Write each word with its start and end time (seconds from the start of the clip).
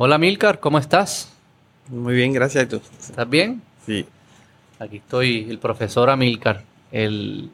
Hola 0.00 0.16
Milcar, 0.18 0.60
¿cómo 0.60 0.78
estás? 0.78 1.28
Muy 1.88 2.14
bien, 2.14 2.32
gracias. 2.32 2.64
¿Y 2.64 2.66
tú? 2.68 2.80
¿Estás 3.00 3.28
bien? 3.28 3.60
Sí. 3.84 4.06
Aquí 4.78 4.98
estoy, 4.98 5.48
el 5.50 5.58
profesor 5.58 6.08
Amilcar, 6.08 6.62
el, 6.92 7.50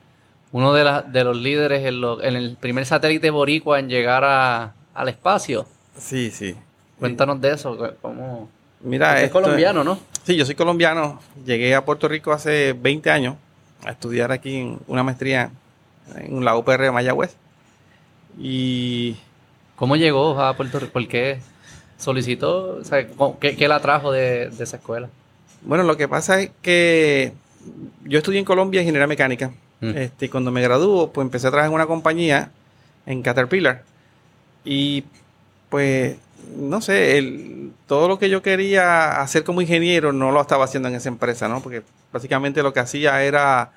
uno 0.52 0.74
de, 0.74 0.84
la- 0.84 1.00
de 1.02 1.24
los 1.24 1.36
líderes 1.36 1.84
en, 1.86 2.00
lo- 2.00 2.22
en 2.22 2.36
el 2.36 2.56
primer 2.56 2.84
satélite 2.84 3.30
boricua 3.30 3.78
en 3.78 3.88
llegar 3.88 4.24
a- 4.24 4.74
al 4.92 5.08
espacio. 5.08 5.66
Sí, 5.96 6.30
sí. 6.30 6.54
Cuéntanos 6.98 7.40
de 7.40 7.52
eso, 7.54 7.78
¿cómo? 8.02 8.50
Mira, 8.80 9.08
Usted 9.08 9.18
es 9.20 9.24
esto- 9.24 9.40
colombiano, 9.40 9.82
¿no? 9.82 9.98
Sí, 10.24 10.36
yo 10.36 10.44
soy 10.44 10.54
colombiano. 10.54 11.20
Llegué 11.46 11.74
a 11.74 11.84
Puerto 11.84 12.08
Rico 12.08 12.32
hace 12.32 12.74
20 12.74 13.10
años 13.10 13.36
a 13.86 13.92
estudiar 13.92 14.32
aquí 14.32 14.56
en 14.56 14.78
una 14.86 15.02
maestría 15.02 15.50
en 16.16 16.44
la 16.44 16.56
UPR 16.56 16.82
de 16.84 16.90
Mayagüez. 16.92 17.36
Y 18.38 19.16
¿Cómo 19.76 19.96
llegó 19.96 20.40
a 20.40 20.54
Puerto 20.56 20.78
Rico? 20.78 20.92
¿Por 20.92 21.08
qué 21.08 21.40
solicitó? 21.98 22.76
O 22.80 22.84
sea, 22.84 23.06
¿cómo- 23.08 23.38
¿qué, 23.38 23.56
qué 23.56 23.68
la 23.68 23.80
trajo 23.80 24.12
de, 24.12 24.50
de 24.50 24.64
esa 24.64 24.76
escuela? 24.76 25.08
bueno, 25.62 25.82
lo 25.84 25.96
que 25.96 26.08
pasa 26.08 26.40
es 26.42 26.50
que 26.60 27.32
yo 28.04 28.18
estudié 28.18 28.38
en 28.38 28.44
Colombia 28.44 28.82
ingeniería 28.82 29.06
mecánica. 29.06 29.50
Mm. 29.80 29.96
Este, 29.96 30.28
cuando 30.28 30.50
me 30.50 30.60
graduó, 30.62 31.10
pues 31.10 31.24
empecé 31.24 31.46
a 31.46 31.50
trabajar 31.50 31.70
en 31.70 31.74
una 31.74 31.86
compañía 31.86 32.50
en 33.06 33.22
Caterpillar. 33.22 33.82
Y 34.64 35.04
pues, 35.70 36.16
no 36.56 36.80
sé, 36.82 37.16
el- 37.18 37.72
todo 37.86 38.08
lo 38.08 38.18
que 38.18 38.28
yo 38.28 38.42
quería 38.42 39.20
hacer 39.22 39.42
como 39.44 39.60
ingeniero 39.62 40.12
no 40.12 40.30
lo 40.32 40.40
estaba 40.42 40.64
haciendo 40.66 40.88
en 40.90 40.94
esa 40.96 41.08
empresa, 41.08 41.48
¿no? 41.48 41.62
Porque 41.62 41.82
básicamente 42.12 42.62
lo 42.62 42.72
que 42.74 42.80
hacía 42.80 43.22
era 43.22 43.72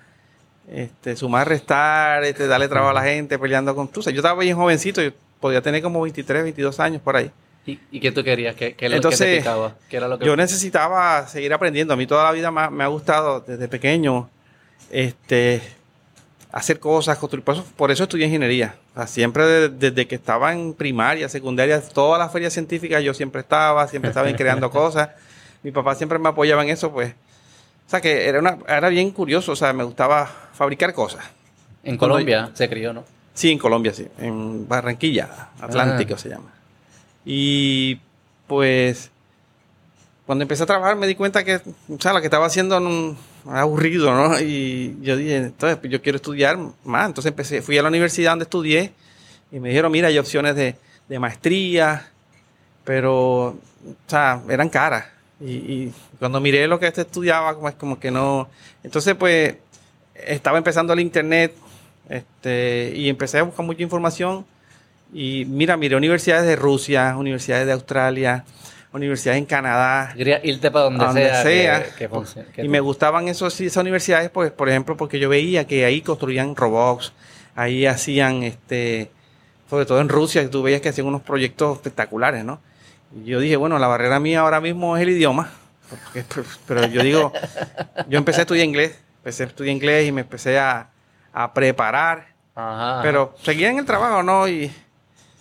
este, 0.70 1.16
sumar, 1.16 1.48
restar, 1.48 2.24
este, 2.26 2.48
darle 2.48 2.68
trabajo 2.68 2.92
a 2.92 3.02
la 3.02 3.04
gente, 3.04 3.40
peleando 3.40 3.74
con 3.76 3.88
tú. 3.88 4.02
sabes, 4.02 4.16
Yo 4.16 4.20
estaba 4.20 4.42
bien 4.42 4.58
jovencito, 4.58 5.02
yo 5.02 5.12
podía 5.40 5.62
tener 5.62 5.82
como 5.82 6.02
23, 6.02 6.44
22 6.44 6.80
años 6.82 7.02
por 7.02 7.16
ahí. 7.16 7.32
¿Y, 7.68 7.80
y 7.92 8.00
qué 8.00 8.12
tú 8.12 8.24
querías? 8.24 8.56
¿Qué, 8.56 8.74
qué 8.76 8.86
es 8.86 8.92
lo 8.92 8.96
que 8.96 8.98
Entonces, 8.98 9.44
te? 9.44 9.50
¿Qué 9.90 9.98
era 9.98 10.08
lo 10.08 10.18
que... 10.18 10.26
Yo 10.26 10.36
necesitaba 10.36 11.28
seguir 11.28 11.54
aprendiendo. 11.54 11.94
A 11.94 11.98
mí 11.98 12.08
toda 12.08 12.24
la 12.24 12.32
vida 12.32 12.50
me, 12.50 12.62
ha- 12.62 12.70
me 12.70 12.84
ha 12.84 12.88
gustado 12.88 13.42
desde 13.42 13.68
pequeño 13.68 14.30
este, 14.90 15.62
hacer 16.52 16.80
cosas, 16.80 17.18
construir. 17.18 17.44
Por 17.44 17.56
eso, 17.56 17.66
por 17.76 17.92
eso 17.92 18.04
estudié 18.04 18.26
ingeniería. 18.26 18.76
O 18.94 19.00
sea, 19.00 19.08
siempre 19.08 19.46
de- 19.46 19.70
desde 19.70 20.08
que 20.08 20.16
estaba 20.16 20.54
en 20.54 20.74
primaria, 20.74 21.28
secundaria, 21.30 21.82
todas 21.82 22.18
las 22.20 22.32
ferias 22.32 22.54
científicas 22.54 23.04
yo 23.04 23.14
siempre 23.14 23.42
estaba, 23.42 23.88
siempre 23.88 24.10
estaba 24.10 24.34
creando 24.34 24.70
cosas. 24.72 25.10
Mi 25.62 25.72
papá 25.72 25.94
siempre 25.96 26.20
me 26.20 26.30
apoyaba 26.30 26.64
en 26.64 26.70
eso, 26.70 26.92
pues. 26.92 27.12
O 27.86 27.90
sea, 27.90 28.00
que 28.02 28.28
era, 28.28 28.40
una, 28.40 28.58
era 28.68 28.90
bien 28.90 29.12
curioso. 29.12 29.52
O 29.52 29.56
sea, 29.56 29.74
me 29.74 29.84
gustaba 29.84 30.26
fabricar 30.54 30.94
cosas. 30.94 31.26
en 31.84 31.98
cuando- 31.98 32.16
Colombia 32.16 32.50
se 32.54 32.70
crió, 32.70 32.94
¿no? 32.94 33.04
Sí, 33.34 33.52
en 33.52 33.60
Colombia, 33.60 33.94
sí. 33.94 34.08
En 34.20 34.68
Barranquilla, 34.68 35.50
Atlántico 35.60 36.16
Ah. 36.16 36.18
se 36.18 36.30
llama. 36.30 36.54
Y 37.30 38.00
pues 38.48 39.12
cuando 40.26 40.44
empecé 40.44 40.64
a 40.64 40.66
trabajar 40.66 40.96
me 40.96 41.08
di 41.08 41.16
cuenta 41.16 41.44
que, 41.44 41.58
o 41.58 42.00
sea, 42.00 42.14
lo 42.14 42.22
que 42.22 42.28
estaba 42.28 42.46
haciendo 42.46 42.80
no, 42.80 43.18
aburrido, 43.46 44.14
¿no? 44.14 44.40
Y 44.40 44.96
yo 45.02 45.18
dije, 45.18 45.36
entonces 45.36 45.78
pues, 45.78 45.92
yo 45.92 46.02
quiero 46.02 46.16
estudiar 46.16 46.58
más. 46.86 47.08
Entonces 47.08 47.32
empecé, 47.32 47.62
fui 47.62 47.78
a 47.78 47.82
la 47.82 47.90
universidad 47.90 48.32
donde 48.32 48.44
estudié 48.44 48.94
y 49.52 49.60
me 49.60 49.68
dijeron, 49.68 49.92
mira, 49.92 50.08
hay 50.08 50.18
opciones 50.18 50.56
de, 50.56 50.78
de 51.10 51.20
maestría, 51.20 52.10
pero, 52.86 53.48
o 53.48 53.58
sea, 54.08 54.42
eran 54.48 54.70
caras. 54.70 55.08
Y, 55.42 55.92
cuando 56.20 56.40
miré 56.40 56.66
lo 56.66 56.80
que 56.80 56.88
este 56.88 57.02
estudiaba, 57.02 57.56
como 57.56 57.72
como 57.74 58.00
que 58.00 58.10
no. 58.10 58.48
Entonces, 58.84 59.16
pues, 59.16 59.56
estaba 60.16 60.58
empezando 60.58 60.94
el 60.94 61.02
internet 61.02 61.54
este, 62.08 62.94
y 62.96 63.10
empecé 63.10 63.40
a 63.40 63.44
buscar 63.44 63.66
mucha 63.66 63.84
información. 63.84 64.46
Y 65.14 65.46
mira, 65.46 65.78
miré 65.78 65.96
universidades 65.96 66.46
de 66.46 66.56
Rusia, 66.56 67.16
universidades 67.18 67.66
de 67.66 67.74
Australia, 67.74 68.44
universidades 68.94 69.40
en 69.40 69.46
Canadá. 69.46 70.14
Irte 70.44 70.70
para 70.72 70.86
donde, 70.86 71.06
donde 71.06 71.26
sea. 71.26 71.44
sea. 71.44 71.84
que- 71.84 71.92
que 71.96 72.10
funcione, 72.10 72.48
que 72.50 72.64
Y 72.66 72.68
me 72.70 72.80
gustaban 72.80 73.28
esos, 73.28 73.60
esas 73.62 73.82
universidades, 73.82 74.30
pues, 74.30 74.52
por 74.52 74.70
ejemplo, 74.70 74.98
porque 74.98 75.20
yo 75.20 75.30
veía 75.30 75.66
que 75.66 75.86
ahí 75.86 76.02
construían 76.02 76.56
robots, 76.56 77.14
ahí 77.56 77.86
hacían, 77.86 78.44
este, 78.44 79.10
sobre 79.70 79.86
todo 79.86 80.02
en 80.02 80.10
Rusia, 80.10 80.50
tú 80.50 80.62
veías 80.64 80.82
que 80.82 80.90
hacían 80.90 81.08
unos 81.08 81.22
proyectos 81.22 81.78
espectaculares, 81.78 82.44
¿no? 82.44 82.60
Y 83.16 83.26
yo 83.30 83.40
dije, 83.40 83.56
bueno, 83.56 83.80
la 83.80 83.88
barrera 83.88 84.20
mía 84.20 84.42
ahora 84.42 84.60
mismo 84.62 84.98
es 84.98 85.04
el 85.04 85.10
idioma, 85.10 85.52
porque- 85.90 86.26
pero 86.68 86.86
yo 86.88 87.02
digo, 87.02 87.32
yo 88.10 88.18
empecé 88.18 88.42
a 88.42 88.44
estudiar 88.44 88.66
inglés, 88.66 89.00
empecé 89.20 89.44
a 89.44 89.46
estudiar 89.48 89.74
inglés 89.76 90.08
y 90.08 90.12
me 90.12 90.22
empecé 90.22 90.60
a, 90.60 90.90
a 91.34 91.54
preparar, 91.54 92.28
Ajá, 92.56 92.94
ajá. 92.96 93.02
pero 93.04 93.36
seguía 93.44 93.70
en 93.70 93.80
el 93.80 93.86
trabajo, 93.86 94.22
¿no? 94.24 94.48
Y 94.48 94.72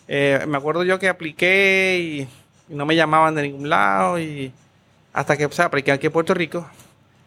eh, 0.08 0.44
me 0.46 0.56
acuerdo 0.56 0.84
yo 0.84 0.98
que 0.98 1.08
apliqué 1.08 1.98
y, 2.00 2.72
y 2.72 2.76
no 2.76 2.86
me 2.86 2.96
llamaban 2.96 3.34
de 3.34 3.42
ningún 3.42 3.68
lado 3.68 4.18
y 4.18 4.52
hasta 5.12 5.36
que 5.36 5.46
o 5.46 5.52
sea, 5.52 5.66
apliqué 5.66 5.92
aquí 5.92 6.06
en 6.06 6.12
Puerto 6.12 6.34
Rico. 6.34 6.68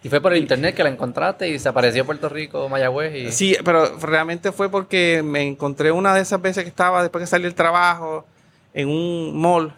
Y 0.02 0.08
fue 0.08 0.22
por 0.22 0.32
el 0.32 0.40
internet 0.40 0.76
que 0.76 0.84
la 0.84 0.90
encontraste 0.90 1.50
y 1.50 1.60
se 1.60 1.68
apareció 1.68 2.06
Puerto 2.06 2.30
Rico, 2.30 2.70
Mayagüez 2.70 3.16
y... 3.16 3.32
Sí, 3.32 3.58
pero 3.66 3.98
realmente 3.98 4.52
fue 4.54 4.70
porque 4.70 5.22
me 5.24 5.42
encontré 5.42 5.92
una 5.92 6.14
de 6.14 6.22
esas 6.22 6.42
veces 6.42 6.64
que 6.64 6.70
estaba 6.70 7.02
después 7.02 7.22
que 7.22 7.28
salí 7.28 7.44
del 7.44 7.56
trabajo 7.56 8.26
en 8.74 8.88
un 8.88 9.38
mall. 9.38 9.74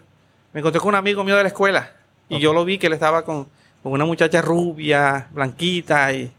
Me 0.53 0.59
encontré 0.59 0.79
con 0.79 0.89
un 0.89 0.95
amigo 0.95 1.23
mío 1.23 1.37
de 1.37 1.43
la 1.43 1.47
escuela 1.47 1.91
y 2.29 2.39
yo 2.39 2.53
lo 2.53 2.65
vi 2.65 2.77
que 2.77 2.87
él 2.87 2.93
estaba 2.93 3.23
con, 3.23 3.47
con 3.81 3.93
una 3.93 4.05
muchacha 4.05 4.41
rubia, 4.41 5.27
blanquita 5.31 6.13
y 6.13 6.31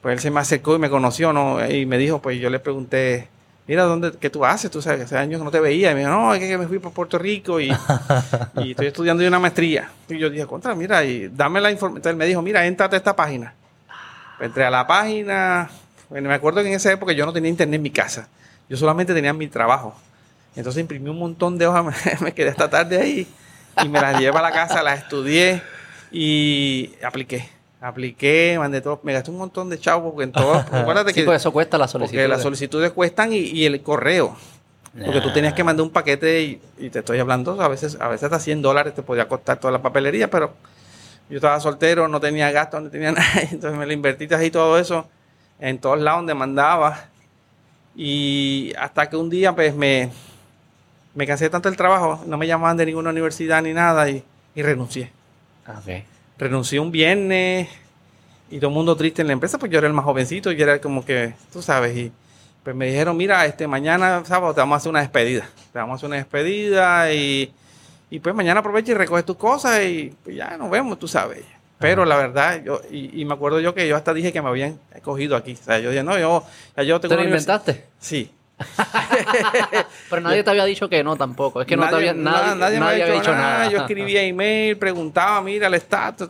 pues 0.00 0.14
él 0.14 0.20
se 0.20 0.30
me 0.30 0.40
acercó 0.40 0.76
y 0.76 0.78
me 0.78 0.88
conoció, 0.88 1.32
¿no? 1.32 1.64
Y 1.68 1.84
me 1.84 1.98
dijo, 1.98 2.22
pues 2.22 2.40
yo 2.40 2.48
le 2.48 2.60
pregunté, 2.60 3.28
mira, 3.68 3.84
¿dónde, 3.84 4.12
¿qué 4.18 4.30
tú 4.30 4.44
haces? 4.44 4.70
Tú 4.70 4.82
sabes, 4.82 5.02
hace 5.02 5.16
años 5.16 5.40
no 5.42 5.50
te 5.50 5.60
veía. 5.60 5.92
Y 5.92 5.94
me 5.94 6.00
dijo, 6.00 6.10
no, 6.10 6.34
es 6.34 6.40
que 6.40 6.58
me 6.58 6.66
fui 6.66 6.78
por 6.78 6.92
Puerto 6.92 7.18
Rico 7.18 7.60
y, 7.60 7.68
y 8.56 8.70
estoy 8.70 8.88
estudiando 8.88 9.24
una 9.26 9.38
maestría. 9.38 9.90
Y 10.08 10.18
yo 10.18 10.30
dije, 10.30 10.46
contra, 10.46 10.74
mira, 10.74 11.04
y 11.04 11.28
dame 11.28 11.60
la 11.60 11.70
información. 11.70 11.98
Entonces 11.98 12.12
él 12.12 12.16
me 12.16 12.26
dijo, 12.26 12.42
mira, 12.42 12.66
entrate 12.66 12.96
a 12.96 12.98
esta 12.98 13.14
página. 13.14 13.54
Entré 14.40 14.64
a 14.64 14.70
la 14.70 14.86
página. 14.86 15.70
Bueno, 16.08 16.28
me 16.28 16.34
acuerdo 16.34 16.62
que 16.62 16.68
en 16.68 16.74
esa 16.74 16.90
época 16.90 17.12
yo 17.12 17.26
no 17.26 17.32
tenía 17.32 17.50
internet 17.50 17.76
en 17.76 17.82
mi 17.82 17.90
casa. 17.90 18.28
Yo 18.68 18.76
solamente 18.76 19.14
tenía 19.14 19.32
mi 19.32 19.48
trabajo. 19.48 19.94
Entonces 20.56 20.80
imprimí 20.80 21.08
un 21.10 21.18
montón 21.18 21.58
de 21.58 21.66
hojas, 21.66 22.20
me 22.20 22.32
quedé 22.32 22.50
hasta 22.50 22.68
tarde 22.68 23.00
ahí 23.00 23.28
y 23.84 23.88
me 23.88 24.00
las 24.00 24.18
llevé 24.18 24.36
a 24.36 24.42
la 24.42 24.50
casa, 24.50 24.82
las 24.82 25.00
estudié 25.00 25.62
y 26.10 26.92
apliqué. 27.02 27.57
Apliqué, 27.80 28.56
mandé 28.58 28.80
todo, 28.80 29.00
me 29.04 29.12
gasté 29.12 29.30
un 29.30 29.38
montón 29.38 29.68
de 29.70 29.78
chavos 29.78 30.10
porque 30.12 30.24
en 30.24 30.32
todo, 30.32 30.54
acuérdate 30.72 31.12
sí, 31.12 31.20
que 31.20 31.26
pues 31.26 31.40
eso 31.42 31.52
cuesta 31.52 31.78
la 31.78 31.86
solicitud. 31.86 32.16
porque 32.16 32.28
las 32.28 32.38
de- 32.38 32.42
solicitudes 32.42 32.90
cuestan 32.92 33.32
y, 33.32 33.38
y 33.38 33.66
el 33.66 33.80
correo. 33.82 34.36
Porque 35.04 35.20
tú 35.20 35.32
tenías 35.32 35.54
que 35.54 35.62
mandar 35.62 35.84
un 35.84 35.90
paquete 35.90 36.42
y, 36.42 36.60
y 36.78 36.90
te 36.90 37.00
estoy 37.00 37.20
hablando, 37.20 37.60
a 37.62 37.68
veces, 37.68 37.96
a 38.00 38.08
veces 38.08 38.24
hasta 38.24 38.40
100 38.40 38.62
dólares 38.62 38.94
te 38.94 39.02
podía 39.02 39.28
costar 39.28 39.60
toda 39.60 39.70
la 39.70 39.80
papelería, 39.80 40.28
pero 40.28 40.54
yo 41.30 41.36
estaba 41.36 41.60
soltero, 41.60 42.08
no 42.08 42.18
tenía 42.20 42.50
gasto, 42.50 42.80
no 42.80 42.90
tenía 42.90 43.12
nada, 43.12 43.28
entonces 43.50 43.78
me 43.78 43.86
lo 43.86 43.92
invertiste 43.92 44.34
ahí 44.34 44.50
todo 44.50 44.76
eso 44.78 45.06
en 45.60 45.78
todos 45.78 46.00
lados 46.00 46.20
donde 46.20 46.34
mandaba. 46.34 47.04
Y 47.94 48.72
hasta 48.78 49.08
que 49.08 49.16
un 49.16 49.28
día 49.30 49.54
pues 49.54 49.74
me, 49.74 50.10
me 51.14 51.26
cansé 51.26 51.48
tanto 51.50 51.68
del 51.68 51.76
trabajo, 51.76 52.24
no 52.26 52.36
me 52.36 52.46
llamaban 52.46 52.76
de 52.76 52.86
ninguna 52.86 53.10
universidad 53.10 53.62
ni 53.62 53.72
nada 53.72 54.08
y, 54.08 54.24
y 54.54 54.62
renuncié. 54.62 55.12
Ah, 55.66 55.80
ok. 55.80 56.02
Renuncié 56.38 56.80
un 56.80 56.92
viernes 56.92 57.68
y 58.50 58.58
todo 58.58 58.70
el 58.70 58.74
mundo 58.74 58.96
triste 58.96 59.22
en 59.22 59.28
la 59.28 59.32
empresa, 59.34 59.58
pues 59.58 59.70
yo 59.70 59.78
era 59.78 59.86
el 59.86 59.92
más 59.92 60.04
jovencito 60.04 60.52
y 60.52 60.60
era 60.60 60.80
como 60.80 61.04
que, 61.04 61.34
tú 61.52 61.60
sabes, 61.60 61.96
y 61.96 62.12
pues 62.62 62.74
me 62.74 62.86
dijeron, 62.86 63.16
mira, 63.16 63.44
este 63.46 63.66
mañana 63.66 64.22
sábado 64.24 64.54
te 64.54 64.60
vamos 64.60 64.74
a 64.74 64.76
hacer 64.78 64.90
una 64.90 65.00
despedida. 65.00 65.48
Te 65.72 65.78
vamos 65.78 65.94
a 65.94 65.96
hacer 65.96 66.06
una 66.08 66.16
despedida 66.16 67.12
y, 67.12 67.52
y 68.10 68.20
pues 68.20 68.34
mañana 68.34 68.60
aprovecha 68.60 68.92
y 68.92 68.94
recoge 68.94 69.22
tus 69.22 69.36
cosas 69.36 69.82
y 69.84 70.14
pues 70.22 70.36
ya 70.36 70.56
nos 70.56 70.70
vemos, 70.70 70.98
tú 70.98 71.08
sabes. 71.08 71.44
Pero 71.78 72.04
la 72.04 72.16
verdad, 72.16 72.62
yo, 72.64 72.80
y, 72.90 73.20
y 73.20 73.24
me 73.24 73.34
acuerdo 73.34 73.60
yo 73.60 73.74
que 73.74 73.86
yo 73.86 73.96
hasta 73.96 74.12
dije 74.12 74.32
que 74.32 74.42
me 74.42 74.48
habían 74.48 74.78
cogido 75.02 75.36
aquí. 75.36 75.52
O 75.52 75.64
sea, 75.64 75.78
yo 75.78 75.90
dije, 75.90 76.02
no, 76.02 76.18
yo, 76.18 76.44
ya 76.76 76.82
yo 76.82 77.00
tengo 77.00 77.14
¿Te 77.14 77.20
lo 77.20 77.24
inventaste? 77.24 77.84
Sí. 78.00 78.30
Pero 80.10 80.22
nadie 80.22 80.42
te 80.42 80.50
había 80.50 80.64
dicho 80.64 80.88
que 80.88 81.02
no 81.04 81.16
tampoco. 81.16 81.60
Es 81.60 81.66
que 81.66 81.76
no 81.76 81.84
te 81.84 81.92
Nadie- 81.92 82.10
había, 82.10 82.12
nadie, 82.14 82.40
nada, 82.42 82.54
nadie 82.56 82.80
me 82.80 82.86
había 82.86 83.06
dicho 83.06 83.32
nada. 83.32 83.68
Yo 83.70 83.78
escribía 83.78 84.22
email, 84.22 84.76
preguntaba, 84.76 85.40
mira 85.42 85.66
el 85.68 85.74
estatus. 85.74 86.28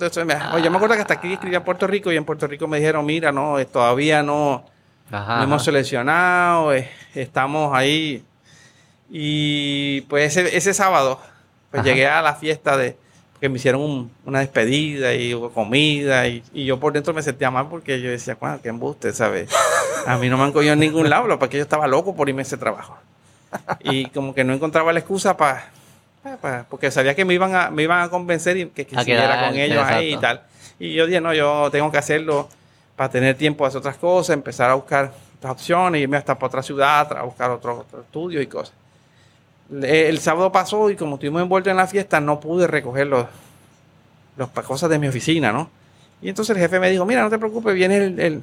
Oye, 0.53 0.63
yo 0.65 0.71
me 0.71 0.77
acuerdo 0.77 0.95
que 0.95 1.01
hasta 1.03 1.15
aquí 1.15 1.33
escribía 1.33 1.65
Puerto 1.65 1.87
Rico 1.87 2.13
y 2.13 2.17
en 2.17 2.25
Puerto 2.25 2.47
Rico 2.47 2.67
me 2.69 2.79
dijeron, 2.79 3.05
mira, 3.07 3.33
no, 3.33 3.59
eh, 3.59 3.65
todavía 3.65 4.23
no, 4.23 4.65
hemos 5.43 5.65
seleccionado, 5.65 6.75
eh, 6.75 6.91
estamos 7.15 7.75
ahí. 7.75 8.25
Y 9.11 10.03
pues 10.03 10.37
ese, 10.37 10.55
ese 10.57 10.75
sábado, 10.75 11.21
pues 11.71 11.81
Ajá. 11.81 11.89
llegué 11.89 12.07
a 12.07 12.21
la 12.21 12.35
fiesta 12.35 12.77
de 12.77 12.97
que 13.41 13.49
me 13.49 13.57
hicieron 13.57 13.81
un- 13.83 14.11
una 14.25 14.41
despedida 14.41 15.15
y 15.15 15.35
hubo 15.35 15.51
comida 15.51 16.27
y, 16.27 16.43
y 16.53 16.65
yo 16.65 16.79
por 16.81 16.93
dentro 16.93 17.15
me 17.15 17.23
sentía 17.23 17.51
mal 17.51 17.69
porque 17.69 18.01
yo 18.01 18.11
decía, 18.11 18.37
bueno, 18.41 18.59
qué 18.63 18.69
embuste, 18.69 19.13
¿sabes? 19.13 19.49
A 20.07 20.17
mí 20.19 20.29
no 20.29 20.37
me 20.37 20.45
han 20.45 20.53
cogido 20.53 20.73
en 20.73 20.81
ningún 20.81 21.09
lado, 21.09 21.39
porque 21.39 21.57
yo 21.57 21.63
estaba 21.63 21.87
loco 21.87 22.15
por 22.17 22.29
irme 22.29 22.41
a 22.41 22.43
ese 22.43 22.57
trabajo. 22.57 22.97
Y 23.81 24.07
como 24.07 24.35
que 24.35 24.45
no 24.45 24.53
encontraba 24.53 24.93
la 24.93 24.99
excusa 25.01 25.37
para... 25.37 25.71
porque 26.69 26.91
sabía 26.91 27.15
que 27.15 27.25
me 27.25 27.35
iban 27.35 27.55
a, 27.55 27.71
me 27.71 27.83
iban 27.85 28.01
a 28.03 28.09
convencer 28.11 28.57
y 28.57 28.67
que, 28.67 28.87
que 28.87 28.97
A 28.97 29.01
siguiera 29.01 29.23
quedar, 29.25 29.47
con 29.51 29.59
ellos 29.59 29.85
ahí 29.99 30.13
y 30.15 30.17
tal. 30.21 30.43
Y 30.79 30.95
yo 30.95 31.07
dije, 31.07 31.21
no, 31.21 31.33
yo 31.35 31.69
tengo 31.71 31.91
que 31.91 31.99
hacerlo 31.99 32.49
para 32.97 33.11
tener 33.11 33.37
tiempo 33.37 33.65
de 33.65 33.69
hacer 33.69 33.79
otras 33.79 33.97
cosas, 33.97 34.35
empezar 34.35 34.71
a 34.71 34.75
buscar 34.75 35.13
otras 35.39 35.53
opciones, 35.53 36.01
irme 36.03 36.17
hasta 36.17 36.35
para 36.35 36.47
otra 36.49 36.63
ciudad, 36.63 37.17
a 37.17 37.23
buscar 37.23 37.51
otro, 37.51 37.79
otro 37.81 38.01
estudio 38.03 38.41
y 38.43 38.47
cosas. 38.47 38.75
Le- 39.71 40.09
El 40.09 40.19
sábado 40.19 40.51
pasó 40.53 40.91
y 40.91 40.97
como 40.97 41.15
estuvimos 41.15 41.43
envueltos 41.43 41.71
en 41.71 41.77
la 41.77 41.87
fiesta, 41.87 42.21
no 42.21 42.41
pude 42.41 42.67
recoger 42.67 43.07
los, 43.07 43.27
los 44.37 44.49
cosas 44.51 44.89
de 44.91 44.99
mi 44.99 45.09
oficina, 45.09 45.53
¿no? 45.53 45.71
Y 46.23 46.29
entonces 46.29 46.57
el 46.57 46.63
jefe 46.63 46.81
me 46.81 46.91
dijo, 46.91 47.05
mira, 47.07 47.23
no 47.23 47.31
te 47.31 47.39
preocupes, 47.39 47.75
viene 47.75 47.97
el, 47.99 48.19
el- 48.21 48.43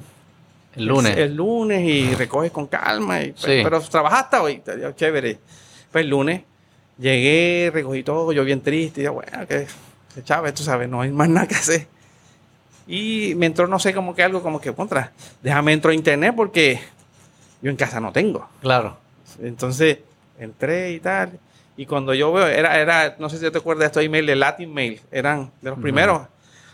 El 0.76 0.86
lunes. 0.86 1.16
el, 1.16 1.34
lunes 1.34 1.82
y 1.82 2.14
recoges 2.14 2.50
con 2.52 2.66
calma. 2.66 3.22
y, 3.22 3.32
pues. 3.32 3.62
Pero 3.64 3.80
trabajaste 3.80 4.36
hoy, 4.36 4.62
chévere. 4.94 5.38
Pues 5.92 6.04
el 6.04 6.10
lunes 6.10 6.42
llegué, 6.98 7.70
recogí 7.72 8.02
todo, 8.02 8.32
yo 8.32 8.44
bien 8.44 8.60
triste, 8.62 9.00
y 9.02 9.04
yo, 9.04 9.12
bueno, 9.14 9.46
que 9.46 9.66
Chávez, 10.24 10.54
tú 10.54 10.62
sabes, 10.62 10.88
no 10.88 11.02
hay 11.02 11.10
más 11.10 11.28
nada 11.28 11.46
que 11.46 11.54
hacer. 11.54 11.86
Y 12.86 13.34
me 13.36 13.46
entró, 13.46 13.66
no 13.66 13.78
sé, 13.78 13.92
como 13.92 14.14
que 14.14 14.22
algo 14.22 14.42
como 14.42 14.60
que 14.60 14.72
contra, 14.72 15.12
déjame 15.42 15.72
entro 15.72 15.90
a 15.90 15.94
internet 15.94 16.32
porque 16.36 16.80
yo 17.60 17.70
en 17.70 17.76
casa 17.76 18.00
no 18.00 18.12
tengo. 18.12 18.48
Claro. 18.62 18.96
Entonces 19.42 19.98
entré 20.38 20.92
y 20.92 21.00
tal. 21.00 21.38
Y 21.76 21.84
cuando 21.86 22.14
yo 22.14 22.32
veo, 22.32 22.46
era, 22.46 22.78
era, 22.80 23.16
no 23.18 23.28
sé 23.28 23.38
si 23.38 23.50
te 23.50 23.58
acuerdas 23.58 23.80
de 23.80 23.86
estos 23.86 24.02
emails 24.02 24.26
de 24.26 24.36
Latin 24.36 24.72
Mail, 24.72 25.00
eran 25.10 25.50
de 25.60 25.70
los 25.70 25.78
primeros. 25.78 26.22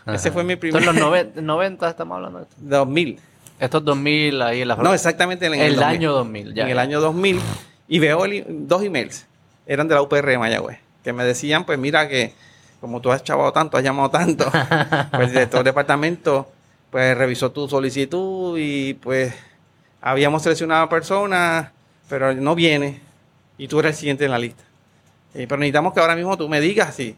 Ese 0.05 0.31
fue 0.31 0.43
mi 0.43 0.55
primer. 0.55 0.81
en 0.81 0.85
los 0.87 0.95
noven- 0.95 1.33
90 1.35 1.89
estamos 1.89 2.15
hablando 2.15 2.39
de 2.39 2.43
esto. 2.45 2.55
2000. 2.59 3.19
Estos 3.59 3.83
2000 3.85 4.41
ahí 4.41 4.61
en 4.61 4.67
la 4.67 4.75
No, 4.75 4.93
exactamente 4.93 5.45
en 5.45 5.53
el, 5.53 5.61
el, 5.61 5.75
2000. 5.75 5.83
año 5.95 6.11
2000. 6.13 6.53
Ya, 6.53 6.63
en 6.63 6.69
el 6.69 6.79
año 6.79 6.99
2000. 7.01 7.39
Y 7.87 7.99
veo 7.99 8.25
el- 8.25 8.45
dos 8.67 8.83
emails. 8.83 9.25
Eran 9.65 9.87
de 9.87 9.95
la 9.95 10.01
UPR 10.01 10.25
de 10.31 10.37
Mayagüez. 10.37 10.79
Que 11.03 11.13
me 11.13 11.23
decían, 11.23 11.65
pues 11.65 11.77
mira 11.79 12.07
que 12.09 12.33
como 12.81 12.99
tú 12.99 13.11
has 13.11 13.23
chavado 13.23 13.51
tanto, 13.53 13.77
has 13.77 13.83
llamado 13.83 14.09
tanto, 14.09 14.45
pues 15.11 15.27
el 15.27 15.31
director 15.31 15.59
del 15.59 15.65
departamento 15.65 16.49
pues 16.89 17.17
revisó 17.17 17.51
tu 17.51 17.67
solicitud 17.69 18.57
y 18.59 18.93
pues 18.95 19.33
habíamos 20.01 20.43
seleccionado 20.43 20.81
a 20.81 20.83
una 20.83 20.89
persona, 20.89 21.71
pero 22.09 22.33
no 22.33 22.55
viene. 22.55 22.99
Y 23.57 23.67
tú 23.67 23.79
eres 23.79 23.91
el 23.91 23.97
siguiente 23.97 24.25
en 24.25 24.31
la 24.31 24.39
lista. 24.39 24.63
Eh, 25.33 25.45
pero 25.47 25.57
necesitamos 25.59 25.93
que 25.93 25.99
ahora 25.99 26.15
mismo 26.15 26.37
tú 26.37 26.47
me 26.49 26.59
digas 26.61 26.95
si. 26.95 27.15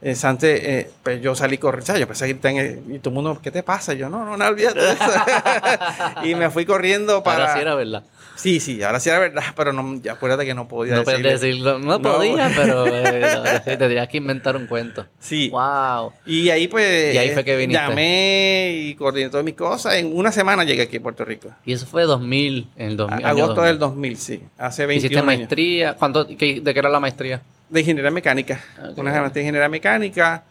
Eh, 0.00 0.14
Sante, 0.14 0.78
eh, 0.78 0.90
pues 1.02 1.20
yo 1.20 1.34
salí 1.34 1.58
corriendo, 1.58 1.96
yo 1.96 2.06
pensé 2.06 2.26
que 2.26 2.32
está 2.32 2.50
en 2.50 2.58
el- 2.58 2.94
y 2.94 2.98
todo 3.00 3.10
el 3.10 3.14
mundo, 3.16 3.40
¿qué 3.42 3.50
te 3.50 3.64
pasa? 3.64 3.94
Y 3.94 3.98
yo, 3.98 4.08
no, 4.08 4.24
no, 4.24 4.36
no, 4.36 4.46
olvídate 4.46 4.78
de 4.78 4.92
eso. 4.92 5.04
y 6.22 6.34
me 6.36 6.50
fui 6.50 6.64
corriendo 6.64 7.22
para... 7.24 7.40
Ahora 7.42 7.54
sí 7.54 7.60
era 7.60 7.74
verdad. 7.74 8.04
Sí, 8.38 8.60
sí, 8.60 8.80
ahora 8.84 9.00
sí 9.00 9.08
era 9.10 9.18
verdad, 9.18 9.42
pero 9.56 9.72
no, 9.72 10.00
ya 10.00 10.12
acuérdate 10.12 10.46
que 10.46 10.54
no 10.54 10.68
podía 10.68 10.94
No 10.94 11.02
decirle. 11.02 11.30
decirlo. 11.32 11.78
No, 11.80 11.98
No. 11.98 12.02
podía, 12.02 12.50
pero 12.54 12.86
eh, 12.96 13.60
sí, 13.64 13.76
tendrías 13.76 14.06
que 14.08 14.18
inventar 14.18 14.54
un 14.56 14.66
cuento. 14.68 15.06
Sí. 15.18 15.50
Wow. 15.50 16.12
Y 16.24 16.48
ahí 16.50 16.68
pues 16.68 17.14
Y 17.14 17.18
ahí 17.18 17.30
fue 17.30 17.44
que 17.44 17.56
viniste. 17.56 17.82
llamé 17.82 18.74
y 18.76 18.94
coordiné 18.94 19.28
todas 19.28 19.44
mis 19.44 19.54
cosas. 19.56 19.94
En 19.96 20.16
una 20.16 20.30
semana 20.30 20.62
llegué 20.62 20.82
aquí 20.82 20.98
a 20.98 21.00
Puerto 21.02 21.24
Rico. 21.24 21.50
Y 21.64 21.72
eso 21.72 21.84
fue 21.86 22.04
2000, 22.04 22.68
en 22.76 22.88
el 22.90 22.96
2000. 22.96 23.26
A- 23.26 23.28
agosto 23.30 23.54
2000. 23.56 23.66
del 23.66 23.78
2000, 23.80 24.16
sí. 24.16 24.42
Hace 24.56 24.86
21 24.86 24.96
Hiciste 24.98 25.16
años. 25.18 25.26
maestría. 25.26 25.94
¿Cuánto, 25.94 26.26
qué- 26.28 26.60
¿De 26.62 26.72
qué 26.72 26.78
era 26.78 26.88
la 26.88 27.00
maestría? 27.00 27.42
De 27.68 27.80
ingeniería 27.80 28.10
mecánica. 28.12 28.64
Ah. 28.78 28.90
Una 28.96 29.10
maestría 29.10 29.30
de 29.32 29.40
ingeniería 29.40 29.68
mecánica 29.68 30.44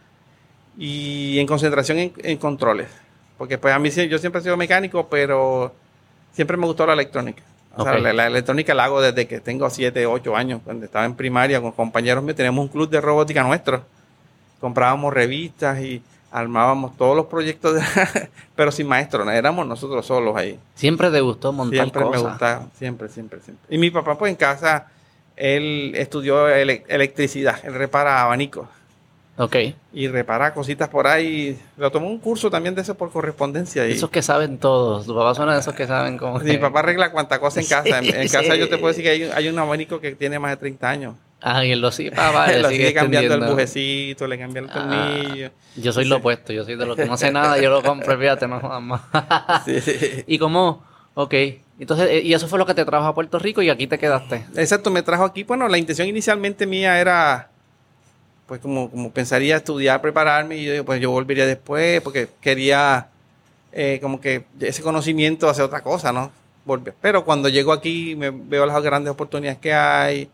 y 0.76 1.38
en 1.38 1.46
concentración 1.46 1.98
en, 1.98 2.12
en 2.22 2.36
controles. 2.38 2.88
Porque 3.36 3.56
pues 3.58 3.72
a 3.74 3.78
mí 3.78 3.88
yo 3.90 4.18
siempre 4.18 4.40
he 4.40 4.44
sido 4.44 4.56
mecánico, 4.56 5.08
pero 5.08 5.74
siempre 6.32 6.56
me 6.56 6.66
gustó 6.66 6.86
la 6.86 6.92
electrónica. 6.92 7.42
O 7.80 7.84
sea, 7.84 7.92
Ok. 7.94 8.00
la, 8.00 8.12
la 8.12 8.26
electrónica 8.26 8.74
la 8.74 8.84
hago 8.84 9.00
desde 9.00 9.26
que 9.28 9.40
tengo 9.40 9.70
7, 9.70 10.04
8 10.06 10.36
años. 10.36 10.60
Cuando 10.64 10.84
estaba 10.84 11.04
en 11.04 11.14
primaria 11.14 11.60
con 11.60 11.70
compañeros 11.72 12.22
míos, 12.24 12.36
teníamos 12.36 12.62
un 12.64 12.68
club 12.68 12.90
de 12.90 13.00
robótica 13.00 13.42
nuestro. 13.44 13.82
Comprábamos 14.60 15.14
revistas 15.14 15.78
y 15.80 16.02
armábamos 16.32 16.96
todos 16.96 17.16
los 17.16 17.26
proyectos, 17.26 17.74
de- 17.76 18.28
pero 18.56 18.72
sin 18.72 18.86
maestro, 18.88 19.24
no, 19.24 19.30
éramos 19.30 19.66
nosotros 19.66 20.04
solos 20.04 20.36
ahí. 20.36 20.58
Siempre 20.74 21.10
te 21.10 21.20
gustó 21.20 21.52
montar 21.52 21.78
Siempre 21.78 22.02
cosas. 22.02 22.22
me 22.22 22.28
gustaba, 22.28 22.66
siempre, 22.76 23.08
siempre, 23.08 23.40
siempre. 23.40 23.64
Y 23.74 23.78
mi 23.78 23.90
papá, 23.90 24.18
pues 24.18 24.30
en 24.30 24.36
casa, 24.36 24.88
él 25.36 25.92
estudió 25.94 26.48
ele- 26.48 26.84
electricidad, 26.88 27.60
él 27.64 27.74
repara 27.74 28.22
abanicos 28.22 28.66
Ok. 29.38 29.56
y 29.94 30.08
repara 30.08 30.52
cositas 30.52 30.88
por 30.88 31.06
ahí. 31.06 31.58
Lo 31.76 31.90
tomó 31.90 32.08
un 32.08 32.18
curso 32.18 32.50
también 32.50 32.74
de 32.74 32.82
eso 32.82 32.96
por 32.96 33.10
correspondencia. 33.12 33.86
Y, 33.88 33.92
Esos 33.92 34.10
que 34.10 34.20
saben 34.20 34.58
todos. 34.58 35.06
Tu 35.06 35.14
papá 35.14 35.34
suena 35.34 35.54
de 35.54 35.60
esos 35.60 35.74
que 35.74 35.86
saben 35.86 36.18
cómo. 36.18 36.38
mi 36.40 36.58
papá 36.58 36.80
arregla 36.80 37.12
cuanta 37.12 37.38
cosa 37.38 37.60
en 37.60 37.66
casa. 37.66 37.98
En, 38.00 38.28
casa 38.28 38.52
sí. 38.54 38.58
yo 38.58 38.68
te 38.68 38.76
puedo 38.78 38.88
decir 38.88 39.04
que 39.04 39.10
hay, 39.10 39.22
un- 39.24 39.30
hay 39.34 39.48
un 39.48 39.58
abanico 39.58 40.00
que 40.00 40.14
tiene 40.16 40.38
más 40.38 40.50
de 40.50 40.56
30 40.56 40.88
años. 40.90 41.14
Ah, 41.40 41.64
y 41.64 41.70
él 41.70 41.80
lo 41.80 41.92
sigue. 41.92 42.10
Papá, 42.10 42.46
le 42.48 42.62
le 42.62 42.68
sigue 42.68 42.78
sigue 42.88 42.94
cambiando 42.94 43.34
el 43.36 43.40
bujecito, 43.42 44.26
le 44.26 44.38
cambia 44.38 44.60
el 44.60 44.68
Ah. 44.70 44.72
tornillo. 44.72 45.50
Yo 45.76 45.92
soy 45.92 46.04
lo 46.06 46.16
opuesto. 46.16 46.52
Yo 46.52 46.64
soy 46.64 46.74
de 46.74 46.84
los 46.84 46.96
que 46.96 47.06
no 47.06 47.16
sé 47.16 47.30
nada. 47.30 47.58
Yo 47.60 47.70
lo 47.70 47.80
compro, 47.82 48.18
fíjate, 48.18 48.48
no 48.48 48.58
jodas 48.58 48.82
más. 48.82 49.02
Sí, 49.64 49.80
sí. 49.80 50.24
¿Y 50.26 50.36
cómo? 50.38 50.82
Ok. 51.14 51.34
Entonces, 51.78 52.08
eh, 52.10 52.22
y 52.24 52.32
eso 52.34 52.48
fue 52.48 52.58
lo 52.58 52.66
que 52.66 52.74
te 52.74 52.84
trajo 52.84 53.06
a 53.06 53.14
Puerto 53.14 53.38
Rico 53.38 53.62
y 53.62 53.70
aquí 53.70 53.86
te 53.86 53.98
quedaste. 53.98 54.46
Exacto, 54.56 54.90
me 54.90 55.02
trajo 55.02 55.24
aquí. 55.24 55.44
Bueno, 55.44 55.68
la 55.68 55.78
intención 55.78 56.08
inicialmente 56.08 56.66
mía 56.66 57.00
era, 57.00 57.50
pues 58.48 58.60
como, 58.60 58.90
como 58.90 59.12
pensaría 59.12 59.56
estudiar, 59.56 60.00
prepararme 60.00 60.56
y 60.56 60.64
yo 60.64 60.84
pues 60.84 61.00
yo 61.00 61.10
volvería 61.10 61.46
después 61.46 62.00
porque 62.00 62.28
quería 62.40 63.08
eh, 63.72 64.00
como 64.02 64.20
que 64.20 64.44
ese 64.58 64.82
conocimiento 64.82 65.48
hacer 65.48 65.64
otra 65.64 65.82
cosa, 65.82 66.12
¿no? 66.12 66.32
Volver. 66.64 66.94
Pero 67.00 67.24
cuando 67.24 67.48
llego 67.48 67.72
aquí 67.72 68.16
me 68.16 68.30
veo 68.30 68.66
las 68.66 68.82
grandes 68.82 69.12
oportunidades 69.12 69.58
que 69.60 69.72
hay. 69.72 70.30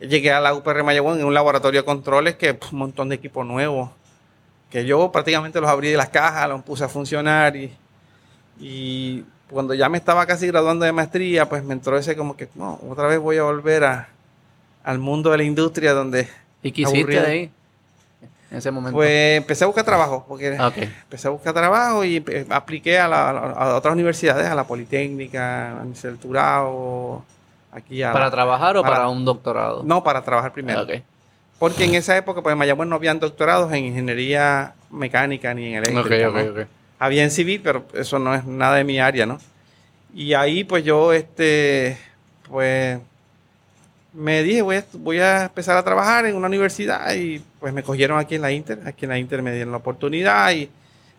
Llegué 0.00 0.32
a 0.32 0.40
la 0.40 0.54
UPR 0.54 0.82
Mayagüez 0.82 1.20
en 1.20 1.26
un 1.26 1.34
laboratorio 1.34 1.82
de 1.82 1.84
controles 1.84 2.34
que 2.34 2.54
pf, 2.54 2.72
un 2.72 2.80
montón 2.80 3.08
de 3.08 3.14
equipos 3.14 3.46
nuevos 3.46 3.90
que 4.72 4.86
yo 4.86 5.12
prácticamente 5.12 5.60
los 5.60 5.68
abrí 5.68 5.90
de 5.90 5.98
las 5.98 6.08
cajas, 6.08 6.48
los 6.48 6.62
puse 6.62 6.82
a 6.82 6.88
funcionar 6.88 7.54
y, 7.56 7.70
y 8.58 9.22
cuando 9.50 9.74
ya 9.74 9.90
me 9.90 9.98
estaba 9.98 10.24
casi 10.24 10.46
graduando 10.46 10.86
de 10.86 10.92
maestría, 10.92 11.46
pues 11.46 11.62
me 11.62 11.74
entró 11.74 11.98
ese 11.98 12.16
como 12.16 12.38
que, 12.38 12.48
no, 12.54 12.80
otra 12.88 13.06
vez 13.06 13.18
voy 13.18 13.36
a 13.36 13.42
volver 13.42 13.84
a, 13.84 14.08
al 14.82 14.98
mundo 14.98 15.30
de 15.30 15.36
la 15.36 15.44
industria 15.44 15.92
donde, 15.92 16.26
¿Y 16.62 16.72
qué 16.72 16.82
hiciste 16.82 17.12
de 17.20 17.26
ahí? 17.26 17.50
En 18.50 18.58
ese 18.58 18.70
momento. 18.70 18.94
pues 18.96 19.38
empecé 19.38 19.64
a 19.64 19.66
buscar 19.66 19.82
trabajo, 19.84 20.26
porque 20.28 20.54
empecé 21.04 21.26
a 21.26 21.30
buscar 21.30 21.54
trabajo 21.54 22.04
y 22.04 22.22
apliqué 22.50 22.98
a, 22.98 23.08
la- 23.08 23.30
a 23.30 23.76
otras 23.76 23.94
universidades, 23.94 24.46
a 24.46 24.54
la 24.54 24.64
Politécnica, 24.64 25.80
a 25.80 25.84
del 25.84 26.18
Turao, 26.18 27.24
aquí 27.72 28.02
a... 28.02 28.12
¿Para 28.12 28.30
trabajar 28.30 28.76
o 28.76 28.82
para, 28.82 28.96
para- 28.96 29.08
un 29.08 29.24
doctorado? 29.24 29.82
No, 29.84 30.04
para 30.04 30.22
trabajar 30.22 30.52
primero. 30.52 30.82
Ok. 30.82 30.90
Porque 31.58 31.84
en 31.84 31.94
esa 31.94 32.14
época, 32.16 32.42
pues 32.42 32.52
en 32.52 32.58
Mayagüez 32.58 32.88
no 32.88 32.96
habían 32.96 33.20
doctorados 33.20 33.72
en 33.72 33.84
ingeniería 33.86 34.74
mecánica 34.90 35.54
ni 35.54 35.68
en 35.74 35.84
eléctrica. 35.84 36.28
ok, 36.28 36.34
¿no? 36.34 36.50
ok. 36.62 36.66
había 36.98 37.24
en 37.24 37.30
civil, 37.30 37.60
pero 37.64 37.84
eso 37.94 38.18
no 38.18 38.34
es 38.34 38.44
nada 38.44 38.76
de 38.76 38.84
mi 38.84 38.98
área, 39.00 39.24
¿no? 39.24 39.38
Y 40.14 40.34
ahí 40.34 40.62
pues 40.64 40.84
yo, 40.84 41.12
este, 41.14 41.96
pues 42.50 42.98
me 44.14 44.42
dije, 44.42 44.62
voy 44.62 44.76
a, 44.76 44.84
voy 44.94 45.18
a 45.20 45.44
empezar 45.44 45.76
a 45.76 45.82
trabajar 45.82 46.26
en 46.26 46.36
una 46.36 46.46
universidad 46.48 47.14
y 47.14 47.42
pues 47.60 47.72
me 47.72 47.82
cogieron 47.82 48.18
aquí 48.18 48.34
en 48.34 48.42
la 48.42 48.52
Inter, 48.52 48.80
aquí 48.86 49.04
en 49.06 49.10
la 49.10 49.18
Inter 49.18 49.42
me 49.42 49.52
dieron 49.52 49.70
la 49.72 49.78
oportunidad 49.78 50.50
y 50.52 50.70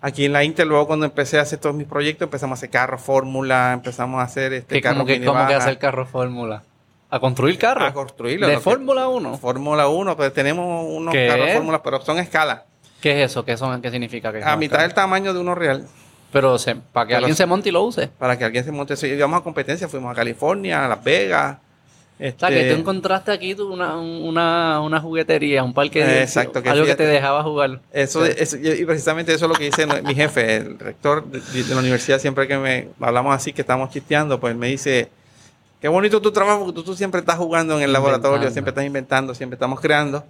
aquí 0.02 0.26
en 0.26 0.34
la 0.34 0.44
Inter 0.44 0.68
luego 0.68 0.86
cuando 0.88 1.06
empecé 1.06 1.40
a 1.40 1.42
hacer 1.42 1.60
todos 1.60 1.76
mis 1.76 1.88
proyectos 1.88 2.28
empezamos 2.28 2.58
a 2.58 2.60
hacer 2.60 2.70
carros, 2.70 3.02
fórmula, 3.02 3.74
empezamos 3.74 4.20
a 4.20 4.24
hacer 4.24 4.54
este 4.54 4.76
¿Qué, 4.76 4.82
carros 4.82 4.98
como 5.00 5.08
que, 5.08 5.14
mini 5.14 5.26
¿Cómo 5.26 5.40
que 5.48 5.54
baja, 5.54 5.66
hacer 5.66 5.80
carro 5.80 6.06
fórmula? 6.06 6.64
¿A 7.10 7.20
construir 7.20 7.58
carros? 7.60 7.88
a 7.88 7.94
construirlo. 7.94 8.48
¿De 8.48 8.58
Fórmula 8.60 9.08
1? 9.08 9.38
Fórmula 9.38 9.88
1, 9.88 10.18
pues 10.18 10.34
tenemos 10.34 10.86
unos 10.90 11.14
¿Qué? 11.14 11.28
carros 11.28 11.52
fórmula, 11.54 11.84
pero 11.84 12.02
son 12.02 12.18
escala, 12.20 12.66
¿Qué 13.02 13.22
es 13.24 13.32
eso? 13.32 13.44
¿Qué, 13.46 13.58
son, 13.58 13.82
qué 13.82 13.92
significa? 13.92 14.32
que 14.32 14.44
a 14.44 14.56
mitad 14.56 14.80
del 14.80 14.94
tamaño 14.94 15.34
de 15.34 15.40
uno 15.40 15.54
real. 15.56 15.88
Pero 16.32 16.58
se- 16.58 16.76
para 16.76 17.06
que 17.06 17.10
Pero 17.14 17.18
alguien 17.20 17.36
se- 17.36 17.46
monte 17.46 17.70
y 17.70 17.72
lo 17.72 17.84
use. 17.84 18.08
para 18.08 18.38
que 18.38 18.46
alguien 18.46 18.64
se 18.64 18.72
monte. 18.72 18.94
eso. 18.96 19.06
Íbamos 19.06 19.42
a 19.42 19.44
competencia, 19.44 19.88
fuimos 19.88 20.12
a 20.12 20.16
California, 20.16 20.86
a 20.86 20.88
Las 20.88 21.04
Vegas. 21.04 21.58
O 22.20 22.40
sea, 22.40 22.50
que 22.50 22.62
este, 22.62 22.74
tú 22.76 22.80
encontraste 22.80 23.32
aquí 23.32 23.54
una, 23.54 23.98
una, 23.98 24.82
una 24.82 25.00
juguetería, 25.02 25.64
un 25.64 25.74
parque 25.74 26.06
de 26.06 26.22
exacto, 26.22 26.62
que 26.62 26.70
algo 26.70 26.86
que 26.86 26.96
te 26.96 27.06
dejaba 27.06 27.44
jugar. 27.44 27.82
eso, 27.92 28.26
eso- 28.26 28.58
y 28.58 28.86
precisamente 28.86 29.34
eso 29.34 29.46
es 29.46 29.50
lo 29.52 29.56
que 29.58 29.66
dice 29.66 29.86
mi 30.04 30.14
jefe, 30.16 30.58
el 30.58 30.80
rector 30.80 31.26
de, 31.26 31.42
la 31.74 31.80
universidad, 31.80 32.20
siempre 32.20 32.48
que 32.48 32.58
me 32.58 32.90
hablamos 33.00 33.36
así, 33.36 33.52
que 33.52 33.62
estamos 33.62 33.90
chisteando, 33.90 34.40
pues 34.40 34.56
me 34.56 34.68
dice, 34.68 35.10
qué 35.82 35.88
bonito 35.88 36.22
tu 36.22 36.32
trabajo, 36.32 36.60
porque 36.66 36.76
tú, 36.76 36.84
tú 36.84 36.96
siempre 36.96 37.20
estás 37.20 37.38
jugando 37.38 37.78
en 37.78 37.84
el 37.84 37.92
laboratorio, 37.92 38.52
siempre 38.52 38.70
estás 38.70 38.86
inventando, 38.86 39.34
siempre 39.34 39.56
estamos 39.56 39.82
creando. 39.82 40.24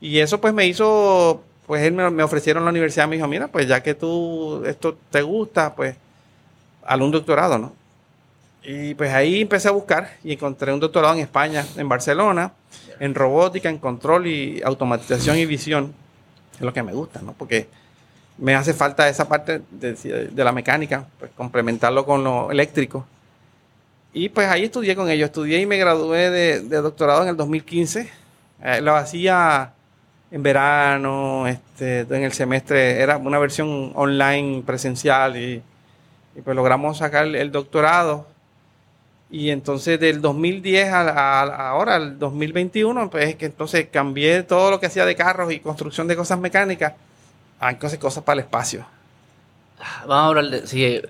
Y 0.00 0.18
eso 0.18 0.40
pues 0.40 0.52
me 0.52 0.66
hizo, 0.66 1.42
pues 1.66 1.82
él 1.82 1.94
me, 1.94 2.08
me 2.10 2.22
ofrecieron 2.22 2.64
la 2.64 2.70
universidad, 2.70 3.08
me 3.08 3.16
dijo, 3.16 3.26
mira, 3.26 3.48
pues 3.48 3.66
ya 3.66 3.82
que 3.82 3.94
tú, 3.94 4.62
esto 4.66 4.96
te 5.10 5.22
gusta, 5.22 5.74
pues, 5.74 5.96
al 6.84 7.00
un 7.02 7.10
doctorado, 7.10 7.58
¿no? 7.58 7.72
Y 8.68 8.94
pues 8.94 9.14
ahí 9.14 9.42
empecé 9.42 9.68
a 9.68 9.70
buscar 9.70 10.16
y 10.24 10.32
encontré 10.32 10.72
un 10.72 10.80
doctorado 10.80 11.14
en 11.14 11.20
España, 11.20 11.64
en 11.76 11.88
Barcelona, 11.88 12.52
en 12.98 13.14
robótica, 13.14 13.68
en 13.68 13.78
control 13.78 14.26
y 14.26 14.60
automatización 14.64 15.38
y 15.38 15.46
visión. 15.46 15.94
Es 16.56 16.62
lo 16.62 16.72
que 16.72 16.82
me 16.82 16.92
gusta, 16.92 17.22
¿no? 17.22 17.32
Porque 17.32 17.68
me 18.38 18.56
hace 18.56 18.74
falta 18.74 19.08
esa 19.08 19.28
parte 19.28 19.62
de, 19.70 19.94
de 20.32 20.44
la 20.44 20.50
mecánica, 20.50 21.06
pues 21.16 21.30
complementarlo 21.36 22.04
con 22.04 22.24
lo 22.24 22.50
eléctrico. 22.50 23.06
Y 24.12 24.30
pues 24.30 24.48
ahí 24.48 24.64
estudié 24.64 24.96
con 24.96 25.08
ellos, 25.10 25.26
estudié 25.26 25.60
y 25.60 25.66
me 25.66 25.76
gradué 25.76 26.30
de, 26.30 26.60
de 26.62 26.76
doctorado 26.78 27.22
en 27.22 27.28
el 27.28 27.36
2015. 27.36 28.10
Eh, 28.64 28.80
lo 28.80 28.96
hacía 28.96 29.74
en 30.32 30.42
verano, 30.42 31.46
este, 31.46 32.00
en 32.00 32.24
el 32.24 32.32
semestre, 32.32 33.00
era 33.00 33.16
una 33.16 33.38
versión 33.38 33.92
online 33.94 34.64
presencial 34.66 35.36
y, 35.36 35.62
y 36.34 36.40
pues 36.42 36.56
logramos 36.56 36.98
sacar 36.98 37.26
el 37.26 37.52
doctorado. 37.52 38.26
Y 39.30 39.50
entonces 39.50 39.98
del 39.98 40.20
2010 40.20 40.88
a, 40.92 41.00
a- 41.10 41.68
ahora, 41.70 41.96
al 41.96 42.18
2021, 42.18 43.10
pues 43.10 43.30
es 43.30 43.34
que 43.36 43.46
entonces 43.46 43.88
cambié 43.90 44.42
todo 44.44 44.70
lo 44.70 44.78
que 44.80 44.86
hacía 44.86 45.04
de 45.04 45.16
carros 45.16 45.52
y 45.52 45.58
construcción 45.60 46.06
de 46.06 46.14
cosas 46.16 46.38
mecánicas 46.38 46.92
a 47.58 47.70
entonces 47.70 47.98
cosas 47.98 48.22
para 48.22 48.34
el 48.40 48.44
espacio. 48.46 48.86
Vamos 50.06 50.14
a 50.16 50.26
hablar 50.28 50.44
de. 50.50 50.66
Sí, 50.66 51.02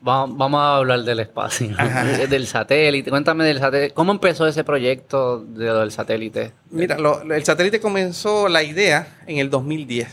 vamos, 0.00 0.36
vamos 0.36 0.60
a 0.60 0.76
hablar 0.76 1.02
del 1.04 1.20
espacio, 1.20 1.70
Ajá. 1.78 2.04
del 2.28 2.46
satélite. 2.46 3.08
Cuéntame 3.10 3.44
del 3.44 3.58
satélite. 3.60 3.94
¿Cómo 3.94 4.12
empezó 4.12 4.46
ese 4.46 4.64
proyecto 4.64 5.38
de 5.40 5.72
del 5.72 5.92
satélite? 5.92 6.52
Mira, 6.70 6.98
lo- 6.98 7.22
lo- 7.24 7.34
el 7.34 7.44
satélite 7.44 7.80
comenzó 7.80 8.48
la 8.48 8.62
idea 8.62 9.06
en 9.26 9.38
el 9.38 9.48
2010. 9.48 10.08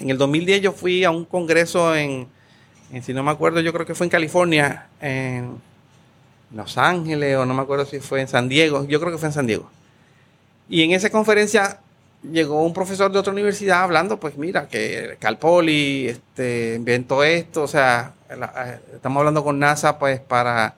En 0.00 0.10
el 0.10 0.18
2010 0.18 0.60
yo 0.62 0.72
fui 0.72 1.04
a 1.04 1.10
un 1.10 1.24
congreso 1.24 1.94
en, 1.96 2.28
en, 2.92 3.02
si 3.02 3.12
no 3.12 3.22
me 3.24 3.30
acuerdo, 3.30 3.60
yo 3.60 3.72
creo 3.72 3.84
que 3.86 3.94
fue 3.94 4.06
en 4.06 4.10
California, 4.10 4.86
en 5.00 5.56
Los 6.52 6.78
Ángeles, 6.78 7.36
o 7.36 7.44
no 7.44 7.54
me 7.54 7.62
acuerdo 7.62 7.84
si 7.84 8.00
fue 8.00 8.20
en 8.20 8.28
San 8.28 8.48
Diego, 8.48 8.86
yo 8.86 9.00
creo 9.00 9.12
que 9.12 9.18
fue 9.18 9.28
en 9.28 9.34
San 9.34 9.46
Diego. 9.46 9.68
Y 10.68 10.82
en 10.82 10.92
esa 10.92 11.10
conferencia 11.10 11.80
llegó 12.22 12.62
un 12.62 12.72
profesor 12.72 13.10
de 13.10 13.18
otra 13.18 13.32
universidad 13.32 13.82
hablando, 13.82 14.18
pues 14.18 14.36
mira, 14.36 14.68
que 14.68 15.16
Cal 15.20 15.38
Poly 15.38 16.08
este, 16.08 16.74
inventó 16.76 17.22
esto, 17.22 17.62
o 17.62 17.68
sea, 17.68 18.14
eh, 18.30 18.78
estamos 18.94 19.20
hablando 19.20 19.44
con 19.44 19.58
NASA 19.58 19.98
pues 19.98 20.20
para, 20.20 20.74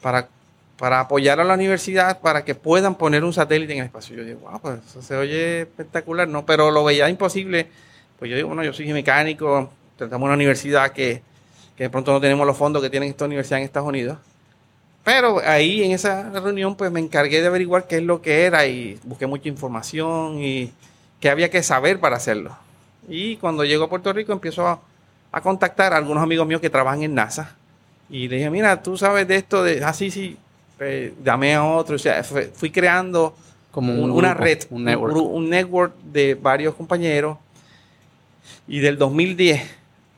para, 0.00 0.28
para 0.76 1.00
apoyar 1.00 1.40
a 1.40 1.44
la 1.44 1.54
universidad 1.54 2.20
para 2.20 2.44
que 2.44 2.54
puedan 2.54 2.94
poner 2.94 3.24
un 3.24 3.32
satélite 3.32 3.72
en 3.72 3.80
el 3.80 3.86
espacio. 3.86 4.16
Yo 4.16 4.24
digo, 4.24 4.40
wow, 4.40 4.60
pues 4.60 4.80
eso 4.88 5.02
se 5.02 5.16
oye 5.16 5.62
espectacular, 5.62 6.28
¿no? 6.28 6.46
Pero 6.46 6.70
lo 6.70 6.84
veía 6.84 7.08
imposible. 7.08 7.68
Pues 8.18 8.30
yo 8.30 8.36
digo, 8.36 8.48
bueno, 8.48 8.62
yo 8.62 8.72
soy 8.72 8.92
mecánico, 8.92 9.70
tratamos 9.96 10.26
una 10.26 10.34
universidad 10.34 10.92
que, 10.92 11.22
que 11.76 11.84
de 11.84 11.90
pronto 11.90 12.12
no 12.12 12.20
tenemos 12.20 12.46
los 12.46 12.56
fondos 12.56 12.82
que 12.82 12.90
tienen 12.90 13.08
esta 13.08 13.24
universidad 13.24 13.58
en 13.58 13.64
Estados 13.64 13.88
Unidos. 13.88 14.18
Pero 15.04 15.40
ahí 15.44 15.82
en 15.82 15.92
esa 15.92 16.28
reunión 16.30 16.74
pues 16.76 16.90
me 16.92 17.00
encargué 17.00 17.40
de 17.40 17.46
averiguar 17.46 17.86
qué 17.86 17.96
es 17.96 18.02
lo 18.02 18.20
que 18.20 18.44
era 18.44 18.66
y 18.66 18.98
busqué 19.04 19.26
mucha 19.26 19.48
información 19.48 20.42
y 20.42 20.72
qué 21.20 21.30
había 21.30 21.50
que 21.50 21.62
saber 21.62 21.98
para 22.00 22.16
hacerlo. 22.16 22.56
Y 23.08 23.36
cuando 23.36 23.64
llego 23.64 23.84
a 23.84 23.88
Puerto 23.88 24.12
Rico 24.12 24.32
empiezo 24.32 24.66
a, 24.66 24.80
a 25.32 25.40
contactar 25.40 25.92
a 25.92 25.96
algunos 25.96 26.22
amigos 26.22 26.46
míos 26.46 26.60
que 26.60 26.70
trabajan 26.70 27.02
en 27.02 27.14
NASA. 27.14 27.56
Y 28.10 28.28
le 28.28 28.36
dije, 28.36 28.50
mira, 28.50 28.82
tú 28.82 28.96
sabes 28.98 29.26
de 29.26 29.36
esto, 29.36 29.62
de 29.62 29.84
así, 29.84 30.10
sí, 30.10 30.36
Pues, 30.76 31.12
llamé 31.24 31.54
a 31.54 31.64
otro, 31.64 31.96
o 31.96 31.98
sea, 31.98 32.22
fui 32.24 32.70
creando 32.70 33.34
Como 33.70 33.92
un 33.92 34.00
un- 34.04 34.10
una 34.12 34.30
grupo, 34.30 34.44
red, 34.44 34.58
un 34.70 34.84
network. 34.84 35.16
un 35.16 35.48
network 35.50 35.94
de 36.04 36.34
varios 36.34 36.74
compañeros. 36.74 37.38
Y 38.68 38.80
del 38.80 38.96
2010 38.98 39.62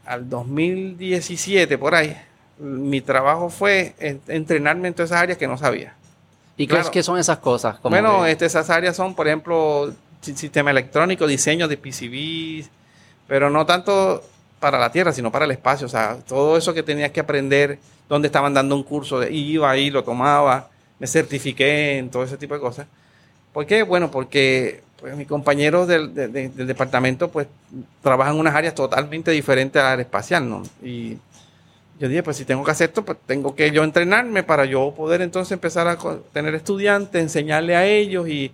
al 0.06 0.28
2017, 0.28 1.78
por 1.78 1.94
ahí, 1.94 2.16
mi 2.62 3.00
trabajo 3.00 3.50
fue 3.50 3.94
en- 3.98 4.20
entrenarme 4.28 4.88
en 4.88 4.94
todas 4.94 5.10
esas 5.10 5.22
áreas 5.22 5.38
que 5.38 5.46
no 5.48 5.58
sabía. 5.58 5.94
¿Y 6.56 6.66
qué, 6.66 6.74
claro. 6.74 6.90
qué 6.90 7.02
son 7.02 7.18
esas 7.18 7.38
cosas? 7.38 7.76
Como 7.80 7.94
Bueno, 7.94 8.22
que- 8.24 8.30
este, 8.32 8.46
esas 8.46 8.70
áreas 8.70 8.94
son, 8.96 9.14
por 9.14 9.26
ejemplo, 9.26 9.92
si- 10.20 10.36
sistema 10.36 10.70
electrónico, 10.70 11.26
diseño 11.26 11.66
de 11.68 11.76
PCBs, 11.76 12.70
pero 13.26 13.50
no 13.50 13.66
tanto 13.66 14.22
para 14.60 14.78
la 14.78 14.92
Tierra, 14.92 15.12
sino 15.12 15.32
para 15.32 15.44
el 15.44 15.50
espacio. 15.50 15.86
O 15.86 15.90
sea, 15.90 16.18
todo 16.26 16.56
eso 16.56 16.72
que 16.72 16.82
tenías 16.82 17.10
que 17.10 17.20
aprender, 17.20 17.78
donde 18.08 18.26
estaban 18.28 18.54
dando 18.54 18.76
un 18.76 18.84
curso, 18.84 19.18
de, 19.18 19.32
iba 19.32 19.70
ahí, 19.70 19.90
lo 19.90 20.04
tomaba, 20.04 20.68
me 20.98 21.06
certifiqué 21.06 21.98
en 21.98 22.10
todo 22.10 22.22
ese 22.22 22.36
tipo 22.36 22.54
de 22.54 22.60
cosas. 22.60 22.86
¿Por 23.52 23.66
qué? 23.66 23.82
Bueno, 23.82 24.10
porque 24.10 24.82
pues, 25.00 25.16
mis 25.16 25.26
compañeros 25.26 25.88
del, 25.88 26.14
de- 26.14 26.28
de- 26.28 26.48
del 26.50 26.66
departamento 26.68 27.28
pues 27.28 27.48
trabajan 28.02 28.34
en 28.34 28.40
unas 28.40 28.54
áreas 28.54 28.74
totalmente 28.74 29.32
diferentes 29.32 29.80
a 29.82 29.84
la 29.86 29.92
área 29.94 30.04
espacial, 30.04 30.48
¿no? 30.48 30.62
Y 30.80 31.16
yo 32.02 32.08
dije, 32.08 32.22
pues 32.24 32.36
si 32.36 32.44
tengo 32.44 32.64
que 32.64 32.70
hacer 32.72 32.88
esto, 32.90 33.04
pues 33.04 33.16
tengo 33.26 33.54
que 33.54 33.70
yo 33.70 33.84
entrenarme 33.84 34.42
para 34.42 34.64
yo 34.64 34.92
poder 34.96 35.22
entonces 35.22 35.52
empezar 35.52 35.86
a 35.86 35.96
tener 36.32 36.52
estudiantes, 36.54 37.22
enseñarle 37.22 37.76
a 37.76 37.86
ellos 37.86 38.28
y, 38.28 38.50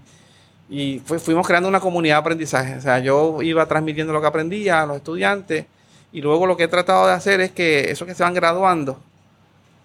y 0.68 1.00
fu- 1.04 1.18
fuimos 1.18 1.46
creando 1.46 1.66
una 1.68 1.80
comunidad 1.80 2.16
de 2.16 2.20
aprendizaje. 2.20 2.76
O 2.76 2.80
sea, 2.82 2.98
yo 2.98 3.40
iba 3.42 3.64
transmitiendo 3.66 4.12
lo 4.12 4.20
que 4.20 4.26
aprendía 4.26 4.82
a 4.82 4.86
los 4.86 4.96
estudiantes 4.98 5.64
y 6.12 6.20
luego 6.20 6.46
lo 6.46 6.56
que 6.58 6.64
he 6.64 6.68
tratado 6.68 7.06
de 7.06 7.14
hacer 7.14 7.40
es 7.40 7.50
que 7.52 7.90
esos 7.90 8.06
que 8.06 8.14
se 8.14 8.22
van 8.22 8.34
graduando, 8.34 9.00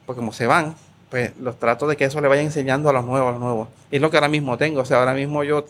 pues 0.05 0.17
como 0.17 0.33
se 0.33 0.45
van, 0.45 0.75
pues 1.09 1.31
los 1.39 1.57
trato 1.57 1.87
de 1.87 1.95
que 1.95 2.03
eso 2.05 2.19
le 2.19 2.27
vaya 2.27 2.41
enseñando 2.41 2.89
a 2.89 2.93
los 2.93 3.05
nuevos, 3.05 3.29
a 3.29 3.31
los 3.31 3.39
nuevos. 3.39 3.69
Es 3.91 4.01
lo 4.01 4.09
que 4.11 4.17
ahora 4.17 4.27
mismo 4.27 4.57
tengo. 4.57 4.81
O 4.81 4.85
sea, 4.85 4.99
ahora 4.99 5.13
mismo 5.13 5.43
yo 5.45 5.65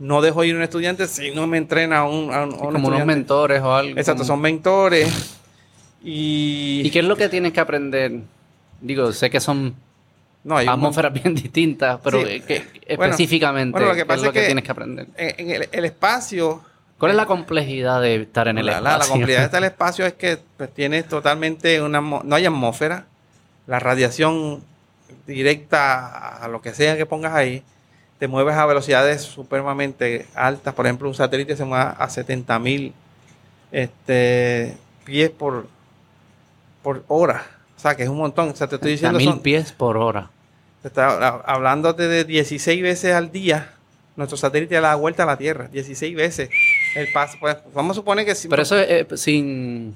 no 0.00 0.20
dejo 0.20 0.42
ir 0.42 0.54
a 0.54 0.56
un 0.56 0.62
estudiante 0.64 1.06
si 1.06 1.30
no 1.32 1.46
me 1.46 1.58
entrena 1.58 1.98
a 1.98 2.04
un, 2.04 2.32
a 2.34 2.42
un- 2.44 2.54
a 2.54 2.56
un 2.56 2.72
como 2.72 2.88
unos 2.88 3.06
mentores 3.06 3.60
o 3.62 3.72
algo. 3.72 3.90
Exacto, 3.98 4.22
como- 4.22 4.26
son 4.26 4.40
mentores. 4.40 5.36
Y, 6.02 6.82
¿Y 6.84 6.90
qué 6.90 7.00
es 7.00 7.04
lo 7.04 7.16
que 7.16 7.28
tienes 7.28 7.52
que 7.52 7.60
aprender? 7.60 8.20
Digo, 8.80 9.12
sé 9.12 9.28
que 9.30 9.40
son 9.40 9.74
no, 10.42 10.56
hay 10.56 10.66
un 10.66 10.72
atmósferas 10.72 11.12
bien 11.12 11.34
distintas, 11.34 12.00
pero 12.02 12.20
Sí. 12.22 12.26
eh, 12.28 12.40
que- 12.42 12.96
Bueno, 12.96 13.12
específicamente, 13.12 13.72
bueno, 13.72 13.88
lo 13.88 13.94
que 13.94 14.06
¿qué 14.06 14.14
es 14.14 14.22
lo 14.22 14.32
que, 14.32 14.40
que- 14.40 14.46
tienes 14.46 14.64
que 14.64 14.70
aprender? 14.72 15.06
en, 15.16 15.34
en 15.38 15.50
el, 15.62 15.68
el 15.70 15.84
espacio, 15.84 16.62
¿Cuál 16.98 17.12
es 17.12 17.16
la 17.16 17.24
complejidad 17.26 18.00
de 18.02 18.16
estar 18.16 18.48
en 18.48 18.58
el 18.58 18.66
la, 18.66 18.72
la- 18.74 18.80
la 18.80 18.90
espacio? 18.92 19.12
complejidad 19.14 19.50
del 19.50 19.64
espacio 19.72 20.06
es 20.06 20.12
que 20.14 20.38
pues, 20.56 20.72
tienes 20.72 21.06
totalmente 21.08 21.80
una, 21.82 22.00
no 22.00 22.34
hay 22.34 22.46
atmósfera, 22.46 23.04
la 23.66 23.78
radiación 23.78 24.62
directa 25.26 26.36
a 26.42 26.48
lo 26.48 26.60
que 26.62 26.72
sea 26.74 26.96
que 26.96 27.04
pongas 27.06 27.34
ahí, 27.34 27.62
te 28.18 28.28
mueves 28.28 28.54
a 28.54 28.64
velocidades 28.66 29.22
supremamente 29.22 30.26
altas, 30.34 30.72
por 30.74 30.86
ejemplo, 30.86 31.08
un 31.08 31.14
satélite 31.14 31.56
se 31.56 31.64
mueve 31.64 31.92
a 31.98 32.08
70 32.08 32.58
mil 32.58 32.92
este, 33.72 34.76
pies 35.04 35.30
por, 35.30 35.68
por 36.82 37.04
hora, 37.08 37.44
o 37.76 37.80
sea 37.80 37.96
que 37.96 38.02
es 38.04 38.08
un 38.08 38.18
montón, 38.18 38.50
o 38.50 38.56
sea, 38.56 38.66
te 38.68 38.76
estoy 38.76 38.90
a 38.90 38.92
diciendo, 38.92 39.18
mil 39.18 39.28
son- 39.28 39.40
pies 39.40 39.72
por 39.72 39.96
hora. 39.96 40.30
te 40.82 40.88
está 40.88 41.18
hab- 41.20 41.42
hablándote 41.46 42.08
de 42.08 42.24
16 42.24 42.82
veces 42.82 43.14
al 43.14 43.30
día, 43.32 43.72
nuestro 44.16 44.36
satélite 44.36 44.74
da 44.76 44.80
la 44.82 44.94
vuelta 44.94 45.22
a 45.24 45.26
la 45.26 45.36
Tierra, 45.36 45.68
16 45.68 46.14
veces. 46.16 46.50
El 46.94 47.12
paso, 47.12 47.36
pues, 47.40 47.56
vamos 47.74 47.96
a 47.96 48.00
suponer 48.00 48.24
que 48.24 48.34
si- 48.34 48.48
Pero 48.48 48.62
eso 48.62 48.78
es 48.78 48.88
eh, 48.88 49.06
sin, 49.16 49.94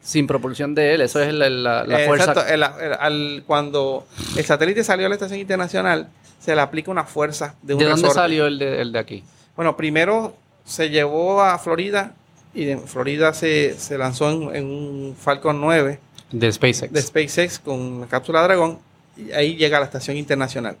sin 0.00 0.26
propulsión 0.26 0.74
de 0.74 0.94
él, 0.94 1.00
eso 1.02 1.20
es 1.20 1.32
la, 1.32 1.48
la- 1.48 1.84
la 1.84 1.98
fuerza. 2.06 2.30
exacto, 2.32 2.46
el- 2.52 2.62
el- 2.62 2.92
al- 2.98 3.44
cuando 3.46 4.06
el 4.36 4.44
satélite 4.44 4.82
salió 4.84 5.06
a 5.06 5.08
la 5.08 5.14
estación 5.14 5.38
internacional, 5.40 6.08
se 6.40 6.54
le 6.54 6.60
aplica 6.60 6.90
una 6.90 7.04
fuerza 7.04 7.54
de 7.62 7.74
un 7.74 7.78
¿De 7.78 7.84
dónde 7.86 8.02
resorte. 8.02 8.14
salió 8.14 8.46
el 8.46 8.58
de, 8.58 8.82
el 8.82 8.90
de 8.92 8.98
aquí? 8.98 9.24
Bueno, 9.54 9.76
primero 9.76 10.34
se 10.64 10.90
llevó 10.90 11.42
a 11.42 11.58
Florida 11.58 12.14
y 12.54 12.68
en 12.70 12.82
Florida 12.86 13.32
se, 13.34 13.74
se 13.78 13.96
lanzó 13.98 14.30
en, 14.30 14.54
en 14.56 14.64
un 14.66 15.16
Falcon 15.18 15.60
9 15.60 15.98
De 16.30 16.52
SpaceX. 16.52 16.92
de 16.92 17.02
SpaceX 17.02 17.58
con 17.58 18.00
la 18.00 18.06
cápsula 18.06 18.42
Dragón 18.42 18.78
y 19.16 19.32
ahí 19.32 19.56
llega 19.56 19.76
a 19.76 19.80
la 19.80 19.86
estación 19.86 20.16
internacional. 20.16 20.76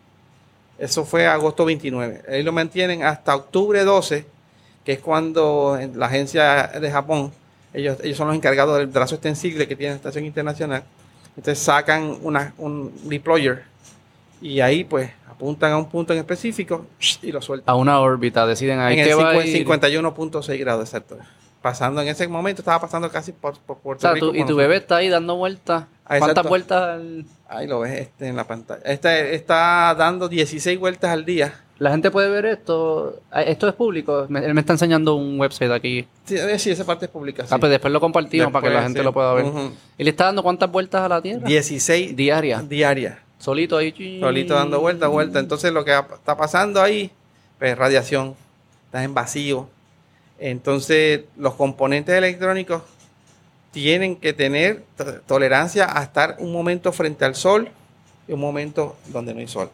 Eso 0.78 1.04
fue 1.04 1.26
agosto 1.26 1.64
29. 1.64 2.22
Ahí 2.28 2.42
lo 2.42 2.52
mantienen 2.52 3.04
hasta 3.04 3.36
octubre 3.36 3.84
12, 3.84 4.24
que 4.84 4.92
es 4.92 4.98
cuando 5.00 5.78
la 5.94 6.06
agencia 6.06 6.66
de 6.68 6.90
Japón, 6.90 7.30
ellos, 7.72 7.98
ellos 8.02 8.16
son 8.16 8.28
los 8.28 8.36
encargados 8.36 8.78
del 8.78 8.86
brazo 8.86 9.14
extensible 9.14 9.68
que 9.68 9.76
tiene 9.76 9.92
la 9.92 9.96
estación 9.96 10.24
internacional. 10.24 10.82
Entonces 11.36 11.62
sacan 11.62 12.18
una, 12.22 12.54
un 12.58 12.92
deployer 13.08 13.64
y 14.40 14.60
ahí 14.60 14.84
pues 14.84 15.10
apuntan 15.30 15.72
a 15.72 15.78
un 15.78 15.88
punto 15.88 16.12
en 16.12 16.18
específico 16.18 16.86
y 17.22 17.32
lo 17.32 17.40
sueltan. 17.40 17.72
a 17.72 17.76
una 17.76 18.00
órbita, 18.00 18.46
deciden 18.46 18.80
ahí 18.80 18.98
en 18.98 19.04
que 19.04 19.10
el 19.12 19.18
va 19.18 19.30
a 19.30 19.42
50 19.42 19.88
ir. 19.88 20.00
51.6 20.00 20.58
grados, 20.58 20.88
exacto. 20.88 21.18
Pasando 21.62 22.00
en 22.02 22.08
ese 22.08 22.26
momento, 22.26 22.60
estaba 22.62 22.80
pasando 22.80 23.08
casi 23.10 23.30
por, 23.32 23.56
por 23.60 23.76
O 23.76 23.80
Puerto 23.80 24.00
sea, 24.02 24.12
Rico. 24.14 24.30
tú- 24.30 24.34
y 24.36 24.44
tu 24.44 24.56
bebé 24.56 24.76
está 24.78 24.96
ahí 24.96 25.08
dando 25.08 25.36
vueltas. 25.36 25.84
Ah, 26.04 26.18
¿Cuántas 26.18 26.44
vueltas? 26.46 26.82
al- 26.82 27.24
Ahí 27.48 27.66
lo 27.68 27.80
ves 27.80 28.00
este, 28.00 28.26
en 28.28 28.36
la 28.36 28.44
pantalla. 28.46 28.82
Este 28.84 29.34
está 29.34 29.94
dando 29.96 30.28
16 30.28 30.78
vueltas 30.78 31.10
al 31.10 31.24
día. 31.24 31.54
La 31.78 31.90
gente 31.90 32.10
puede 32.10 32.28
ver 32.30 32.46
esto. 32.46 33.20
Ah, 33.30 33.42
Esto 33.42 33.68
es 33.68 33.74
público. 33.74 34.26
Me- 34.28 34.44
él 34.44 34.54
me 34.54 34.60
está 34.60 34.72
enseñando 34.72 35.14
un 35.14 35.38
website 35.38 35.70
aquí. 35.70 36.06
Sí, 36.24 36.36
eh, 36.36 36.58
sí, 36.58 36.70
esa 36.70 36.84
parte 36.84 37.04
es 37.06 37.10
pública. 37.10 37.42
sí. 37.44 37.48
Ah, 37.52 37.58
pues 37.58 37.70
después 37.70 37.92
lo 37.92 38.00
compartimos 38.00 38.52
para 38.52 38.68
que 38.68 38.74
la 38.74 38.82
gente 38.82 38.98
sí. 39.00 39.04
lo 39.04 39.12
pueda 39.12 39.32
ver. 39.34 39.44
Ujú. 39.44 39.72
¿Y 39.98 40.04
le 40.04 40.10
está 40.10 40.24
dando 40.26 40.42
cuántas 40.42 40.70
vueltas 40.70 41.02
a 41.02 41.08
la 41.08 41.20
Tierra? 41.22 41.46
16 41.46 42.16
Diarias. 42.16 42.68
diarias. 42.68 43.18
Solito 43.38 43.76
ahí. 43.76 44.18
Solito 44.20 44.54
dando 44.54 44.80
vuelta, 44.80 45.06
vuelta. 45.08 45.38
Entonces 45.38 45.72
lo 45.72 45.84
que 45.84 45.92
está 45.96 46.36
pasando 46.36 46.80
ahí, 46.82 47.10
pues 47.58 47.76
radiación. 47.78 48.34
Está 48.86 49.02
en 49.04 49.14
vacío. 49.14 49.68
Entonces 50.44 51.20
los 51.36 51.54
componentes 51.54 52.14
electrónicos 52.16 52.82
tienen 53.70 54.16
que 54.16 54.32
tener 54.32 54.82
to- 54.96 55.20
tolerancia 55.20 55.86
a 55.96 56.02
estar 56.02 56.36
un 56.40 56.52
momento 56.52 56.92
frente 56.92 57.24
al 57.24 57.34
sol 57.36 57.68
y 58.26 58.32
un 58.32 58.40
momento 58.40 58.96
donde 59.06 59.32
no 59.34 59.40
hay 59.40 59.46
sol. 59.48 59.70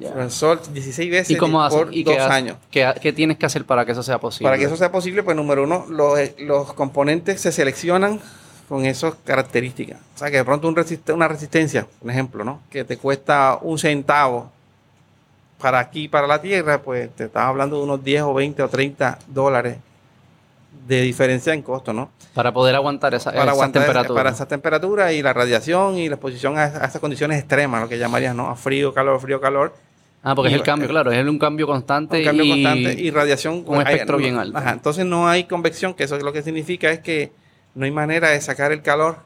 El 0.00 0.30
sol 0.30 0.60
16 0.72 1.10
veces 1.10 1.30
¿Y 1.30 1.36
cómo 1.36 1.68
por 1.68 1.92
¿Y 1.92 2.04
dos 2.04 2.14
qué, 2.14 2.20
años. 2.20 2.56
¿Qué, 2.70 2.88
qué 3.02 3.12
tienes 3.12 3.36
que 3.36 3.46
hacer 3.46 3.64
para 3.64 3.84
que 3.84 3.90
eso 3.92 4.02
sea 4.04 4.18
posible? 4.18 4.44
Para 4.46 4.56
que 4.56 4.64
eso 4.66 4.76
sea 4.76 4.92
posible, 4.92 5.24
pues 5.24 5.36
número 5.36 5.64
uno, 5.64 5.86
los, 5.88 6.18
los 6.38 6.72
componentes 6.72 7.40
se 7.40 7.50
seleccionan 7.50 8.20
con 8.68 8.86
esas 8.86 9.14
características. 9.24 9.98
O 10.14 10.18
sea, 10.18 10.30
que 10.30 10.36
de 10.36 10.44
pronto 10.44 10.68
un 10.68 10.76
resist- 10.76 11.12
una 11.12 11.26
resistencia, 11.26 11.84
por 12.00 12.10
ejemplo, 12.12 12.44
¿no? 12.44 12.60
Que 12.70 12.84
te 12.84 12.96
cuesta 12.96 13.58
un 13.60 13.76
centavo 13.76 14.52
para 15.58 15.80
aquí, 15.80 16.06
para 16.06 16.28
la 16.28 16.40
Tierra, 16.40 16.80
pues 16.80 17.10
te 17.16 17.24
estás 17.24 17.42
hablando 17.42 17.76
de 17.78 17.82
unos 17.82 18.04
10 18.04 18.22
o 18.22 18.34
20 18.34 18.62
o 18.62 18.68
30 18.68 19.18
dólares 19.26 19.78
de 20.86 21.00
diferencia 21.02 21.52
en 21.54 21.62
costo, 21.62 21.92
¿no? 21.92 22.10
Para 22.34 22.52
poder 22.52 22.74
aguantar 22.74 23.14
esa, 23.14 23.30
Para 23.30 23.42
esa 23.44 23.50
aguantar 23.52 23.82
temperatura. 23.84 24.18
para 24.22 24.30
esa 24.30 24.48
temperatura 24.48 25.12
y 25.12 25.22
la 25.22 25.32
radiación 25.32 25.96
y 25.98 26.08
la 26.08 26.16
exposición 26.16 26.58
a, 26.58 26.64
a 26.64 26.86
esas 26.86 26.98
condiciones 26.98 27.38
extremas, 27.38 27.80
lo 27.82 27.88
que 27.88 27.98
llamarían, 27.98 28.36
¿no? 28.36 28.48
A 28.48 28.56
frío, 28.56 28.92
calor, 28.92 29.20
frío, 29.20 29.40
calor. 29.40 29.74
ah, 30.24 30.34
porque 30.34 30.50
y- 30.50 30.54
es 30.54 30.60
el 30.60 30.64
cambio, 30.66 30.88
claro, 30.88 31.12
es 31.12 31.24
un 31.26 31.38
cambio 31.38 31.66
constante. 31.66 32.18
Un 32.18 32.24
cambio 32.24 32.44
y, 32.44 32.50
constante 32.50 32.92
y 33.00 33.10
radiación. 33.10 33.64
un 33.66 33.80
espectro 33.82 34.16
hay- 34.16 34.22
bien 34.22 34.36
alto. 34.38 34.58
Ajá, 34.58 34.70
entonces 34.72 35.04
no 35.06 35.28
hay 35.28 35.44
convección, 35.44 35.94
que 35.94 36.04
eso 36.04 36.18
lo 36.18 36.32
que 36.32 36.42
significa 36.42 36.90
es 36.90 37.00
que 37.00 37.32
no 37.74 37.84
hay 37.84 37.90
manera 37.90 38.30
de 38.30 38.40
sacar 38.40 38.72
el 38.72 38.82
calor 38.82 39.16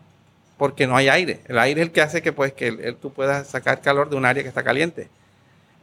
porque 0.59 0.87
no 0.87 0.97
hay 0.97 1.09
aire. 1.09 1.41
El 1.49 1.59
aire 1.59 1.81
es 1.83 1.87
el 1.89 1.93
que 1.93 2.01
hace 2.03 2.23
que, 2.23 2.33
pues, 2.33 2.53
que 2.53 2.69
el- 2.69 2.81
el- 2.81 2.97
tú 2.97 3.13
puedas 3.13 3.47
sacar 3.47 3.81
calor 3.81 4.09
de 4.11 4.17
un 4.17 4.25
área 4.25 4.43
que 4.43 4.49
está 4.49 4.63
caliente. 4.63 5.09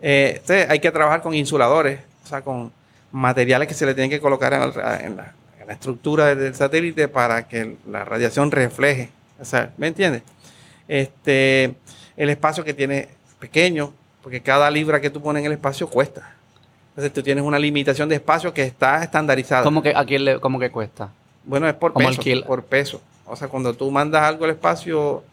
Eh, 0.02 0.34
entonces 0.42 0.70
hay 0.70 0.80
que 0.80 0.92
trabajar 0.92 1.22
con 1.22 1.34
insuladores, 1.34 2.00
o 2.24 2.28
sea, 2.28 2.42
con 2.42 2.72
materiales 3.12 3.68
que 3.68 3.74
se 3.74 3.86
le 3.86 3.94
tienen 3.94 4.10
que 4.10 4.20
colocar 4.20 4.52
en, 4.54 4.62
en 5.06 5.16
la, 5.18 5.34
la 5.74 5.76
estructura 5.76 6.36
del, 6.36 6.54
satélite 6.54 7.08
para 7.08 7.48
que 7.48 7.78
la 7.90 8.06
radiación 8.06 8.52
refleje. 8.52 9.10
O 9.42 9.46
sea, 9.46 9.74
¿me 9.78 9.88
entiendes? 9.88 10.22
Este, 10.88 11.74
el 12.16 12.30
espacio 12.30 12.64
que 12.64 12.76
tiene 12.76 13.08
pequeño, 13.40 13.92
porque 14.22 14.42
cada 14.42 14.70
libra 14.70 15.02
que 15.02 15.10
tú 15.10 15.20
pones 15.22 15.42
en 15.42 15.48
el 15.48 15.54
espacio 15.54 15.90
cuesta. 15.90 16.36
Entonces 16.90 17.12
tú 17.12 17.24
tienes 17.24 17.44
una 17.44 17.58
limitación 17.58 18.08
de 18.08 18.16
espacio 18.16 18.54
que 18.54 18.64
está 18.64 19.04
estandarizada. 19.04 19.64
¿Cómo 19.64 19.82
que, 19.82 19.94
a 19.96 20.06
quién 20.06 20.26
le, 20.26 20.40
cómo 20.40 20.60
que 20.60 20.70
cuesta? 20.70 21.10
Bueno, 21.44 21.68
es 21.68 21.74
por 21.74 21.92
¿Cómo 21.94 22.08
peso. 22.08 22.46
Por 22.46 22.64
peso. 22.66 23.02
O 23.26 23.36
sea, 23.36 23.48
cuando 23.48 23.74
tú 23.74 23.90
mandas 23.90 24.22
algo 24.22 24.46
al 24.46 24.52
espacio, 24.52 25.24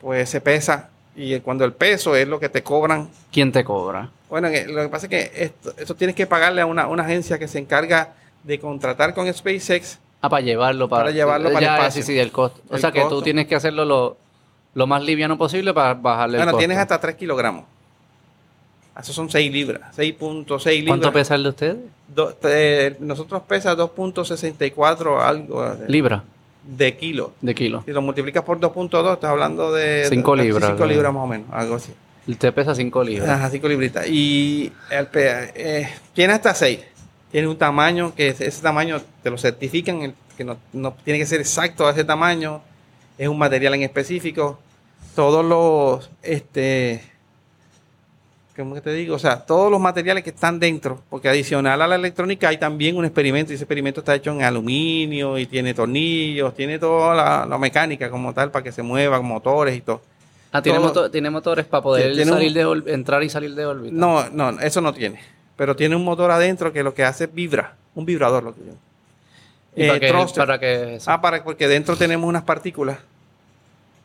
pues 0.00 0.28
se 0.28 0.40
pesa. 0.40 0.90
Y 1.14 1.38
cuando 1.38 1.64
el 1.64 1.72
peso 1.72 2.16
es 2.16 2.26
lo 2.26 2.40
que 2.40 2.48
te 2.48 2.64
cobran. 2.64 3.08
¿Quién 3.30 3.52
te 3.52 3.62
cobra? 3.62 4.10
Bueno, 4.28 4.50
que- 4.50 4.66
lo 4.66 4.82
que 4.82 4.88
pasa 4.88 5.06
es 5.06 5.10
que 5.10 5.44
esto, 5.44 5.72
esto 5.78 5.94
tienes 5.94 6.16
que 6.16 6.26
pagarle 6.26 6.62
a 6.62 6.66
una, 6.66 6.88
una 6.88 7.04
agencia 7.04 7.38
que 7.38 7.46
se 7.46 7.60
encarga 7.60 8.14
de 8.44 8.58
contratar 8.60 9.14
con 9.14 9.32
SpaceX. 9.32 9.98
Ah, 10.20 10.28
para 10.28 10.42
llevarlo 10.42 10.88
para, 10.88 11.04
Para 11.04 11.14
llevarlo 11.14 11.52
para 11.52 11.66
el 11.66 11.74
espacio. 11.74 12.02
Sí, 12.02 12.12
sí, 12.12 12.18
el 12.18 12.30
costo. 12.32 12.60
O 12.70 12.74
El 12.76 12.80
sea 12.80 12.92
que 12.92 13.00
costo. 13.00 13.16
tú 13.16 13.22
tienes 13.22 13.46
que 13.46 13.54
hacerlo 13.56 13.84
lo, 13.84 14.16
lo 14.74 14.86
más 14.86 15.02
liviano 15.02 15.36
posible 15.36 15.74
para 15.74 15.94
bajarle 15.94 16.36
el 16.36 16.40
Bueno, 16.40 16.52
costo. 16.52 16.58
tienes 16.60 16.78
hasta 16.78 16.98
3 17.00 17.16
kilogramos. 17.16 17.64
Eso 18.98 19.12
son 19.12 19.28
6 19.28 19.52
libras. 19.52 19.80
6.6 19.96 20.64
libras. 20.76 20.86
¿Cuánto 20.86 21.12
pesa 21.12 21.34
el 21.34 21.42
de 21.42 21.48
ustedes? 21.48 21.76
Do- 22.08 22.36
eh, 22.44 22.96
nosotros 23.00 23.42
pesa 23.48 23.74
2.64 23.76 25.20
algo 25.20 25.74
de, 25.74 25.88
Libra 25.88 26.22
de 26.62 26.96
kilo. 26.96 27.32
de 27.40 27.54
kilo. 27.54 27.82
Si 27.84 27.90
lo 27.92 28.00
multiplicas 28.00 28.42
por 28.44 28.58
2.2, 28.60 29.14
estás 29.14 29.30
hablando 29.30 29.72
de... 29.72 30.06
Cinco 30.08 30.36
de- 30.36 30.44
libras, 30.44 30.70
5 30.70 30.78
¿no? 30.80 30.86
libras 30.86 31.12
más 31.12 31.24
o 31.24 31.26
menos, 31.26 31.46
algo 31.52 31.74
así. 31.74 31.92
Usted 32.26 32.54
pesa 32.54 32.74
5 32.74 33.04
libras. 33.04 33.28
Ajá, 33.28 33.50
5 33.50 33.68
libritas. 33.68 34.06
Y 34.08 34.72
el 34.90 35.06
pe- 35.08 35.52
eh, 35.54 35.88
tiene 36.14 36.32
hasta 36.34 36.54
6. 36.54 36.78
Tiene 37.34 37.48
un 37.48 37.56
tamaño 37.58 38.14
que 38.14 38.28
ese 38.28 38.62
tamaño 38.62 39.02
te 39.24 39.28
lo 39.28 39.36
certifican, 39.38 40.14
que 40.36 40.44
no, 40.44 40.56
no 40.72 40.92
tiene 41.02 41.18
que 41.18 41.26
ser 41.26 41.40
exacto 41.40 41.84
a 41.84 41.90
ese 41.90 42.04
tamaño. 42.04 42.60
Es 43.18 43.26
un 43.26 43.36
material 43.36 43.74
en 43.74 43.82
específico. 43.82 44.60
Todos 45.16 45.44
los, 45.44 46.08
este, 46.22 47.02
¿cómo 48.56 48.76
que 48.76 48.80
te 48.82 48.92
digo? 48.92 49.16
O 49.16 49.18
sea, 49.18 49.40
todos 49.44 49.68
los 49.68 49.80
materiales 49.80 50.22
que 50.22 50.30
están 50.30 50.60
dentro, 50.60 51.02
porque 51.10 51.28
adicional 51.28 51.82
a 51.82 51.88
la 51.88 51.96
electrónica 51.96 52.50
hay 52.50 52.58
también 52.58 52.96
un 52.96 53.04
experimento, 53.04 53.50
y 53.50 53.56
ese 53.56 53.64
experimento 53.64 53.98
está 53.98 54.14
hecho 54.14 54.30
en 54.30 54.42
aluminio 54.44 55.36
y 55.36 55.46
tiene 55.46 55.74
tornillos, 55.74 56.54
tiene 56.54 56.78
toda 56.78 57.16
la, 57.16 57.46
la 57.46 57.58
mecánica 57.58 58.10
como 58.10 58.32
tal 58.32 58.52
para 58.52 58.62
que 58.62 58.70
se 58.70 58.84
mueva, 58.84 59.20
motores 59.22 59.76
y 59.76 59.80
todo. 59.80 60.00
Ah, 60.52 60.62
¿tiene, 60.62 60.78
todo- 60.78 61.10
tiene 61.10 61.30
motores 61.30 61.66
para 61.66 61.82
poder 61.82 62.14
Tiene 62.14 62.30
un- 62.30 62.38
salir 62.38 62.52
de 62.52 62.92
entrar 62.94 63.24
y 63.24 63.28
salir 63.28 63.56
de 63.56 63.66
órbita. 63.66 63.92
No, 63.96 64.30
no, 64.30 64.50
eso 64.60 64.80
no 64.80 64.94
tiene. 64.94 65.33
Pero 65.56 65.76
tiene 65.76 65.96
un 65.96 66.04
motor 66.04 66.30
adentro 66.30 66.72
que 66.72 66.82
lo 66.82 66.94
que 66.94 67.04
hace 67.04 67.24
es 67.24 67.34
vibra, 67.34 67.74
un 67.94 68.04
vibrador 68.04 68.42
lo 68.42 68.54
que 68.54 68.60
yo. 68.60 68.72
¿Y 69.76 69.84
Eh, 69.84 69.88
para, 69.88 70.00
qué, 70.00 70.08
thruster. 70.08 70.46
para 70.46 70.58
qué 70.58 70.96
eso? 70.96 71.10
Ah, 71.10 71.20
para, 71.20 71.42
porque 71.42 71.68
dentro 71.68 71.96
tenemos 71.96 72.28
unas 72.28 72.42
partículas. 72.42 72.98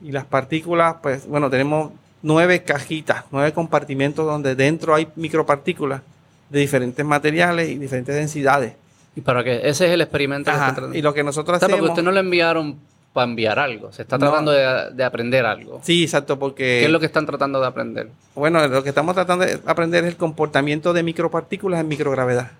Y 0.01 0.11
las 0.11 0.25
partículas, 0.25 0.95
pues, 1.01 1.27
bueno, 1.27 1.49
tenemos 1.49 1.91
nueve 2.21 2.63
cajitas, 2.63 3.25
nueve 3.31 3.51
compartimentos 3.53 4.25
donde 4.25 4.55
dentro 4.55 4.95
hay 4.95 5.07
micropartículas 5.15 6.01
de 6.49 6.59
diferentes 6.59 7.05
materiales 7.05 7.69
y 7.69 7.77
diferentes 7.77 8.15
densidades. 8.15 8.73
¿Y 9.15 9.21
para 9.21 9.43
qué? 9.43 9.57
Ese 9.63 9.87
es 9.87 9.91
el 9.91 10.01
experimento 10.01 10.49
que 10.51 10.57
Ajá, 10.57 10.75
y 10.93 11.01
lo 11.01 11.13
que 11.13 11.23
nosotros 11.23 11.57
O 11.57 11.59
sea, 11.59 11.67
porque 11.67 11.75
hacemos... 11.75 11.89
usted 11.91 12.03
no 12.03 12.11
lo 12.11 12.19
enviaron 12.19 12.77
para 13.19 13.29
enviar 13.29 13.59
algo. 13.59 13.91
Se 13.91 14.03
está 14.03 14.17
No. 14.17 14.27
tratando 14.27 14.51
de, 14.51 14.91
de 14.93 15.03
aprender 15.03 15.45
algo. 15.45 15.81
Sí, 15.83 16.03
exacto, 16.03 16.39
porque... 16.39 16.63
¿Qué 16.79 16.85
es 16.85 16.89
lo 16.91 16.99
que 17.01 17.05
están 17.07 17.25
tratando 17.25 17.59
de 17.59 17.67
aprender? 17.67 18.07
Bueno, 18.35 18.65
lo 18.67 18.81
que 18.81 18.89
estamos 18.89 19.13
tratando 19.13 19.45
de 19.45 19.59
aprender 19.65 20.05
es 20.05 20.11
el 20.11 20.15
comportamiento 20.15 20.93
de 20.93 21.03
micropartículas 21.03 21.81
en 21.81 21.87
microgravedad. 21.89 22.51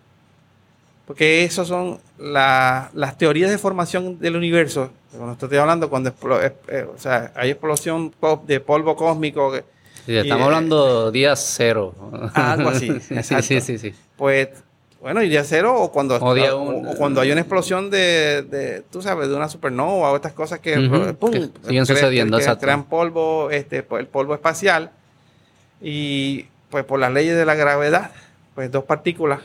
Porque 1.08 1.44
esas 1.44 1.68
son 1.68 2.00
la- 2.20 2.92
las 2.94 3.18
teorías 3.18 3.50
de 3.50 3.58
formación 3.58 4.20
del 4.20 4.36
universo. 4.36 4.92
Cuando 5.12 5.34
estoy 5.34 5.58
hablando, 5.58 5.90
cuando 5.90 6.12
explo- 6.14 6.44
eh, 6.44 6.54
eh, 6.68 6.86
o 6.94 7.00
sea, 7.00 7.32
hay 7.36 7.52
explosión 7.52 8.14
de 8.46 8.60
polvo 8.60 8.96
cósmico, 8.96 9.54
Sí, 10.06 10.16
estamos 10.18 10.42
eh, 10.42 10.46
hablando 10.46 11.12
día 11.12 11.36
cero. 11.36 11.96
Algo 12.34 12.70
así, 12.70 13.00
sí, 13.00 13.16
sí, 13.42 13.62
sí, 13.62 13.78
sí. 13.78 13.94
pues, 14.18 14.50
bueno, 15.02 15.24
y 15.24 15.30
día 15.30 15.44
cero, 15.46 15.76
o 15.82 15.92
cuando, 15.92 16.16
O 16.18 16.96
cuando 16.98 17.22
hay 17.22 17.32
una 17.32 17.42
explosión 17.42 17.90
de, 17.90 18.42
de, 18.44 18.82
tú 18.92 19.02
sabes, 19.02 19.30
de 19.30 19.36
una 19.36 19.48
supernova 19.48 20.12
o 20.12 20.16
estas 20.16 20.34
cosas 20.34 20.60
que, 20.60 20.78
Ujú, 20.78 21.16
pum, 21.16 21.32
que 21.32 21.50
siguen 21.68 21.86
sucediendo, 21.86 22.38
que 22.38 22.58
crean 22.58 22.84
polvo, 22.84 23.50
este, 23.52 23.82
pues, 23.84 24.02
el 24.02 24.08
polvo 24.08 24.34
espacial. 24.34 24.92
Y 25.82 26.46
pues 26.70 26.84
por 26.86 27.00
las 27.00 27.12
leyes 27.12 27.36
de 27.36 27.46
la 27.46 27.56
gravedad, 27.56 28.12
pues 28.56 28.72
dos 28.72 28.84
partículas 28.84 29.40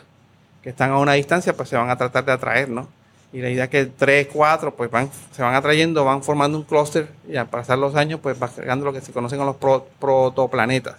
que 0.63 0.71
están 0.71 0.91
a 0.91 0.99
una 0.99 1.13
distancia, 1.13 1.53
pues 1.55 1.69
se 1.69 1.77
van 1.77 1.91
a 1.91 1.97
tratar 1.97 2.25
de 2.25 2.33
atraer, 2.33 2.69
¿no? 2.69 2.89
Y 3.33 3.41
la 3.41 3.51
idea 3.51 3.65
es 3.65 3.71
que 3.71 3.87
tres, 3.87 4.29
cuatro, 4.33 4.75
pues 4.75 4.91
van, 4.91 5.11
se 5.33 5.43
van 5.43 5.55
atrayendo, 5.55 6.05
van 6.05 6.23
formando 6.23 6.57
un 6.59 6.65
clúster 6.65 7.09
y 7.29 7.37
al 7.37 7.49
pasar 7.49 7.79
los 7.79 7.95
años, 7.97 8.21
pues 8.23 8.41
va 8.41 8.49
creando 8.49 8.85
lo 8.85 8.93
que 8.93 9.01
se 9.01 9.13
conocen 9.13 9.39
como 9.39 9.51
los 9.51 9.57
pro- 9.57 9.87
protoplanetas, 10.01 10.97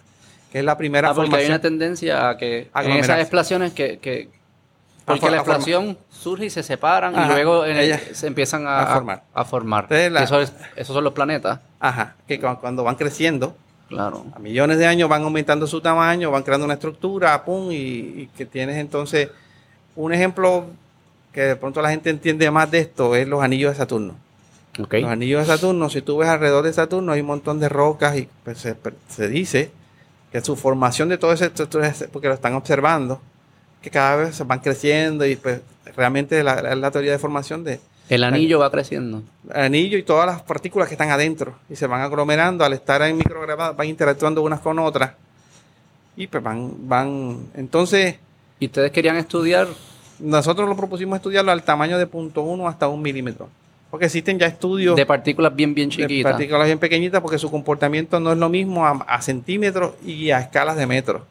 que 0.52 0.60
es 0.60 0.66
la 0.66 0.78
primera 0.78 1.10
Ah, 1.10 1.14
porque 1.14 1.28
hay 1.28 1.32
formación. 1.48 1.52
una 1.52 1.62
tendencia 1.62 2.30
a 2.30 2.38
que 2.38 2.70
en 2.76 2.92
esas 2.92 3.20
explosiones 3.22 3.74
que, 3.74 4.00
que 4.00 4.28
A 4.28 4.45
porque 5.06 5.30
la 5.30 5.38
explosión 5.38 5.98
surge 6.10 6.46
y 6.46 6.50
se 6.50 6.64
separan 6.64 7.16
Ajá, 7.16 7.26
y 7.26 7.34
luego 7.34 7.66
en 7.66 7.78
el- 7.78 7.84
ella- 7.86 8.02
se 8.14 8.28
empiezan 8.28 8.66
a, 8.68 8.80
a 8.82 8.94
formar. 8.96 9.24
a 9.34 9.46
formar. 9.46 9.88
La- 9.92 10.24
Eso 10.24 10.42
es- 10.42 10.54
esos 10.76 10.94
son 10.94 11.04
los 11.04 11.14
planetas, 11.14 11.60
Ajá, 11.80 12.16
que 12.28 12.40
cu- 12.40 12.58
cuando 12.60 12.84
van 12.84 12.96
creciendo, 12.96 13.56
claro. 13.88 14.26
a 14.36 14.40
millones 14.40 14.78
de 14.80 14.88
años 14.88 15.08
van 15.08 15.24
aumentando 15.24 15.68
su 15.68 15.80
tamaño, 15.82 16.32
van 16.32 16.44
creando 16.44 16.66
una 16.66 16.74
estructura, 16.76 17.44
pum, 17.46 17.72
y, 17.72 17.76
y 17.76 18.30
que 18.36 18.46
tienes 18.46 18.78
entonces 18.78 19.30
un 19.96 20.12
ejemplo 20.14 20.66
que 21.32 21.42
de 21.42 21.56
pronto 21.56 21.82
la 21.82 21.90
gente 21.92 22.10
entiende 22.10 22.50
más 22.50 22.72
de 22.72 22.80
esto 22.80 23.16
es 23.16 23.28
los 23.28 23.44
anillos 23.44 23.72
de 23.74 23.78
Saturno. 23.78 24.16
Ok. 24.80 24.94
Los 24.96 25.12
anillos 25.12 25.42
de 25.48 25.54
Saturno, 25.54 25.90
si 25.90 26.02
tú 26.02 26.18
ves 26.18 26.28
alrededor 26.30 26.64
de 26.66 26.74
Saturno 26.74 27.12
hay 27.12 27.22
un 27.22 27.28
montón 27.28 27.60
de 27.60 27.70
rocas 27.70 28.18
y 28.18 28.28
pues, 28.44 28.58
se, 28.58 28.76
se 29.08 29.28
dice 29.30 29.72
que 30.32 30.42
su 30.42 30.56
formación 30.56 31.08
de 31.10 31.18
todo 31.18 31.32
ese 31.34 31.50
porque 32.12 32.28
lo 32.28 32.34
están 32.34 32.56
observando, 32.56 33.22
que 33.86 33.92
cada 33.92 34.16
vez 34.16 34.36
se 34.36 34.44
van 34.44 34.60
creciendo 34.60 35.26
y 35.28 35.36
pues 35.36 35.62
realmente 35.96 36.44
la, 36.44 36.60
la- 36.62 36.76
la 36.76 36.90
teoría 36.92 37.12
de 37.12 37.20
formación 37.20 37.64
de 37.64 37.80
El 38.10 38.24
anillo 38.24 38.58
va 38.60 38.72
creciendo. 38.72 39.22
el 39.54 39.62
anillo 39.62 39.98
y 40.00 40.04
todas 40.04 40.26
las 40.26 40.42
partículas 40.42 40.88
que 40.88 40.96
están 40.96 41.12
adentro 41.12 41.54
y 41.70 41.76
se 41.76 41.86
van 41.86 42.02
aglomerando 42.02 42.66
al 42.66 42.74
estar 42.74 43.02
en 43.04 43.16
microgravedad, 43.16 43.76
van 43.76 43.88
interactuando 43.88 44.42
unas 44.42 44.60
con 44.62 44.80
otras 44.80 45.12
y 46.18 46.26
pues 46.26 46.42
van, 46.42 46.72
van, 46.88 47.38
entonces 47.56 48.16
Y 48.60 48.66
ustedes 48.66 48.92
querían 48.92 49.18
estudiar 49.18 49.68
nosotros 50.18 50.68
lo 50.68 50.76
propusimos 50.76 51.18
estudiarlo 51.18 51.52
al 51.52 51.62
tamaño 51.62 51.98
de 52.00 52.08
punto 52.08 52.42
uno 52.42 52.68
hasta 52.68 52.88
un 52.88 53.02
milímetro, 53.04 53.50
porque 53.92 54.06
existen 54.08 54.40
ya 54.40 54.48
estudios 54.48 54.96
de 54.96 55.06
partículas 55.06 55.56
bien, 55.56 55.76
bien 55.76 55.90
de 55.90 55.96
chiquitas. 55.98 56.32
partículas 56.32 56.66
bien 56.66 56.80
pequeñitas 56.80 57.22
porque 57.22 57.38
su 57.38 57.52
comportamiento 57.52 58.20
no 58.20 58.32
es 58.32 58.38
lo 58.40 58.50
mismo 58.50 58.86
a, 58.88 58.92
a 59.08 59.22
centímetros 59.22 59.94
y 60.04 60.32
a 60.32 60.40
escalas 60.40 60.76
de 60.78 60.88
metros. 60.88 61.22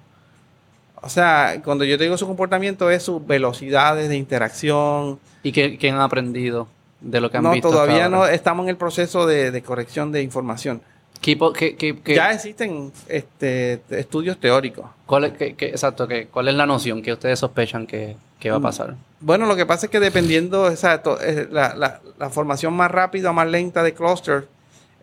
O 1.04 1.08
sea, 1.10 1.60
cuando 1.62 1.84
yo 1.84 1.98
te 1.98 2.04
digo 2.04 2.16
su 2.16 2.26
comportamiento 2.26 2.90
es 2.90 3.02
sus 3.02 3.24
velocidades 3.26 4.08
de 4.08 4.16
interacción, 4.16 5.18
¿Y 5.42 5.52
qué, 5.52 5.76
qué 5.76 5.90
han 5.90 6.00
aprendido 6.00 6.66
de 7.00 7.20
lo 7.20 7.30
que 7.30 7.36
han 7.36 7.42
no, 7.44 7.50
visto? 7.50 7.68
hasta 7.68 7.82
todavía 7.84 8.08
no 8.08 8.26
estamos 8.26 8.64
en 8.64 8.70
el 8.70 8.76
proceso 8.76 9.26
de, 9.26 9.50
de 9.50 9.62
corrección 9.62 10.10
de 10.12 10.22
información. 10.22 10.80
¿Qué 11.20 11.38
qué- 11.56 12.14
Ya 12.14 12.32
existen 12.32 12.92
este, 13.08 13.80
estudios 13.90 14.38
teóricos. 14.38 14.86
cuál 15.06 15.24
es, 15.24 15.32
qué- 15.34 15.54
qué- 15.54 15.68
exacto, 15.68 16.06
qué- 16.08 16.26
¿cuál 16.28 16.48
es 16.48 16.54
la 16.54 16.66
noción 16.66 17.02
que 17.02 17.12
ustedes 17.12 17.38
sospechan 17.38 17.86
que, 17.86 18.16
que 18.38 18.50
Mm. 18.50 18.52
va 18.52 18.56
a 18.58 18.60
pasar? 18.62 18.94
Bueno, 19.20 19.46
lo 19.46 19.56
que 19.56 19.64
pasa 19.66 19.86
es 19.86 19.92
que 19.92 20.00
dependiendo, 20.00 20.68
exacto, 20.70 21.18
la, 21.50 21.74
la- 21.74 22.00
la 22.18 22.30
formación 22.30 22.74
más 22.74 22.90
rápida 22.90 23.30
o 23.30 23.32
más 23.34 23.48
lenta 23.48 23.82
de 23.82 23.92
clúster 23.94 24.46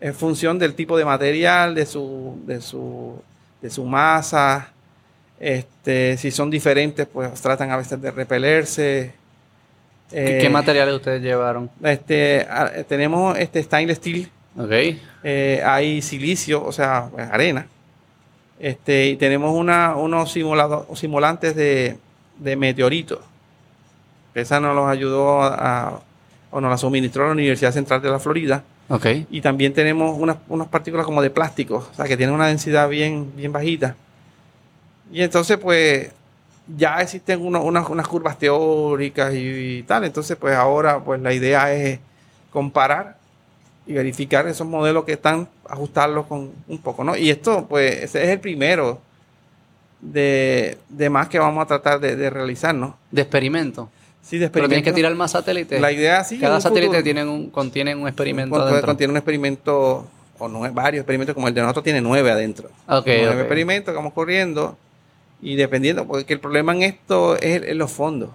en 0.00 0.14
función 0.14 0.58
del 0.58 0.74
tipo 0.74 0.96
de 0.96 1.04
material, 1.04 1.74
de 1.76 1.86
su, 1.86 2.38
de 2.46 2.60
su, 2.60 3.20
de 3.60 3.70
su 3.70 3.84
masa, 3.84 4.72
este, 5.44 6.16
si 6.18 6.30
son 6.30 6.50
diferentes, 6.50 7.04
pues 7.12 7.32
tratan 7.42 7.70
a 7.72 7.76
veces 7.76 8.00
de 8.00 8.12
repelerse. 8.12 9.12
¿Qué, 10.08 10.38
Eh, 10.38 10.40
qué 10.40 10.48
materiales 10.48 10.94
ustedes 10.94 11.20
llevaron? 11.20 11.68
Este, 11.82 12.46
tenemos 12.88 13.36
este 13.36 13.60
stainless 13.62 13.96
steel, 13.98 14.30
Ok. 14.56 14.70
eh, 15.24 15.60
hay 15.66 16.00
silicio, 16.00 16.64
o 16.64 16.70
sea, 16.70 17.08
pues, 17.10 17.28
arena. 17.28 17.66
Este, 18.60 19.08
y 19.08 19.16
tenemos 19.16 19.52
una, 19.58 19.96
unos 19.96 20.30
simulado- 20.32 20.86
simulantes 20.94 21.56
de, 21.56 21.96
de 22.38 22.54
meteoritos. 22.56 23.18
Esa 24.34 24.60
nos 24.60 24.76
los 24.76 24.86
ayudó 24.88 25.42
a, 25.42 26.00
o 26.52 26.60
nos 26.60 26.70
la 26.70 26.78
suministró 26.78 27.26
la 27.26 27.32
Universidad 27.32 27.72
Central 27.72 28.00
de 28.00 28.10
la 28.10 28.20
Florida. 28.20 28.62
Ok. 28.88 29.06
Y 29.30 29.40
también 29.40 29.72
tenemos 29.72 30.16
unas, 30.16 30.36
unas 30.48 30.68
partículas 30.68 31.04
como 31.04 31.20
de 31.20 31.30
plástico, 31.30 31.88
o 31.90 31.94
sea, 31.96 32.04
que 32.06 32.16
tienen 32.16 32.34
una 32.34 32.46
densidad 32.46 32.88
bien, 32.88 33.32
bien 33.34 33.50
bajita. 33.50 33.96
Y 35.12 35.22
entonces, 35.22 35.58
pues, 35.58 36.10
ya 36.76 37.00
existen 37.00 37.40
uno- 37.44 37.62
unas, 37.62 37.88
unas 37.88 38.08
curvas 38.08 38.38
teóricas 38.38 39.34
y, 39.34 39.78
y 39.78 39.82
tal. 39.82 40.04
Entonces, 40.04 40.36
pues 40.36 40.54
ahora, 40.56 41.00
pues 41.00 41.20
la 41.20 41.32
idea 41.32 41.72
es 41.72 41.98
comparar 42.50 43.16
y 43.86 43.92
verificar 43.92 44.46
esos 44.48 44.66
modelos 44.66 45.04
que 45.04 45.12
están, 45.12 45.48
ajustarlos 45.68 46.26
con 46.26 46.50
un 46.68 46.78
poco, 46.78 47.04
¿no? 47.04 47.16
Y 47.16 47.30
esto, 47.30 47.66
pues, 47.68 47.96
ese 48.04 48.22
es 48.24 48.28
el 48.30 48.40
primero 48.40 49.00
de, 50.00 50.78
de 50.88 51.10
más 51.10 51.28
que 51.28 51.38
vamos 51.38 51.62
a 51.62 51.66
tratar 51.66 52.00
de, 52.00 52.16
de 52.16 52.30
realizar, 52.30 52.74
¿no? 52.74 52.96
De 53.10 53.22
experimento. 53.22 53.88
Sí, 54.22 54.38
de 54.38 54.48
Pero 54.50 54.68
tienes 54.68 54.84
que 54.84 54.92
tirar 54.92 55.14
más 55.16 55.32
satélites. 55.32 55.80
La 55.80 55.90
idea, 55.90 56.22
sí. 56.22 56.38
Cada 56.38 56.60
satélite 56.60 57.02
tiene 57.02 57.24
un, 57.24 57.50
contiene 57.50 57.94
un 57.94 58.06
experimento 58.06 58.52
Con- 58.54 58.62
adentro. 58.62 58.86
Contiene 58.86 59.10
un 59.10 59.16
experimento, 59.16 60.06
o 60.38 60.48
nue- 60.48 60.72
varios 60.72 61.00
experimentos, 61.02 61.34
como 61.34 61.48
el 61.48 61.54
de 61.54 61.60
nosotros 61.60 61.82
tiene 61.84 62.00
nueve 62.00 62.30
adentro. 62.30 62.68
Ok, 62.86 63.06
nueve 63.06 63.40
experimentos 63.40 63.92
que 63.92 63.96
vamos 63.96 64.12
corriendo 64.12 64.76
y 65.42 65.56
dependiendo, 65.56 66.06
porque 66.06 66.32
el 66.32 66.40
problema 66.40 66.72
en 66.72 66.82
esto 66.82 67.36
es 67.36 67.62
en 67.64 67.76
los 67.78 67.90
fondos. 67.90 68.30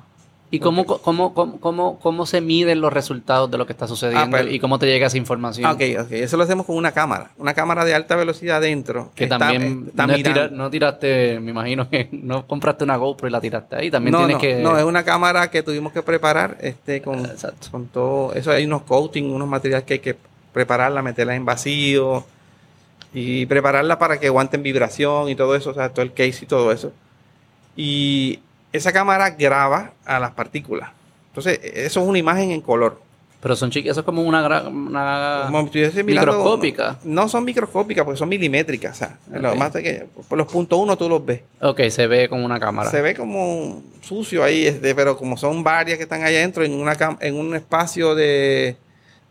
¿Y 0.49 0.59
cómo, 0.59 0.85
cómo, 0.85 1.33
cómo, 1.33 1.59
cómo, 1.59 1.99
cómo 1.99 2.25
se 2.25 2.39
miden 2.39 2.79
los 2.79 2.93
resultados 2.93 3.51
de 3.51 3.57
lo 3.57 3.65
que 3.65 3.73
está 3.73 3.85
sucediendo 3.85 4.21
Ah, 4.23 4.39
pero- 4.39 4.49
y 4.49 4.59
cómo 4.61 4.79
te 4.79 4.85
llega 4.85 5.07
esa 5.07 5.17
información? 5.17 5.65
Ah, 5.69 5.73
ok, 5.73 5.81
ok. 6.05 6.11
Eso 6.11 6.37
lo 6.37 6.43
hacemos 6.43 6.65
con 6.65 6.77
una 6.77 6.93
cámara. 6.93 7.31
Una 7.37 7.53
cámara 7.53 7.83
de 7.83 7.93
alta 7.93 8.15
velocidad 8.15 8.57
adentro. 8.57 9.11
Que 9.13 9.25
está- 9.25 9.39
también 9.39 9.87
está 9.89 10.07
no, 10.07 10.13
es 10.65 10.71
tiraste, 10.71 11.39
me 11.41 11.51
imagino 11.51 11.89
que 11.89 12.07
no 12.13 12.47
compraste 12.47 12.85
una 12.85 12.95
GoPro 12.95 13.27
y 13.27 13.31
la 13.31 13.41
tiraste 13.41 13.75
ahí. 13.75 13.91
También 13.91 14.13
no, 14.13 14.19
tienes 14.19 14.35
no, 14.35 14.39
que. 14.41 14.55
no, 14.55 14.77
es 14.77 14.85
una 14.85 15.03
cámara 15.03 15.51
que 15.51 15.63
tuvimos 15.63 15.91
que 15.91 16.01
preparar 16.01 16.57
este, 16.61 17.01
con, 17.01 17.25
Exacto. 17.25 17.67
con 17.69 17.87
todo. 17.87 18.33
Eso 18.33 18.51
hay 18.51 18.63
unos 18.65 18.83
coating, 18.83 19.29
unos 19.33 19.49
materiales 19.49 19.85
que 19.85 19.95
hay 19.95 19.99
que 19.99 20.15
prepararla, 20.53 21.01
meterla 21.01 21.35
en 21.35 21.43
vacío 21.43 22.23
y 23.19 23.47
prepararla 23.47 23.97
para 23.97 24.19
que 24.19 24.27
aguanten 24.27 24.61
vibración 24.61 25.27
y 25.29 25.35
todo 25.35 25.55
eso, 25.55 25.71
o 25.71 25.73
sea, 25.73 25.89
todo 25.89 26.03
el 26.03 26.13
case 26.13 26.39
y 26.43 26.45
todo 26.45 26.71
eso. 26.71 26.91
Y 27.75 28.39
esa 28.71 28.91
cámara 28.93 29.31
graba 29.31 29.93
a 30.05 30.19
las 30.19 30.31
partículas. 30.31 30.91
Entonces, 31.29 31.59
eso 31.63 32.01
es 32.01 32.07
una 32.07 32.19
imagen 32.19 32.51
en 32.51 32.61
color. 32.61 33.01
Pero 33.41 33.55
son 33.55 33.71
chiquitas, 33.71 33.93
eso 33.93 33.99
es 34.01 34.05
como 34.05 34.21
una, 34.23 34.67
una 34.67 35.43
Como 35.47 35.61
si 35.61 35.65
estuviese 35.65 36.03
mirando- 36.03 36.31
microscópica. 36.33 36.99
No 37.03 37.27
son 37.27 37.43
microscópicas, 37.43 38.05
porque 38.05 38.17
son 38.19 38.29
milimétricas. 38.29 38.95
O 38.95 38.99
sea, 38.99 39.17
lo 39.31 39.55
más 39.55 39.71
pequeño. 39.71 40.05
Por 40.27 40.37
los 40.37 40.47
puntos 40.51 40.79
uno 40.79 40.95
tú 40.95 41.09
los 41.09 41.23
ves. 41.25 41.41
Ok, 41.61 41.81
se 41.89 42.05
ve 42.05 42.29
con 42.29 42.43
una 42.43 42.59
cámara. 42.59 42.89
Se 42.91 43.01
ve 43.01 43.15
como 43.15 43.81
sucio 44.01 44.43
ahí, 44.43 44.65
este, 44.67 44.93
pero 44.93 45.17
como 45.17 45.37
son 45.37 45.63
varias 45.63 45.97
que 45.97 46.03
están 46.03 46.23
allá 46.23 46.37
adentro, 46.37 46.63
en, 46.63 46.73
una 46.73 46.95
en 47.19 47.35
un 47.35 47.55
espacio 47.55 48.13
de, 48.15 48.75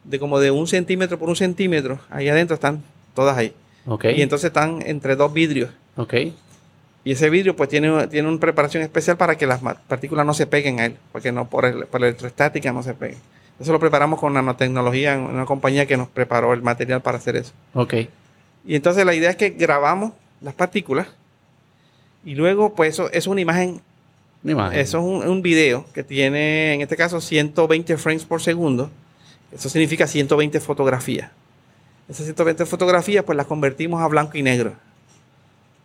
de 0.05 0.19
como 0.19 0.41
de 0.41 0.51
un 0.51 0.67
centímetro 0.67 1.19
por 1.21 1.29
un 1.29 1.37
centímetro, 1.37 2.01
ahí 2.11 2.29
adentro 2.29 2.55
están 2.55 2.83
todas 3.15 3.37
ahí. 3.37 3.53
Ok. 3.87 4.05
Y 4.17 4.23
entonces 4.23 4.47
están 4.49 4.83
entre 4.85 5.17
dos 5.17 5.33
vidrios. 5.33 5.71
ok. 5.97 6.15
Y 7.05 7.13
ese 7.13 7.31
vidrio 7.31 7.55
pues 7.55 7.69
tiene, 7.69 8.09
tiene 8.09 8.29
una 8.29 8.41
preparación 8.41 8.83
especial 8.83 9.17
para 9.17 9.37
que 9.39 9.47
las 9.47 9.61
partículas 9.61 10.27
no 10.27 10.35
se 10.35 10.49
peguen 10.49 10.81
a 10.81 10.87
él, 10.87 10.97
porque 11.13 11.31
no 11.31 11.49
por, 11.49 11.65
el- 11.65 11.87
por 11.87 12.01
la 12.01 12.09
electroestática 12.09 12.73
no 12.73 12.83
se 12.83 12.95
peguen. 12.95 13.19
Eso 13.61 13.73
lo 13.73 13.79
preparamos 13.79 14.19
con 14.19 14.33
nanotecnología 14.35 15.15
en 15.15 15.21
una 15.21 15.45
compañía 15.45 15.87
que 15.87 15.97
nos 15.97 16.09
preparó 16.09 16.53
el 16.53 16.63
material 16.63 17.03
para 17.03 17.19
hacer 17.19 17.37
eso. 17.37 17.53
Ok. 17.75 17.95
Y 18.67 18.75
entonces 18.75 19.07
la 19.07 19.15
idea 19.15 19.31
es 19.31 19.37
que 19.37 19.51
grabamos 19.51 20.13
las 20.41 20.55
partículas 20.55 21.07
y 22.25 22.35
luego 22.35 22.75
pues 22.75 22.95
eso, 22.95 23.07
eso 23.07 23.17
es 23.19 23.27
una 23.29 23.41
imagen 23.41 23.81
Una 24.43 24.53
imagen. 24.53 24.81
Eso 24.81 24.99
es 24.99 25.05
un, 25.05 25.29
un 25.29 25.43
video 25.43 25.87
que 25.95 26.03
tiene, 26.03 26.75
en 26.75 26.81
este 26.81 26.97
caso, 26.97 27.21
120 27.21 27.97
frames 27.99 28.25
por 28.25 28.43
segundo. 28.43 28.91
Eso 29.53 29.69
significa 29.69 30.09
120 30.09 30.59
fotografías. 30.61 31.31
Esas 32.09 32.25
120 32.27 32.67
fotografías, 32.67 33.25
pues 33.25 33.37
las 33.37 33.47
convertimos 33.47 34.01
a 34.01 34.07
blanco 34.07 34.37
y 34.39 34.43
negro. 34.43 34.75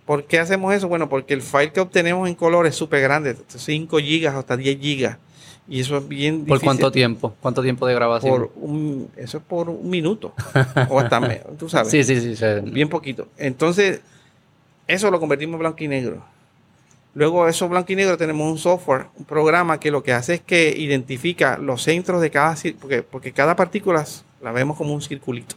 ¿Por 0.05 0.25
qué 0.25 0.39
hacemos 0.39 0.73
eso? 0.73 0.87
Bueno, 0.87 1.09
porque 1.09 1.33
el 1.33 1.41
file 1.41 1.71
que 1.71 1.79
obtenemos 1.79 2.27
en 2.27 2.35
color 2.35 2.67
es 2.67 2.75
súper 2.75 3.01
grande, 3.01 3.35
5 3.47 3.97
gigas 3.99 4.35
hasta 4.35 4.57
10 4.57 4.79
gigas. 4.79 5.17
Y 5.67 5.79
eso 5.79 5.97
es 5.97 6.07
bien 6.07 6.39
¿Por 6.39 6.45
difícil. 6.57 6.65
cuánto 6.65 6.91
tiempo? 6.91 7.33
¿Cuánto 7.39 7.61
tiempo 7.63 7.87
de 7.87 7.93
grabación? 7.93 8.31
Por 8.31 8.51
un, 8.55 9.09
eso 9.15 9.37
es 9.37 9.43
por 9.43 9.69
un 9.69 9.89
minuto. 9.89 10.33
o 10.89 10.99
hasta 10.99 11.19
menos, 11.19 11.45
tú 11.57 11.69
sabes 11.69 11.89
Sí, 11.91 12.03
sí, 12.03 12.19
sí. 12.19 12.35
se- 12.35 12.61
bien 12.61 12.89
poquito. 12.89 13.27
Entonces, 13.37 14.01
eso 14.87 15.09
lo 15.11 15.19
convertimos 15.19 15.53
en 15.53 15.59
blanco 15.59 15.83
y 15.83 15.87
negro. 15.87 16.23
Luego, 17.13 17.47
eso 17.47 17.67
blanco 17.69 17.91
y 17.93 17.95
negro, 17.95 18.17
tenemos 18.17 18.49
un 18.51 18.57
software, 18.57 19.05
un 19.17 19.25
programa 19.25 19.79
que 19.79 19.91
lo 19.91 20.01
que 20.03 20.13
hace 20.13 20.35
es 20.35 20.41
que 20.41 20.73
identifica 20.77 21.57
los 21.57 21.83
centros 21.83 22.21
de 22.21 22.31
cada 22.31 22.55
porque, 22.79 23.03
porque 23.03 23.31
cada 23.31 23.55
partícula 23.55 24.05
la 24.41 24.51
vemos 24.51 24.77
como 24.77 24.93
un 24.93 25.01
circulito 25.01 25.55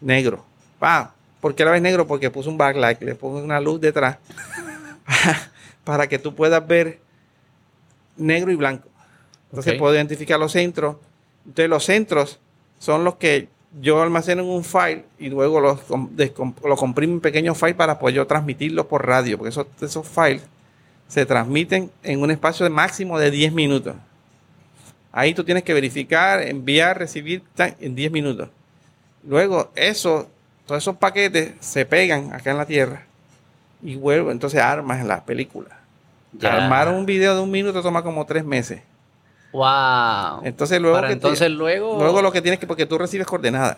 negro. 0.00 0.44
Ah, 0.80 1.12
¿Por 1.40 1.54
qué 1.54 1.64
la 1.64 1.70
ves 1.70 1.82
negro? 1.82 2.06
Porque 2.06 2.30
puse 2.30 2.48
un 2.48 2.58
backlight, 2.58 3.00
le 3.02 3.14
puse 3.14 3.42
una 3.42 3.60
luz 3.60 3.80
detrás 3.80 4.18
para 5.84 6.08
que 6.08 6.18
tú 6.18 6.34
puedas 6.34 6.66
ver 6.66 7.00
negro 8.16 8.52
y 8.52 8.56
blanco. 8.56 8.88
Entonces 9.50 9.74
puedo 9.74 9.94
identificar 9.94 10.38
los 10.38 10.52
centros. 10.52 10.96
Entonces 11.46 11.68
los 11.68 11.84
centros 11.84 12.38
son 12.78 13.04
los 13.04 13.16
que 13.16 13.48
yo 13.80 14.02
almaceno 14.02 14.42
en 14.42 14.48
un 14.48 14.64
file 14.64 15.04
y 15.18 15.28
luego 15.28 15.60
los, 15.60 15.80
lo 15.88 16.76
comprimo 16.76 17.14
en 17.14 17.20
pequeños 17.20 17.56
files 17.58 17.76
para 17.76 17.98
poder 17.98 18.16
yo 18.16 18.26
transmitirlo 18.26 18.88
por 18.88 19.06
radio, 19.06 19.38
porque 19.38 19.50
esos, 19.50 19.66
esos 19.80 20.06
files 20.06 20.42
se 21.08 21.24
transmiten 21.26 21.90
en 22.02 22.20
un 22.20 22.30
espacio 22.30 22.64
de 22.64 22.70
máximo 22.70 23.18
de 23.18 23.30
10 23.30 23.52
minutos. 23.52 23.94
Ahí 25.12 25.34
tú 25.34 25.42
tienes 25.42 25.64
que 25.64 25.74
verificar, 25.74 26.42
enviar, 26.42 26.98
recibir 26.98 27.42
en 27.58 27.94
10 27.94 28.12
minutos. 28.12 28.48
Luego 29.24 29.70
eso, 29.74 30.28
todos 30.66 30.82
esos 30.82 30.96
paquetes 30.96 31.52
se 31.60 31.84
pegan 31.84 32.32
acá 32.32 32.50
en 32.50 32.58
la 32.58 32.66
Tierra 32.66 33.02
y 33.82 33.96
vuelvo, 33.96 34.30
entonces 34.30 34.60
armas 34.60 35.04
la 35.04 35.24
película. 35.24 35.78
Ya. 36.32 36.54
Armar 36.64 36.88
un 36.88 37.06
video 37.06 37.34
de 37.34 37.40
un 37.40 37.50
minuto 37.50 37.82
toma 37.82 38.02
como 38.02 38.24
tres 38.24 38.44
meses. 38.44 38.82
Wow. 39.52 40.42
Entonces 40.44 40.80
luego 40.80 41.00
que 41.06 41.12
entonces 41.12 41.40
te- 41.40 41.48
luego. 41.48 41.98
luego 41.98 42.22
lo 42.22 42.30
que 42.30 42.40
tienes 42.40 42.60
que 42.60 42.66
porque 42.66 42.86
tú 42.86 42.98
recibes 42.98 43.26
coordenadas. 43.26 43.76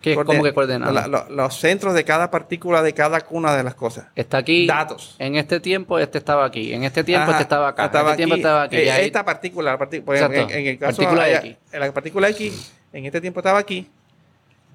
¿Qué, 0.00 0.14
¿Cómo 0.14 0.42
que 0.42 0.52
coordenadas? 0.52 0.94
la- 0.94 1.06
lo- 1.08 1.28
los 1.30 1.56
centros 1.58 1.94
de 1.94 2.04
cada 2.04 2.30
partícula 2.30 2.82
de 2.82 2.92
cada 2.92 3.24
una 3.30 3.56
de 3.56 3.62
las 3.64 3.74
cosas. 3.74 4.06
Está 4.14 4.38
aquí. 4.38 4.66
Datos. 4.66 5.16
En 5.18 5.34
este 5.34 5.58
tiempo 5.60 5.98
este 5.98 6.18
estaba 6.18 6.44
aquí. 6.44 6.72
En 6.74 6.84
este 6.84 7.02
tiempo 7.02 7.22
Ajá, 7.24 7.32
este 7.32 7.42
estaba 7.42 7.68
acá. 7.68 7.86
estaba 7.86 8.10
en 8.10 8.12
este 8.12 8.16
tiempo 8.18 8.36
estaba 8.36 8.62
aquí. 8.64 8.76
Eh, 8.76 9.04
Esta 9.06 9.24
partícula, 9.24 9.72
la 9.72 9.78
partícula 9.78 10.18
en, 10.26 10.66
el 10.66 10.78
caso 10.78 10.96
Partícula 10.98 11.24
allá- 11.24 11.38
X. 11.38 11.56
en 11.72 11.80
la 11.80 11.92
partícula 11.92 12.28
X, 12.28 12.72
en 12.92 13.06
este 13.06 13.20
tiempo 13.20 13.40
estaba 13.40 13.58
aquí 13.58 13.90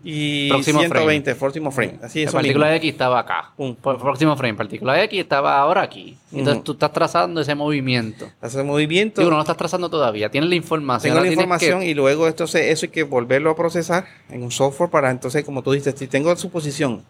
y 0.03 0.47
Próximo 0.49 0.79
120, 0.79 1.35
próximo 1.35 1.71
frame. 1.71 1.99
Así 2.01 2.19
la 2.19 2.29
eso 2.29 2.33
partícula 2.37 2.67
mismo. 2.67 2.77
X 2.77 2.91
estaba 2.91 3.19
acá. 3.19 3.51
Pum. 3.57 3.75
Próximo 3.75 4.37
frame. 4.37 4.53
Partícula 4.53 5.03
X 5.03 5.19
estaba 5.19 5.59
ahora 5.59 5.81
aquí. 5.81 6.15
Entonces 6.31 6.63
tú 6.63 6.71
estás 6.71 6.93
trazando 6.93 7.41
ese 7.41 7.53
movimiento. 7.53 8.29
Hace 8.41 8.63
movimiento. 8.63 9.19
Digo, 9.19 9.29
no 9.31 9.37
lo 9.37 9.41
estás 9.43 9.57
trazando 9.57 9.89
todavía. 9.89 10.29
Tienes 10.29 10.49
la 10.49 10.55
información. 10.55 11.11
Tengo 11.13 11.25
la 11.25 11.29
información 11.31 11.81
que- 11.81 11.87
y 11.89 11.93
luego 11.93 12.27
entonces 12.27 12.61
eso 12.71 12.85
hay 12.85 12.91
que 12.91 13.03
volverlo 13.03 13.49
a 13.51 13.55
procesar 13.57 14.05
en 14.29 14.43
un 14.43 14.51
software 14.51 14.89
para 14.89 15.11
entonces, 15.11 15.43
como 15.43 15.61
tú 15.63 15.73
dices, 15.73 15.93
si 15.97 16.07
tengo 16.07 16.33
su 16.37 16.49
posición 16.49 17.03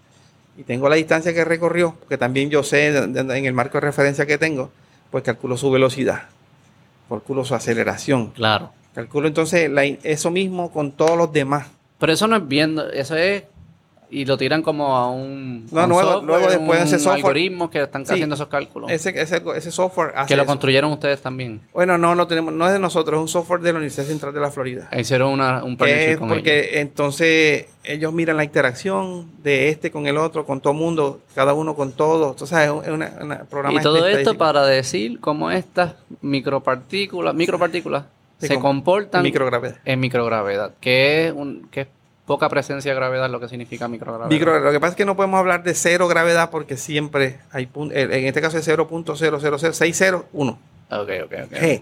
y 0.57 0.63
tengo 0.63 0.89
la 0.89 0.95
distancia 0.95 1.33
que 1.33 1.45
recorrió, 1.45 1.95
porque 1.99 2.17
también 2.17 2.49
yo 2.49 2.63
sé 2.63 2.87
en 2.87 3.29
el 3.45 3.53
marco 3.53 3.77
de 3.77 3.81
referencia 3.81 4.25
que 4.25 4.37
tengo, 4.39 4.71
pues 5.11 5.23
calculo 5.23 5.57
su 5.57 5.69
velocidad, 5.69 6.23
calculo 7.07 7.45
su 7.45 7.53
aceleración, 7.55 8.31
Claro. 8.31 8.71
calculo 8.95 9.27
entonces 9.27 9.69
la- 9.69 9.83
eso 9.85 10.31
mismo 10.31 10.71
con 10.71 10.91
todos 10.91 11.15
los 11.17 11.31
demás. 11.31 11.67
Pero 11.99 12.13
eso 12.13 12.27
no 12.27 12.37
es 12.37 12.47
viendo. 12.47 12.89
Eso 12.91 13.15
es. 13.15 13.43
Y 14.11 14.25
lo 14.25 14.37
tiran 14.39 14.63
como 14.63 14.95
a 14.97 15.11
un. 15.11 15.67
No, 15.71 15.83
un 15.83 15.89
luego- 15.89 16.21
luego 16.23 16.47
después 16.47 16.81
un 16.81 16.87
ese 16.87 16.97
software- 16.97 17.17
algoritmos 17.17 17.69
que 17.69 17.83
están 17.83 18.07
Sí. 18.07 18.13
haciendo 18.13 18.33
esos 18.33 18.47
cálculos. 18.47 18.89
Ese, 18.89 19.09
ese, 19.21 19.39
ese 19.55 19.69
software 19.69 20.13
hace 20.15 20.29
que 20.29 20.35
lo 20.35 20.41
eso. 20.43 20.47
construyeron 20.47 20.91
ustedes 20.91 21.21
también. 21.21 21.61
Bueno, 21.73 21.95
no 21.99 22.15
lo 22.15 22.25
tenemos, 22.25 22.51
no 22.51 22.65
es 22.65 22.73
de 22.73 22.79
nosotros, 22.79 23.17
es 23.19 23.21
un 23.21 23.27
software 23.27 23.59
de 23.61 23.71
la 23.71 23.77
Universidad 23.77 24.05
Central 24.07 24.33
de 24.33 24.39
la 24.39 24.49
Florida. 24.49 24.89
Hicieron 24.97 25.31
una, 25.31 25.63
un 25.63 25.77
partnership 25.77 26.09
es 26.13 26.17
con 26.17 26.29
porque 26.29 26.59
ellos. 26.59 26.71
entonces 26.77 27.67
ellos 27.83 28.11
miran 28.11 28.37
la 28.37 28.43
interacción 28.43 29.29
de 29.43 29.69
este 29.69 29.91
con 29.91 30.07
el 30.07 30.17
otro, 30.17 30.43
con 30.43 30.59
todo 30.59 30.73
mundo, 30.73 31.19
cada 31.35 31.53
uno 31.53 31.75
con 31.75 31.91
todo. 31.91 32.31
Entonces 32.31 32.57
es 32.57 32.69
un 32.71 32.83
es 32.83 32.89
una, 32.89 33.13
una 33.21 33.43
programa 33.43 33.79
Y 33.79 33.83
todo 33.83 34.07
esto 34.07 34.33
para 34.33 34.65
decir 34.65 35.19
cómo 35.19 35.51
estas 35.51 35.93
micropartículas, 36.21 37.35
micropartículas 37.35 38.05
Se 38.39 38.47
se 38.47 38.53
com- 38.55 38.63
comportan 38.63 39.21
microgravedad. 39.23 39.77
en 39.85 39.99
microgravedad, 39.99 40.73
que 40.79 41.27
es 41.27 41.33
un 41.33 41.67
que 41.69 41.81
es 41.81 41.87
poca 42.25 42.47
presencia 42.49 42.91
de 42.91 42.95
gravedad 42.95 43.29
lo 43.29 43.39
que 43.39 43.47
significa 43.49 43.87
microgravedad. 43.87 44.29
Micro- 44.29 44.59
lo 44.59 44.71
que 44.71 44.79
pasa 44.79 44.91
es 44.91 44.95
que 44.97 45.05
no 45.05 45.15
podemos 45.15 45.39
hablar 45.39 45.63
de 45.63 45.73
cero 45.73 46.07
gravedad 46.07 46.49
porque 46.51 46.77
siempre 46.77 47.39
hay 47.51 47.67
en 47.91 48.25
este 48.25 48.39
caso 48.41 48.57
es 48.57 48.67
0.000601 48.67 50.57
Ok, 50.91 51.09
ok, 51.25 51.33
ok. 51.45 51.51
G. 51.53 51.81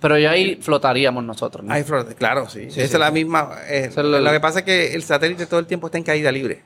Pero 0.00 0.16
ya 0.18 0.30
ahí 0.30 0.56
flotaríamos 0.56 1.22
nosotros, 1.24 1.64
¿no? 1.64 1.72
Hay 1.74 1.82
flor- 1.82 2.14
claro, 2.14 2.48
sí. 2.48 2.70
Sí, 2.70 2.80
Esa 2.80 2.88
sí. 2.88 2.94
es 2.94 2.98
la 3.00 3.10
misma. 3.10 3.50
eh, 3.68 3.90
lo 3.94 4.30
que 4.30 4.40
pasa 4.40 4.60
es 4.60 4.64
que 4.64 4.94
el 4.94 5.02
satélite 5.02 5.46
todo 5.46 5.60
el 5.60 5.66
tiempo 5.66 5.88
está 5.88 5.98
en 5.98 6.04
caída 6.04 6.32
libre. 6.32 6.62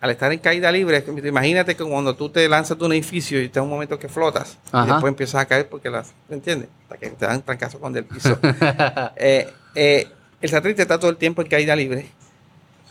Al 0.00 0.10
estar 0.10 0.30
en 0.32 0.38
caída 0.38 0.70
libre, 0.70 1.02
imagínate 1.24 1.74
que 1.74 1.82
cuando 1.84 2.14
tú 2.14 2.28
te 2.28 2.46
lanzas 2.48 2.78
de 2.78 2.84
un 2.84 2.92
edificio 2.92 3.40
y 3.42 3.48
te 3.48 3.58
da 3.58 3.62
un 3.62 3.70
momento 3.70 3.98
que 3.98 4.08
flotas, 4.08 4.58
y 4.72 4.86
después 4.86 5.10
empiezas 5.10 5.40
a 5.40 5.46
caer 5.46 5.68
porque 5.68 5.88
las, 5.88 6.12
¿me 6.28 6.36
entiendes? 6.36 6.68
Hasta 6.82 6.98
que 6.98 7.10
te 7.10 7.26
dan 7.26 7.42
trancazo 7.42 7.80
con 7.80 7.96
el 7.96 8.04
piso. 8.04 8.38
Eh, 9.16 9.48
eh, 9.74 10.06
el 10.40 10.50
satélite 10.50 10.82
está 10.82 10.98
todo 10.98 11.10
el 11.10 11.16
tiempo 11.16 11.40
en 11.42 11.48
caída 11.48 11.74
libre. 11.74 12.06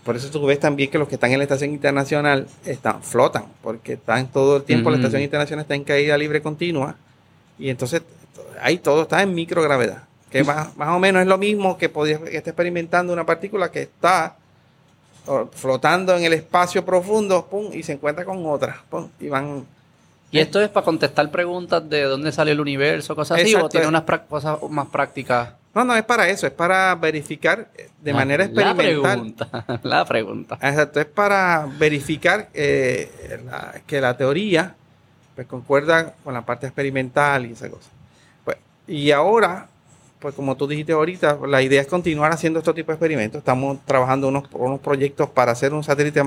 Por 0.03 0.15
eso 0.15 0.29
tú 0.29 0.45
ves 0.45 0.59
también 0.59 0.89
que 0.89 0.97
los 0.97 1.07
que 1.07 1.15
están 1.15 1.31
en 1.31 1.37
la 1.39 1.43
estación 1.43 1.71
internacional 1.71 2.47
están, 2.65 3.01
flotan, 3.01 3.45
porque 3.61 3.93
están 3.93 4.27
todo 4.27 4.57
el 4.57 4.63
tiempo, 4.63 4.89
la 4.89 4.97
Ujú. 4.97 5.03
estación 5.05 5.21
internacional 5.23 5.63
está 5.63 5.75
en 5.75 5.83
caída 5.83 6.17
libre 6.17 6.41
continua, 6.41 6.95
y 7.57 7.69
entonces 7.69 8.01
ahí 8.61 8.77
todo 8.77 9.03
está 9.03 9.21
en 9.21 9.33
microgravedad, 9.33 10.03
que 10.29 10.43
más, 10.43 10.75
más 10.75 10.89
o 10.89 10.99
menos 10.99 11.21
es 11.21 11.27
lo 11.27 11.37
mismo 11.37 11.77
que, 11.77 11.89
podía, 11.89 12.19
que 12.19 12.37
está 12.37 12.49
experimentando 12.51 13.13
una 13.13 13.25
partícula 13.25 13.71
que 13.71 13.83
está 13.83 14.35
flotando 15.53 16.15
en 16.17 16.23
el 16.23 16.33
espacio 16.33 16.83
profundo, 16.85 17.45
pum, 17.45 17.69
y 17.73 17.83
se 17.83 17.93
encuentra 17.93 18.25
con 18.25 18.45
otra, 18.45 18.81
pum, 18.89 19.09
y 19.19 19.27
van... 19.29 19.65
Y 20.31 20.39
esto 20.39 20.59
es 20.61 20.67
para 20.69 20.83
contestar 20.83 21.31
preguntas 21.31 21.87
de 21.89 22.01
dónde 22.03 22.31
sale 22.31 22.51
el 22.51 22.59
universo, 22.59 23.15
cosas 23.15 23.37
así, 23.39 23.47
Exacto. 23.49 23.65
o 23.67 23.69
tiene 23.69 23.87
unas 23.87 24.03
cosas 24.27 24.57
más 24.69 24.87
prácticas. 24.87 25.49
No, 25.73 25.85
no, 25.85 25.95
es 25.95 26.03
para 26.03 26.27
eso, 26.27 26.45
es 26.47 26.51
para 26.53 26.93
verificar 26.95 27.69
eh, 27.77 27.89
de 28.01 28.13
manera 28.13 28.43
experimental. 28.45 28.85
La 29.01 29.03
pregunta. 29.13 29.79
La 29.83 30.05
pregunta. 30.05 30.55
Exacto, 30.61 30.99
es 30.99 31.05
para 31.05 31.67
verificar 31.77 32.49
eh, 32.53 33.39
la- 33.45 33.75
que 33.85 34.01
la 34.01 34.17
teoría 34.17 34.75
pues, 35.35 35.47
concuerda 35.47 36.13
con 36.23 36.33
la 36.33 36.41
parte 36.41 36.65
experimental 36.67 37.45
y 37.45 37.53
esa 37.53 37.69
cosa. 37.69 37.89
Pues, 38.43 38.57
y 38.87 39.11
ahora, 39.11 39.67
pues 40.25 40.33
como 40.33 40.57
tú 40.57 40.65
dijiste 40.65 40.91
ahorita, 40.91 41.37
la 41.47 41.61
idea 41.61 41.79
es 41.79 41.85
continuar 41.85 42.31
haciendo 42.31 42.57
este 42.57 42.73
tipo 42.73 42.87
de 42.91 42.95
experimentos. 42.95 43.37
Estamos 43.37 43.77
trabajando 43.85 44.27
unos, 44.27 44.45
unos 44.53 44.79
proyectos 44.79 45.29
para 45.29 45.51
hacer 45.51 45.71
un 45.71 45.83
satélite 45.83 46.23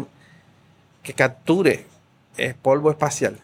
que 1.02 1.12
capture 1.14 1.84
eh, 2.37 2.54
polvo 2.62 2.92
espacial. 2.92 3.37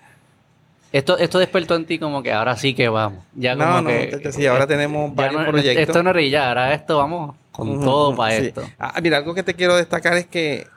Esto, 0.92 1.18
esto 1.18 1.40
despertó 1.40 1.74
en 1.74 1.86
ti 1.86 1.98
como 1.98 2.22
que 2.22 2.30
ahora 2.32 2.56
sí 2.56 2.72
que 2.72 2.88
vamos. 2.88 3.24
Ya 3.34 3.56
No, 3.56 3.64
como 3.64 3.80
no, 3.80 3.88
que, 3.88 4.06
te- 4.06 4.18
te- 4.20 4.32
sí, 4.32 4.46
ahora 4.46 4.64
tenemos 4.68 5.10
ya 5.10 5.16
varios 5.24 5.42
no- 5.42 5.48
proyectos. 5.50 5.88
Esto 5.88 6.02
no 6.04 6.10
es 6.10 6.16
rillar, 6.16 6.46
ahora 6.56 6.72
esto 6.72 6.98
vamos 6.98 7.34
con 7.50 7.80
todo 7.80 8.14
para 8.14 8.38
sí. 8.38 8.46
esto. 8.46 8.62
Ah, 8.78 9.00
mira, 9.02 9.16
algo 9.16 9.34
que 9.34 9.42
te 9.42 9.54
quiero 9.54 9.74
destacar 9.74 10.16
es 10.18 10.26
que 10.26 10.68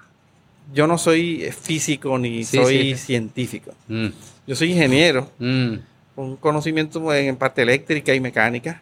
yo 0.74 0.88
no 0.88 0.98
soy 0.98 1.52
físico 1.52 2.18
ni 2.18 2.44
Sí, 2.46 2.58
soy 2.58 2.96
científico. 2.96 3.74
Mm, 3.90 4.08
Yo 4.48 4.56
soy 4.56 4.72
ingeniero. 4.72 5.30
mm. 5.38 5.74
con 6.16 6.36
conocimiento 6.38 7.14
en 7.14 7.36
parte 7.36 7.62
eléctrica 7.62 8.12
y 8.16 8.20
mecánica. 8.20 8.82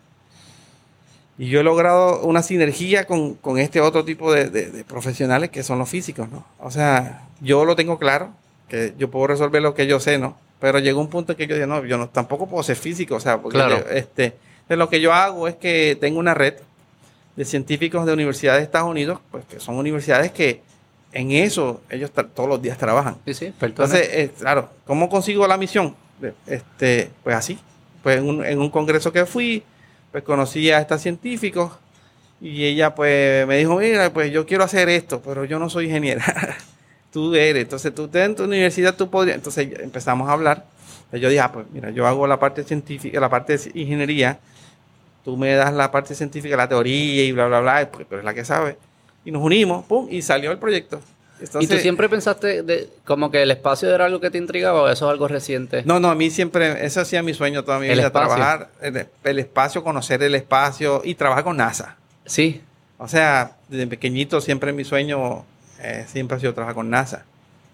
Y 1.38 1.48
yo 1.50 1.60
he 1.60 1.64
logrado 1.64 2.22
una 2.22 2.42
sinergia 2.42 3.06
con, 3.06 3.34
con 3.36 3.58
este 3.60 3.82
otro 3.82 4.06
tipo 4.06 4.32
de, 4.32 4.50
de- 4.50 4.72
de 4.72 4.84
profesionales 4.86 5.50
que 5.50 5.64
son 5.64 5.80
los 5.80 5.90
físicos, 5.90 6.30
¿no? 6.32 6.46
O 6.60 6.72
sea, 6.72 7.28
yo 7.42 7.66
lo 7.66 7.76
tengo 7.76 8.00
claro, 8.00 8.30
que 8.70 8.94
yo 8.98 9.12
puedo 9.12 9.28
resolver 9.28 9.62
lo 9.62 9.74
que 9.74 9.86
yo 9.88 10.00
sé, 10.00 10.18
¿no? 10.18 10.38
Pero 10.60 10.80
llegó 10.80 11.02
un 11.02 11.10
punto 11.10 11.34
en 11.34 11.38
que 11.38 11.48
yo 11.48 11.56
dije, 11.56 11.68
no, 11.68 11.84
yo 11.86 11.98
no, 11.98 12.08
tampoco 12.10 12.48
puedo 12.48 12.64
ser 12.64 12.78
físico, 12.78 13.16
o 13.16 13.20
sea, 13.20 13.42
porque 13.42 13.58
Claro. 13.58 13.80
yo, 13.80 13.90
este, 13.92 14.36
de 14.70 14.78
lo 14.78 14.90
que 14.90 15.02
yo 15.02 15.14
hago 15.14 15.48
es 15.50 15.56
que 15.56 15.98
tengo 16.00 16.20
una 16.20 16.34
red 16.34 16.54
de 17.36 17.44
científicos 17.46 18.06
de 18.06 18.14
universidades 18.14 18.62
de 18.62 18.66
Estados 18.66 18.90
Unidos, 18.90 19.20
pues 19.30 19.44
que 19.46 19.60
son 19.60 19.76
universidades 19.76 20.32
que 20.32 20.62
en 21.12 21.32
eso 21.32 21.82
ellos 21.90 22.12
todos 22.34 22.48
los 22.48 22.62
días 22.62 22.78
trabajan. 22.78 23.18
Sí, 23.26 23.34
sí, 23.34 23.54
perdón. 23.60 23.86
Entonces, 23.86 24.10
eh, 24.14 24.32
claro, 24.40 24.70
¿cómo 24.86 25.10
consigo 25.10 25.46
la 25.48 25.58
misión? 25.58 25.96
Este, 26.48 27.12
pues 27.24 27.36
así. 27.36 27.60
Pues 28.04 28.20
en 28.20 28.30
un, 28.30 28.46
en 28.46 28.60
un 28.60 28.70
congreso 28.70 29.12
que 29.12 29.26
fui, 29.26 29.64
pues 30.16 30.24
conocí 30.24 30.72
a 30.72 30.80
estas 30.80 31.02
científicos 31.02 31.74
y 32.40 32.64
ella 32.64 32.96
pues 32.96 33.46
me 33.48 33.58
dijo, 33.58 33.76
mira, 33.76 34.14
pues 34.14 34.32
yo 34.32 34.46
quiero 34.46 34.64
hacer 34.64 34.88
esto, 34.88 35.22
pero 35.22 35.44
yo 35.44 35.60
no 35.60 35.70
soy 35.70 35.88
ingeniera. 35.88 36.24
tú 37.12 37.36
eres. 37.36 37.64
Entonces, 37.64 37.94
tú 37.94 38.10
en 38.14 38.34
tu 38.34 38.46
universidad 38.46 38.96
tú 38.96 39.10
podrías. 39.10 39.36
Entonces 39.36 39.78
empezamos 39.78 40.30
a 40.30 40.32
hablar. 40.32 40.64
Entonces, 41.00 41.20
yo 41.20 41.28
dije, 41.28 41.42
ah, 41.42 41.52
pues 41.52 41.66
mira, 41.70 41.90
yo 41.90 42.08
hago 42.08 42.28
la 42.28 42.40
parte 42.40 42.64
científica, 42.64 43.20
la 43.20 43.28
parte 43.28 43.58
de 43.58 43.72
ingeniería, 43.74 44.40
tú 45.26 45.36
me 45.36 45.54
das 45.54 45.74
la 45.74 45.92
parte 45.92 46.16
científica, 46.16 46.56
la 46.56 46.70
teoría 46.70 47.26
y 47.26 47.34
bla, 47.34 47.48
bla, 47.48 47.60
bla, 47.60 47.92
tú 47.92 48.06
eres 48.10 48.24
la 48.24 48.34
que 48.34 48.46
sabe. 48.46 48.78
Y 49.26 49.32
nos 49.32 49.44
unimos, 49.44 49.84
pum, 49.84 50.08
y 50.10 50.22
salió 50.22 50.50
el 50.50 50.60
proyecto. 50.60 51.02
¿Y 51.60 51.68
tú 51.68 51.78
siempre 51.78 52.08
pensaste 52.08 52.64
de, 52.64 52.90
como 53.04 53.30
que 53.30 53.44
el 53.44 53.52
espacio 53.52 53.94
era 53.94 54.06
algo 54.06 54.20
que 54.22 54.32
te 54.32 54.38
intrigaba 54.38 54.82
o 54.84 54.88
eso 54.90 55.06
es 55.06 55.12
algo 55.12 55.28
reciente? 55.28 55.84
No, 55.86 56.00
no, 56.00 56.10
a 56.10 56.16
mí 56.16 56.30
siempre, 56.30 56.86
ese 56.86 57.02
ha 57.02 57.06
sido 57.06 57.24
mi 57.24 57.34
sueño 57.34 57.64
toda 57.64 57.80
mi 57.80 57.88
El 57.88 57.96
vida, 57.96 58.08
espacio. 58.08 58.30
trabajar 58.36 58.70
el, 58.82 59.08
el 59.24 59.40
espacio, 59.40 59.84
conocer 59.84 60.24
el 60.24 60.34
espacio 60.36 61.02
y 61.04 61.16
trabajar 61.16 61.44
con 61.44 61.58
NASA. 61.58 61.98
Sí. 62.26 62.62
O 62.98 63.08
sea, 63.08 63.58
desde 63.68 63.88
pequeñito 63.88 64.40
siempre 64.40 64.72
mi 64.72 64.86
sueño 64.86 65.44
eh, 65.82 66.06
siempre 66.08 66.38
ha 66.38 66.40
sido 66.40 66.54
trabajar 66.54 66.76
con 66.76 66.90
NASA. 66.90 67.26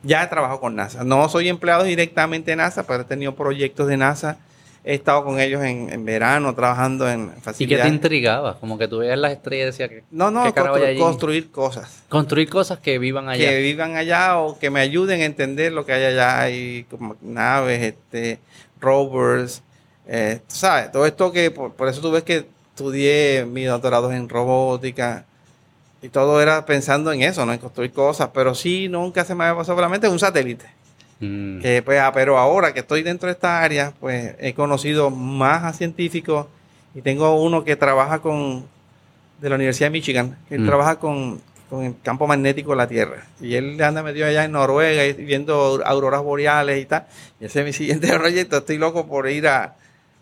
Ya 0.04 0.24
he 0.24 0.28
trabajado 0.28 0.60
con 0.60 0.76
NASA. 0.76 1.04
No 1.04 1.30
soy 1.30 1.48
empleado 1.48 1.84
directamente 1.84 2.52
de 2.52 2.56
NASA, 2.58 2.88
pero 2.88 3.02
he 3.02 3.06
tenido 3.06 3.36
proyectos 3.36 3.88
de 3.88 3.98
NASA. 3.98 4.38
He 4.84 4.96
estado 4.96 5.24
con 5.24 5.40
ellos 5.40 5.62
en, 5.64 5.92
en 5.94 6.04
verano 6.06 6.56
trabajando 6.56 7.08
en 7.08 7.26
¿Y 7.26 7.28
qué 7.28 7.36
te 7.36 7.42
facilidades. 7.42 7.94
intrigaba? 7.94 8.58
Como 8.60 8.80
que 8.80 8.88
tú 8.88 8.98
veías 8.98 9.18
las 9.20 9.32
estrellas 9.34 9.64
y 9.64 9.66
decías 9.68 9.90
que 9.90 10.04
No, 10.10 10.32
no, 10.32 10.44
¿Qué 10.44 10.54
carajo 10.54 10.76
hay 10.78 10.82
constru- 10.82 10.88
allí? 10.88 11.00
construir 11.00 11.52
cosas. 11.52 12.04
construir 12.10 12.50
cosas 12.50 12.80
que 12.80 12.98
vivan 12.98 13.30
allá. 13.30 13.48
que 13.50 13.60
vivan 13.62 13.96
allá 13.96 14.40
o 14.40 14.58
que 14.58 14.72
me 14.72 14.80
ayuden 14.80 15.22
a 15.22 15.26
entender 15.26 15.72
lo 15.72 15.86
que 15.86 15.94
hay 15.94 16.04
allá. 16.06 16.42
Hay 16.42 16.86
como 16.90 17.16
naves, 17.22 17.80
este, 17.84 18.40
rovers, 18.80 19.62
eh, 20.08 20.42
¿sabes? 20.48 20.92
Todo 20.92 21.06
esto 21.06 21.32
que, 21.32 21.52
por, 21.52 21.74
por 21.74 21.88
eso 21.88 22.02
tú 22.02 22.10
ves 22.12 22.24
que 22.24 22.46
estudié 22.74 23.46
mi 23.46 23.64
doctorado 23.66 24.12
en 24.12 24.28
robótica 24.30 25.26
y 26.02 26.10
todo 26.10 26.42
era 26.42 26.66
pensando 26.66 27.12
en 27.14 27.22
eso, 27.22 27.46
¿no? 27.46 27.54
En 27.54 27.60
construir 27.60 27.92
cosas, 27.94 28.30
pero 28.34 28.56
sí, 28.56 28.88
nunca 28.90 29.24
se 29.24 29.36
me 29.36 29.44
había 29.44 29.58
pasado 29.58 29.76
por 29.76 29.84
la 29.84 29.90
mente 29.90 30.08
un 30.10 30.18
satélite. 30.18 30.66
Mm. 31.22 31.60
Que, 31.62 31.82
pues, 31.84 32.00
ah, 32.00 32.12
pero 32.14 32.38
ahora 32.38 32.74
que 32.74 32.80
estoy 32.82 33.04
dentro 33.04 33.28
de 33.28 33.34
esta 33.34 33.62
área, 33.62 33.94
pues 34.00 34.36
he 34.40 34.54
conocido 34.54 35.10
más 35.10 35.64
a 35.64 35.72
científicos 35.74 36.48
y 36.96 37.02
tengo 37.02 37.42
uno 37.42 37.64
que 37.64 37.76
trabaja 37.76 38.20
con, 38.20 38.66
de 39.40 39.50
la 39.50 39.56
Universidad 39.56 39.88
de 39.88 39.92
Michigan, 39.92 40.38
que 40.50 40.56
él 40.56 40.62
Mm. 40.62 40.68
trabaja 40.68 40.96
con, 40.98 41.40
con 41.70 41.84
el 41.86 41.96
campo 42.04 42.28
magnético 42.28 42.72
de 42.72 42.78
la 42.78 42.88
Tierra. 42.88 43.26
Y 43.40 43.56
él 43.56 43.82
anda 43.82 44.04
metido 44.04 44.26
allá 44.28 44.44
en 44.44 44.52
Noruega 44.52 45.06
y 45.06 45.14
viendo 45.14 45.82
auroras 45.86 46.22
boreales 46.22 46.82
y 46.82 46.86
tal. 46.86 47.06
Y 47.40 47.46
ese 47.46 47.60
es 47.62 47.66
mi 47.66 47.72
siguiente 48.02 48.12
proyecto. 48.18 48.58
Estoy 48.58 48.78
loco 48.78 49.08
por 49.08 49.30
ir 49.30 49.48
a, 49.48 49.76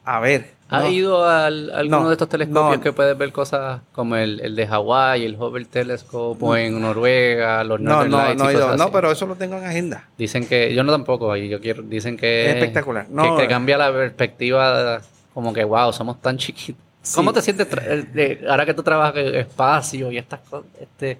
a 0.05 0.19
ver. 0.19 0.58
¿Has 0.69 0.83
¿no? 0.83 0.89
ido 0.91 1.25
a 1.25 1.47
alguno 1.47 2.01
No, 2.01 2.07
de 2.09 2.13
estos 2.13 2.29
telescopios 2.29 2.77
no. 2.77 2.81
que 2.83 2.93
puedes 2.93 3.17
ver 3.17 3.31
cosas 3.31 3.81
como 3.91 4.15
el, 4.15 4.39
el 4.39 4.55
de 4.55 4.67
Hawái, 4.67 5.25
el 5.25 5.35
Hubble 5.35 5.65
Telescope 5.65 6.37
o 6.45 6.55
en 6.55 6.79
Noruega, 6.79 7.63
los 7.63 7.79
No, 7.79 8.05
Northern 8.05 8.11
no, 8.11 8.17
Lights 8.17 8.33
y 8.33 8.37
no, 8.37 8.51
cosas 8.61 8.77
no, 8.77 8.83
así? 8.83 8.91
pero 8.93 9.11
eso 9.11 9.25
lo 9.25 9.35
tengo 9.35 9.57
en 9.57 9.63
agenda. 9.65 10.07
Dicen 10.17 10.47
que, 10.47 10.73
yo 10.75 10.83
no 10.83 10.91
tampoco, 10.91 11.35
y 11.35 11.49
yo 11.49 11.59
quiero, 11.59 11.81
dicen 11.81 12.15
que 12.17 12.49
Es 12.49 12.55
espectacular. 12.57 13.07
que- 13.07 13.13
No, 13.13 13.35
que, 13.37 13.45
eh. 13.45 13.47
cambia 13.47 13.77
la 13.79 13.91
perspectiva, 13.91 15.01
como 15.33 15.51
que 15.53 15.63
wow, 15.63 15.91
somos 15.91 16.21
tan 16.21 16.37
chiquitos. 16.37 16.83
Sí. 17.01 17.15
¿Cómo 17.15 17.33
te 17.33 17.41
sientes 17.41 17.67
eh, 18.15 18.45
ahora 18.47 18.65
que 18.65 18.73
tú 18.75 18.83
trabajas 18.83 19.15
en 19.17 19.35
espacio 19.35 20.11
y 20.11 20.17
estas 20.19 20.41
cosas? 20.41 20.67
Este, 20.79 21.17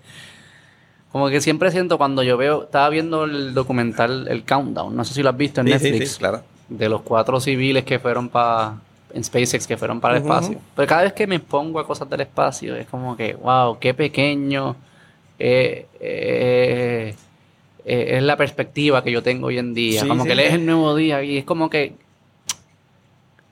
como 1.12 1.28
que 1.30 1.42
siempre 1.42 1.72
siento 1.72 1.98
cuando 1.98 2.22
yo 2.22 2.38
veo, 2.38 2.64
estaba 2.66 2.88
viendo 2.90 3.24
el 3.24 3.54
documental 3.56 4.28
El 4.28 4.44
Countdown, 4.44 4.96
no 4.96 5.04
sé 5.04 5.14
si 5.16 5.24
lo 5.24 5.30
has 5.32 5.38
visto 5.38 5.62
en 5.62 5.68
Sí, 5.68 5.80
sí, 5.80 5.86
Netflix, 5.92 6.12
sí, 6.12 6.20
claro. 6.20 6.44
de 6.68 6.88
los 6.90 7.02
cuatro 7.02 7.40
civiles 7.40 7.84
que 7.84 7.98
fueron 7.98 8.30
para 8.30 8.76
en 9.14 9.24
SpaceX 9.24 9.68
que 9.68 9.78
fueron 9.78 10.00
para 10.00 10.18
el 10.18 10.24
espacio. 10.24 10.60
Pero 10.76 10.88
cada 10.88 11.04
vez 11.04 11.14
que 11.14 11.28
me 11.28 11.40
pongo 11.40 11.80
a 11.80 11.88
cosas 11.88 12.10
del 12.10 12.22
espacio 12.22 12.76
es 12.76 12.88
como 12.88 13.16
que, 13.16 13.34
wow, 13.34 13.78
qué 13.80 13.94
pequeño 13.94 14.76
eh, 15.40 15.88
eh, 16.00 17.16
eh, 17.86 18.18
es 18.18 18.24
la 18.24 18.36
perspectiva 18.36 19.04
que 19.04 19.12
yo 19.12 19.24
tengo 19.24 19.48
hoy 19.48 19.58
en 19.58 19.74
día. 19.74 20.02
Sí, 20.02 20.08
como 20.08 20.24
sí, 20.24 20.30
que 20.30 20.36
lees 20.36 20.54
el 20.54 20.66
nuevo 20.66 20.96
día 20.96 21.24
y 21.24 21.38
es 21.38 21.46
como 21.46 21.70
que 21.70 21.94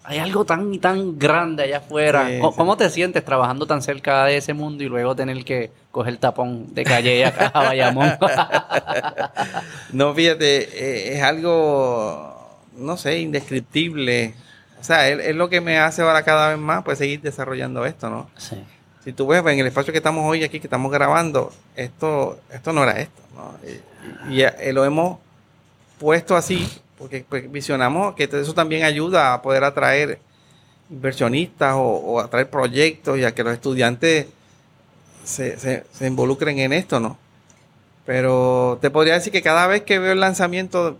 hay 0.03 0.19
algo 0.19 0.45
tan 0.45 0.73
y 0.73 0.79
tan 0.79 1.17
grande 1.17 1.63
allá 1.63 1.77
afuera. 1.77 2.27
Sí, 2.27 2.39
¿Cómo, 2.55 2.77
te 2.77 2.89
sientes 2.89 3.25
trabajando 3.25 3.65
tan 3.65 3.81
cerca 3.81 4.25
de 4.25 4.37
ese 4.37 4.53
mundo 4.53 4.83
y 4.83 4.87
luego 4.87 5.15
tener 5.15 5.43
que 5.43 5.71
coger 5.91 6.17
tapón 6.17 6.73
de 6.73 6.83
calle 6.83 7.25
acá 7.25 7.47
a 7.47 7.63
Bayamón? 7.63 8.11
No, 9.93 10.13
fíjate, 10.13 11.15
es 11.15 11.23
algo, 11.23 12.59
no 12.77 12.97
sé, 12.97 13.19
indescriptible. 13.19 14.33
O 14.79 14.83
sea, 14.83 15.09
es, 15.09 15.19
es 15.19 15.35
lo 15.35 15.49
que 15.49 15.61
me 15.61 15.79
hace 15.79 16.01
ahora 16.01 16.23
cada 16.23 16.49
vez 16.49 16.57
más, 16.57 16.83
pues 16.83 16.97
seguir 16.97 17.21
desarrollando 17.21 17.85
esto, 17.85 18.09
¿no? 18.09 18.29
sí. 18.37 18.63
Si 19.07 19.13
tú 19.13 19.25
ves 19.25 19.41
pues, 19.41 19.53
en 19.53 19.61
el 19.61 19.67
espacio 19.67 19.93
que 19.93 19.99
estamos 19.99 20.29
hoy 20.29 20.43
aquí, 20.43 20.59
que 20.59 20.67
estamos 20.67 20.91
grabando, 20.91 21.53
esto, 21.77 22.41
esto 22.51 22.73
no 22.73 22.83
era 22.83 22.99
esto, 22.99 23.21
¿no? 23.37 23.55
Y, 24.29 24.39
y, 24.39 24.41
eh, 24.41 24.73
lo 24.73 24.83
hemos 24.83 25.19
puesto 25.97 26.35
así, 26.35 26.67
porque 26.97 27.23
pues, 27.29 27.49
visionamos 27.49 28.15
que 28.15 28.25
eso 28.25 28.53
también 28.53 28.83
ayuda 28.83 29.33
a 29.33 29.41
poder 29.41 29.63
atraer 29.63 30.19
inversionistas 30.89 31.75
o, 31.75 31.83
o 31.83 32.19
atraer 32.19 32.49
proyectos 32.49 33.17
y 33.17 33.23
a 33.23 33.33
que 33.33 33.45
los 33.45 33.53
estudiantes 33.53 34.25
se, 35.23 35.57
se, 35.57 35.85
se 35.89 36.05
involucren 36.05 36.59
en 36.59 36.73
esto, 36.73 36.99
¿no? 36.99 37.17
Pero 38.05 38.77
te 38.81 38.89
podría 38.89 39.13
decir 39.13 39.31
que 39.31 39.41
cada 39.41 39.67
vez 39.67 39.83
que 39.83 39.99
veo 39.99 40.11
el 40.11 40.19
lanzamiento, 40.19 40.97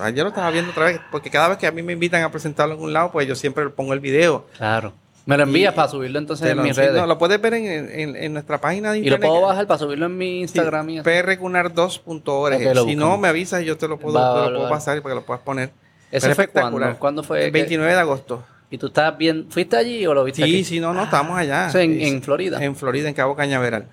ayer 0.00 0.22
lo 0.22 0.28
estaba 0.30 0.50
viendo 0.50 0.70
otra 0.70 0.86
vez, 0.86 1.00
porque 1.10 1.30
cada 1.30 1.48
vez 1.48 1.58
que 1.58 1.66
a 1.66 1.72
mí 1.72 1.82
me 1.82 1.92
invitan 1.92 2.22
a 2.22 2.30
presentarlo 2.30 2.74
en 2.74 2.80
un 2.80 2.92
lado, 2.92 3.10
pues 3.12 3.26
yo 3.26 3.34
siempre 3.34 3.68
pongo 3.70 3.92
el 3.92 4.00
video. 4.00 4.46
Claro. 4.56 4.92
Me 5.24 5.36
lo 5.36 5.44
envías 5.44 5.72
para 5.74 5.86
subirlo 5.88 6.18
entonces 6.18 6.48
en 6.50 6.60
mis 6.62 6.74
redes. 6.76 6.94
no, 7.00 7.06
lo 7.06 7.16
puedes 7.16 7.40
ver 7.40 7.54
en, 7.54 7.64
en- 7.66 8.16
en 8.16 8.32
nuestra 8.32 8.60
página 8.60 8.90
de 8.90 8.98
y 8.98 9.02
lo 9.02 9.06
internet. 9.14 9.28
puedo 9.30 9.42
bajar 9.42 9.66
para 9.68 9.78
subirlo 9.78 10.06
en 10.06 10.18
mi 10.18 10.40
Instagram 10.40 10.86
Sí, 10.88 10.96
eso. 10.98 11.04
prrecunar2.org. 11.04 12.54
Ok, 12.56 12.74
lo 12.74 12.84
si 12.84 12.96
no, 12.96 13.18
me 13.18 13.28
avisas 13.28 13.62
y 13.62 13.66
yo 13.66 13.76
te 13.78 13.86
lo 13.86 13.98
puedo, 13.98 14.14
Va, 14.18 14.46
te 14.46 14.50
lo 14.50 14.56
puedo 14.58 14.68
pasar 14.70 15.00
para 15.00 15.14
que 15.14 15.20
lo 15.20 15.24
puedas 15.26 15.42
poner. 15.42 15.70
¿Eso 16.10 16.24
Pero 16.24 16.34
fue 16.34 16.44
espectacular. 16.44 16.70
cuándo? 16.88 16.98
¿Cuándo 16.98 17.22
fue? 17.22 17.38
El 17.46 17.52
que- 17.52 17.58
29 17.60 17.92
de 17.94 18.00
agosto. 18.00 18.44
¿Y 18.70 18.78
tú 18.78 18.86
estabas 18.88 19.16
bien? 19.18 19.46
¿Fuiste 19.50 19.76
allí 19.76 20.04
o 20.06 20.14
lo 20.14 20.24
viste 20.24 20.42
Sí, 20.44 20.50
aquí? 20.50 20.64
sí, 20.64 20.80
no, 20.80 20.92
no, 20.92 21.04
estamos 21.04 21.38
allá. 21.38 21.68
Eso 21.68 21.78
en- 21.78 22.00
en. 22.00 22.22
Florida. 22.22 22.62
En 22.64 22.74
Florida, 22.74 23.08
en 23.08 23.14
Cabo 23.14 23.36
Cañaveral. 23.36 23.86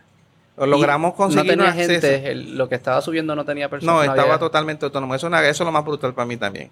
Logramos 0.65 1.13
conseguir 1.13 1.57
No 1.57 1.63
tenía 1.65 1.73
gente, 1.73 2.31
el- 2.31 2.57
lo 2.57 2.67
que 2.69 2.75
estaba 2.75 3.01
subiendo 3.01 3.35
no 3.35 3.45
tenía 3.45 3.69
personas. 3.69 3.95
No, 3.95 4.03
estaba 4.03 4.37
totalmente 4.39 4.85
autónomo. 4.85 5.15
Eso, 5.15 5.27
eso 5.27 5.49
es 5.49 5.59
lo 5.59 5.71
más 5.71 5.85
brutal 5.85 6.13
para 6.13 6.25
mí 6.25 6.37
también. 6.37 6.69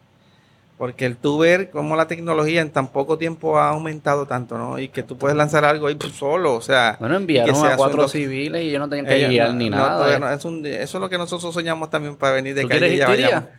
Porque 0.78 1.06
el 1.06 1.17
tú 1.17 1.39
ver 1.39 1.71
cómo 1.71 1.95
la 1.95 2.08
tecnología 2.08 2.62
en 2.62 2.69
tan 2.69 2.89
poco 2.89 3.17
tiempo 3.17 3.58
ha 3.58 3.69
aumentado 3.69 4.28
tanto, 4.28 4.60
¿no? 4.60 4.78
Y 4.78 4.89
que 4.89 5.02
tú 5.02 5.17
puedes 5.17 5.36
lanzar 5.36 5.65
algo 5.65 5.88
ahí 5.88 5.95
pues, 5.95 6.13
solo, 6.13 6.54
o 6.54 6.62
sea... 6.62 6.97
Bueno, 7.00 7.15
que 7.15 7.21
enviaron 7.21 7.65
a 7.65 7.76
cuatro 7.76 8.08
civiles 8.08 8.62
y 8.63 8.67
ellos 8.69 8.82
no 8.82 8.88
tenían 8.88 9.08
que 9.08 9.15
Ellos 9.15 9.30
guiar 9.32 9.47
no- 9.50 9.56
ni 9.56 9.69
no, 9.71 9.78
nada. 9.78 10.19
no, 10.19 10.30
es 10.32 10.45
un- 10.45 10.63
eso 10.65 10.97
es 10.97 11.02
lo 11.02 11.10
que 11.10 11.17
nosotros 11.17 11.52
soñamos 11.52 11.89
también 11.89 12.15
para 12.15 12.34
venir 12.34 12.54
de 12.54 12.62
¿Tú 12.62 12.67
calle 12.67 12.93
y 12.93 12.97
ya. 12.97 13.50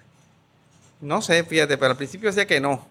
No 1.00 1.20
sé, 1.20 1.42
fíjate, 1.42 1.76
pero 1.76 1.90
al 1.92 1.96
principio 1.96 2.28
decía 2.28 2.46
que 2.46 2.60
no. 2.60 2.86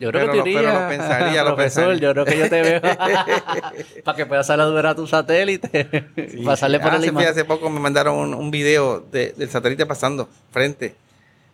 Yo 0.00 0.10
creo 0.10 0.22
Pero 0.22 0.32
que 0.44 0.50
lo- 0.50 0.56
pero 0.58 0.80
lo 0.80 0.88
pensaría, 0.88 1.44
lo 1.44 1.54
profesor. 1.54 1.88
pensaría. 1.88 2.08
Yo 2.08 2.12
creo 2.14 2.24
que 2.24 2.38
yo 2.38 2.48
te 2.48 2.62
veo 2.62 2.80
para 4.04 4.16
que 4.16 4.26
puedas 4.26 4.46
saludar 4.46 4.86
a 4.86 4.94
tu 4.94 5.06
satélite, 5.06 5.86
pasarle 6.44 6.80
por 6.80 6.92
Ah, 6.92 6.96
el 6.96 7.02
sí, 7.02 7.08
imán. 7.08 7.26
hace 7.26 7.44
poco 7.44 7.68
me 7.70 7.78
mandaron 7.80 8.16
un, 8.16 8.34
un 8.34 8.50
video 8.50 9.00
de- 9.12 9.32
del 9.36 9.50
satélite 9.50 9.86
pasando 9.86 10.28
frente. 10.50 10.94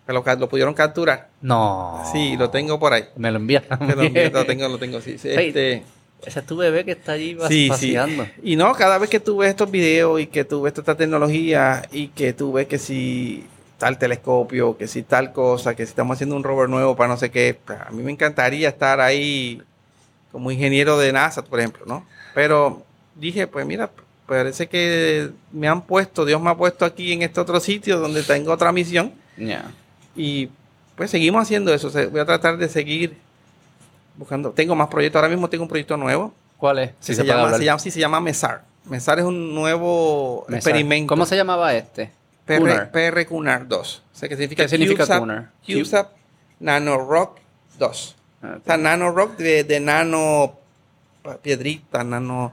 Lo, 0.06 0.22
lo 0.38 0.48
pudieron 0.48 0.72
capturar. 0.72 1.28
No. 1.42 2.00
Sí, 2.12 2.36
lo 2.36 2.48
tengo 2.48 2.78
por 2.78 2.92
ahí. 2.92 3.04
Me 3.16 3.30
lo 3.32 3.38
envías. 3.38 3.64
Te 3.66 3.96
lo 3.96 4.02
envío, 4.02 4.30
lo 4.30 4.46
tengo, 4.46 4.68
lo 4.68 4.78
tengo, 4.78 5.00
sí. 5.00 5.18
sí, 5.18 5.30
Hey, 5.34 5.48
este, 5.48 5.82
Ese 6.24 6.38
es 6.40 6.46
tu 6.46 6.56
bebé 6.56 6.84
que 6.84 6.92
está 6.92 7.12
allí 7.12 7.36
sí, 7.48 7.64
sí. 7.64 7.68
paseando. 7.68 8.28
Y 8.44 8.54
no, 8.54 8.72
cada 8.74 8.98
vez 8.98 9.10
que 9.10 9.18
tú 9.18 9.38
ves 9.38 9.50
estos 9.50 9.68
videos 9.68 10.20
y 10.20 10.28
que 10.28 10.44
tú 10.44 10.62
ves 10.62 10.72
toda 10.72 10.82
esta 10.84 10.94
tecnología 10.94 11.82
y 11.90 12.06
que 12.08 12.32
tú 12.32 12.52
ves 12.52 12.68
que 12.68 12.78
si 12.78 13.44
tal 13.78 13.98
telescopio, 13.98 14.76
que 14.76 14.86
si 14.88 15.02
tal 15.02 15.32
cosa, 15.32 15.74
que 15.74 15.84
si 15.84 15.90
estamos 15.90 16.14
haciendo 16.16 16.36
un 16.36 16.42
rover 16.44 16.68
nuevo 16.68 16.96
para 16.96 17.08
no 17.08 17.16
sé 17.16 17.30
qué, 17.30 17.58
pues, 17.64 17.78
a 17.80 17.90
mí 17.90 18.02
me 18.02 18.10
encantaría 18.12 18.68
estar 18.68 19.00
ahí 19.00 19.60
como 20.32 20.50
ingeniero 20.50 20.98
de 20.98 21.12
NASA, 21.12 21.42
por 21.42 21.58
ejemplo, 21.60 21.84
¿no? 21.86 22.06
Pero 22.34 22.82
dije, 23.14 23.46
pues 23.46 23.66
mira, 23.66 23.90
parece 24.26 24.66
que 24.68 25.30
me 25.52 25.68
han 25.68 25.82
puesto, 25.82 26.24
Dios 26.24 26.40
me 26.40 26.50
ha 26.50 26.54
puesto 26.54 26.84
aquí 26.84 27.12
en 27.12 27.22
este 27.22 27.40
otro 27.40 27.60
sitio 27.60 27.98
donde 27.98 28.22
tengo 28.22 28.52
otra 28.52 28.72
misión 28.72 29.12
Ya. 29.36 29.70
y 30.14 30.48
pues 30.96 31.10
seguimos 31.10 31.42
haciendo 31.42 31.72
eso. 31.74 31.90
Voy 32.10 32.20
a 32.20 32.24
tratar 32.24 32.56
de 32.56 32.68
seguir 32.70 33.16
buscando. 34.16 34.50
Tengo 34.52 34.74
más 34.74 34.88
proyectos. 34.88 35.20
Ahora 35.20 35.28
mismo 35.28 35.48
tengo 35.50 35.62
un 35.64 35.68
proyecto 35.68 35.96
nuevo. 35.98 36.32
¿Cuál 36.56 36.78
es? 36.78 36.90
Sí, 37.00 37.12
Si 37.12 37.16
se, 37.16 37.24
llama, 37.26 37.52
se 37.52 37.64
llama, 37.64 37.78
sí, 37.78 37.90
se 37.90 38.00
llama 38.00 38.18
MESAR. 38.20 38.62
MESAR 38.86 39.18
es 39.18 39.26
un 39.26 39.54
nuevo 39.54 40.46
Me 40.48 40.56
experimento. 40.56 41.08
¿Cómo 41.08 41.26
se 41.26 41.36
llamaba 41.36 41.74
este? 41.74 42.10
PR. 42.46 42.90
PR 42.90 43.26
Cunar 43.26 43.68
2. 43.68 44.02
O 44.14 44.16
sea, 44.18 44.28
que 44.28 44.36
significa 44.36 44.62
¿Qué 44.62 44.68
significa 44.68 45.04
CubeSat- 45.04 45.18
Cunar? 45.18 45.50
CubeSat 45.66 46.08
Nanorock 46.60 47.38
2. 47.78 48.16
Ah, 48.42 48.56
O 48.60 48.64
sea, 48.64 48.76
Nanorock 48.76 49.36
de, 49.36 49.64
de 49.64 49.80
nano 49.80 50.54
piedrita, 51.42 52.04
nano... 52.04 52.52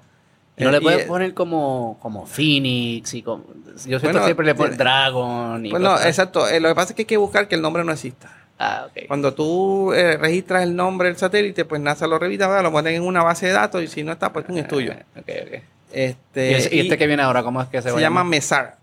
Y 0.55 0.63
no 0.63 0.71
le 0.71 0.77
eh, 0.77 0.81
puedes 0.81 1.05
poner 1.07 1.33
como, 1.33 1.97
como 2.01 2.25
Phoenix 2.27 3.13
y 3.13 3.21
como... 3.23 3.43
Yo 3.65 3.99
siento 3.99 4.01
Bueno, 4.01 4.23
siempre 4.25 4.45
le 4.45 4.53
ponen 4.55 4.71
tiene- 4.77 4.83
Dragon 4.83 5.65
y 5.65 5.69
Bueno, 5.71 5.91
cosas. 5.91 6.07
exacto. 6.07 6.47
Eh, 6.47 6.59
lo 6.59 6.69
que 6.69 6.75
pasa 6.75 6.89
es 6.91 6.95
que 6.95 7.01
hay 7.03 7.05
que 7.07 7.17
buscar 7.17 7.47
que 7.47 7.55
el 7.55 7.61
nombre 7.61 7.83
no 7.83 7.91
exista. 7.91 8.35
Ah, 8.59 8.85
ok. 8.87 9.07
Cuando 9.07 9.33
tú 9.33 9.93
eh, 9.93 10.15
registras 10.17 10.61
el 10.63 10.75
nombre 10.75 11.07
del 11.07 11.17
satélite, 11.17 11.65
pues 11.65 11.81
NASA 11.81 12.05
lo 12.05 12.19
revisa, 12.19 12.61
lo 12.61 12.71
ponen 12.71 12.95
en 12.95 13.03
una 13.03 13.23
base 13.23 13.47
de 13.47 13.51
datos 13.53 13.81
y 13.81 13.87
si 13.87 14.03
no 14.03 14.11
está, 14.11 14.31
pues 14.31 14.45
es 14.47 14.67
tuyo. 14.67 14.93
Ah, 14.93 15.19
ok, 15.19 15.29
ok. 15.47 15.63
Este, 15.93 16.51
¿Y, 16.51 16.53
ese- 16.55 16.75
y 16.75 16.77
y 16.77 16.81
este 16.81 16.97
que 16.97 17.07
viene 17.07 17.21
ahora, 17.23 17.43
cómo 17.43 17.61
es 17.61 17.67
que 17.69 17.81
se, 17.81 17.89
se, 17.91 17.99
llama? 18.01 18.23
MESAR. 18.23 18.77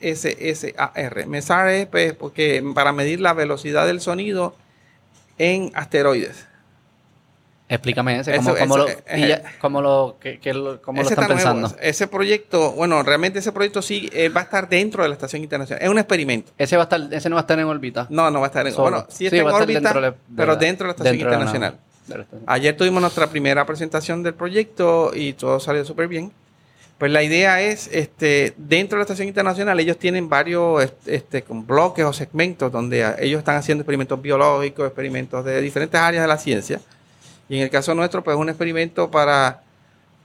M-E-S-S-A-R. 0.00 1.26
MESAR 1.26 1.68
es 1.68 1.86
pues, 1.86 2.12
porque 2.14 2.62
para 2.74 2.92
medir 2.92 3.20
la 3.20 3.32
velocidad 3.32 3.86
del 3.86 4.00
sonido 4.00 4.54
en 5.38 5.70
asteroides. 5.74 6.46
Explícame 7.68 8.18
ese, 8.18 8.34
Eso- 8.34 8.42
cómo, 8.52 8.56
cómo 8.58 8.76
eso, 8.78 8.88
lo, 8.88 9.16
ya- 9.28 9.42
cómo 9.60 9.80
lo, 9.80 10.16
que, 10.20 10.40
que 10.40 10.52
lo, 10.52 10.82
cómo 10.82 11.00
lo 11.02 11.08
están 11.08 11.22
está 11.30 11.34
nuevo. 11.34 11.50
pensando. 11.60 11.80
Ese 11.80 12.08
proyecto, 12.08 12.72
bueno, 12.72 13.00
realmente 13.04 13.38
ese 13.38 13.52
proyecto 13.52 13.80
sí 13.80 14.10
eh, 14.12 14.28
va 14.28 14.40
a 14.40 14.44
estar 14.44 14.68
dentro 14.68 15.04
de 15.04 15.08
la 15.08 15.12
Estación 15.14 15.42
Internacional. 15.44 15.80
Es 15.84 15.88
un 15.88 15.98
experimento. 15.98 16.50
Ese 16.58 16.76
va 16.76 16.82
a 16.82 16.86
estar, 16.86 17.00
ese 17.12 17.28
no 17.28 17.36
va 17.36 17.42
a 17.42 17.44
estar 17.44 17.58
en 17.60 17.66
órbita. 17.66 18.08
No, 18.10 18.28
no 18.32 18.40
va 18.40 18.46
a 18.46 18.48
estar 18.48 18.66
en 18.66 18.72
Solo. 18.72 18.90
Bueno, 18.90 19.06
sí 19.08 19.26
está 19.26 19.36
en 19.36 19.44
va 19.46 19.50
a 19.50 19.52
estar 19.52 19.62
órbita, 19.62 19.80
dentro 19.80 20.00
de 20.00 20.12
pero 20.36 20.56
dentro 20.56 20.84
de 20.84 20.88
la 20.88 20.92
Estación 20.92 21.12
dentro 21.16 21.28
Internacional. 21.32 21.78
Ayer 22.46 22.76
tuvimos 22.76 23.00
nuestra 23.00 23.28
primera 23.28 23.64
presentación 23.66 24.22
del 24.22 24.34
proyecto 24.34 25.12
y 25.14 25.32
todo 25.34 25.60
salió 25.60 25.84
súper 25.84 26.08
bien. 26.08 26.32
Pues 26.98 27.10
la 27.10 27.22
idea 27.22 27.62
es, 27.62 27.88
este, 27.92 28.52
dentro 28.58 28.96
de 28.96 29.00
la 29.00 29.02
Estación 29.04 29.26
Internacional, 29.28 29.80
ellos 29.80 29.96
tienen 29.96 30.28
varios 30.28 30.82
est- 30.84 31.08
este, 31.08 31.42
con 31.42 31.66
bloques 31.66 32.04
o 32.04 32.12
segmentos 32.12 32.70
donde 32.70 33.14
ellos 33.20 33.38
están 33.38 33.56
haciendo 33.56 33.80
experimentos 33.82 34.20
biológicos, 34.20 34.86
experimentos 34.86 35.42
de 35.44 35.62
diferentes 35.62 35.98
áreas 35.98 36.22
de 36.24 36.28
la 36.28 36.36
ciencia. 36.36 36.78
Y 37.48 37.56
en 37.56 37.62
el 37.62 37.70
caso 37.70 37.94
nuestro, 37.94 38.22
pues 38.22 38.34
es 38.36 38.40
un 38.40 38.50
experimento 38.50 39.10
para, 39.10 39.62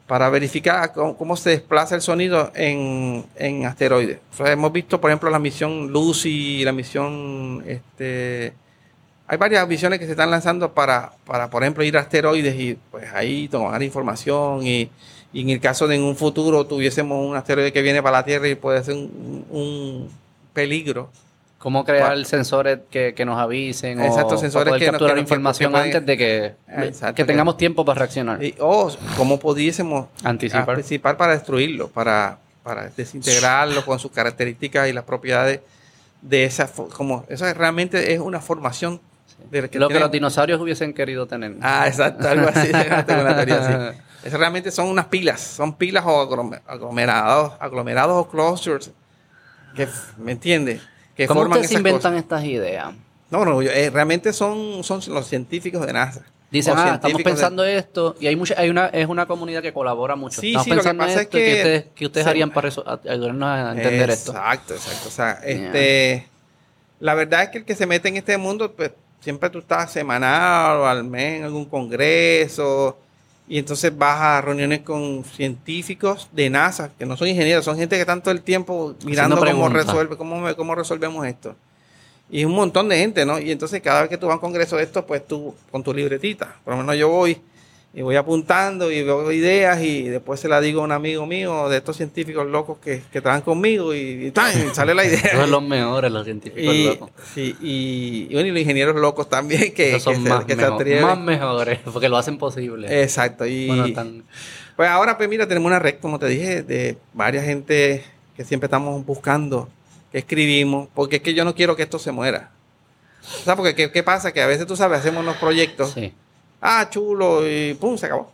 para 0.06 0.30
verificar 0.30 0.92
cómo, 0.92 1.38
se 1.38 1.52
desplaza 1.52 1.96
el 1.96 2.02
sonido 2.02 2.52
en, 2.56 3.26
en 3.38 3.66
asteroides. 3.66 4.20
Hemos 4.40 4.74
visto, 4.74 5.00
por 5.00 5.12
ejemplo, 5.12 5.30
la 5.30 5.40
misión 5.40 5.94
Lucy, 5.94 6.66
la 6.66 6.74
misión 6.74 7.64
este, 7.66 8.54
hay 9.28 9.38
varias 9.38 9.68
misiones 9.68 10.00
que 10.00 10.06
se 10.06 10.12
están 10.12 10.30
lanzando 10.32 10.74
para, 10.74 11.14
para 11.26 11.50
por 11.50 11.64
ejemplo, 11.64 11.84
ir 11.84 11.98
a 11.98 12.02
asteroides 12.02 12.56
y 12.60 12.78
pues 12.92 13.12
ahí 13.14 13.48
tomar 13.48 13.82
información 13.82 14.66
y, 14.66 14.90
y 15.34 15.42
en 15.42 15.50
el 15.50 15.60
caso 15.60 15.88
de 15.88 15.96
en 15.96 16.04
un 16.04 16.16
futuro 16.16 16.66
tuviésemos 16.66 17.26
un 17.28 17.36
asteroide 17.36 17.74
que 17.74 17.82
viene 17.82 18.02
para 18.04 18.18
la 18.20 18.26
Tierra 18.26 18.48
y 18.48 18.56
puede 18.56 18.84
ser 18.84 18.94
un, 18.96 19.46
un 19.50 20.10
peligro. 20.54 21.10
¿Cómo 21.58 21.84
crear 21.84 22.14
Pa- 22.16 22.26
sensores 22.26 22.80
que, 22.92 23.16
que 23.16 23.26
nos 23.26 23.40
avisen 23.40 24.00
Exacto, 24.00 24.36
o 24.36 24.38
sensores 24.38 24.66
para 24.66 24.78
poder 24.78 24.80
que 24.82 24.86
nos- 24.86 24.92
capturar 24.94 25.16
que 25.16 25.22
información 25.22 25.72
que 25.72 25.78
pueden- 25.80 25.96
antes 25.96 26.06
de 26.06 26.18
que, 26.18 26.54
Exacto, 26.86 27.16
que 27.16 27.26
tengamos 27.26 27.58
tiempo 27.58 27.84
para 27.84 28.00
reaccionar? 28.00 28.40
O 28.60 28.92
cómo 29.18 29.40
pudiésemos 29.40 30.08
Anticipar. 30.24 30.70
anticipar 30.76 31.18
para 31.18 31.34
destruirlo, 31.34 31.88
para, 31.88 32.38
para 32.62 32.90
desintegrarlo 32.96 33.84
con 33.84 33.98
sus 33.98 34.12
características 34.12 34.88
y 34.90 34.94
las 34.94 35.06
propiedades 35.06 35.62
de 36.22 36.44
esa 36.46 36.68
como 36.96 37.26
eso 37.30 37.52
realmente 37.54 38.14
es 38.14 38.20
una 38.20 38.40
formación 38.42 39.02
de 39.52 39.70
Lo 39.80 39.90
que 39.90 40.00
los 40.00 40.12
dinosaurios 40.12 40.60
hubiesen 40.60 40.94
querido 40.94 41.28
tener. 41.28 41.56
Ah, 41.62 41.88
exacto, 41.88 42.28
algo 42.28 42.48
así. 42.50 42.72
tengo 43.06 43.22
una 43.22 43.36
teoría 43.36 43.90
así. 43.90 44.00
Eso 44.24 44.38
realmente 44.38 44.72
son 44.72 44.88
unas 44.88 45.06
pilas, 45.06 45.40
son 45.40 45.76
pilas 45.76 46.04
o 46.08 46.28
aglomer- 46.28 46.62
aglomerados, 46.66 47.54
aglomerados 47.60 48.26
o 48.26 48.28
clusters. 48.30 48.92
Que, 49.76 49.88
¿Me 50.18 50.32
entiendes? 50.32 50.82
Que 51.16 51.28
¿Cómo 51.28 51.42
forman 51.42 51.58
ustedes 51.60 51.72
esas 51.72 51.80
inventan 51.80 52.14
cosas. 52.14 52.24
estas 52.24 52.44
ideas? 52.46 52.94
No, 53.30 53.46
no, 53.46 53.62
yo- 53.62 53.72
eh, 53.72 53.90
realmente 53.92 54.34
son, 54.34 54.84
son 54.84 55.02
los 55.10 55.28
científicos 55.28 55.86
de 55.86 55.94
NASA. 55.94 56.22
Dicen, 56.50 56.74
ah, 56.78 56.94
estamos 56.96 57.18
de- 57.18 57.24
pensando 57.24 57.64
esto, 57.66 58.16
y 58.20 58.28
hay 58.28 58.36
mucha, 58.36 58.56
hay 58.58 58.70
una, 58.70 58.88
es 58.88 59.08
una 59.08 59.26
comunidad 59.26 59.62
que 59.62 59.74
colabora 59.74 60.16
mucho. 60.16 60.40
Sí, 60.42 60.50
estamos 60.50 60.64
sí, 60.64 60.70
lo 60.70 60.76
que 60.76 60.80
pensando 60.80 61.04
pasa 61.04 61.14
es 61.14 61.22
esto, 61.22 61.38
¿qué 61.38 61.92
que- 61.96 62.06
ustedes, 62.06 62.28
harían 62.28 62.52
para 62.52 62.68
eso- 62.70 62.84
ayudarnos 63.10 63.50
a 63.50 63.72
entender 63.74 64.10
esto? 64.10 64.32
Exacto, 64.32 64.74
exacto. 64.74 65.08
O 65.10 65.12
sea, 65.12 65.32
este, 65.44 66.28
la 67.00 67.14
verdad 67.14 67.44
es 67.44 67.50
que 67.50 67.58
el 67.60 67.66
que 67.66 67.76
se 67.76 67.86
mete 67.86 68.08
en 68.10 68.18
este 68.18 68.38
mundo, 68.38 68.72
pues 68.72 68.92
siempre 69.26 69.50
tú 69.50 69.58
estás 69.58 69.92
semanal 69.92 70.78
o 70.78 70.86
al 70.86 71.04
mes 71.04 71.40
en 71.40 71.46
algún 71.46 71.66
congreso 71.66 72.96
y 73.48 73.58
entonces 73.58 73.92
vas 73.98 74.22
a 74.22 74.42
reuniones 74.42 74.82
con 74.82 75.24
científicos 75.24 76.30
de 76.32 76.48
NASA, 76.52 76.92
que 76.96 77.08
no 77.08 77.18
son 77.18 77.30
ingenieros, 77.30 77.66
son 77.66 77.76
gente 77.76 77.96
que 77.96 78.02
están 78.02 78.22
todo 78.22 78.32
el 78.32 78.44
tiempo 78.44 78.94
mirando 79.04 79.36
cómo 79.36 79.68
resuelve, 79.70 80.16
cómo, 80.16 80.56
cómo 80.56 80.76
resolvemos 80.76 81.26
esto. 81.26 81.56
Y 82.30 82.42
es 82.42 82.46
un 82.46 82.54
montón 82.54 82.88
de 82.88 83.00
gente, 83.00 83.26
¿no? 83.26 83.40
Y 83.40 83.50
entonces 83.50 83.82
cada 83.82 84.02
vez 84.02 84.10
que 84.12 84.18
tú 84.20 84.28
vas 84.28 84.34
a 84.34 84.36
un 84.36 84.42
congreso 84.42 84.78
de 84.78 84.84
esto, 84.84 85.04
pues 85.08 85.26
tú 85.26 85.56
con 85.72 85.84
tu 85.84 85.92
libretita, 85.92 86.58
por 86.64 86.76
lo 86.76 86.82
menos 86.82 86.96
yo 86.96 87.10
voy 87.10 87.42
y 87.98 88.02
voy 88.02 88.18
apuntando 88.18 88.92
y 88.92 89.04
veo 89.04 89.32
ideas 89.32 89.82
y 89.82 90.04
después 90.04 90.38
se 90.42 90.50
la 90.50 90.60
digo 90.60 90.82
a 90.82 90.84
un 90.84 90.92
amigo 90.92 91.26
mío 91.26 91.70
de 91.70 91.78
estos 91.78 91.96
científicos 91.96 92.46
locos 92.46 92.78
que, 92.80 93.02
que 93.10 93.22
trabajan 93.22 93.42
conmigo 93.44 93.96
y, 93.96 94.34
sale 94.74 94.94
la 94.94 95.06
idea. 95.06 95.32
Son 95.32 95.50
los 95.50 95.64
mejores, 95.64 96.12
los 96.12 96.26
científicos 96.26 96.76
y, 96.76 96.84
locos. 96.88 97.10
sí, 97.34 97.56
y, 97.62 98.34
bueno, 98.34 98.50
y 98.50 98.52
los 98.52 98.60
ingenieros 98.60 98.98
locos 98.98 99.30
también 99.30 99.74
que, 99.74 99.98
son 100.02 100.16
se, 100.16 100.30
más, 100.30 100.44
que 100.44 100.58
mejor- 100.58 101.02
más 101.02 101.18
mejores, 101.20 101.80
porque 101.92 102.10
lo 102.10 102.18
hacen 102.18 102.38
posible. 102.38 103.02
Exacto. 103.02 103.46
Y 103.46 103.68
Bueno, 103.68 103.94
tan- 103.94 104.24
pues 104.76 104.90
ahora, 104.90 105.16
pues 105.18 105.30
mira, 105.30 105.48
tenemos 105.48 105.68
una 105.68 105.80
red, 105.80 105.96
como 106.02 106.20
te 106.20 106.28
dije, 106.28 106.64
de 106.64 106.98
varias 107.14 107.46
gente 107.46 108.04
que 108.36 108.44
siempre 108.44 108.66
estamos 108.66 109.06
buscando, 109.06 109.70
que 110.12 110.18
escribimos, 110.18 110.90
porque 110.94 111.16
es 111.16 111.22
que 111.22 111.34
yo 111.34 111.46
no 111.46 111.56
quiero 111.56 111.78
que 111.78 111.84
esto 111.84 111.98
se 111.98 112.12
muera. 112.12 112.52
O 113.42 113.44
sea, 113.46 113.56
porque 113.56 113.74
¿qué, 113.74 113.90
qué 113.90 114.04
pasa? 114.04 114.34
Que 114.34 114.42
a 114.42 114.48
veces 114.48 114.68
tú 114.68 114.76
sabes, 114.76 115.00
hacemos 115.00 115.24
unos 115.24 115.38
proyectos, 115.38 115.92
sí. 115.94 116.14
Ah, 116.66 116.90
chulo, 116.90 117.48
y 117.48 117.74
pum, 117.76 117.98
se 117.98 118.08
acabó. 118.08 118.32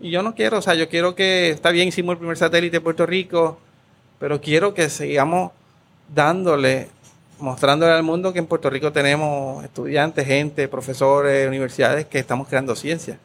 Y 0.00 0.10
yo 0.10 0.22
no 0.22 0.34
quiero, 0.34 0.58
o 0.58 0.62
sea, 0.62 0.74
yo 0.74 0.88
quiero 0.88 1.14
que, 1.14 1.50
está 1.50 1.70
bien, 1.70 1.88
hicimos 1.88 2.12
el 2.14 2.18
primer 2.18 2.36
satélite 2.36 2.76
de 2.76 2.80
Puerto 2.80 3.04
Rico, 3.04 3.58
pero 4.20 4.40
quiero 4.40 4.72
que 4.74 4.88
sigamos 4.90 5.50
dándole, 6.14 6.88
mostrándole 7.40 7.92
al 7.92 8.02
mundo 8.02 8.32
que 8.32 8.38
en 8.38 8.46
Puerto 8.46 8.70
Rico 8.70 8.92
tenemos 8.92 9.64
estudiantes, 9.64 10.26
gente, 10.26 10.68
profesores, 10.68 11.46
universidades 11.48 12.06
que 12.06 12.18
estamos 12.18 12.48
creando 12.48 12.74
ciencia. 12.76 13.18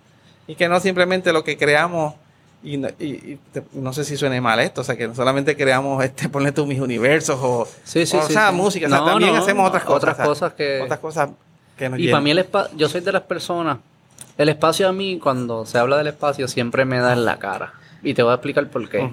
Y 0.48 0.56
que 0.56 0.68
no 0.68 0.80
simplemente 0.80 1.32
lo 1.32 1.44
que 1.44 1.58
creamos, 1.58 2.16
y, 2.64 2.78
no- 2.78 2.90
y- 3.00 3.06
y 3.34 3.40
te- 3.52 3.64
no 3.74 3.94
sé 3.94 4.04
si 4.04 4.18
suene 4.18 4.42
mal 4.42 4.60
esto, 4.60 4.82
o 4.82 4.84
sea, 4.84 4.96
que 4.98 5.08
no 5.08 5.16
solamente 5.16 5.56
creamos, 5.56 6.04
este, 6.04 6.28
ponle 6.30 6.52
tú 6.52 6.66
mis 6.66 6.80
universos 6.80 7.38
o, 7.42 7.68
Sí, 7.84 8.06
sí, 8.06 8.18
o 8.18 8.24
sí, 8.24 8.34
sea, 8.34 8.50
sí. 8.50 8.56
música, 8.56 8.88
o 8.88 8.90
sea, 8.90 9.00
No, 9.00 9.06
también 9.06 9.34
no, 9.34 9.42
hacemos 9.42 9.68
otras 9.68 9.84
cosas. 9.84 10.10
otras 10.14 10.28
cosas 10.28 10.54
que- 10.54 10.82
Otras 10.82 11.00
cosas 11.00 11.30
que 11.78 11.88
nos 11.90 12.00
Y 12.00 12.04
llenan. 12.04 12.14
para 12.14 12.24
mí 12.24 12.32
el 12.32 12.40
espacio, 12.40 12.78
yo 12.78 12.90
soy 12.90 13.02
de 13.02 13.12
las 13.12 13.22
personas, 13.24 13.78
el 14.38 14.50
espacio 14.50 14.88
a 14.88 14.92
mí, 14.94 15.20
cuando 15.20 15.66
se 15.66 15.78
habla 15.78 15.98
del 15.98 16.08
espacio, 16.08 16.48
siempre 16.48 16.86
me 16.86 17.00
da 17.00 17.14
en 17.14 17.26
la 17.26 17.38
cara. 17.38 17.74
Y 18.02 18.14
te 18.14 18.24
voy 18.24 18.32
a 18.32 18.36
explicar 18.36 18.68
por 18.70 18.90
qué. 18.90 19.10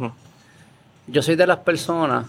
Yo 1.06 1.22
soy 1.22 1.36
de 1.36 1.46
las 1.46 1.58
personas 1.58 2.26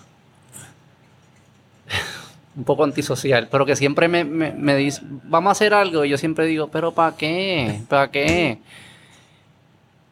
un 2.56 2.64
poco 2.64 2.84
antisocial, 2.84 3.48
pero 3.50 3.66
que 3.66 3.76
siempre 3.76 4.08
me, 4.08 4.24
me, 4.24 4.52
me 4.52 4.76
dice, 4.76 5.02
vamos 5.04 5.50
a 5.50 5.52
hacer 5.52 5.74
algo, 5.74 6.04
y 6.04 6.10
yo 6.10 6.18
siempre 6.18 6.46
digo, 6.46 6.68
pero 6.68 6.92
¿para 6.92 7.16
qué? 7.16 7.82
¿Para 7.88 8.12
qué? 8.12 8.60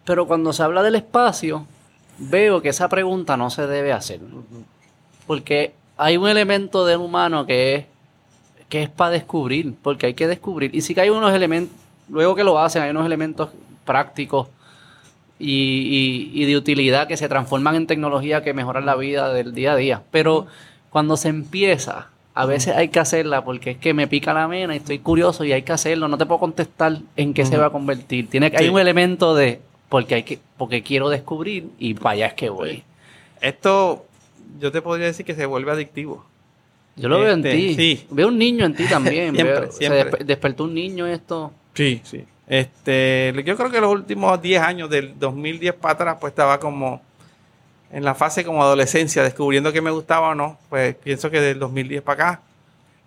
Pero 0.06 0.26
cuando 0.26 0.54
se 0.54 0.64
habla 0.64 0.82
del 0.82 0.96
espacio, 0.96 1.66
veo 2.18 2.62
que 2.62 2.70
esa 2.70 2.90
pregunta 2.90 3.38
no 3.38 3.50
se 3.50 3.68
debe 3.68 3.94
hacer. 3.94 4.20
Porque 5.28 5.74
hay 5.98 6.18
un 6.18 6.28
elemento 6.28 6.86
del 6.86 7.00
humano 7.00 7.46
que 7.46 7.76
es, 7.76 7.86
que 8.70 8.84
es 8.84 8.90
para 8.90 9.12
descubrir, 9.12 9.76
porque 9.82 10.08
hay 10.08 10.14
que 10.14 10.28
descubrir. 10.28 10.74
Y 10.74 10.82
sí 10.82 10.96
que 10.96 11.02
hay 11.02 11.10
unos 11.10 11.34
elementos, 11.34 11.76
luego 12.10 12.36
que 12.36 12.44
lo 12.44 12.60
hacen, 12.60 12.82
hay 12.84 12.90
unos 12.92 13.06
elementos 13.06 13.50
prácticos 13.86 14.48
y, 15.40 16.32
y- 16.34 16.42
y 16.42 16.46
de 16.46 16.58
utilidad 16.58 17.08
que 17.08 17.18
se 17.18 17.30
transforman 17.30 17.76
en 17.76 17.88
tecnología 17.88 18.44
que 18.44 18.54
mejoran 18.54 18.86
la 18.86 18.96
vida 18.96 19.34
del 19.34 19.54
día 19.54 19.74
a 19.74 19.76
día. 19.76 20.02
Pero 20.12 20.48
cuando 20.90 21.16
se 21.18 21.30
empieza, 21.30 22.08
a 22.34 22.46
veces 22.46 22.76
hay 22.76 22.90
que 22.90 23.00
hacerla 23.00 23.44
porque 23.44 23.72
es 23.72 23.78
que 23.78 23.94
me 23.94 24.08
pica 24.08 24.34
la 24.34 24.48
mena 24.48 24.74
y 24.74 24.78
estoy 24.78 25.00
curioso 25.00 25.44
y 25.46 25.52
hay 25.54 25.62
que 25.64 25.72
hacerlo. 25.72 26.08
No 26.08 26.18
te 26.18 26.26
puedo 26.26 26.40
contestar 26.40 26.98
en 27.16 27.34
qué 27.34 27.46
se 27.46 27.58
va 27.58 27.68
a 27.68 27.70
convertir. 27.70 28.30
Tiene, 28.30 28.52
Hay 28.56 28.66
Sí. 28.66 28.70
un 28.70 28.80
elemento 28.80 29.34
de 29.36 29.60
porque 29.88 30.16
hay 30.16 30.24
que 30.24 30.40
porque 30.58 30.84
quiero 30.84 31.10
descubrir 31.10 31.70
y 31.80 31.94
vaya 31.94 32.28
es 32.28 32.34
que 32.34 32.50
voy. 32.50 32.70
Sí. 32.78 32.84
Esto, 33.42 34.06
yo 34.60 34.72
te 34.72 34.82
podría 34.82 35.08
decir 35.08 35.26
que 35.26 35.34
se 35.36 35.46
vuelve 35.46 35.72
adictivo. 35.72 36.26
Yo 36.96 37.08
lo 37.08 37.20
veo 37.20 37.32
en 37.34 37.46
Este, 37.46 37.52
ti. 37.56 37.76
sí. 37.76 38.06
Veo 38.12 38.28
un 38.28 38.38
niño 38.38 38.66
en 38.66 38.76
ti 38.76 38.86
también. 38.90 39.34
Siempre, 39.36 39.60
Veo- 39.62 39.72
se 40.18 40.24
despertó 40.26 40.66
un 40.66 40.74
niño 40.74 41.08
esto. 41.08 41.54
Sí, 41.80 42.02
sí. 42.04 42.26
Este, 42.46 43.32
yo 43.46 43.56
creo 43.56 43.72
que 43.72 43.80
los 43.80 43.90
últimos 43.94 44.42
10 44.42 44.62
años, 44.62 44.90
del 44.90 45.18
2010 45.18 45.74
para 45.76 45.94
atrás, 45.94 46.18
pues 46.20 46.32
estaba 46.32 46.60
como 46.60 47.02
en 47.92 48.04
la 48.04 48.16
fase 48.16 48.44
como 48.46 48.64
adolescencia, 48.64 49.24
descubriendo 49.24 49.72
que 49.74 49.82
me 49.82 49.92
gustaba 49.92 50.30
o 50.30 50.36
no. 50.36 50.60
Pues 50.70 50.96
pienso 50.96 51.32
que 51.32 51.40
del 51.42 51.60
2010 51.60 52.02
para 52.02 52.32
acá 52.32 52.42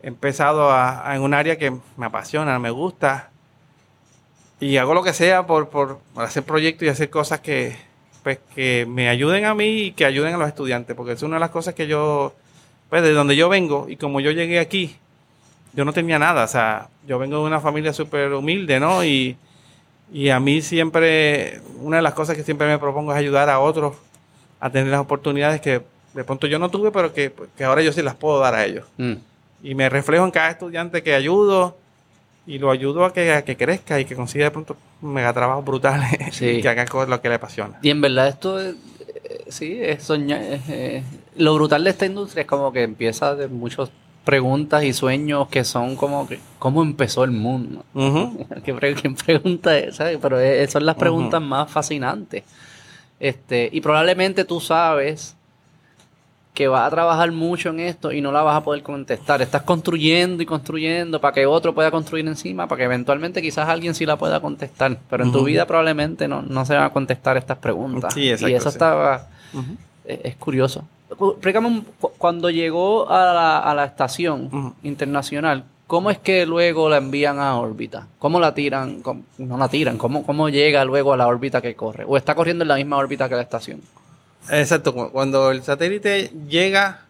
he 0.03 0.09
empezado 0.09 0.71
a, 0.71 1.11
a- 1.11 1.17
en 1.17 1.23
un 1.23 1.35
área 1.35 1.59
que 1.59 1.71
me 1.99 2.07
apasiona, 2.07 2.59
me 2.59 2.71
gusta. 2.71 3.31
Y 4.61 4.77
hago 4.77 4.95
lo 4.95 5.03
que 5.03 5.13
sea 5.13 5.47
por, 5.47 5.69
por 5.69 5.99
hacer 6.17 6.45
proyectos 6.45 6.87
y 6.87 6.89
hacer 6.89 7.11
cosas 7.11 7.41
que, 7.41 7.77
pues, 8.23 8.39
que 8.55 8.87
me 8.89 9.09
ayuden 9.09 9.45
a 9.45 9.55
mí 9.55 9.65
y 9.87 9.93
que 9.93 10.05
ayuden 10.05 10.35
a 10.35 10.39
los 10.39 10.49
estudiantes. 10.49 10.95
Porque 10.97 11.13
es 11.13 11.23
una 11.23 11.37
de 11.37 11.41
las 11.41 11.51
cosas 11.51 11.75
que 11.75 11.87
yo, 11.89 12.35
pues 12.89 13.03
de 13.03 13.13
donde 13.13 13.35
yo 13.37 13.49
vengo 13.49 13.87
y 13.89 13.97
como 13.97 14.21
yo 14.21 14.31
llegué 14.31 14.61
aquí, 14.61 14.97
yo 15.73 15.85
no 15.85 15.93
tenía 15.93 16.19
nada, 16.19 16.45
o 16.45 16.49
sea, 16.49 16.89
yo 17.07 17.19
vengo 17.19 17.39
de 17.39 17.45
una 17.45 17.61
familia 17.61 17.93
súper 17.93 18.33
humilde, 18.33 18.79
¿no? 18.79 19.05
Y, 19.05 19.37
y 20.13 20.29
a 20.29 20.39
mí 20.41 20.61
siempre, 20.61 21.61
una 21.81 21.97
de 21.97 22.03
las 22.03 22.15
cosas 22.15 22.37
que 22.37 22.43
siempre 22.43 22.67
me 22.67 22.79
propongo 22.79 23.13
es 23.13 23.19
ayudar 23.19 23.49
a 23.49 23.61
otros 23.61 23.95
a 24.61 24.71
tener 24.71 24.89
las 24.89 25.01
oportunidades 25.01 25.61
que 25.61 25.83
de 26.15 26.25
pronto 26.25 26.47
yo 26.47 26.59
no 26.59 26.71
tuve, 26.71 26.91
pero 26.93 27.13
que, 27.13 27.33
que 27.57 27.65
ahora 27.65 27.83
yo 27.83 27.93
sí 27.93 28.03
las 28.03 28.15
puedo 28.15 28.39
dar 28.39 28.55
a 28.55 28.65
ellos. 28.65 28.85
Mm. 28.99 29.15
Y 29.63 29.75
me 29.75 29.89
reflejo 29.89 30.25
en 30.25 30.31
cada 30.31 30.51
estudiante 30.51 31.03
que 31.03 31.15
ayudo 31.15 31.77
y 32.47 32.59
lo 32.59 32.71
ayudo 32.71 33.05
a 33.05 33.13
que, 33.13 33.33
a 33.33 33.43
que 33.45 33.57
crezca 33.57 33.99
y 34.01 34.05
que 34.05 34.15
consiga 34.15 34.45
de 34.47 34.51
pronto 34.51 34.77
mega 35.01 35.33
trabajos 35.33 35.65
brutales 35.65 36.19
Sí. 36.33 36.47
y 36.47 36.63
que 36.63 36.69
haga 36.69 36.85
cosas 36.87 37.09
lo 37.09 37.21
que 37.21 37.29
le 37.29 37.37
apasiona. 37.37 37.79
Y 37.83 37.91
en 37.91 38.01
verdad 38.01 38.29
esto 38.29 38.61
es, 38.61 38.75
eh, 39.25 39.45
sí, 39.49 39.79
es 39.81 40.03
soñar. 40.03 40.43
es, 40.43 41.05
lo 41.37 41.55
brutal 41.55 41.85
de 41.85 41.91
esta 41.91 42.05
industria 42.07 42.43
es 42.43 42.47
como 42.47 42.73
que 42.73 42.83
empieza 42.83 43.35
de 43.35 43.49
muchas 43.49 43.91
preguntas 44.25 44.85
y 44.85 44.93
sueños 44.93 45.49
que 45.49 45.65
son 45.65 45.97
como 45.97 46.27
que, 46.29 46.39
¿cómo 46.59 46.83
empezó 46.83 47.25
el 47.25 47.33
mundo? 47.33 47.85
Ujú. 47.95 48.47
¿Qué 48.65 48.73
pre- 48.75 48.95
¿Quién 48.95 49.15
pregunta 49.15 49.77
eso? 49.77 50.05
Pero 50.21 50.41
eh, 50.41 50.67
son 50.69 50.87
las 50.87 50.97
preguntas 50.97 51.41
más 51.43 51.71
fascinantes. 51.71 52.45
Este, 53.19 53.69
y 53.73 53.81
probablemente 53.81 54.45
tú 54.45 54.61
sabes 54.61 55.37
que 56.55 56.69
vas 56.69 56.87
a 56.87 56.91
trabajar 56.91 57.33
mucho 57.33 57.71
en 57.71 57.81
esto 57.81 58.13
y 58.13 58.21
no 58.21 58.31
la 58.31 58.43
vas 58.43 58.57
a 58.57 58.63
poder 58.63 58.83
contestar. 58.83 59.41
Estás 59.41 59.63
construyendo 59.63 60.43
y 60.43 60.47
construyendo 60.47 61.19
para 61.21 61.33
que 61.33 61.47
otro 61.47 61.75
pueda 61.75 61.91
construir 61.91 62.27
encima, 62.29 62.67
para 62.69 62.79
que 62.81 62.85
eventualmente 62.85 63.41
quizás 63.41 63.69
alguien 63.69 63.95
sí 63.95 64.05
la 64.05 64.17
pueda 64.17 64.39
contestar. 64.41 64.99
Pero 65.09 65.25
en 65.25 65.33
tu 65.33 65.45
vida 65.45 65.67
probablemente 65.67 66.29
no, 66.29 66.43
no 66.43 66.67
se 66.67 66.75
van 66.75 66.85
a 66.85 66.91
contestar 66.91 67.39
estas 67.39 67.57
preguntas. 67.59 68.13
Sí, 68.13 68.29
exacto, 68.29 68.49
y 68.51 68.55
eso 68.55 68.71
sí. 68.71 68.75
estaba, 68.75 69.29
es, 70.05 70.19
es 70.25 70.37
curioso. 70.37 70.85
Cuando 72.19 72.51
llegó 72.51 73.11
a 73.11 73.33
la, 73.35 73.59
a 73.59 73.75
la 73.75 73.85
estación 73.85 74.75
internacional, 74.83 75.65
¿cómo 75.87 76.11
es 76.11 76.19
que 76.19 76.47
luego 76.47 76.89
la 76.89 76.97
envían 76.99 77.39
a 77.39 77.57
órbita? 77.57 78.07
¿Cómo 78.19 78.41
la 78.41 78.55
tiran? 78.55 79.03
¿Cómo- 79.03 79.23
no 79.39 79.57
la 79.59 79.69
tiran. 79.69 79.99
¿Cómo, 79.99 80.25
¿Cómo 80.25 80.49
llega 80.49 80.85
luego 80.85 81.13
a 81.13 81.17
la 81.17 81.27
órbita 81.27 81.61
que 81.61 81.75
corre? 81.75 82.05
¿O 82.07 82.17
está 82.17 82.35
corriendo 82.35 82.63
en 82.65 82.69
la 82.69 82.77
misma 82.77 82.97
órbita 82.97 83.29
que 83.29 83.35
la 83.35 83.43
estación? 83.43 83.81
Exacto, 84.51 84.93
cu- 84.95 85.11
cuando 85.13 85.51
el 85.51 85.63
satélite 85.63 86.33
llega, 86.49 87.03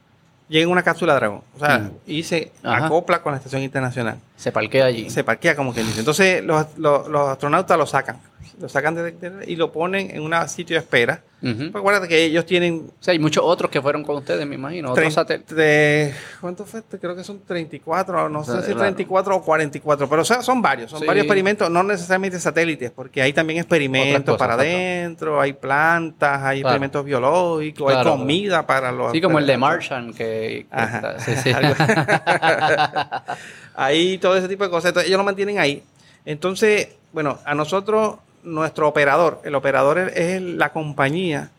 llega 0.48 0.64
en 0.64 0.70
una 0.70 0.82
cápsula 0.82 1.14
Dragón, 1.14 1.40
o 1.56 1.58
sea, 1.58 1.90
y 2.06 2.22
se 2.24 2.52
Ajá. 2.62 2.86
acopla 2.86 3.22
con 3.22 3.32
la 3.32 3.38
estación 3.38 3.62
internacional. 3.62 4.18
Se 4.42 4.50
parquea 4.50 4.86
allí. 4.86 5.08
Se 5.08 5.22
parquea 5.22 5.54
como 5.54 5.72
quien 5.72 5.86
dice. 5.86 6.00
Entonces 6.00 6.42
los, 6.44 6.66
los- 6.76 7.06
los 7.06 7.28
astronautas 7.28 7.78
lo 7.78 7.86
sacan, 7.86 8.18
lo 8.60 8.68
sacan 8.68 8.96
de- 8.96 9.12
de- 9.12 9.44
y 9.46 9.54
lo 9.54 9.70
ponen 9.70 10.10
en 10.10 10.20
un 10.22 10.34
sitio 10.48 10.74
de 10.74 10.80
espera. 10.80 11.22
Ujú. 11.42 11.72
Pues 11.72 11.76
acuérdate 11.76 12.06
que 12.06 12.22
ellos 12.24 12.46
tienen 12.46 12.88
O 13.00 13.02
sea, 13.02 13.10
hay 13.12 13.18
muchos 13.18 13.42
otros 13.44 13.68
que 13.68 13.82
fueron 13.82 14.04
con 14.04 14.14
ustedes, 14.16 14.46
me 14.46 14.54
imagino. 14.54 14.92
Otros 14.92 15.12
satélites. 15.14 15.56
de- 15.56 16.14
¿Cuánto 16.40 16.64
fue? 16.64 16.80
este? 16.80 16.98
Creo 17.00 17.14
que 17.16 17.22
son 17.24 17.40
34, 17.44 18.28
no 18.28 18.40
O 18.40 18.44
sea, 18.44 18.60
sé 18.60 18.66
si 18.68 18.74
la- 18.74 18.80
34 18.80 19.36
o 19.36 19.42
44, 19.42 20.08
pero 20.08 20.22
o 20.22 20.24
sea, 20.24 20.40
son 20.42 20.60
varios, 20.62 20.90
son 20.90 21.00
Sí. 21.00 21.06
varios 21.06 21.24
experimentos, 21.24 21.68
no 21.70 21.82
necesariamente 21.84 22.38
satélites, 22.40 22.90
porque 22.92 23.22
hay 23.22 23.32
también 23.32 23.58
experimentos 23.60 24.34
cosas, 24.36 24.38
para 24.38 24.54
adentro, 24.54 25.40
hay 25.40 25.52
plantas, 25.52 26.42
hay 26.42 26.60
Claro. 26.60 26.74
experimentos 26.74 27.04
biológicos, 27.04 27.92
Claro. 27.92 28.12
hay 28.12 28.18
comida 28.18 28.66
para 28.66 28.90
los... 28.92 29.10
Sí, 29.12 29.20
como 29.20 29.38
el 29.40 29.46
de. 29.46 29.56
Martian, 29.56 30.12
que... 30.12 30.66
que 30.68 30.70
Ajá. 30.70 30.96
está- 30.96 31.18
sí, 31.20 31.32
sí. 31.42 31.52
Ahí 33.74 34.18
todo 34.18 34.31
ese 34.38 34.48
tipo 34.48 34.64
de 34.64 34.70
cosas. 34.70 34.90
Entonces, 34.90 35.08
ellos 35.08 35.18
lo 35.18 35.24
mantienen 35.24 35.58
ahí. 35.58 35.82
Entonces, 36.24 36.88
bueno, 37.12 37.38
a 37.44 37.54
nosotros, 37.54 38.16
nuestro 38.42 38.88
operador, 38.88 39.40
el 39.44 39.54
operador 39.54 39.98
es, 39.98 40.40
la 40.40 40.72
compañía 40.72 41.50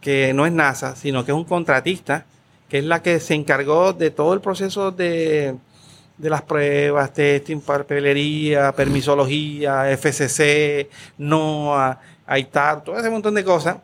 que 0.00 0.32
no 0.34 0.46
es 0.46 0.52
NASA, 0.52 0.96
sino 0.96 1.24
que 1.24 1.30
es 1.30 1.36
un 1.36 1.44
contratista, 1.44 2.26
que 2.68 2.78
es 2.78 2.84
la 2.84 3.02
que 3.02 3.20
se 3.20 3.34
encargó 3.34 3.92
de 3.92 4.10
todo 4.10 4.34
el 4.34 4.40
proceso 4.40 4.90
de, 4.90 5.54
de 6.18 6.30
las 6.30 6.42
pruebas, 6.42 7.12
testing, 7.12 7.60
papelería, 7.60 8.72
permisología, 8.72 9.84
FCC, 9.96 10.88
NOAA, 11.18 12.00
ITAR, 12.38 12.84
todo 12.84 12.98
ese 12.98 13.10
montón 13.10 13.34
de 13.34 13.44
cosas. 13.44 13.76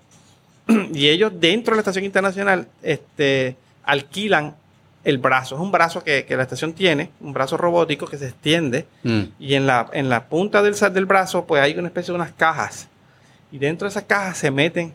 Y 0.92 1.08
ellos 1.08 1.32
dentro 1.34 1.72
de 1.72 1.76
la 1.76 1.80
estación 1.80 2.04
internacional 2.04 2.68
este, 2.82 3.56
alquilan 3.84 4.54
el 5.04 5.18
brazo. 5.18 5.54
Es 5.54 5.60
un 5.60 5.72
brazo 5.72 6.02
que, 6.02 6.24
que 6.24 6.36
la 6.36 6.42
estación 6.42 6.72
tiene, 6.72 7.10
un 7.20 7.32
brazo 7.32 7.56
robótico 7.56 8.06
que 8.06 8.18
se 8.18 8.28
extiende. 8.28 8.86
Mm. 9.02 9.22
Y 9.38 9.54
en 9.54 9.66
la, 9.66 9.88
en 9.92 10.08
la 10.08 10.28
punta 10.28 10.62
del, 10.62 10.74
del 10.74 11.06
brazo, 11.06 11.46
pues 11.46 11.62
hay 11.62 11.78
una 11.78 11.88
especie 11.88 12.12
de 12.12 12.16
unas 12.16 12.32
cajas. 12.32 12.88
Y 13.50 13.58
dentro 13.58 13.86
de 13.86 13.90
esas 13.90 14.04
cajas 14.04 14.38
se 14.38 14.50
meten 14.50 14.92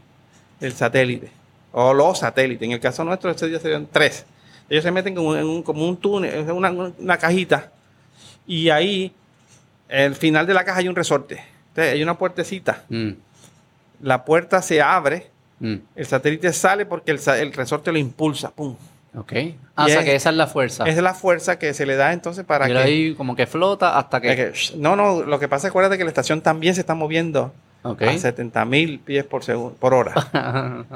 el 0.60 0.74
satélite. 0.74 1.32
O 1.72 1.94
los 1.94 2.20
satélites. 2.20 2.66
En 2.66 2.74
el 2.74 2.80
caso 2.80 3.04
nuestro, 3.04 3.32
este 3.32 3.48
día 3.48 3.60
serían 3.60 3.88
tres. 3.92 4.26
Ellos 4.70 4.84
se 4.84 4.92
meten 4.92 5.16
como 5.16 5.36
en 5.36 5.46
un, 5.46 5.64
como 5.64 5.88
un 5.88 5.98
túnel, 5.98 6.50
una, 6.52 6.72
una 6.72 7.18
cajita. 7.18 7.72
Y 8.46 8.70
ahí, 8.70 9.14
al 9.90 10.16
final 10.16 10.46
de 10.46 10.54
la 10.54 10.64
caja 10.64 10.80
hay 10.80 10.88
un 10.88 10.96
resorte. 10.96 11.44
Entonces, 11.70 11.94
hay 11.94 12.04
una 12.04 12.18
puertecita. 12.18 12.84
Mm. 12.90 13.12
La 14.02 14.26
puerta 14.26 14.62
se 14.62 14.82
abre. 14.82 15.32
Mm. 15.60 15.76
El 15.96 16.06
satélite 16.06 16.54
sale 16.54 16.86
porque 16.86 17.12
el, 17.12 17.20
el 17.40 17.54
resorte 17.54 17.92
lo 17.92 17.98
impulsa. 17.98 18.52
¡Pum! 18.52 18.76
Ok. 19.16 19.34
Ah, 19.76 19.86
o 19.86 19.88
sea 19.90 20.00
es- 20.00 20.06
que 20.06 20.16
esa 20.16 20.30
es 20.32 20.36
la 20.36 20.48
fuerza. 20.48 20.86
Es 20.86 20.98
la 20.98 21.14
fuerza 21.14 21.60
que 21.60 21.74
se 21.74 21.86
le 21.86 21.96
da 21.96 22.14
entonces 22.14 22.44
para 22.46 22.66
Mira 22.68 22.82
que, 22.84 22.88
ahí 22.88 23.14
como 23.16 23.36
que 23.36 23.46
flota 23.48 23.98
hasta 23.98 24.20
que... 24.22 24.54
No, 24.78 24.96
no, 24.96 25.22
lo 25.22 25.40
que 25.40 25.48
pasa 25.48 25.68
es 25.68 25.72
acuérdate 25.72 25.98
que 25.98 26.04
la 26.04 26.10
estación 26.10 26.42
también 26.42 26.74
se 26.76 26.82
está 26.82 26.96
moviendo 26.96 27.54
Ok. 27.84 28.02
a 28.04 28.18
70 28.18 28.64
mil 28.66 29.00
pies 29.00 29.26
por, 29.26 29.44
segundo, 29.44 29.76
por 29.78 29.94
hora. 29.94 30.14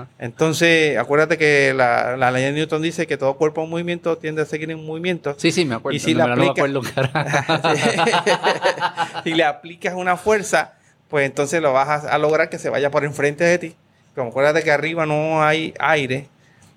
Entonces, 0.19 0.97
acuérdate 0.97 1.37
que 1.37 1.73
la, 1.75 2.15
la 2.17 2.31
ley 2.31 2.43
de 2.45 2.53
Newton 2.53 2.81
dice 2.81 3.05
que 3.07 3.17
todo 3.17 3.35
cuerpo 3.35 3.63
en 3.63 3.69
movimiento 3.69 4.17
tiende 4.17 4.41
a 4.41 4.45
seguir 4.45 4.71
en 4.71 4.83
movimiento. 4.85 5.35
sí, 5.37 5.51
sí, 5.51 5.65
me 5.65 5.75
acuerdo. 5.75 5.95
Y 5.97 5.99
si 5.99 6.13
no, 6.13 6.27
la 6.27 6.35
no 6.35 6.41
me 6.43 6.49
aplica- 6.49 6.65
acuerdo, 6.65 6.81
carajo. 6.95 7.69
si 9.23 9.33
le 9.33 9.43
aplicas 9.43 9.93
una 9.95 10.17
fuerza, 10.17 10.73
pues 11.09 11.25
entonces 11.25 11.61
lo 11.61 11.73
vas 11.73 12.05
a, 12.05 12.13
a 12.13 12.17
lograr 12.17 12.49
que 12.49 12.57
se 12.57 12.69
vaya 12.69 12.89
por 12.91 13.03
enfrente 13.03 13.43
de 13.43 13.57
ti. 13.57 13.75
Como 14.15 14.29
acuérdate 14.29 14.63
que 14.63 14.71
arriba 14.71 15.05
no 15.05 15.43
hay 15.43 15.73
aire, 15.79 16.27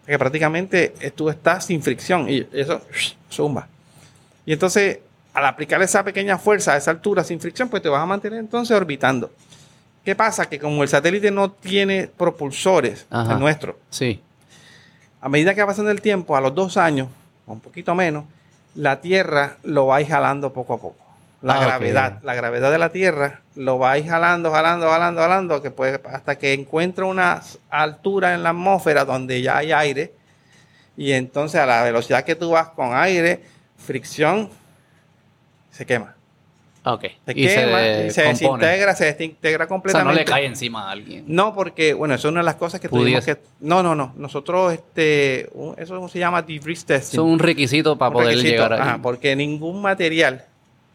que 0.07 0.19
prácticamente 0.19 0.89
tú 1.15 1.29
estás 1.31 1.67
sin 1.67 1.83
fricción 1.83 2.29
y 2.29 2.47
eso 2.53 2.81
zumba. 3.31 3.69
Y 4.47 4.53
entonces, 4.53 4.99
al 5.35 5.47
aplicar 5.47 5.81
esa 5.83 6.03
pequeña 6.03 6.39
fuerza 6.39 6.73
a 6.73 6.77
esa 6.77 6.91
altura 6.91 7.23
sin 7.23 7.41
fricción, 7.41 7.69
pues 7.69 7.83
te 7.83 7.89
vas 7.89 8.03
a 8.03 8.07
mantener 8.07 8.39
entonces 8.39 8.77
orbitando. 8.77 9.31
¿Qué 10.05 10.17
pasa? 10.17 10.49
Que 10.49 10.59
como 10.59 10.83
el 10.83 10.89
satélite 10.89 11.31
no 11.31 11.51
tiene 11.53 12.09
propulsores, 12.17 13.07
Ajá. 13.11 13.35
el 13.35 13.39
nuestro, 13.39 13.79
Sí. 13.91 14.21
a 15.21 15.29
medida 15.29 15.55
que 15.55 15.61
va 15.61 15.67
pasando 15.69 15.91
el 15.91 16.01
tiempo, 16.01 16.37
a 16.37 16.41
los 16.41 16.55
dos 16.55 16.77
años, 16.77 17.09
o 17.47 17.53
un 17.53 17.61
poquito 17.61 17.95
menos, 17.95 18.25
la 18.75 19.01
Tierra 19.01 19.57
lo 19.63 19.87
va 19.87 19.97
a 19.97 20.01
ir 20.01 20.09
jalando 20.09 20.53
poco 20.53 20.75
a 20.75 20.79
poco. 20.81 21.05
La 21.43 21.55
Ah, 21.55 21.65
gravedad, 21.65 22.19
la 22.23 22.35
gravedad 22.35 22.71
de 22.71 22.77
la 22.79 22.91
Tierra 22.91 23.41
lo 23.57 23.79
va 23.79 23.93
a 23.93 23.99
ir 23.99 24.07
jalando, 24.07 24.51
jalando, 24.53 24.91
jalando, 24.91 25.21
jalando, 25.23 25.63
que 25.63 25.71
puede, 25.71 25.99
hasta 26.13 26.37
que 26.37 26.53
encuentra 26.53 27.07
una 27.07 27.41
altura 27.71 28.35
en 28.35 28.43
la 28.43 28.51
atmósfera 28.51 29.07
donde 29.07 29.41
ya 29.41 29.57
hay 29.57 29.73
aire. 29.73 30.13
Y 30.99 31.13
entonces 31.13 31.59
a 31.59 31.65
la 31.65 31.83
velocidad 31.83 32.25
que 32.25 32.35
tú 32.37 32.51
vas 32.51 32.69
con 32.71 32.95
aire, 32.95 33.41
fricción, 33.79 34.51
se 35.71 35.87
quema. 35.87 36.15
Ok. 36.85 37.03
Se 37.25 37.33
y 37.33 37.47
quema, 37.47 37.79
se, 37.79 38.07
y 38.07 38.11
se, 38.11 38.23
desintegra, 38.23 38.95
se 38.95 39.05
desintegra 39.07 39.65
O 39.65 39.67
sea, 39.67 39.69
completamente. 39.69 40.13
no 40.13 40.19
le 40.19 40.25
cae 40.27 40.45
encima 40.47 40.89
a 40.89 40.91
alguien. 40.93 41.25
No, 41.27 41.55
porque, 41.55 41.95
bueno, 41.95 42.15
eso 42.15 42.29
es 42.29 42.33
una 42.33 42.41
de 42.41 42.45
las 42.47 42.57
cosas 42.57 42.81
que 42.81 42.89
tuvimos 42.91 43.25
que... 43.25 43.39
No, 43.61 43.83
no, 43.83 43.95
no. 43.95 44.13
Nosotros, 44.17 44.73
este, 44.75 45.49
un- 45.55 45.75
eso 45.79 46.07
se 46.09 46.19
llama 46.19 46.43
debris 46.43 46.85
testing. 46.85 47.15
Eso 47.19 47.27
es 47.27 47.33
un 47.33 47.39
requisito 47.39 47.97
para 47.97 48.09
Un 48.11 48.13
poder 48.15 48.29
requisito. 48.37 48.69
llegar 48.69 49.01
porque 49.03 49.35
ningún 49.37 49.81
material 49.83 50.45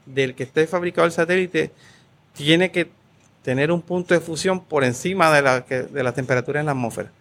del 0.06 0.36
que 0.36 0.44
esté 0.44 0.68
fabricado 0.68 1.06
el 1.06 1.12
satélite 1.12 1.72
tiene 2.34 2.72
que 2.72 2.90
tener 3.44 3.72
un 3.72 3.82
punto 3.82 4.14
de 4.14 4.20
fusión 4.20 4.60
por 4.64 4.84
encima 4.84 5.32
de 5.32 5.42
la, 5.42 5.66
que- 5.66 5.84
de 5.84 6.04
la 6.04 6.12
temperatura 6.14 6.60
en 6.60 6.66
la 6.68 6.72
atmósfera. 6.74 7.12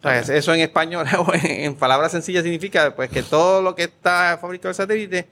O 0.00 0.02
sea, 0.08 0.20
Ok. 0.20 0.28
Eso 0.30 0.54
en 0.54 0.60
español, 0.60 1.06
o 1.18 1.32
en, 1.34 1.74
palabras 1.74 2.12
sencillas, 2.12 2.42
significa 2.42 2.94
pues, 2.94 3.10
que 3.10 3.22
todo 3.22 3.62
lo 3.62 3.74
que 3.74 3.84
está 3.84 4.38
fabricado 4.40 4.70
el 4.70 4.74
satélite, 4.74 5.26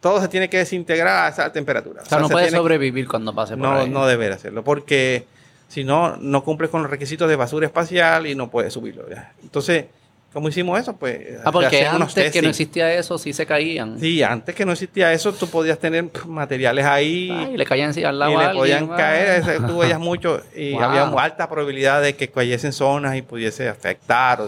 todo 0.00 0.20
se 0.20 0.28
tiene 0.28 0.48
que 0.50 0.58
desintegrar 0.58 1.26
a 1.26 1.28
esa 1.28 1.52
temperatura. 1.52 2.02
o 2.02 2.06
sea, 2.06 2.18
no 2.18 2.28
se 2.28 2.32
puede 2.32 2.46
que- 2.50 2.56
sobrevivir 2.56 3.06
cuando 3.08 3.34
pase 3.34 3.52
por 3.56 3.62
no, 3.68 3.78
ahí. 3.80 3.88
no 3.88 4.06
deber 4.06 4.32
hacerlo, 4.32 4.64
porque 4.64 5.26
si 5.68 5.84
no, 5.84 6.16
no 6.16 6.42
cumples 6.44 6.70
con 6.70 6.82
los 6.82 6.90
requisitos 6.90 7.28
de 7.28 7.36
basura 7.36 7.66
espacial 7.66 8.26
y 8.26 8.34
no 8.34 8.50
puedes 8.50 8.72
subirlo. 8.72 9.04
Entonces, 9.42 9.86
¿cómo 10.32 10.48
hicimos 10.48 10.80
eso? 10.80 10.96
Pues 10.96 11.38
Ah, 11.44 11.52
porque 11.52 11.66
hacían 11.66 11.96
unos 11.96 12.08
antes 12.16 12.32
que 12.32 12.42
no 12.42 12.48
existía 12.48 12.92
eso, 12.94 13.18
sí 13.18 13.32
se 13.32 13.44
caían. 13.46 13.98
Sí, 14.00 14.22
antes 14.22 14.54
que 14.54 14.64
no 14.64 14.72
existía 14.72 15.12
eso, 15.12 15.32
tú 15.32 15.48
podías 15.48 15.78
tener 15.78 16.06
materiales 16.26 16.84
ahí 16.86 17.30
Ay, 17.30 17.56
le 17.56 17.64
caían 17.66 17.88
encima 17.88 18.08
al 18.10 18.16
y 18.16 18.18
lado 18.18 18.38
a 18.38 18.42
le 18.42 18.44
alguien, 18.48 18.58
podían 18.58 18.92
ah. 18.92 18.96
caer. 18.96 19.40
ese- 19.40 19.60
Tú 19.60 19.78
veías 19.80 19.98
mucho 20.00 20.40
y 20.56 20.72
Wow. 20.72 20.82
había 20.82 21.04
una 21.04 21.22
alta 21.22 21.48
probabilidad 21.48 22.00
de 22.02 22.14
que 22.16 22.28
cayesen 22.28 22.72
zonas 22.72 23.16
y 23.16 23.22
pudiese 23.22 23.68
afectar. 23.68 24.40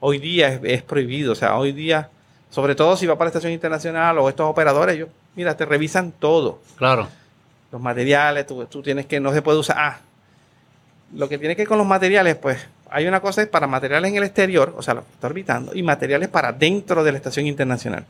Hoy 0.00 0.18
día 0.18 0.48
es, 0.48 0.60
es 0.62 0.82
prohibido, 0.82 1.32
o 1.32 1.36
sea, 1.36 1.56
hoy 1.56 1.72
día, 1.72 2.08
sobre 2.50 2.74
todo 2.74 2.96
si 2.96 3.06
va 3.06 3.14
para 3.16 3.26
la 3.26 3.30
estación 3.30 3.52
internacional 3.52 4.18
o 4.18 4.28
estos 4.28 4.46
operadores, 4.48 4.94
ellos, 4.96 5.08
mira, 5.34 5.56
te 5.56 5.64
revisan 5.64 6.12
todo 6.12 6.60
Claro. 6.76 7.08
los 7.72 7.80
materiales, 7.80 8.46
tú, 8.46 8.64
tú 8.66 8.82
tienes 8.82 9.06
que, 9.06 9.18
no 9.20 9.32
se 9.32 9.40
puede 9.42 9.58
usar. 9.58 9.76
Ah, 9.78 9.98
lo 11.14 11.28
que 11.28 11.38
tiene 11.38 11.54
que 11.56 11.62
ver 11.62 11.68
con 11.68 11.78
los 11.78 11.86
materiales, 11.86 12.36
pues 12.36 12.58
hay 12.90 13.06
una 13.06 13.20
cosa 13.20 13.42
es 13.42 13.48
para 13.48 13.66
materiales 13.66 14.10
en 14.10 14.16
el 14.16 14.24
exterior, 14.24 14.74
o 14.76 14.82
sea, 14.82 14.94
lo 14.94 15.04
que 15.04 15.12
está 15.12 15.26
orbitando, 15.26 15.74
y 15.74 15.82
materiales 15.82 16.28
para 16.28 16.52
dentro 16.52 17.02
de 17.02 17.12
la 17.12 17.18
estación 17.18 17.46
internacional. 17.46 18.04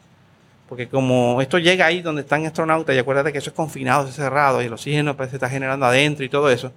Porque 0.68 0.88
como 0.88 1.40
esto 1.40 1.58
llega 1.58 1.86
ahí 1.86 2.02
donde 2.02 2.22
están 2.22 2.44
astronautas, 2.44 2.94
y 2.94 2.98
acuérdate 2.98 3.32
que 3.32 3.38
eso 3.38 3.50
es 3.50 3.56
confinado, 3.56 4.08
es 4.08 4.14
cerrado, 4.14 4.60
y 4.62 4.66
el 4.66 4.72
oxígeno 4.72 5.16
pues, 5.16 5.30
se 5.30 5.36
está 5.36 5.48
generando 5.48 5.86
adentro 5.86 6.24
y 6.24 6.28
todo 6.28 6.50
eso, 6.50 6.72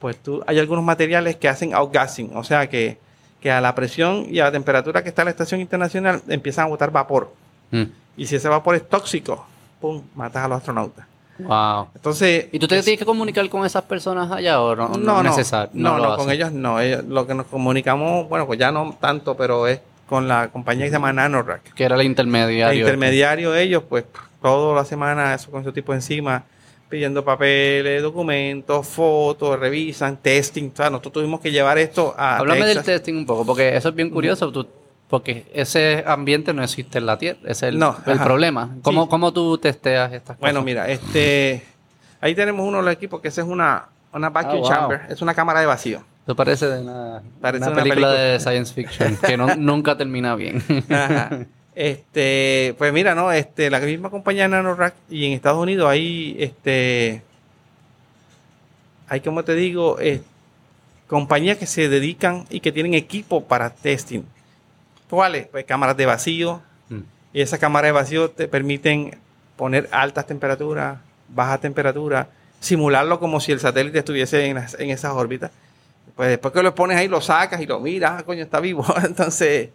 pues 0.00 0.16
tú, 0.16 0.42
hay 0.46 0.58
algunos 0.58 0.84
materiales 0.84 1.36
que 1.36 1.48
hacen 1.48 1.74
outgassing, 1.74 2.34
o 2.34 2.42
sea, 2.42 2.68
que, 2.68 2.98
que 3.40 3.50
a 3.50 3.60
la 3.60 3.74
presión 3.74 4.26
y 4.28 4.40
a 4.40 4.44
la 4.44 4.52
temperatura 4.52 5.02
que 5.02 5.10
está 5.10 5.24
la 5.24 5.30
estación 5.30 5.60
internacional 5.60 6.22
empiezan 6.28 6.66
a 6.66 6.68
botar 6.68 6.90
vapor. 6.90 7.32
Mm. 7.70 7.84
Y 8.16 8.26
si 8.26 8.36
ese 8.36 8.48
vapor 8.48 8.74
es 8.74 8.88
tóxico, 8.88 9.46
¡pum!, 9.80 10.02
matas 10.14 10.44
a 10.44 10.48
los 10.48 10.58
astronautas. 10.58 11.11
Wow. 11.38 11.88
Entonces, 11.94 12.46
¿Y 12.52 12.58
tú 12.58 12.68
te 12.68 12.78
es- 12.78 12.84
tienes 12.84 12.98
que 12.98 13.04
comunicar 13.06 13.48
con 13.48 13.64
esas 13.66 13.82
personas 13.84 14.30
allá 14.30 14.60
o 14.60 14.76
no? 14.76 14.88
no, 14.90 14.98
no, 14.98 15.22
necesario. 15.22 15.70
no, 15.74 15.98
lo 15.98 16.10
no, 16.10 16.16
con 16.16 16.30
ellos 16.30 16.52
no. 16.52 16.78
Ellos- 16.80 17.04
lo 17.04 17.26
que 17.26 17.34
nos 17.34 17.46
comunicamos, 17.46 18.28
bueno, 18.28 18.46
pues 18.46 18.58
ya 18.58 18.70
no 18.70 18.96
tanto, 19.00 19.36
pero 19.36 19.66
es 19.66 19.80
con 20.08 20.28
la 20.28 20.48
compañía 20.48 20.84
que 20.84 20.90
se 20.90 20.96
llama 20.96 21.12
Nanorack. 21.12 21.72
Que 21.74 21.84
era 21.84 21.96
el 21.96 22.02
intermediario. 22.02 22.70
El 22.72 22.78
intermediario 22.80 23.54
ellos, 23.54 23.82
pues, 23.88 24.04
toda 24.42 24.74
la 24.76 24.84
semana 24.84 25.34
eso 25.34 25.50
con 25.50 25.64
su 25.64 25.72
tipo 25.72 25.94
encima, 25.94 26.44
pidiendo 26.88 27.24
papeles, 27.24 28.02
documentos, 28.02 28.86
fotos, 28.86 29.58
revisan, 29.58 30.18
testing. 30.18 30.70
O 30.72 30.76
sea, 30.76 30.90
nosotros 30.90 31.14
tuvimos 31.14 31.40
que 31.40 31.50
llevar 31.50 31.78
esto 31.78 32.14
a 32.18 32.36
Háblame 32.36 32.60
del 32.66 32.76
Texas. 32.78 32.84
testing 32.96 33.14
un 33.14 33.26
poco, 33.26 33.46
porque 33.46 33.74
eso 33.74 33.88
es 33.88 33.94
bien 33.94 34.10
curioso, 34.10 34.52
tú- 34.52 34.66
porque 35.12 35.44
ese 35.52 36.02
ambiente 36.06 36.54
no 36.54 36.64
existe 36.64 36.96
en 36.96 37.04
la 37.04 37.18
Tierra, 37.18 37.38
ese 37.42 37.50
es 37.50 37.62
el, 37.74 37.78
No, 37.78 37.94
el 38.06 38.14
ajá. 38.14 38.24
problema. 38.24 38.70
¿Cómo, 38.80 39.02
Sí. 39.04 39.10
¿Cómo 39.10 39.30
tú 39.30 39.58
testeas 39.58 40.10
estas 40.10 40.38
Bueno, 40.38 40.60
cosas? 40.60 40.64
mira, 40.64 40.88
este, 40.88 41.62
ahí 42.18 42.34
tenemos 42.34 42.66
uno 42.66 42.78
de 42.78 42.84
los 42.84 42.94
equipos 42.94 43.20
que 43.20 43.28
esa 43.28 43.42
es 43.42 43.46
una, 43.46 43.88
una 44.14 44.30
vacuum 44.30 44.54
Ah, 44.54 44.60
wow. 44.60 44.68
chamber, 44.70 45.00
es 45.10 45.20
una 45.20 45.34
cámara 45.34 45.60
de 45.60 45.66
vacío. 45.66 46.02
Eso 46.24 46.34
parece 46.34 46.66
de 46.66 46.80
una, 46.80 47.20
Parece 47.42 47.62
una 47.64 47.72
una 47.74 47.82
película, 47.82 48.08
película. 48.08 48.32
de 48.32 48.40
science 48.40 48.72
fiction 48.72 49.16
que 49.26 49.36
no- 49.36 49.54
nunca 49.56 49.98
termina 49.98 50.34
bien. 50.34 50.62
Ajá. 50.88 51.40
Este, 51.74 52.74
pues 52.78 52.90
mira, 52.94 53.14
no, 53.14 53.30
este, 53.32 53.68
la 53.68 53.80
misma 53.80 54.08
compañía 54.08 54.48
Nanorack 54.48 54.94
y 55.10 55.26
en 55.26 55.32
Estados 55.32 55.58
Unidos 55.62 55.90
hay, 55.90 56.36
este, 56.38 57.20
hay 59.08 59.20
como 59.20 59.44
te 59.44 59.54
digo, 59.54 59.98
eh, 60.00 60.22
compañías 61.06 61.58
que 61.58 61.66
se 61.66 61.90
dedican 61.90 62.46
y 62.48 62.60
que 62.60 62.72
tienen 62.72 62.94
equipo 62.94 63.44
para 63.44 63.68
testing. 63.68 64.22
¿Cuáles? 65.12 65.46
Pues 65.48 65.66
cámaras 65.66 65.94
de 65.94 66.06
vacío 66.06 66.62
Mm. 66.88 67.00
y 67.34 67.42
esas 67.42 67.58
cámaras 67.58 67.88
de 67.88 67.92
vacío 67.92 68.30
te 68.30 68.48
permiten 68.48 69.18
poner 69.56 69.90
altas 69.92 70.26
temperaturas, 70.26 71.00
bajas 71.28 71.60
temperaturas, 71.60 72.28
simularlo 72.60 73.20
como 73.20 73.38
si 73.38 73.52
el 73.52 73.60
satélite 73.60 73.98
estuviese 73.98 74.46
en, 74.46 74.56
esas 74.56 75.12
órbitas. 75.12 75.50
Pues 76.16 76.30
después 76.30 76.54
que 76.54 76.62
lo 76.62 76.74
pones 76.74 76.96
ahí, 76.96 77.08
lo 77.08 77.20
sacas 77.20 77.60
y 77.60 77.66
lo 77.66 77.78
miras, 77.78 78.20
ah, 78.20 78.22
coño, 78.22 78.42
está 78.42 78.58
vivo. 78.58 78.86
Entonces, 79.04 79.68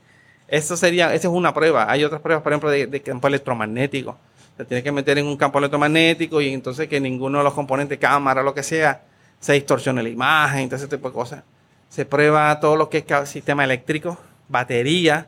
eso 0.47 0.75
sería, 0.75 1.13
esa 1.13 1.27
es 1.27 1.33
una 1.33 1.53
prueba. 1.53 1.85
Hay 1.87 2.03
otras 2.03 2.19
pruebas, 2.19 2.41
por 2.41 2.51
ejemplo, 2.51 2.71
de, 2.71 2.87
de 2.87 3.01
campo 3.03 3.27
electromagnético. 3.27 4.17
Te 4.57 4.65
tienes 4.65 4.83
que 4.83 4.91
meter 4.91 5.19
en 5.19 5.27
un 5.27 5.37
campo 5.37 5.59
electromagnético 5.59 6.41
y 6.41 6.51
entonces 6.51 6.87
que 6.87 6.99
ninguno 6.99 7.37
de 7.37 7.43
los 7.43 7.53
componentes, 7.53 7.99
cámara, 7.99 8.41
lo 8.41 8.55
que 8.55 8.63
sea, 8.63 9.03
se 9.39 9.53
distorsione 9.53 10.01
la 10.01 10.09
imagen, 10.09 10.61
entonces 10.61 10.87
ese 10.87 10.97
tipo 10.97 11.09
de 11.09 11.13
cosas. 11.13 11.43
Se 11.89 12.05
prueba 12.05 12.59
todo 12.59 12.75
lo 12.75 12.89
que 12.89 13.05
es 13.07 13.29
sistema 13.29 13.63
eléctrico, 13.63 14.17
batería. 14.47 15.27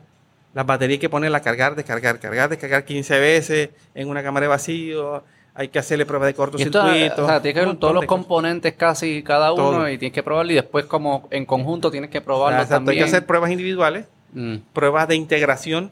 Las 0.54 0.66
baterías 0.66 0.96
hay 0.96 1.00
que 1.00 1.08
ponerla 1.08 1.38
a 1.38 1.42
cargar, 1.42 1.76
descargar, 1.76 2.18
cargar, 2.18 2.50
descargar 2.50 2.84
15 2.84 3.18
veces 3.20 3.70
en 3.94 4.08
una 4.08 4.22
cámara 4.22 4.44
de 4.44 4.48
vacío. 4.48 5.22
Hay 5.54 5.68
que 5.68 5.78
hacerle 5.78 6.06
pruebas 6.06 6.26
de 6.26 6.30
esto, 6.30 6.42
cortocircuito. 6.42 7.24
o 7.24 7.26
sea, 7.26 7.42
tienes 7.42 7.60
que 7.62 7.66
ver 7.68 7.76
todos 7.78 7.94
los 7.94 8.04
componentes 8.06 8.72
casi 8.74 9.22
cada 9.22 9.52
uno 9.52 9.62
Todo. 9.72 9.88
y 9.88 9.98
tienes 9.98 10.14
que 10.14 10.22
probarlo 10.22 10.52
y 10.52 10.54
después 10.54 10.86
como 10.86 11.28
en 11.30 11.44
conjunto 11.44 11.90
tienes 11.90 12.10
que 12.10 12.20
probarlo 12.20 12.58
Exacto, 12.62 12.76
también. 12.76 12.98
Hay 12.98 13.04
que 13.04 13.16
hacer 13.16 13.26
pruebas 13.26 13.50
individuales, 13.50 14.06
Mm, 14.32 14.58
pruebas 14.72 15.08
de 15.08 15.16
integración 15.16 15.90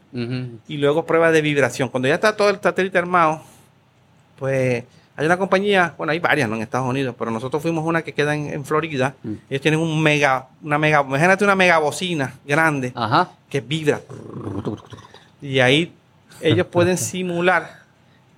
y 0.67 0.77
luego 0.77 1.05
pruebas 1.05 1.33
de 1.33 1.41
vibración. 1.41 1.89
Cuando 1.89 2.07
ya 2.07 2.15
está 2.15 2.37
todo 2.37 2.49
el 2.49 2.59
satélite 2.61 2.97
armado, 2.97 3.41
pues 4.37 4.85
hay 5.19 5.25
una 5.25 5.37
compañía, 5.37 5.93
bueno, 5.97 6.11
hay 6.11 6.19
varias 6.19 6.47
¿no? 6.49 6.55
en 6.55 6.61
Estados 6.61 6.87
Unidos, 6.87 7.13
pero 7.19 7.29
nosotros 7.29 7.61
fuimos 7.61 7.85
una 7.85 8.01
que 8.03 8.13
queda 8.13 8.33
en, 8.35 8.47
en 8.53 8.63
Florida. 8.63 9.15
Mm. 9.21 9.33
Ellos 9.49 9.61
tienen 9.61 9.79
un 9.81 10.01
mega, 10.01 10.47
una 10.63 10.77
mega, 10.79 11.01
imagínate 11.01 11.43
una 11.43 11.55
mega 11.55 11.77
bocina 11.77 12.35
grande 12.45 12.93
Ajá. 12.95 13.29
que 13.49 13.59
vibra. 13.59 13.99
Y 15.41 15.59
ahí 15.59 15.93
ellos 16.41 16.67
pueden 16.71 16.97
simular 16.97 17.79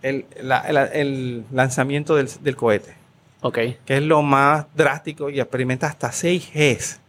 el, 0.01 0.25
la- 0.41 0.61
el- 0.61 0.77
el 0.77 1.45
lanzamiento 1.51 2.15
del, 2.15 2.27
del 2.41 2.55
cohete, 2.55 2.95
Ok. 3.41 3.57
que 3.85 3.97
es 3.97 4.01
lo 4.01 4.21
más 4.23 4.65
drástico 4.75 5.29
y 5.29 5.39
experimenta 5.39 5.87
hasta 5.87 6.11
6 6.11 6.49
Gs. 6.53 6.99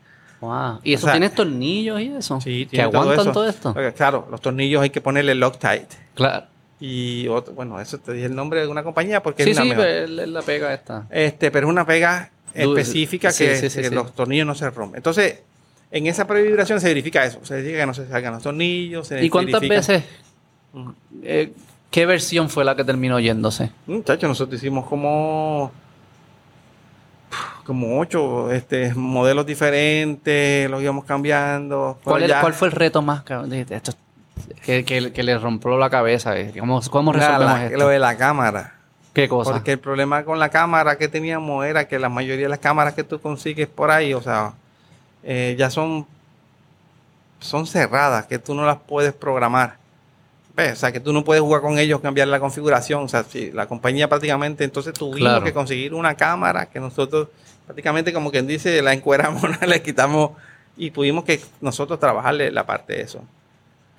Wow. 0.40 0.80
¿Y 0.82 0.94
eso 0.94 1.04
O 1.04 1.08
sea, 1.08 1.12
tiene 1.12 1.30
tornillos 1.30 2.00
y 2.00 2.08
eso? 2.08 2.40
Sí, 2.40 2.64
que 2.66 2.70
tiene 2.72 2.90
todo 2.90 3.02
aguantan 3.02 3.32
todo, 3.32 3.48
esto. 3.48 3.74
Claro, 3.96 4.26
los 4.30 4.40
tornillos 4.40 4.82
hay 4.82 4.90
que 4.90 5.00
ponerle 5.00 5.34
Loctite. 5.34 5.86
Claro. 6.14 6.46
Y 6.84 7.28
otro, 7.28 7.54
bueno, 7.54 7.80
eso 7.80 7.98
te 7.98 8.12
dije 8.12 8.26
el 8.26 8.34
nombre 8.34 8.60
de 8.60 8.66
una 8.66 8.82
compañía 8.82 9.22
porque 9.22 9.44
Sí, 9.44 9.50
es 9.50 9.56
una 9.56 9.62
sí, 9.62 9.68
mejor. 9.70 9.84
pues, 9.84 10.10
la 10.10 10.26
la 10.26 10.42
pega 10.42 10.74
esta. 10.74 11.06
Este, 11.10 11.52
pero 11.52 11.68
es 11.68 11.70
una 11.70 11.86
pega 11.86 12.30
específica 12.52 13.28
que, 13.32 13.70
sí, 13.70 13.82
los 13.90 14.12
tornillos 14.14 14.46
no 14.48 14.54
se 14.56 14.68
rompen. 14.68 14.96
Entonces, 14.96 15.38
en 15.92 16.08
esa 16.08 16.26
previbración 16.26 16.80
se 16.80 16.88
verifica 16.88 17.24
eso. 17.24 17.38
Se 17.44 17.54
verifica 17.54 17.78
que 17.80 17.86
no 17.86 17.94
se 17.94 18.08
salgan 18.08 18.32
los 18.34 18.42
tornillos. 18.42 19.06
Se 19.06 19.24
¿Y 19.24 19.30
cuántas 19.30 19.60
verifica- 19.60 19.92
veces? 19.92 20.04
Eh, 21.22 21.52
¿Qué 21.90 22.04
versión 22.06 22.48
fue 22.50 22.64
la 22.64 22.74
que 22.74 22.82
terminó 22.82 23.20
yéndose? 23.20 23.70
Muchachos, 23.86 24.28
nosotros 24.28 24.60
hicimos 24.60 24.86
como 24.88 25.70
como 27.64 28.00
ocho 28.00 28.50
este, 28.50 28.92
modelos 28.94 29.46
diferentes, 29.46 30.68
los 30.68 30.82
íbamos 30.82 31.04
cambiando. 31.04 31.98
¿Cuál, 32.02 32.26
cuál 32.40 32.54
fue 32.54 32.68
el 32.68 32.72
reto 32.72 33.02
más? 33.02 33.22
Dijiste, 33.46 33.76
esto- 33.76 33.92
que, 34.64 34.84
que, 34.84 35.12
que 35.12 35.22
le 35.22 35.38
rompió 35.38 35.76
la 35.78 35.90
cabeza? 35.90 36.38
eh, 36.38 36.52
¿Cómo, 36.58 36.80
cómo 36.90 37.12
la- 37.12 37.18
resolvemos 37.18 37.58
la- 37.58 37.64
esto? 37.66 37.78
lo 37.78 37.88
de 37.88 37.98
la 37.98 38.16
cámara? 38.16 38.74
¿Qué 39.12 39.28
cosa? 39.28 39.52
Porque 39.52 39.72
el 39.72 39.78
problema 39.78 40.24
con 40.24 40.38
la 40.38 40.48
cámara 40.48 40.96
que 40.96 41.06
teníamos 41.08 41.66
era 41.66 41.86
que 41.86 41.98
la 41.98 42.08
mayoría 42.08 42.46
de 42.46 42.48
las 42.50 42.58
cámaras 42.60 42.94
que 42.94 43.04
tú 43.04 43.20
consigues 43.20 43.68
por 43.68 43.90
ahí, 43.90 44.14
o 44.14 44.22
sea, 44.22 44.54
eh, 45.22 45.54
ya 45.58 45.68
son, 45.68 46.06
son 47.40 47.66
cerradas, 47.66 48.26
que 48.26 48.38
tú 48.38 48.54
no 48.54 48.64
las 48.64 48.78
puedes 48.78 49.12
programar. 49.12 49.76
O 50.56 50.76
sea, 50.76 50.92
que 50.92 51.00
tú 51.00 51.12
no 51.14 51.24
puedes 51.24 51.42
jugar 51.42 51.62
con 51.62 51.78
ellos, 51.78 52.00
cambiar 52.00 52.28
la 52.28 52.38
configuración. 52.38 53.04
O 53.04 53.08
sea, 53.08 53.24
si 53.24 53.50
la 53.52 53.66
compañía 53.66 54.08
prácticamente, 54.08 54.64
entonces 54.64 54.92
tuvimos 54.92 55.18
Claro. 55.30 55.44
que 55.44 55.52
conseguir 55.54 55.94
una 55.94 56.14
cámara 56.14 56.66
que 56.66 56.78
nosotros 56.78 57.28
prácticamente, 57.66 58.12
como 58.12 58.30
quien 58.30 58.46
dice, 58.46 58.82
la 58.82 58.92
encueramos, 58.92 59.42
le 59.66 59.82
quitamos 59.82 60.32
y 60.76 60.90
pudimos 60.90 61.24
que 61.24 61.40
nosotros 61.62 61.98
trabajarle 61.98 62.50
la 62.50 62.64
parte 62.66 62.92
de 62.94 63.00
eso. 63.02 63.24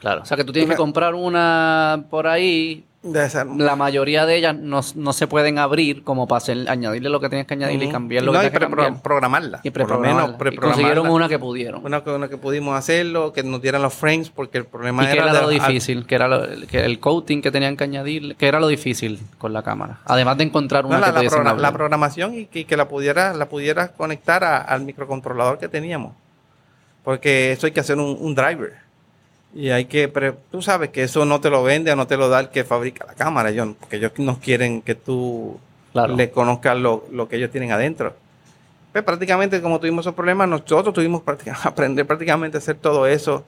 Claro. 0.04 0.22
O 0.22 0.26
sea 0.26 0.36
que 0.36 0.44
tú 0.44 0.52
tienes 0.52 0.70
que 0.70 0.76
comprar 0.76 1.16
una 1.16 2.04
por 2.10 2.28
ahí. 2.28 2.84
De 3.04 3.30
La 3.58 3.76
mayoría 3.76 4.26
de 4.26 4.38
ellas 4.38 4.56
no, 4.56 4.80
no 4.96 5.12
se 5.12 5.28
pueden 5.28 5.60
abrir 5.60 6.06
como 6.06 6.26
para 6.26 6.38
hacer, 6.38 6.70
añadirle 6.70 7.10
lo 7.10 7.20
que 7.20 7.28
tienes 7.28 7.46
que 7.48 7.54
añadirle 7.56 7.84
y 7.86 7.88
Ujú. 7.88 7.94
cambiar 7.94 8.24
lo 8.24 8.32
No, 8.32 8.40
que 8.40 8.46
y 8.48 8.50
tienes 8.50 8.70
que 8.70 8.76
cambiar. 8.76 9.02
programarla. 9.02 9.60
Y 9.64 9.72
por 9.72 9.82
lo 9.82 9.88
preprogramarla. 9.88 10.22
menos 10.24 10.36
Y 10.36 10.40
preprogramarla. 10.40 10.74
consiguieron 10.84 11.10
una 11.14 11.28
que 11.28 11.38
pudieron. 11.40 11.86
Una, 11.86 12.00
una 12.00 12.30
que 12.30 12.38
pudimos 12.38 12.78
hacerlo, 12.78 13.34
que 13.34 13.44
nos 13.44 13.62
dieran 13.62 13.82
los 13.82 13.94
frames, 13.94 14.30
porque 14.30 14.58
el 14.58 14.66
problema 14.66 15.04
¿Y 15.04 15.08
era, 15.08 15.24
era 15.24 15.34
de 15.34 15.42
lo 15.42 15.50
difícil? 15.50 16.06
¿Qué 16.06 16.16
era 16.16 16.30
lo, 16.30 16.48
que 16.68 16.86
el 16.86 17.00
coating 17.02 17.42
que 17.42 17.52
tenían 17.52 17.76
que 17.76 17.84
añadir? 17.84 18.38
¿Qué 18.38 18.48
era 18.48 18.62
lo 18.62 18.68
difícil 18.68 19.20
con 19.38 19.52
la 19.52 19.64
cámara? 19.64 20.00
Además 20.06 20.38
de 20.38 20.46
encontrar 20.46 20.86
una 20.86 20.96
No, 20.96 21.02
la, 21.02 21.08
que 21.20 21.28
la 21.30 21.54
la 21.56 21.72
programación 21.74 22.36
y 22.36 22.46
que, 22.46 22.66
que 22.66 22.78
la 22.78 22.88
pudiera 22.88 23.34
la 23.34 23.50
pudieras 23.50 23.90
conectar 23.90 24.44
a- 24.46 24.60
al 24.60 24.82
microcontrolador 24.84 25.60
que 25.60 25.68
teníamos. 25.68 26.14
Porque 27.04 27.52
eso 27.52 27.66
hay 27.66 27.74
que 27.74 27.82
hacer 27.82 27.98
un, 27.98 28.16
un 28.18 28.34
driver. 28.34 28.83
Y 29.56 29.70
hay 29.70 29.86
que, 29.86 30.08
pre- 30.08 30.34
tú 30.52 30.62
sabes 30.62 30.90
que 30.90 31.04
eso 31.04 31.26
no 31.26 31.40
te 31.40 31.50
lo 31.50 31.62
vende 31.64 31.92
o 31.92 31.96
no 31.96 32.08
te 32.08 32.18
lo 32.18 32.28
da 32.28 32.40
el 32.40 32.50
que 32.50 32.64
fabrica 32.64 33.06
la 33.06 33.14
cámara, 33.14 33.50
ellos, 33.50 33.70
porque 33.80 33.98
ellos 33.98 34.12
no 34.18 34.40
quieren 34.40 34.82
que 34.82 34.96
tú 34.96 35.60
Claro. 35.92 36.16
le 36.16 36.32
conozcas 36.32 36.76
lo, 36.76 37.06
lo 37.12 37.30
que 37.30 37.36
ellos 37.36 37.52
tienen 37.52 37.72
adentro. 37.72 38.16
Pues 38.92 39.04
prácticamente 39.04 39.62
como 39.62 39.80
tuvimos 39.80 40.04
esos 40.04 40.16
problemas, 40.16 40.50
nosotros 40.50 40.92
tuvimos 40.94 41.22
aprender 41.64 42.08
prácticamente 42.08 42.58
a 42.58 42.60
hacer 42.60 42.78
todo 42.78 43.06
eso. 43.06 43.46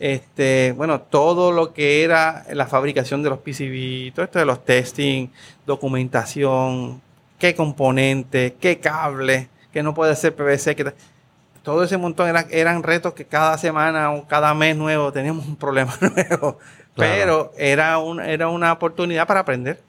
Este, 0.00 0.72
bueno, 0.76 1.00
todo 1.02 1.52
lo 1.52 1.72
que 1.74 2.02
era 2.02 2.46
la 2.52 2.66
fabricación 2.66 3.22
de 3.22 3.28
los 3.30 3.38
PCB, 3.40 4.12
todo 4.14 4.24
esto 4.24 4.38
de 4.38 4.44
los 4.46 4.64
testing, 4.64 5.28
documentación, 5.66 7.00
qué 7.38 7.54
componente, 7.54 8.56
qué 8.60 8.78
cable, 8.78 9.48
que 9.72 9.82
no 9.82 9.94
puede 9.94 10.16
ser 10.16 10.34
PVC, 10.34 10.74
que 10.74 10.92
todo 11.64 11.82
ese 11.82 11.96
montón 11.96 12.28
era- 12.28 12.46
eran 12.50 12.82
retos 12.84 13.14
que 13.14 13.24
cada 13.24 13.58
semana 13.58 14.12
o 14.12 14.26
cada 14.28 14.54
mes 14.54 14.76
nuevo 14.76 15.10
teníamos 15.12 15.46
un 15.46 15.56
problema 15.56 15.92
nuevo. 16.00 16.58
Pero 16.94 17.52
era, 17.58 17.98
un, 17.98 18.20
era 18.20 18.48
una 18.48 18.72
oportunidad 18.72 19.26
para 19.26 19.40
aprender. 19.40 19.80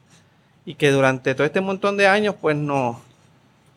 Y 0.66 0.74
que 0.74 0.90
durante 0.90 1.36
todo 1.36 1.46
este 1.46 1.62
montón 1.62 1.98
de 1.98 2.08
años, 2.08 2.34
pues 2.42 2.56
nos, 2.56 2.98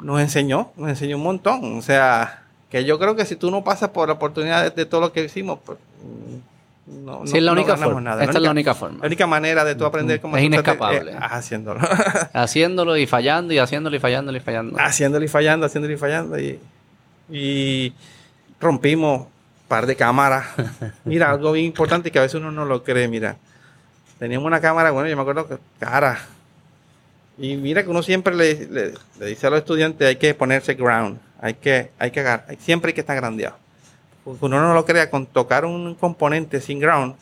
nos 0.00 0.20
enseñó, 0.22 0.70
nos 0.76 0.88
enseñó 0.88 1.16
un 1.18 1.22
montón. 1.24 1.76
O 1.78 1.82
sea, 1.82 2.44
que 2.70 2.84
yo 2.86 2.98
creo 2.98 3.14
que 3.16 3.26
si 3.26 3.36
tú 3.36 3.50
no 3.50 3.62
pasas 3.64 3.90
por 3.90 4.08
la 4.08 4.14
oportunidad 4.14 4.62
de, 4.62 4.70
de 4.70 4.86
todo 4.86 5.02
lo 5.02 5.12
que 5.12 5.24
hicimos, 5.24 5.58
pues 5.66 5.76
mm, 6.02 7.04
no, 7.04 7.26
Sí, 7.26 7.36
es 7.36 7.42
la 7.42 7.50
no 7.50 7.60
única 7.60 7.72
ganamos 7.74 7.92
forma. 7.92 8.10
nada. 8.10 8.24
Esta 8.24 8.38
es 8.38 8.42
la 8.44 8.50
única 8.50 8.74
forma. 8.74 9.00
La 9.00 9.06
única 9.08 9.26
manera 9.26 9.62
de 9.64 9.74
tú 9.74 9.84
aprender 9.84 10.20
cómo 10.22 10.38
Es 10.38 10.44
inescapable. 10.44 11.12
eh, 11.12 11.16
haciéndolo. 11.20 11.80
Haciéndolo 12.32 12.96
y 12.96 13.06
fallando 13.06 13.52
y 13.52 13.58
haciéndolo 13.58 13.94
y 13.94 13.98
fallando 13.98 14.34
y 14.34 14.40
fallando. 14.40 14.78
haciéndolo 14.80 15.24
y 15.24 15.28
fallando, 15.28 15.66
haciéndolo 15.66 15.92
y 15.92 15.96
fallando. 15.98 16.38
Y, 16.40 16.58
y 17.30 17.92
rompimos 18.60 19.20
un 19.22 19.26
par 19.68 19.86
de 19.86 19.96
cámaras. 19.96 20.46
Mira, 21.04 21.30
algo 21.30 21.52
bien 21.52 21.66
importante 21.66 22.10
que 22.10 22.18
a 22.18 22.22
veces 22.22 22.36
uno 22.40 22.50
no 22.50 22.64
lo 22.64 22.82
cree, 22.82 23.08
mira. 23.08 23.36
Teníamos 24.18 24.46
una 24.46 24.60
cámara, 24.60 24.90
bueno, 24.90 25.08
yo 25.08 25.14
me 25.16 25.22
acuerdo 25.22 25.46
que 25.48 25.58
cara. 25.78 26.18
Y 27.40 27.56
mira 27.56 27.84
que 27.84 27.88
uno 27.90 28.02
siempre 28.02 28.34
le, 28.34 28.66
le- 28.66 28.94
le 29.20 29.26
dice 29.26 29.46
a 29.46 29.50
los 29.50 29.60
estudiantes 29.60 30.08
hay 30.08 30.16
que 30.16 30.34
ponerse 30.34 30.74
ground, 30.74 31.20
hay 31.40 31.54
que, 31.54 31.92
hay 31.98 32.10
que 32.10 32.20
agar- 32.20 32.44
siempre 32.58 32.88
hay 32.90 32.94
que 32.94 33.02
estar 33.02 33.14
grandeado. 33.14 33.56
Porque 34.24 34.44
uno 34.44 34.60
no 34.60 34.74
lo 34.74 34.84
crea, 34.84 35.08
con 35.08 35.24
tocar 35.26 35.64
un 35.64 35.94
componente 35.94 36.60
sin 36.60 36.80
ground, 36.80 37.14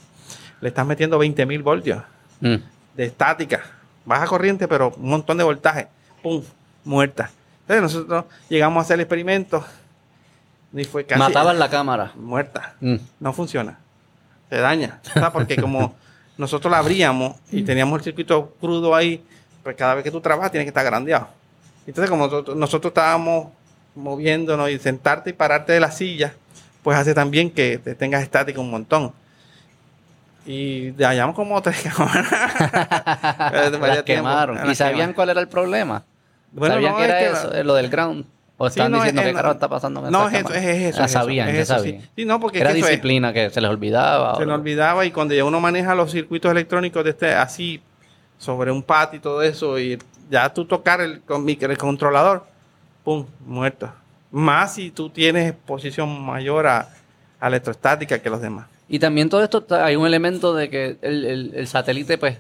le 0.62 0.68
estás 0.68 0.86
metiendo 0.86 1.18
20 1.18 1.44
mil 1.46 1.62
voltios 1.62 2.02
Mm. 2.40 2.56
de 2.96 3.04
estática, 3.04 3.62
baja 4.06 4.26
corriente, 4.26 4.66
pero 4.68 4.94
un 4.96 5.08
montón 5.10 5.36
de 5.38 5.44
voltaje, 5.44 5.88
¡pum! 6.22 6.42
muerta. 6.84 7.30
Entonces 7.68 7.82
nosotros 7.82 8.24
llegamos 8.48 8.78
a 8.78 8.82
hacer 8.84 8.94
el 8.94 9.00
experimento 9.00 9.64
y 10.72 10.84
fue 10.84 11.04
casi 11.06 11.18
Mataban 11.18 11.58
la 11.58 11.68
cámara. 11.70 12.12
muerta. 12.16 12.74
Mm. 12.80 12.96
No 13.20 13.32
funciona. 13.32 13.78
Se 14.50 14.56
daña. 14.58 15.00
¿sabes? 15.14 15.30
Porque 15.30 15.56
como 15.56 15.94
nosotros 16.38 16.70
la 16.70 16.78
abríamos 16.78 17.36
y 17.50 17.62
teníamos 17.62 17.98
el 17.98 18.04
circuito 18.04 18.54
crudo 18.60 18.94
ahí, 18.94 19.24
pues 19.62 19.74
cada 19.76 19.94
vez 19.94 20.04
que 20.04 20.10
tú 20.10 20.20
trabajas 20.20 20.50
tienes 20.50 20.64
que 20.66 20.70
estar 20.70 20.84
grandeado. 20.84 21.28
Entonces 21.86 22.10
como 22.10 22.24
nosotros, 22.26 22.56
nosotros 22.56 22.90
estábamos 22.90 23.48
moviéndonos 23.94 24.68
y 24.70 24.78
sentarte 24.78 25.30
y 25.30 25.32
pararte 25.32 25.72
de 25.72 25.80
la 25.80 25.90
silla, 25.90 26.34
pues 26.82 26.96
hace 26.98 27.14
también 27.14 27.50
que 27.50 27.78
te 27.78 27.94
tengas 27.94 28.22
estático 28.22 28.60
un 28.60 28.70
montón. 28.70 29.12
Y 30.44 30.92
hallamos 31.02 31.34
como 31.34 31.60
tres 31.62 31.82
cámaras. 31.96 32.30
Las 33.80 34.02
quemaron. 34.04 34.70
¿Y 34.70 34.74
sabían 34.74 35.12
cuál 35.12 35.30
era 35.30 35.40
el 35.40 35.48
problema? 35.48 36.04
Bueno, 36.52 36.74
¿Sabían 36.76 36.92
no, 36.92 36.98
que 36.98 37.04
es 37.04 37.08
era 37.10 37.18
que 37.18 37.26
eso, 37.30 37.50
la- 37.50 37.58
eh, 37.60 37.64
lo 37.64 37.74
del 37.74 37.88
ground? 37.88 38.24
¿O 38.58 38.70
Sí, 38.70 38.78
están 38.80 38.90
no, 38.92 38.98
diciendo 38.98 39.20
es- 39.22 39.28
es- 39.28 39.34
carajo 39.34 39.54
está 39.54 39.68
pasando 39.68 40.10
No, 40.10 40.28
esta 40.28 40.38
es 40.38 40.44
eso, 40.46 40.54
es 40.54 40.82
eso. 40.94 40.98
Ya 41.00 41.08
sabían, 41.08 41.54
ya 41.54 41.66
sabían. 41.66 42.00
Sí. 42.00 42.08
Sí, 42.16 42.24
no, 42.24 42.40
porque 42.40 42.58
es 42.58 42.62
Era 42.62 42.70
que 42.70 42.76
disciplina 42.76 43.32
que 43.32 43.50
se 43.50 43.60
les 43.60 43.70
olvidaba. 43.70 44.36
se 44.38 44.46
nos 44.46 44.58
olvidaba 44.58 45.04
y 45.04 45.10
cuando 45.10 45.34
ya 45.34 45.44
uno 45.44 45.60
maneja 45.60 45.94
los 45.94 46.10
circuitos 46.10 46.50
electrónicos 46.50 47.04
de 47.04 47.10
este 47.10 47.34
así 47.34 47.82
sobre 48.38 48.70
un 48.70 48.82
pad 48.82 49.12
y 49.12 49.18
todo 49.18 49.42
eso 49.42 49.78
y 49.78 49.98
ya 50.30 50.52
tú 50.52 50.64
tocar 50.64 51.00
el, 51.02 51.20
con 51.20 51.46
el 51.48 51.78
controlador, 51.78 52.44
pum, 53.04 53.26
muerto. 53.46 53.92
Más 54.30 54.74
si 54.74 54.90
tú 54.90 55.10
tienes 55.10 55.50
exposición 55.50 56.20
mayor 56.24 56.66
a, 56.66 56.88
a 57.40 57.48
electrostática 57.48 58.18
que 58.20 58.30
los 58.30 58.40
demás. 58.40 58.66
Y 58.88 58.98
también 58.98 59.28
todo 59.28 59.42
esto, 59.44 59.64
hay 59.70 59.96
un 59.96 60.06
elemento 60.06 60.54
de 60.54 60.70
que 60.70 60.96
el, 61.02 61.24
el- 61.24 61.52
el 61.54 61.66
satélite 61.66 62.18
pues 62.18 62.38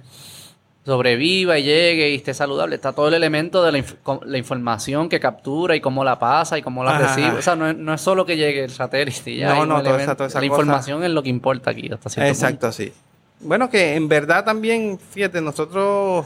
sobreviva 0.86 1.58
y 1.58 1.64
llegue 1.64 2.10
y 2.10 2.14
esté 2.14 2.32
saludable. 2.32 2.76
Está 2.76 2.92
todo 2.92 3.08
el 3.08 3.14
elemento 3.14 3.62
de 3.62 3.72
la, 3.72 3.78
inf- 3.78 4.24
la 4.24 4.38
información 4.38 5.08
que 5.08 5.20
captura 5.20 5.74
y 5.76 5.80
cómo 5.80 6.04
la 6.04 6.18
pasa 6.18 6.56
y 6.56 6.62
cómo 6.62 6.82
la 6.84 6.96
Ajá. 6.96 7.08
recibe. 7.14 7.38
O 7.38 7.42
sea, 7.42 7.56
no 7.56 7.68
es, 7.68 7.76
no 7.76 7.92
es 7.92 8.00
solo 8.00 8.24
que 8.24 8.36
llegue 8.36 8.64
el 8.64 8.70
satélite. 8.70 9.30
y 9.32 9.36
Ya 9.38 9.54
No, 9.54 9.66
no, 9.66 9.82
toda 9.82 10.00
esa- 10.02 10.14
toda 10.14 10.28
esa 10.28 10.40
la 10.40 10.46
cosa. 10.48 10.60
información 10.62 11.04
es 11.04 11.10
lo 11.10 11.22
que 11.22 11.28
importa 11.28 11.72
aquí 11.72 11.90
hasta 11.92 12.08
cierto 12.08 12.30
Exacto, 12.30 12.72
sí. 12.72 12.92
Bueno, 13.40 13.68
que 13.68 13.96
en 13.96 14.08
verdad 14.08 14.44
también, 14.44 14.98
fíjate, 14.98 15.40
nosotros 15.42 16.24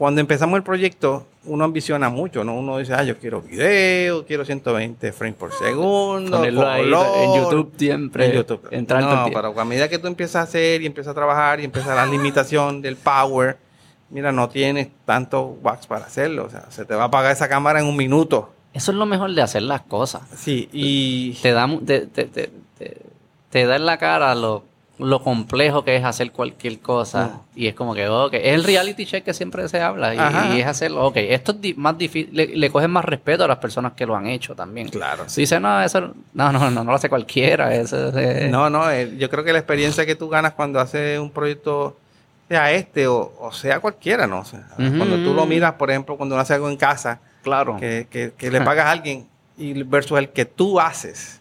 cuando 0.00 0.22
empezamos 0.22 0.56
el 0.56 0.62
proyecto, 0.62 1.26
uno 1.44 1.62
ambiciona 1.62 2.08
mucho, 2.08 2.42
¿no? 2.42 2.54
Uno 2.54 2.78
dice, 2.78 2.94
ah, 2.94 3.02
yo 3.04 3.18
quiero 3.18 3.42
video, 3.42 4.24
quiero 4.24 4.46
120 4.46 5.12
frames 5.12 5.36
por 5.36 5.52
segundo, 5.52 6.38
Ponerlo 6.38 6.66
ahí 6.66 6.84
color". 6.84 7.06
en 7.18 7.34
YouTube 7.34 7.72
siempre. 7.76 8.24
En 8.24 8.32
YouTube. 8.32 8.66
Entrar 8.70 9.02
no, 9.02 9.26
pero 9.30 9.60
a 9.60 9.64
medida 9.66 9.90
que 9.90 9.98
tú 9.98 10.06
empiezas 10.06 10.36
a 10.36 10.42
hacer 10.44 10.80
y 10.80 10.86
empiezas 10.86 11.10
a 11.10 11.14
trabajar 11.14 11.60
y 11.60 11.64
empiezas 11.64 11.94
la 11.94 12.06
limitación 12.06 12.80
del 12.80 12.96
power, 12.96 13.58
mira, 14.08 14.32
no 14.32 14.48
tienes 14.48 14.88
tanto 15.04 15.58
wax 15.62 15.86
para 15.86 16.06
hacerlo. 16.06 16.46
O 16.46 16.48
sea, 16.50 16.70
se 16.70 16.86
te 16.86 16.94
va 16.94 17.02
a 17.02 17.06
apagar 17.08 17.32
esa 17.32 17.50
cámara 17.50 17.80
en 17.80 17.86
un 17.86 17.96
minuto. 17.98 18.54
Eso 18.72 18.92
es 18.92 18.96
lo 18.96 19.04
mejor 19.04 19.34
de 19.34 19.42
hacer 19.42 19.60
las 19.64 19.82
cosas. 19.82 20.22
Sí, 20.34 20.66
y 20.72 21.34
Te 21.42 21.52
da, 21.52 21.68
te- 21.84 22.06
te 23.50 23.66
da 23.66 23.76
en 23.76 23.84
la 23.84 23.98
cara 23.98 24.34
lo, 24.34 24.64
lo 25.00 25.22
complejo 25.22 25.84
que 25.84 25.96
es 25.96 26.04
hacer 26.04 26.30
cualquier 26.32 26.78
cosa. 26.80 27.22
No. 27.26 27.44
Y 27.56 27.66
es 27.66 27.74
como 27.74 27.94
que, 27.94 28.08
ok, 28.08 28.34
es 28.34 28.54
el 28.54 28.64
reality 28.64 29.06
check 29.06 29.24
que 29.24 29.34
siempre 29.34 29.68
se 29.68 29.80
habla. 29.80 30.14
Y, 30.54 30.60
es 30.60 30.66
hacerlo, 30.66 31.06
ok, 31.06 31.16
esto 31.16 31.54
es 31.62 31.76
más 31.76 31.96
difícil, 31.98 32.30
le, 32.34 32.46
le 32.48 32.70
cogen 32.70 32.90
más 32.90 33.04
respeto 33.04 33.44
a 33.44 33.48
las 33.48 33.58
personas 33.58 33.92
que 33.94 34.06
lo 34.06 34.14
han 34.16 34.26
hecho 34.26 34.54
también. 34.54 34.88
claro. 34.88 35.24
Si 35.28 35.42
dice, 35.42 35.58
no, 35.60 35.82
eso, 35.82 36.00
no, 36.34 36.52
no, 36.52 36.58
no, 36.58 36.70
no 36.70 36.84
lo 36.84 36.94
hace 36.94 37.08
cualquiera. 37.08 37.74
Eso, 37.74 38.16
es- 38.18 38.50
No, 38.50 38.70
no, 38.70 38.90
eh, 38.90 39.16
yo 39.18 39.28
creo 39.30 39.42
que 39.44 39.52
la 39.52 39.58
experiencia 39.58 40.06
que 40.06 40.14
tú 40.14 40.28
ganas 40.28 40.52
cuando 40.54 40.78
haces 40.80 41.18
un 41.18 41.30
proyecto, 41.30 41.96
sea 42.48 42.72
este 42.72 43.06
o, 43.06 43.32
o 43.38 43.52
sea 43.52 43.80
cualquiera, 43.80 44.26
¿no? 44.26 44.40
O 44.40 44.44
sea. 44.44 44.66
Cuando 44.76 45.16
tú 45.22 45.34
lo 45.34 45.46
miras, 45.46 45.74
por 45.74 45.90
ejemplo, 45.90 46.16
cuando 46.16 46.34
uno 46.34 46.42
hace 46.42 46.54
algo 46.54 46.68
en 46.68 46.76
casa, 46.76 47.20
claro. 47.42 47.76
que, 47.78 48.06
que- 48.10 48.32
que 48.36 48.50
le 48.50 48.60
pagas 48.60 48.86
a 48.86 48.90
alguien 48.90 49.26
y 49.56 49.82
versus 49.84 50.18
el 50.18 50.30
que 50.30 50.44
tú 50.46 50.80
haces 50.80 51.39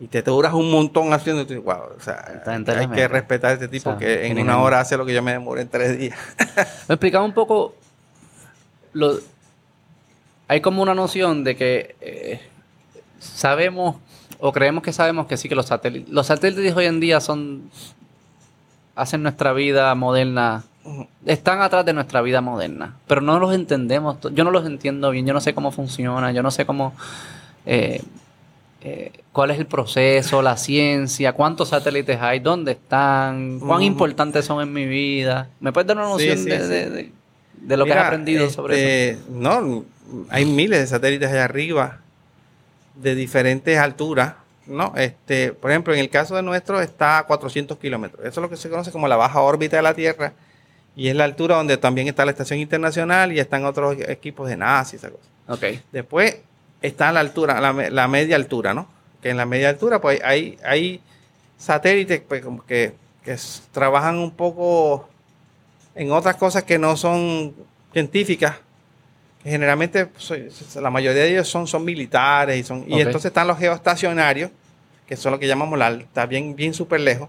y 0.00 0.06
te, 0.08 0.22
te 0.22 0.30
duras 0.30 0.54
un 0.54 0.70
montón 0.70 1.12
haciendo, 1.12 1.44
wow, 1.62 1.94
o 1.96 2.00
sea, 2.00 2.42
hay 2.46 2.88
que 2.88 3.06
respetar 3.06 3.50
a 3.50 3.54
este 3.54 3.68
tipo 3.68 3.90
O 3.90 3.92
sea, 3.92 3.98
que 3.98 4.26
en 4.26 4.38
una 4.38 4.58
hora 4.58 4.80
hace 4.80 4.96
lo 4.96 5.04
que 5.04 5.12
yo 5.12 5.22
me 5.22 5.32
demoré 5.32 5.60
en 5.60 5.68
tres 5.68 5.98
días. 5.98 6.18
Me 6.88 6.94
explicaba 6.94 7.22
un 7.22 7.34
poco. 7.34 7.74
Lo, 8.94 9.18
hay 10.48 10.62
como 10.62 10.80
una 10.82 10.94
noción 10.94 11.44
de 11.44 11.54
que 11.54 11.96
eh, 12.00 12.40
sabemos 13.18 13.96
o 14.38 14.52
creemos 14.52 14.82
que 14.82 14.92
sabemos 14.94 15.26
que 15.26 15.36
sí 15.36 15.50
que 15.50 15.54
los 15.54 15.66
satélites. 15.66 16.08
Los 16.08 16.28
satélites 16.28 16.74
hoy 16.74 16.86
en 16.86 16.98
día 16.98 17.20
son. 17.20 17.70
hacen 18.96 19.22
nuestra 19.22 19.52
vida 19.52 19.94
moderna. 19.94 20.64
Están 21.26 21.60
atrás 21.60 21.84
de 21.84 21.92
nuestra 21.92 22.22
vida 22.22 22.40
moderna. 22.40 22.96
Pero 23.06 23.20
no 23.20 23.38
los 23.38 23.54
entendemos. 23.54 24.16
Yo 24.32 24.44
no 24.44 24.50
los 24.50 24.64
entiendo 24.64 25.10
bien. 25.10 25.26
Yo 25.26 25.34
no 25.34 25.42
sé 25.42 25.52
cómo 25.52 25.72
funciona. 25.72 26.32
Yo 26.32 26.42
no 26.42 26.50
sé 26.50 26.64
cómo. 26.64 26.94
eh, 27.66 28.02
eh, 28.82 29.12
cuál 29.32 29.50
es 29.50 29.58
el 29.58 29.66
proceso, 29.66 30.40
la 30.42 30.56
ciencia, 30.56 31.32
cuántos 31.32 31.68
satélites 31.70 32.18
hay, 32.20 32.40
dónde 32.40 32.72
están, 32.72 33.58
cuán 33.60 33.82
importantes 33.82 34.44
son 34.44 34.62
en 34.62 34.72
mi 34.72 34.86
vida. 34.86 35.48
¿Me 35.60 35.72
puedes 35.72 35.86
dar 35.86 35.96
una 35.98 36.08
noción 36.08 36.38
sí, 36.38 36.44
de, 36.48 36.58
sí. 36.60 36.66
de- 36.68 36.90
de- 36.90 37.12
de 37.60 37.76
lo 37.76 37.84
que 37.84 37.92
has 37.92 38.06
aprendido 38.06 38.48
sobre 38.48 39.10
eso? 39.10 39.18
este, 39.20 39.30
No, 39.32 39.84
hay 40.30 40.46
miles 40.46 40.80
de 40.80 40.86
satélites 40.86 41.28
allá 41.30 41.44
arriba 41.44 41.98
de 42.94 43.14
diferentes 43.14 43.78
alturas, 43.78 44.34
¿no? 44.66 44.92
Este, 44.96 45.52
por 45.52 45.70
ejemplo, 45.70 45.92
en 45.92 46.00
el 46.00 46.08
caso 46.08 46.34
de 46.36 46.42
nuestro 46.42 46.80
está 46.80 47.18
a 47.18 47.26
400 47.26 47.76
kilómetros. 47.78 48.20
Eso 48.24 48.40
es 48.40 48.42
lo 48.42 48.48
que 48.48 48.56
se 48.56 48.70
conoce 48.70 48.90
como 48.92 49.08
la 49.08 49.16
baja 49.16 49.40
órbita 49.40 49.76
de 49.76 49.82
la 49.82 49.94
Tierra 49.94 50.32
y 50.96 51.08
es 51.08 51.14
la 51.16 51.24
altura 51.24 51.56
donde 51.56 51.76
también 51.76 52.08
está 52.08 52.24
la 52.24 52.30
estación 52.32 52.58
internacional 52.60 53.30
y 53.32 53.40
están 53.40 53.64
otros 53.64 53.96
equipos 54.08 54.48
de 54.48 54.56
NASA 54.56 54.94
y 54.94 54.98
esa 54.98 55.10
cosa. 55.10 55.24
Ok. 55.48 55.64
Después 55.92 56.38
está 56.82 57.12
la 57.12 57.20
altura, 57.20 57.60
la, 57.60 57.72
la 57.72 58.08
media 58.08 58.36
altura, 58.36 58.74
¿no? 58.74 58.88
Que 59.22 59.30
en 59.30 59.36
la 59.36 59.46
media 59.46 59.68
altura, 59.68 60.00
pues 60.00 60.20
hay, 60.24 60.58
hay 60.64 61.00
satélites 61.58 62.22
pues, 62.26 62.42
que, 62.66 62.94
que 63.24 63.36
trabajan 63.72 64.18
un 64.18 64.30
poco 64.30 65.08
en 65.94 66.10
otras 66.12 66.36
cosas 66.36 66.64
que 66.64 66.78
no 66.78 66.96
son 66.96 67.54
científicas. 67.92 68.56
que 69.42 69.50
generalmente 69.50 70.06
pues, 70.06 70.76
la 70.76 70.90
mayoría 70.90 71.22
de 71.22 71.30
ellos 71.30 71.48
son, 71.48 71.66
son 71.66 71.84
militares 71.84 72.58
y 72.58 72.62
son. 72.62 72.84
Y 72.88 73.00
entonces 73.00 73.26
están 73.26 73.46
los 73.46 73.58
geoestacionarios, 73.58 74.50
que 75.06 75.16
son 75.16 75.32
lo 75.32 75.38
que 75.38 75.46
llamamos 75.46 75.78
la 75.78 75.88
alta, 75.88 76.26
bien, 76.26 76.56
bien 76.56 76.72
súper 76.72 77.00
lejos, 77.00 77.28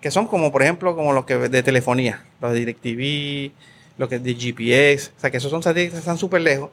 que 0.00 0.10
son 0.10 0.26
como, 0.26 0.50
por 0.50 0.62
ejemplo, 0.62 0.94
como 0.96 1.12
los 1.12 1.24
que 1.26 1.36
de 1.36 1.62
telefonía, 1.62 2.24
los 2.40 2.52
de 2.52 2.58
DirecTV, 2.60 3.52
los 3.98 4.08
que 4.08 4.18
de 4.18 4.34
GPS, 4.34 5.10
o 5.16 5.20
sea 5.20 5.30
que 5.30 5.36
esos 5.36 5.50
son 5.50 5.62
satélites 5.62 5.94
que 5.94 5.98
están 5.98 6.18
súper 6.18 6.40
lejos. 6.40 6.70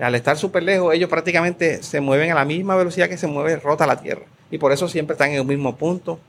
Al 0.00 0.14
estar 0.14 0.36
súper 0.38 0.62
lejos, 0.62 0.94
ellos 0.94 1.08
prácticamente 1.10 1.82
se 1.82 2.00
mueven 2.00 2.30
a 2.30 2.34
la 2.34 2.44
misma 2.44 2.76
velocidad 2.76 3.08
que 3.08 3.16
se 3.16 3.26
mueve 3.26 3.56
rota 3.56 3.86
la 3.86 4.00
Tierra. 4.00 4.22
Y 4.50 4.58
por 4.58 4.72
eso 4.72 4.88
siempre 4.88 5.14
están 5.14 5.30
en 5.30 5.36
el 5.36 5.44
mismo 5.44 5.76
punto, 5.76 6.20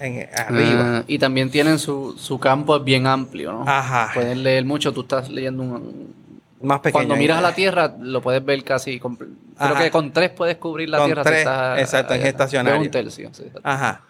en, 0.00 0.28
arriba. 0.36 0.98
Ah, 0.98 1.04
y 1.06 1.18
también 1.18 1.50
tienen 1.50 1.78
su, 1.78 2.16
su 2.18 2.38
campo 2.38 2.78
bien 2.80 3.06
amplio, 3.06 3.52
¿no? 3.52 3.64
Ajá. 3.68 4.10
Pueden 4.14 4.42
leer 4.42 4.64
mucho. 4.64 4.92
Tú 4.92 5.02
estás 5.02 5.28
leyendo 5.28 5.62
un... 5.62 6.14
más 6.62 6.78
pequeño. 6.80 6.92
Cuando 7.06 7.16
miras 7.16 7.38
a 7.38 7.42
la 7.42 7.54
Tierra, 7.54 7.94
lo 8.00 8.22
puedes 8.22 8.44
ver 8.44 8.62
casi... 8.64 8.98
compl- 9.00 9.28
Creo 9.58 9.76
que 9.76 9.90
con 9.90 10.12
tres 10.12 10.30
puedes 10.30 10.56
cubrir 10.56 10.88
la 10.88 10.98
Con 10.98 11.06
Tierra. 11.06 11.22
si 11.24 11.28
tres, 11.28 11.38
estás- 11.40 11.78
exacto, 11.80 12.14
en 12.14 12.26
estacionario. 12.26 12.80
un 12.80 12.90
tercio. 12.90 13.30
sí. 13.32 13.44
Ajá. 13.62 14.00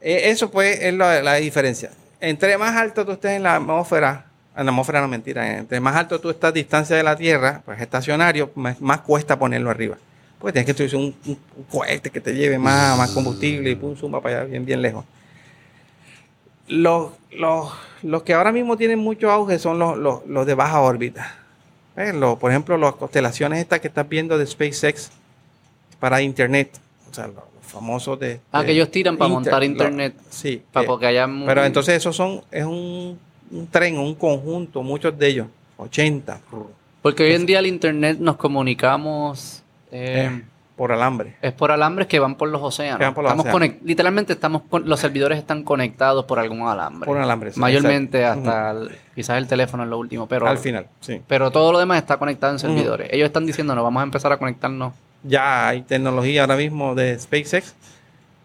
Eh, 0.00 0.30
Eso 0.30 0.50
pues 0.50 0.80
es 0.80 0.92
la, 0.94 1.22
la 1.22 1.34
diferencia. 1.36 1.90
Entre 2.20 2.56
más 2.58 2.74
alto 2.76 3.04
tú 3.06 3.12
estés 3.12 3.32
en 3.32 3.42
la 3.44 3.56
atmósfera, 3.56 4.26
la 4.64 4.70
atmósfera 4.70 5.00
no 5.02 5.08
mentira, 5.08 5.58
entre 5.58 5.80
más 5.80 5.94
alto 5.96 6.18
tú 6.20 6.30
estás 6.30 6.48
a 6.48 6.52
distancia 6.52 6.96
de 6.96 7.02
la 7.02 7.14
Tierra, 7.16 7.62
pues 7.64 7.80
estacionario, 7.80 8.50
más, 8.54 8.80
más 8.80 9.00
cuesta 9.02 9.38
ponerlo 9.38 9.70
arriba. 9.70 9.96
Porque 10.38 10.52
tienes 10.52 10.66
que 10.66 10.72
utilizar 10.72 10.98
un, 11.00 11.14
un- 11.26 11.38
un 11.56 11.64
cohete 11.64 12.10
que 12.10 12.20
te 12.20 12.34
lleve 12.34 12.58
más, 12.58 12.96
más 12.98 13.10
combustible 13.10 13.70
y 13.70 13.74
pum, 13.74 13.96
zumba 13.96 14.20
para 14.20 14.40
allá 14.40 14.44
bien, 14.48 14.64
bien 14.64 14.80
lejos. 14.82 15.04
Los, 16.68 17.12
los, 17.32 17.72
los 18.02 18.22
que 18.22 18.34
ahora 18.34 18.50
mismo 18.52 18.76
tienen 18.76 18.98
mucho 18.98 19.30
auge 19.30 19.58
son 19.58 19.78
los, 19.78 19.96
los, 19.96 20.26
los 20.26 20.46
de 20.46 20.54
baja 20.54 20.80
órbita. 20.80 21.34
Eh, 21.96 22.12
lo- 22.12 22.38
por 22.38 22.50
ejemplo, 22.50 22.76
las 22.76 22.94
constelaciones 22.96 23.60
estas 23.60 23.80
que 23.80 23.88
estás 23.88 24.08
viendo 24.08 24.36
de 24.36 24.46
SpaceX 24.46 25.10
para 26.00 26.20
Internet. 26.20 26.78
O 27.10 27.14
sea, 27.14 27.28
los, 27.28 27.44
famosos 27.62 28.18
de... 28.20 28.40
Ah, 28.52 28.64
que 28.64 28.72
ellos 28.72 28.90
tiran 28.90 29.16
para 29.16 29.28
montar 29.28 29.58
lo- 29.58 29.64
internet. 29.64 30.14
sí. 30.30 30.62
Para 30.72 30.84
que- 30.84 30.88
porque 30.88 31.26
pero 31.46 31.64
entonces 31.64 31.96
esos 31.96 32.14
son, 32.14 32.42
es 32.52 32.64
un, 32.64 33.18
un 33.50 33.66
tren, 33.68 33.98
un 33.98 34.14
conjunto, 34.14 34.82
muchos 34.82 35.16
de 35.18 35.26
ellos, 35.28 35.46
80 35.76 36.40
Porque 37.02 37.22
hoy 37.24 37.32
en 37.34 37.46
día 37.46 37.58
el 37.60 37.66
internet 37.66 38.18
nos 38.18 38.36
comunicamos... 38.36 39.62
eh, 39.92 40.30
eh, 40.32 40.42
por 40.76 40.92
alambre. 40.92 41.36
Es 41.40 41.52
por 41.54 41.70
alambres 41.70 42.06
que 42.06 42.18
van 42.18 42.34
por 42.34 42.50
los 42.50 42.60
océanos. 42.62 43.14
Por 43.14 43.24
los 43.24 43.32
Estamos 43.32 43.54
océanos. 43.54 43.76
literalmente 43.82 44.34
estamos 44.34 44.60
con- 44.68 44.86
los 44.86 45.00
servidores 45.00 45.38
están 45.38 45.62
conectados 45.62 46.26
por 46.26 46.38
algún 46.38 46.68
alambre. 46.68 47.06
Por 47.06 47.16
un 47.16 47.22
alambre, 47.22 47.50
sí, 47.52 47.58
Mayormente 47.58 48.20
exacto. 48.20 48.50
hasta 48.50 48.70
el- 48.72 48.90
quizás 49.14 49.38
el 49.38 49.46
teléfono 49.46 49.84
es 49.84 49.88
lo 49.88 49.98
último, 49.98 50.26
pero 50.26 50.46
Al 50.46 50.58
final, 50.58 50.86
sí. 51.00 51.22
pero 51.26 51.50
todo 51.50 51.72
lo 51.72 51.78
demás 51.78 51.96
está 51.96 52.18
conectado 52.18 52.52
en 52.52 52.58
servidores. 52.58 53.08
Ellos 53.10 53.24
están 53.26 53.46
diciendo, 53.46 53.74
no, 53.74 53.82
vamos 53.84 54.00
a 54.00 54.04
empezar 54.04 54.30
a 54.32 54.36
conectarnos. 54.36 54.92
Ya 55.22 55.66
hay 55.68 55.80
tecnología 55.80 56.42
ahora 56.42 56.56
mismo 56.56 56.94
de 56.94 57.18
SpaceX 57.18 57.74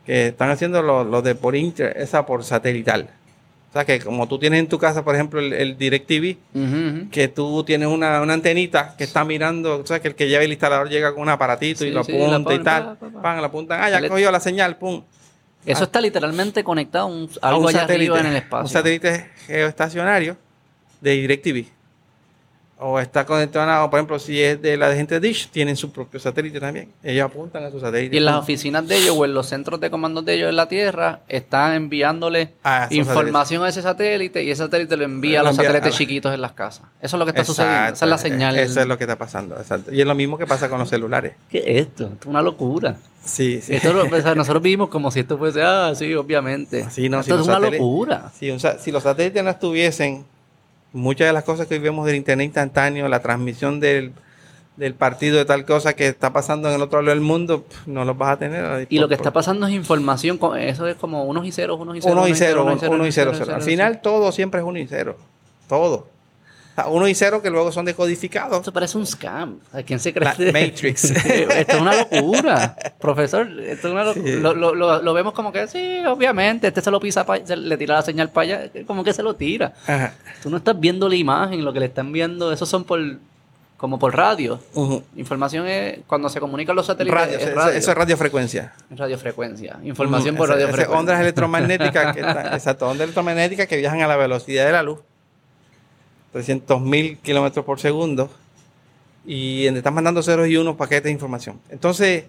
que 0.06 0.28
están 0.28 0.50
haciendo 0.52 0.82
lo, 0.82 1.04
lo 1.04 1.22
de 1.22 1.36
por 1.36 1.54
inter, 1.58 1.98
esa 1.98 2.26
por 2.26 2.46
satelital. 2.46 3.10
O 3.72 3.74
sea 3.74 3.86
que 3.86 4.00
como 4.02 4.28
tú 4.28 4.38
tienes 4.38 4.60
en 4.60 4.68
tu 4.68 4.78
casa, 4.78 5.02
por 5.04 5.16
ejemplo, 5.16 5.40
el, 5.40 5.54
el 5.54 5.78
DirecTV, 5.78 7.10
que 7.10 7.30
tú 7.30 7.64
tienes 7.64 7.88
una, 7.88 8.22
una 8.22 8.34
antenita 8.34 8.96
que 8.98 9.06
está 9.06 9.24
mirando, 9.24 9.80
o 9.80 9.86
sea 9.88 10.02
que 10.02 10.10
el 10.10 10.16
que 10.16 10.28
lleva 10.28 10.44
el 10.44 10.52
instalador 10.52 10.90
llega 10.90 11.14
con 11.14 11.22
un 11.24 11.30
aparatito 11.30 11.86
y 11.86 11.92
lo 11.92 12.04
sí, 12.04 12.12
apunta 12.14 12.54
y 12.54 12.60
tal. 12.60 12.84
pa, 12.84 12.96
pa, 12.96 13.10
pa. 13.10 13.22
Pan, 13.22 13.40
la 13.42 13.48
apuntan, 13.48 13.82
ah, 13.82 13.90
ya 13.90 14.10
cogió 14.10 14.30
la 14.30 14.42
señal, 14.42 14.76
pum. 14.78 15.02
Eso 15.66 15.82
Ah. 15.82 15.84
está 15.86 16.02
literalmente 16.02 16.64
conectado 16.66 17.06
a 17.06 17.10
un, 17.12 17.30
a 17.42 17.48
algo 17.50 17.62
un 17.62 17.70
allá 17.70 17.82
satélite, 17.82 18.12
arriba 18.12 18.20
en 18.20 18.26
el 18.26 18.32
un 18.32 18.38
espacio. 18.38 18.68
satélite 18.68 19.30
geoestacionario 19.48 20.36
de 21.00 21.12
DirecTV. 21.12 21.66
O 22.84 23.00
está 23.00 23.26
conectado, 23.28 23.90
por 23.92 24.00
ejemplo, 24.00 24.18
si 24.18 24.42
es 24.42 24.60
de 24.60 24.76
la 24.76 24.90
de 24.90 24.96
gente 24.96 25.20
de 25.20 25.28
Dish, 25.28 25.50
tienen 25.52 25.76
su 25.78 25.92
propio 25.92 26.20
satélite 26.20 26.60
también. 26.60 26.90
Ellos 27.04 27.26
apuntan 27.26 27.64
a 27.64 27.70
su 27.70 27.80
satélite. 27.80 28.16
Y 28.16 28.18
en 28.18 28.26
las 28.26 28.36
oficinas 28.38 28.88
de 28.88 28.98
ellos 28.98 29.16
o 29.16 29.24
en 29.24 29.36
los 29.36 29.46
centros 29.48 29.80
de 29.80 29.92
comandos 29.92 30.26
de 30.26 30.34
ellos 30.34 30.50
en 30.50 30.56
la 30.56 30.68
Tierra 30.68 31.20
están 31.28 31.74
enviándole 31.74 32.54
A 32.64 32.88
información 32.90 33.64
a 33.64 33.70
ese 33.70 33.84
satélite 33.84 34.44
y 34.44 34.50
ese 34.50 34.64
satélite 34.64 34.98
lo 34.98 35.04
envía 35.04 35.42
a 35.42 35.44
Lo 35.44 35.50
los 35.50 35.58
envía 35.60 35.70
a 35.70 35.74
satélites 35.74 35.94
la- 35.94 35.98
chiquitos 35.98 36.34
en 36.34 36.42
las 36.42 36.54
casas. 36.54 36.88
Eso 37.00 37.18
es 37.18 37.20
lo 37.20 37.26
que 37.26 37.30
está 37.30 37.42
Exacto, 37.42 37.62
sucediendo. 37.62 37.94
Esa 37.94 38.06
es 38.06 38.10
la 38.10 38.16
eh, 38.16 38.20
señal. 38.20 38.58
Eso 38.60 38.82
es 38.82 38.88
lo 38.88 38.98
que 38.98 39.04
está 39.04 39.18
pasando, 39.18 39.56
exacto. 39.58 39.94
Y 39.94 40.02
es 40.02 40.08
lo 40.08 40.16
mismo 40.16 40.38
que 40.40 40.48
pasa 40.48 40.68
con 40.68 40.80
los 40.80 40.90
celulares. 40.90 41.34
¿Qué 41.52 41.60
es 41.60 41.82
esto? 41.88 42.06
Esto 42.06 42.18
es 42.22 42.26
una 42.26 42.42
locura. 42.42 42.96
Sí, 43.24 43.62
sí. 43.62 43.76
Esto 43.76 43.92
o 43.96 44.22
sea, 44.22 44.34
nosotros 44.36 44.64
vivimos 44.64 44.90
como 44.90 45.12
si 45.12 45.20
esto 45.20 45.38
fuese, 45.38 45.62
ah, 45.62 45.94
sí, 45.96 46.16
obviamente. 46.16 46.90
Sí, 46.90 47.10
no, 47.10 47.20
esto 47.20 47.36
si 47.36 47.42
es 47.44 47.48
una 47.48 47.60
locura. 47.60 48.32
Si, 48.36 48.50
un 48.50 48.60
sa- 48.60 48.80
si 48.80 48.92
los 48.92 49.04
satélites 49.04 49.44
no 49.44 49.52
estuviesen, 49.52 50.26
muchas 50.94 51.28
de 51.28 51.34
las 51.34 51.44
cosas 51.44 51.68
que 51.68 51.76
hoy 51.76 51.80
vemos 51.80 52.06
del 52.06 52.16
Internet 52.16 52.46
instantáneo, 52.46 53.08
la 53.08 53.22
transmisión 53.22 53.80
del, 53.80 54.12
del 54.78 54.94
partido 54.94 55.38
de 55.38 55.46
tal 55.46 55.66
cosa 55.66 55.94
que 55.94 56.08
está 56.08 56.34
pasando 56.34 56.70
en 56.70 56.76
el 56.76 56.82
otro 56.82 57.02
lado 57.02 57.12
del 57.16 57.22
mundo, 57.24 57.66
no 57.86 58.04
los 58.06 58.18
vas 58.18 58.34
a 58.34 58.38
tener. 58.40 58.88
Y 58.90 59.00
lo 59.00 59.08
que 59.08 59.16
por- 59.16 59.22
está 59.22 59.32
pasando 59.34 59.68
es 59.68 59.74
información, 59.74 60.40
eso 60.60 60.88
es 60.88 60.96
como 60.96 61.24
unos 61.26 61.46
y 61.46 61.52
ceros, 61.52 61.80
unos 61.80 61.98
y 61.98 62.02
ceros. 62.02 62.18
Uno 62.18 62.28
y 62.28 62.36
cero, 62.36 62.64
uno 62.64 62.74
y 62.76 62.80
cero, 62.80 62.92
uno 62.96 63.12
cero. 63.12 63.32
cero, 63.38 63.56
Al 63.56 63.62
final 63.62 64.02
todo 64.02 64.32
siempre 64.32 64.60
es 64.62 64.66
uno 64.66 64.80
y 64.80 64.88
cero. 64.88 65.18
Todo. 65.68 66.08
O 66.72 66.76
sea, 66.76 66.88
uno 66.88 67.08
y 67.08 67.14
cero 67.16 67.42
que 67.42 67.50
luego 67.50 67.72
son 67.72 67.84
decodificados. 67.86 68.58
Esto 68.60 68.72
parece 68.72 68.98
un 68.98 69.06
scam. 69.06 69.60
¿A 69.74 69.84
quién 69.84 70.00
se 70.00 70.14
cree? 70.14 70.24
La 70.38 70.52
Matrix. 70.52 71.04
esto 71.12 71.76
es 71.76 71.82
una 71.82 71.96
locura. 71.98 72.76
Profesor, 73.00 73.48
esto 73.62 73.88
es 73.90 73.94
una 73.94 74.04
locura. 74.06 74.26
Sí. 74.26 74.40
Lo, 74.40 74.54
lo- 74.54 74.74
lo- 74.74 75.02
lo 75.02 75.14
vemos 75.14 75.34
como 75.34 75.52
que, 75.52 75.68
sí, 75.68 76.00
obviamente, 76.08 76.68
este 76.68 76.82
se 76.82 76.90
lo 76.90 77.00
pisa, 77.00 77.26
pa- 77.26 77.46
se 77.46 77.58
le 77.58 77.76
tira 77.78 77.96
la 77.96 78.02
señal 78.02 78.30
para 78.30 78.44
allá, 78.60 78.72
como 78.88 79.04
que 79.04 79.12
se 79.14 79.22
lo 79.22 79.36
tira. 79.36 79.74
Ajá. 79.86 80.14
Tú 80.42 80.50
no 80.50 80.58
estás 80.58 80.80
viendo 80.80 81.10
la 81.10 81.16
imagen, 81.16 81.64
lo 81.66 81.74
que 81.74 81.80
le 81.82 81.88
están 81.88 82.12
viendo, 82.14 82.54
esos 82.54 82.70
son 82.70 82.86
por, 82.86 83.00
como 83.76 84.00
por 84.00 84.16
radio. 84.16 84.60
Información 85.18 85.68
es, 85.68 86.00
cuando 86.08 86.30
se 86.30 86.40
comunican 86.40 86.76
los 86.76 86.86
satélites, 86.86 87.20
Radio, 87.20 87.38
es 87.38 87.44
eso, 87.48 87.56
radio. 87.56 87.74
eso 87.78 87.92
es 87.92 87.98
radiofrecuencia. 87.98 88.74
Radiofrecuencia. 88.92 89.78
Información 89.84 90.36
por 90.38 90.48
radiofrecuencia. 90.50 90.98
ondas 91.00 91.20
electromagnéticas, 91.20 92.14
que 92.16 92.22
están- 92.26 92.54
exacto, 92.54 92.88
ondas 92.88 93.04
electromagnéticas 93.04 93.68
que 93.68 93.76
viajan 93.78 94.02
a 94.02 94.08
la 94.08 94.16
velocidad 94.16 94.66
de 94.66 94.72
la 94.72 94.84
luz, 94.84 95.00
300 96.32 96.82
mil 96.82 97.18
kilómetros 97.18 97.66
por 97.66 97.80
segundo, 97.80 98.30
y 99.26 99.66
donde 99.66 99.80
están 99.80 99.94
mandando 99.94 100.24
ceros 100.24 100.48
y 100.48 100.58
unos 100.58 100.76
paquetes 100.76 101.06
de 101.06 101.12
información. 101.12 101.60
Entonces, 101.70 102.26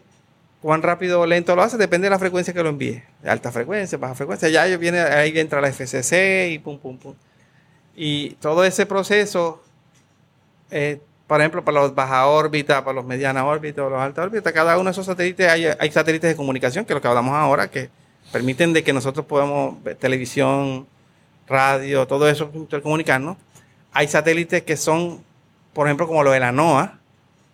cuán 0.60 0.82
rápido 0.82 1.20
o 1.20 1.26
lento 1.26 1.56
lo 1.56 1.62
hace 1.62 1.76
depende 1.76 2.06
de 2.06 2.10
la 2.10 2.18
frecuencia 2.18 2.54
que 2.54 2.62
lo 2.62 2.68
envíe. 2.68 3.02
Alta 3.24 3.50
frecuencia, 3.50 3.98
baja 3.98 4.14
frecuencia, 4.14 4.48
ya 4.48 4.64
viene, 4.76 5.00
ahí 5.00 5.36
entra 5.38 5.60
la 5.60 5.72
FCC 5.72 6.50
y 6.52 6.58
pum, 6.58 6.78
pum, 6.78 6.98
pum. 6.98 7.14
Y 7.96 8.30
todo 8.34 8.64
ese 8.64 8.86
proceso, 8.86 9.62
eh, 10.70 11.00
por 11.26 11.40
ejemplo, 11.40 11.64
para 11.64 11.80
los 11.80 11.94
baja 11.94 12.26
órbita, 12.26 12.84
para 12.84 12.94
los 12.94 13.04
mediana 13.04 13.44
órbita 13.44 13.82
los 13.82 14.00
alta 14.00 14.22
órbita, 14.22 14.52
cada 14.52 14.76
uno 14.76 14.84
de 14.84 14.92
esos 14.92 15.06
satélites, 15.06 15.48
hay, 15.48 15.90
satélites 15.90 16.30
de 16.30 16.36
comunicación, 16.36 16.84
que 16.84 16.92
es 16.92 16.94
lo 16.94 17.00
que 17.02 17.08
hablamos 17.08 17.34
ahora, 17.34 17.70
que 17.70 17.90
permiten 18.30 18.72
de 18.72 18.82
que 18.82 18.92
nosotros 18.92 19.26
podamos 19.26 19.82
ver 19.82 19.96
televisión, 19.96 20.86
radio, 21.46 22.06
todo 22.06 22.28
eso, 22.28 22.50
intercomunicarnos. 22.54 23.36
Hay 23.92 24.08
satélites 24.08 24.62
que 24.62 24.76
son, 24.76 25.22
por 25.72 25.86
ejemplo, 25.86 26.06
como 26.06 26.22
lo 26.22 26.30
de 26.32 26.40
la 26.40 26.52
NOAA, 26.52 26.98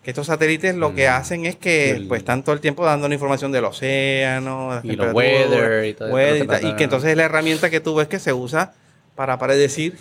que 0.02 0.10
estos 0.12 0.26
satélites 0.28 0.74
lo 0.76 0.94
que 0.94 1.08
Mm. 1.08 1.12
hacen 1.12 1.46
es 1.46 1.56
que 1.56 1.90
El- 1.90 2.08
pues 2.08 2.20
están 2.20 2.42
todo 2.42 2.54
el 2.54 2.60
tiempo 2.60 2.84
dando 2.84 3.12
información 3.12 3.50
del 3.52 3.64
océano, 3.64 4.80
Y 4.82 4.92
los 4.96 5.12
weather 5.12 5.84
y 5.84 5.94
todo 5.94 6.10
weather 6.14 6.46
y 6.64 6.76
que 6.76 6.84
entonces 6.84 7.16
la 7.16 7.24
herramienta 7.24 7.68
que 7.70 7.80
tú 7.80 7.94
ves 7.94 8.08
que 8.08 8.18
se 8.18 8.32
usa 8.32 8.72
para 9.16 9.38
predecir 9.38 9.98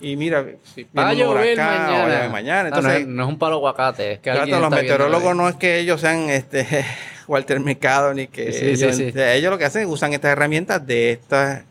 y 0.00 0.16
mira, 0.16 0.44
Sí, 0.74 0.86
viene 0.92 1.06
va 1.06 1.08
a 1.10 1.14
llover 1.14 1.54
huracán, 1.56 1.88
o 1.88 1.92
va 1.92 1.98
a 1.98 2.06
mañana. 2.08 2.28
mañana. 2.30 2.58
Ah, 2.60 2.62
no, 2.62 2.68
Entonces, 2.76 3.00
es, 3.02 3.06
no 3.06 3.22
es 3.22 3.28
un 3.28 3.38
palo 3.38 3.56
aguacate, 3.56 4.12
es 4.12 4.18
que 4.18 4.22
Claro, 4.24 4.40
alguien 4.42 4.60
los 4.60 4.70
está 4.70 4.82
meteorólogos 4.82 5.36
no 5.36 5.48
es 5.48 5.54
que 5.56 5.78
ellos 5.78 6.00
sean 6.00 6.30
este 6.30 6.66
Walter 7.28 7.60
Mercado 7.60 8.12
ni 8.12 8.26
que 8.26 8.52
Sí, 8.52 8.76
sí, 8.76 8.84
ellos, 8.84 8.96
sí. 8.96 9.12
sea, 9.12 9.34
ellos 9.34 9.50
lo 9.50 9.58
que 9.58 9.64
hacen 9.66 9.82
es 9.82 9.88
usan 9.88 10.12
estas 10.14 10.32
herramientas 10.32 10.84
de 10.86 11.12
estas 11.12 11.62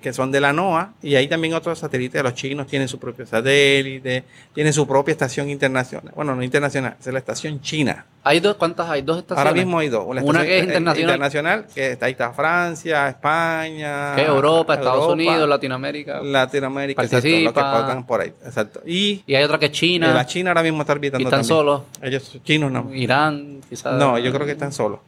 que 0.00 0.12
son 0.12 0.30
de 0.30 0.40
la 0.40 0.52
NOAA 0.52 0.94
y 1.02 1.14
hay 1.16 1.28
también 1.28 1.54
otros 1.54 1.78
satélites, 1.78 2.22
los 2.22 2.34
chinos 2.34 2.66
tienen 2.66 2.88
su 2.88 2.98
propio 2.98 3.26
satélite, 3.26 4.24
tienen 4.54 4.72
su 4.72 4.86
propia 4.86 5.12
estación 5.12 5.50
internacional. 5.50 6.12
Bueno, 6.14 6.34
no 6.34 6.42
internacional, 6.42 6.96
es 7.00 7.06
la 7.06 7.18
estación 7.18 7.60
china. 7.60 8.06
¿Hay 8.24 8.40
dos? 8.40 8.56
¿Cuántas 8.56 8.88
hay? 8.88 9.02
¿Dos 9.02 9.18
estaciones? 9.18 9.46
Ahora 9.46 9.56
mismo 9.58 9.78
hay 9.78 9.88
dos. 9.88 10.04
Una 10.06 10.42
que 10.44 10.58
es 10.58 10.64
internacional. 10.64 11.00
internacional, 11.00 11.66
que 11.74 11.92
está, 11.92 12.06
ahí 12.06 12.12
está 12.12 12.32
Francia, 12.32 13.08
España, 13.08 14.14
Que 14.14 14.22
Europa, 14.22 14.74
Estados 14.74 14.94
Europa, 15.02 15.12
Unidos, 15.14 15.48
Latinoamérica. 15.48 16.20
Latinoamérica, 16.22 17.02
exacto, 17.02 17.26
lo 17.28 17.52
que 17.52 17.60
Participa. 17.60 18.06
por 18.06 18.20
ahí, 18.20 18.32
exacto. 18.44 18.80
Y 18.86 19.22
Y 19.26 19.34
hay 19.34 19.42
otra 19.44 19.58
que 19.58 19.66
es 19.66 19.72
China. 19.72 20.12
la 20.14 20.26
China 20.26 20.50
ahora 20.50 20.62
mismo 20.62 20.82
está 20.82 20.92
y 20.92 20.96
orbitando 20.96 21.28
están 21.28 21.40
también. 21.40 21.48
solos. 21.48 21.82
Ellos 22.00 22.38
chinos 22.44 22.70
no. 22.70 22.94
Irán, 22.94 23.60
quizás. 23.68 23.94
No, 23.94 24.18
yo 24.18 24.32
creo 24.32 24.46
que 24.46 24.52
están 24.52 24.72
solos. 24.72 25.00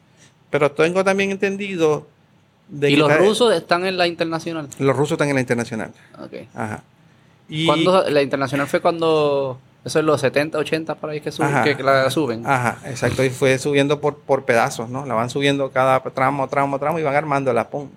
pero 0.51 0.71
tengo 0.73 1.03
también 1.05 1.31
entendido 1.31 2.07
de 2.69 2.91
¿Y 2.91 2.95
que 2.95 2.99
los 3.01 3.17
rusos 3.19 3.55
están 3.55 3.85
en 3.87 3.97
la 3.97 4.07
internacional? 4.07 4.69
los 4.79 4.97
rusos 4.97 5.13
están 5.13 5.29
en 5.29 5.35
la 5.35 5.41
internacional. 5.41 5.93
Ok. 6.19 6.33
Ajá. 6.55 6.83
Y, 7.49 7.67
¿Cuándo- 7.67 8.09
la 8.09 8.23
internacional 8.23 8.67
fue 8.67 8.81
cuando... 8.81 9.59
Eso 9.85 9.99
es 9.99 10.05
los 10.07 10.19
70, 10.23 10.57
80 10.57 10.95
por 10.95 11.11
ahí 11.11 11.21
que, 11.21 11.31
suben, 11.31 11.51
Ajá. 11.51 11.63
que, 11.63 11.77
que 11.77 11.83
la 11.83 12.09
suben. 12.11 12.47
Ajá, 12.47 12.79
exacto. 12.87 13.23
Y 13.23 13.29
fue 13.29 13.59
subiendo 13.59 14.01
por, 14.01 14.17
por 14.17 14.47
pedazos, 14.47 14.89
¿no? 14.89 15.05
La 15.05 15.13
van 15.13 15.29
subiendo 15.29 15.71
cada 15.73 16.01
tramo, 16.01 16.49
tramo, 16.49 16.79
tramo 16.79 16.99
y 16.99 17.03
van 17.03 17.15
armando 17.15 17.53
la 17.53 17.69
pum. 17.69 17.91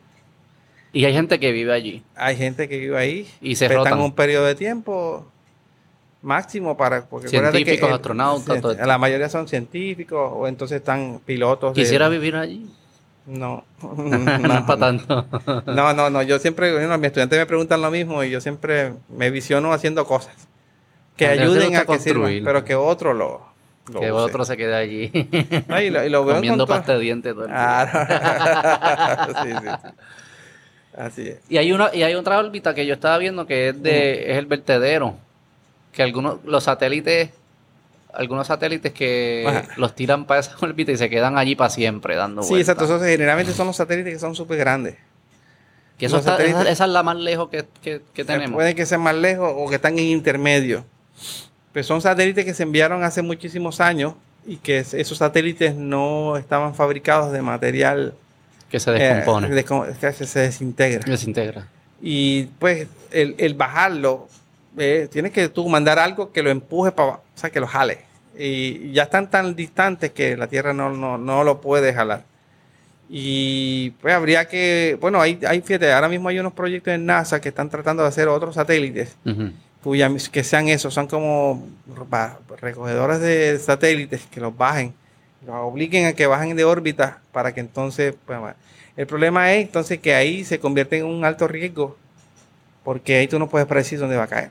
Y 0.92 1.06
hay 1.06 1.14
gente 1.14 1.40
que 1.40 1.54
vive 1.54 1.72
allí. 1.72 2.04
Hay 2.16 2.36
gente 2.36 2.68
que 2.68 2.78
vive 2.78 2.98
ahí. 2.98 3.30
Y 3.40 3.56
se 3.56 3.70
pero 3.70 3.84
están 3.84 3.94
rotan. 3.94 4.06
un 4.06 4.12
periodo 4.16 4.46
de 4.46 4.56
tiempo 4.56 5.26
máximo 6.22 6.76
para... 6.76 7.06
Porque 7.06 7.30
Científicos, 7.30 7.88
el- 7.88 7.96
astronautas, 7.96 8.62
todo 8.62 8.72
esto. 8.74 8.86
La 8.86 8.98
mayoría 8.98 9.30
son 9.30 9.48
científicos 9.48 10.30
o 10.34 10.46
entonces 10.48 10.78
están 10.80 11.22
pilotos. 11.26 11.74
de- 11.74 11.82
Quisiera 11.82 12.10
vivir 12.10 12.36
allí. 12.36 12.70
No. 13.28 13.66
no 13.82 14.54
es 14.54 14.62
para 14.62 14.80
tanto. 14.80 15.26
No, 15.68 15.94
no, 15.94 16.10
no. 16.10 16.24
Yo 16.24 16.40
siempre, 16.40 16.72
bueno, 16.74 16.98
mis 16.98 17.08
estudiantes 17.08 17.38
me 17.38 17.46
preguntan 17.46 17.82
lo 17.82 17.92
mismo 17.92 18.24
y 18.24 18.30
yo 18.30 18.42
siempre 18.42 18.94
me 19.10 19.30
visiono 19.30 19.74
haciendo 19.74 20.06
cosas 20.06 20.48
que 21.18 21.28
ayuden 21.28 21.76
a 21.76 21.86
que 21.86 22.00
sirvan, 22.00 22.42
pero 22.44 22.64
que 22.64 22.76
otro 22.76 23.14
lo, 23.14 23.42
lo 23.92 24.00
que 24.00 24.12
use. 24.12 24.22
otro 24.22 24.46
se 24.46 24.56
quede 24.56 24.76
allí 24.76 25.12
No, 25.68 25.82
y 25.82 25.90
lo, 25.90 26.06
y 26.06 26.10
lo 26.10 26.24
veo 26.24 26.36
en 26.36 26.42
comiendo 26.42 26.68
pasta 26.68 26.94
de 26.94 27.00
dientes 27.00 27.34
todo 27.34 27.46
el 27.46 27.50
día. 27.50 27.58
Ah, 27.60 29.28
no. 29.34 29.44
sí, 29.44 29.50
sí, 29.52 29.66
sí. 29.68 29.90
Así 30.96 31.28
es. 31.28 31.40
Y 31.50 31.58
hay 31.58 31.72
una 31.72 31.94
y 31.94 32.04
hay 32.04 32.16
otra 32.16 32.40
órbita 32.40 32.74
que 32.74 32.86
yo 32.86 32.94
estaba 32.94 33.18
viendo 33.18 33.46
que 33.46 33.70
es 33.70 33.84
de 33.84 34.32
es 34.32 34.38
el 34.38 34.46
vertedero, 34.46 35.16
que 35.92 36.02
algunos 36.04 36.44
los 36.46 36.64
satélites 36.64 37.32
algunos 38.18 38.48
satélites 38.48 38.92
que 38.94 39.46
Ajá. 39.48 39.64
los 39.78 39.96
tiran 39.96 40.26
para 40.26 40.40
esa 40.42 40.56
órbita 40.60 40.92
y 40.92 40.98
se 40.98 41.10
quedan 41.10 41.38
allí 41.38 41.56
para 41.56 41.70
siempre 41.70 42.16
dando 42.16 42.44
Sí, 42.44 42.50
vueltas. 42.50 42.70
exacto. 42.76 42.86
Esos 42.96 43.08
generalmente 43.08 43.54
son 43.54 43.68
los 43.68 43.76
satélites 43.76 44.14
que 44.14 44.20
son 44.20 44.36
súper 44.36 44.58
grandes. 44.58 44.96
Que 45.98 46.08
eso 46.08 46.18
los 46.18 46.26
está- 46.26 46.38
satélites- 46.38 46.62
esa, 46.62 46.70
esa 46.72 46.86
es 46.86 46.90
la 46.92 47.04
más 47.04 47.16
lejos 47.18 47.50
que, 47.50 47.66
que- 47.82 48.02
que 48.14 48.26
tenemos. 48.26 48.56
Pueden 48.56 48.76
que 48.76 48.86
sean 48.86 49.02
más 49.02 49.16
lejos 49.16 49.52
o 49.56 49.68
que 49.70 49.76
están 49.76 49.98
en 49.98 50.06
intermedio. 50.06 50.84
Pues 51.74 51.86
son 51.86 52.02
satélites 52.02 52.44
que 52.46 52.54
se 52.54 52.64
enviaron 52.64 53.04
hace 53.04 53.22
muchísimos 53.22 53.80
años 53.82 54.14
y 54.46 54.58
que 54.58 54.80
es- 54.80 54.94
esos 54.94 55.18
satélites 55.20 55.76
no 55.76 56.38
estaban 56.38 56.74
fabricados 56.76 57.32
de 57.32 57.42
material 57.42 58.14
que 58.70 58.80
se 58.80 58.92
eh, 58.92 58.94
descompone, 59.14 59.50
descom- 59.50 59.96
que 59.98 60.26
se 60.26 60.40
desintegra. 60.40 61.04
desintegra. 61.06 61.68
Y 62.02 62.44
pues 62.60 62.88
el, 63.12 63.36
el 63.38 63.54
bajarlo, 63.56 64.28
eh, 64.78 65.08
tienes 65.12 65.32
que 65.32 65.50
tú 65.50 65.68
mandar 65.68 65.98
algo 66.00 66.32
que 66.32 66.44
lo 66.44 66.50
empuje 66.52 66.92
para 66.92 67.10
o 67.10 67.22
sea, 67.36 67.50
que 67.50 67.60
lo 67.60 67.68
jale. 67.68 68.07
Y 68.38 68.92
ya 68.92 69.04
están 69.04 69.30
tan 69.30 69.56
distantes 69.56 70.12
que 70.12 70.38
la 70.38 70.48
Tierra 70.48 70.74
no, 70.74 70.92
no, 70.92 71.18
no 71.18 71.44
lo 71.44 71.60
puede 71.62 71.94
jalar. 71.94 72.24
Y 73.10 73.92
pues 74.02 74.14
habría 74.14 74.48
que, 74.48 74.98
bueno, 75.00 75.22
hay, 75.22 75.40
hay, 75.48 75.62
fíjate, 75.62 75.92
ahora 75.92 76.10
mismo 76.10 76.28
hay 76.30 76.40
unos 76.40 76.54
proyectos 76.54 76.94
en 76.94 77.06
NASA 77.06 77.40
que 77.40 77.50
están 77.50 77.70
tratando 77.70 78.04
de 78.04 78.10
hacer 78.10 78.28
otros 78.28 78.56
satélites 78.56 79.16
Ujú. 79.26 79.52
cuya, 79.82 80.12
que 80.32 80.44
sean 80.44 80.68
esos, 80.68 80.94
son 80.94 81.08
como 81.08 81.66
recogedores 82.60 83.22
de 83.22 83.58
satélites 83.60 84.26
que 84.30 84.42
los 84.42 84.56
bajen, 84.56 84.94
los 85.46 85.56
obliguen 85.56 86.06
a 86.06 86.14
que 86.14 86.28
bajen 86.28 86.56
de 86.58 86.66
órbita 86.66 87.22
para 87.32 87.54
que 87.54 87.62
entonces, 87.62 88.14
pues, 88.26 88.40
el 88.98 89.08
problema 89.08 89.54
es 89.54 89.66
entonces 89.66 90.00
que 90.00 90.14
ahí 90.14 90.44
se 90.44 90.60
convierte 90.60 90.98
en 90.98 91.06
un 91.06 91.24
alto 91.24 91.48
riesgo 91.48 91.96
porque 92.84 93.18
ahí 93.18 93.28
tú 93.28 93.40
no 93.40 93.48
puedes 93.48 93.68
predecir 93.68 94.00
dónde 94.00 94.18
va 94.18 94.24
a 94.24 94.28
caer. 94.28 94.50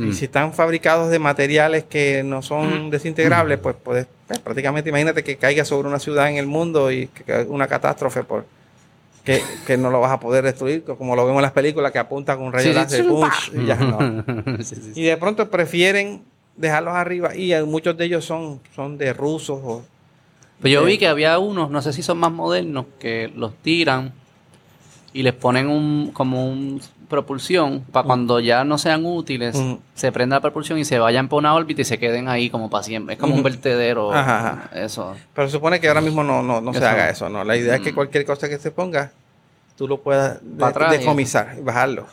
Mm. 0.00 0.08
Y 0.08 0.12
si 0.14 0.24
están 0.24 0.54
fabricados 0.54 1.10
de 1.10 1.18
materiales 1.18 1.84
que 1.84 2.22
no 2.22 2.40
son 2.40 2.88
desintegrables, 2.90 3.58
pues 3.58 3.76
puedes, 3.76 4.06
pues, 4.26 4.38
prácticamente 4.38 4.88
imagínate 4.88 5.22
que 5.22 5.36
caiga 5.36 5.64
sobre 5.64 5.88
una 5.88 5.98
ciudad 5.98 6.28
en 6.30 6.36
el 6.36 6.46
mundo 6.46 6.90
y 6.90 7.08
que 7.08 7.46
una 7.48 7.66
catástrofe 7.66 8.24
por 8.24 8.46
que, 9.24 9.42
que 9.66 9.76
no 9.76 9.90
lo 9.90 10.00
vas 10.00 10.12
a 10.12 10.18
poder 10.18 10.42
destruir, 10.44 10.82
como 10.82 11.14
lo 11.14 11.26
vemos 11.26 11.40
en 11.40 11.42
las 11.42 11.52
películas 11.52 11.92
que 11.92 11.98
apuntan 11.98 12.38
con 12.38 12.46
un 12.46 12.52
rayo 12.54 12.64
Sí, 12.64 12.70
sí, 12.70 12.74
láser, 12.74 13.04
sí. 13.04 13.10
¡pah! 13.10 13.60
y 13.60 13.66
ya 13.66 13.76
no. 13.76 14.24
Sí, 14.62 14.74
sí, 14.74 14.92
sí. 14.94 15.00
Y 15.00 15.04
de 15.04 15.16
pronto 15.18 15.50
prefieren 15.50 16.22
dejarlos 16.56 16.94
arriba 16.94 17.36
y 17.36 17.52
eh, 17.52 17.62
muchos 17.64 17.96
de 17.98 18.06
ellos 18.06 18.24
son, 18.24 18.60
son 18.74 18.96
de 18.96 19.12
rusos 19.12 19.60
o 19.62 19.84
Pues 20.62 20.72
yo 20.72 20.82
vi 20.84 20.96
que 20.96 21.06
había 21.06 21.38
unos, 21.38 21.70
no 21.70 21.82
sé 21.82 21.92
si 21.92 22.02
son 22.02 22.16
más 22.16 22.32
modernos, 22.32 22.86
que 22.98 23.30
los 23.36 23.54
tiran 23.56 24.12
y 25.12 25.22
les 25.22 25.34
ponen 25.34 25.68
un 25.68 26.12
como 26.12 26.46
un 26.48 26.80
propulsión 27.10 27.80
para 27.92 28.06
cuando 28.06 28.40
ya 28.40 28.64
no 28.64 28.78
sean 28.78 29.04
útiles, 29.04 29.54
se 29.94 30.10
prenda 30.12 30.36
la 30.36 30.40
propulsión 30.40 30.78
y 30.78 30.86
se 30.86 30.98
vayan 30.98 31.28
por 31.28 31.40
una 31.40 31.54
órbita 31.54 31.82
y 31.82 31.84
se 31.84 31.98
queden 31.98 32.28
ahí 32.28 32.48
como 32.48 32.70
para 32.70 32.82
siempre. 32.84 33.16
Es 33.16 33.20
como 33.20 33.34
un 33.34 33.42
vertedero. 33.42 34.10
Ajá, 34.14 34.38
ajá. 34.64 34.70
Eso. 34.80 35.14
Pero 35.34 35.48
se 35.48 35.52
supone 35.52 35.78
que 35.80 35.88
ahora 35.88 36.00
mismo 36.00 36.24
no, 36.24 36.42
no, 36.42 36.62
no 36.62 36.72
se 36.72 36.82
haga 36.82 37.10
eso, 37.10 37.28
¿no? 37.28 37.44
La 37.44 37.56
idea 37.56 37.74
es 37.74 37.80
que 37.82 37.92
cualquier 37.92 38.24
cosa 38.24 38.48
que 38.48 38.58
se 38.58 38.70
ponga, 38.70 39.12
tú 39.76 39.86
lo 39.86 39.98
puedas 40.00 40.38
de- 40.42 40.96
decomisar 40.98 41.56
y 41.58 41.60
bajarlo. 41.60 42.06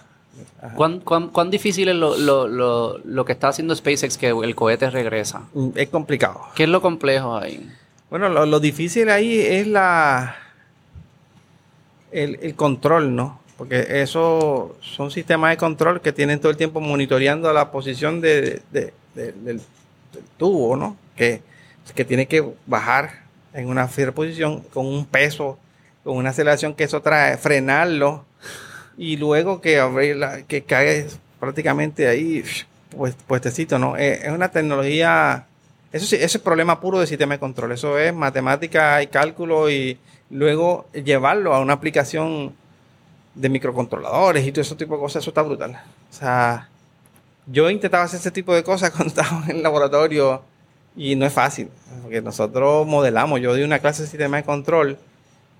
¿Cuán, 0.75 0.99
cuán, 0.99 1.29
cuán 1.29 1.49
difícil 1.49 1.87
es 1.89 1.95
lo, 1.95 2.15
lo, 2.17 2.47
lo, 2.47 2.97
lo 2.99 3.25
que 3.25 3.31
está 3.31 3.47
haciendo 3.47 3.73
SpaceX 3.75 4.17
que 4.17 4.29
el 4.29 4.55
cohete 4.55 4.89
regresa? 4.89 5.43
Mm, 5.53 5.69
Es 5.75 5.89
complicado. 5.89 6.41
¿Qué 6.55 6.63
es 6.63 6.69
lo 6.69 6.81
complejo 6.81 7.37
ahí? 7.37 7.71
Bueno, 8.09 8.29
lo, 8.29 8.45
lo 8.45 8.59
difícil 8.59 9.09
ahí 9.09 9.39
es 9.39 9.65
la 9.67 10.35
el, 12.11 12.39
el 12.41 12.55
control, 12.55 13.15
¿no? 13.15 13.39
Porque 13.57 14.01
eso 14.01 14.75
son 14.81 15.09
sistemas 15.11 15.51
de 15.51 15.57
control 15.57 16.01
que 16.01 16.13
tienen 16.13 16.39
todo 16.39 16.51
el 16.51 16.57
tiempo 16.57 16.79
monitoreando 16.79 17.51
la 17.53 17.71
posición 17.71 18.21
de- 18.21 18.61
del, 18.71 18.93
del 19.15 19.61
tubo, 20.37 20.75
¿no? 20.75 20.95
Que, 21.15 21.41
que 21.95 22.05
tiene 22.05 22.27
que 22.27 22.43
bajar 22.67 23.23
en 23.53 23.67
una 23.69 23.87
cierta 23.87 24.13
posición 24.13 24.61
con 24.73 24.85
un 24.85 25.05
peso, 25.05 25.57
con 26.03 26.17
una 26.17 26.29
aceleración 26.29 26.75
que 26.75 26.83
eso 26.83 27.01
trae, 27.01 27.37
frenarlo 27.37 28.25
y 28.97 29.17
luego 29.17 29.59
que 29.61 29.79
abrirla, 29.79 30.43
que 30.43 30.63
cae 30.63 31.07
prácticamente 31.39 32.07
ahí, 32.07 32.43
pues 32.95 33.15
puestecito, 33.25 33.79
¿no? 33.79 33.97
Eh, 33.97 34.19
es 34.23 34.31
una 34.31 34.49
tecnología 34.49 35.47
eso 35.91 36.05
sí, 36.05 36.15
ese 36.17 36.25
es 36.25 36.39
problema 36.39 36.79
puro 36.81 36.99
de 36.99 37.07
sistema 37.07 37.35
de 37.35 37.39
control. 37.39 37.71
Eso 37.71 37.97
es 37.97 38.13
matemática 38.13 39.01
y 39.01 39.07
cálculo 39.07 39.69
y 39.69 39.97
luego 40.29 40.85
llevarlo 40.93 41.53
a 41.53 41.59
una 41.61 41.73
aplicación 41.73 42.53
de 43.37 43.49
microcontroladores 43.49 44.45
y 44.45 44.51
todo 44.51 44.61
ese 44.61 44.75
tipo 44.75 44.95
de 44.95 44.99
cosas. 44.99 45.23
Eso 45.23 45.31
está 45.31 45.41
brutal. 45.41 45.71
O 46.09 46.13
sea, 46.13 46.69
yo 47.45 47.69
intentaba 47.69 48.03
hacer 48.03 48.19
ese 48.19 48.31
tipo 48.31 48.53
de 48.53 48.63
cosas 48.63 48.91
cuando 48.95 49.07
estaba 49.09 49.43
en 49.45 49.57
el 49.57 49.63
laboratorio 49.63 50.41
y 50.95 51.15
no 51.15 51.25
es 51.25 51.33
fácil. 51.33 51.69
Porque 52.01 52.21
nosotros 52.21 52.85
modelamos. 52.87 53.39
Yo 53.39 53.53
di 53.53 53.63
una 53.63 53.79
clase 53.79 54.03
de 54.03 54.09
sistema 54.09 54.37
de 54.37 54.43
control 54.43 54.97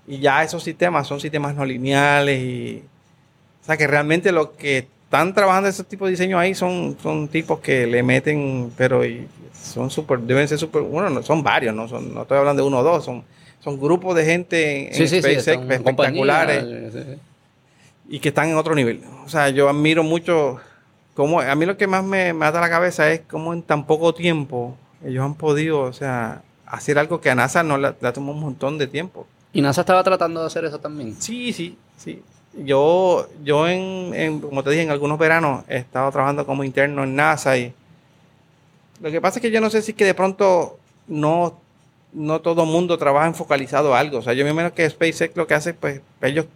y 0.06 0.18
ya 0.18 0.42
esos 0.42 0.62
sistemas 0.62 1.06
son 1.06 1.20
sistemas 1.20 1.54
no 1.54 1.64
lineales 1.64 2.40
y... 2.40 2.84
O 3.62 3.66
sea, 3.68 3.76
que 3.76 3.86
realmente 3.86 4.32
lo 4.32 4.56
que 4.56 4.88
están 5.04 5.34
trabajando 5.34 5.68
ese 5.68 5.84
tipo 5.84 6.06
de 6.06 6.12
diseño 6.12 6.38
ahí 6.38 6.54
son, 6.54 6.96
son 7.02 7.28
tipos 7.28 7.60
que 7.60 7.86
le 7.86 8.02
meten, 8.02 8.72
pero 8.76 9.04
y 9.04 9.28
son 9.52 9.90
súper, 9.90 10.20
deben 10.20 10.48
ser 10.48 10.58
súper, 10.58 10.82
bueno, 10.82 11.10
no, 11.10 11.22
son 11.22 11.42
varios, 11.42 11.74
no, 11.74 11.86
son, 11.86 12.14
no 12.14 12.22
estoy 12.22 12.38
hablando 12.38 12.62
de 12.62 12.68
uno 12.68 12.78
o 12.78 12.82
dos, 12.82 13.04
son, 13.04 13.24
son 13.60 13.78
grupos 13.78 14.16
de 14.16 14.24
gente 14.24 14.88
en 14.88 15.08
SpaceX 15.08 15.46
están 15.46 15.70
espectaculares 15.70 16.92
sí, 16.92 17.00
sí. 17.02 17.20
Y 18.08 18.20
que 18.20 18.30
están 18.30 18.48
en 18.48 18.56
otro 18.56 18.74
nivel. 18.74 19.02
O 19.24 19.28
sea, 19.28 19.50
yo 19.50 19.68
admiro 19.68 20.02
mucho 20.02 20.58
cómo, 21.14 21.40
a 21.40 21.54
mí 21.54 21.66
lo 21.66 21.76
que 21.76 21.86
más 21.86 22.02
me 22.02 22.32
mata 22.32 22.60
la 22.60 22.70
cabeza 22.70 23.10
es 23.12 23.20
cómo 23.28 23.52
en 23.52 23.62
tan 23.62 23.86
poco 23.86 24.14
tiempo 24.14 24.76
ellos 25.04 25.24
han 25.24 25.34
podido, 25.34 25.80
o 25.80 25.92
sea, 25.92 26.42
hacer 26.66 26.98
algo 26.98 27.20
que 27.20 27.30
a 27.30 27.34
NASA 27.34 27.62
no 27.62 27.76
le, 27.78 27.94
le 28.00 28.12
tomó 28.12 28.32
un 28.32 28.40
montón 28.40 28.78
de 28.78 28.86
tiempo. 28.86 29.26
Y 29.52 29.60
NASA 29.60 29.82
estaba 29.82 30.02
tratando 30.02 30.40
de 30.40 30.46
hacer 30.46 30.64
eso 30.64 30.78
también. 30.78 31.14
Sí, 31.20 31.52
sí, 31.52 31.76
sí. 31.96 32.22
Yo, 32.64 33.28
yo 33.44 33.68
en, 33.68 34.14
en, 34.14 34.40
como 34.40 34.62
te 34.64 34.70
dije, 34.70 34.82
en 34.82 34.90
algunos 34.90 35.18
veranos 35.18 35.64
he 35.68 35.76
estado 35.76 36.10
trabajando 36.10 36.46
como 36.46 36.64
interno 36.64 37.04
en 37.04 37.14
NASA 37.14 37.56
y 37.56 37.72
lo 39.00 39.10
que 39.10 39.20
pasa 39.20 39.38
es 39.38 39.42
que 39.42 39.50
yo 39.50 39.60
no 39.60 39.70
sé 39.70 39.82
si 39.82 39.92
es 39.92 39.96
que 39.96 40.04
de 40.04 40.14
pronto 40.14 40.78
no, 41.06 41.60
no 42.12 42.40
todo 42.40 42.64
mundo 42.64 42.98
trabaja 42.98 43.26
enfocalizado 43.26 43.94
a 43.94 44.00
algo. 44.00 44.18
O 44.18 44.22
sea, 44.22 44.32
yo 44.32 44.44
me 44.44 44.50
imagino 44.50 44.74
que 44.74 44.88
SpaceX 44.88 45.36
lo 45.36 45.46
que 45.46 45.54
hace, 45.54 45.74
pues 45.74 46.00
ellos 46.22 46.46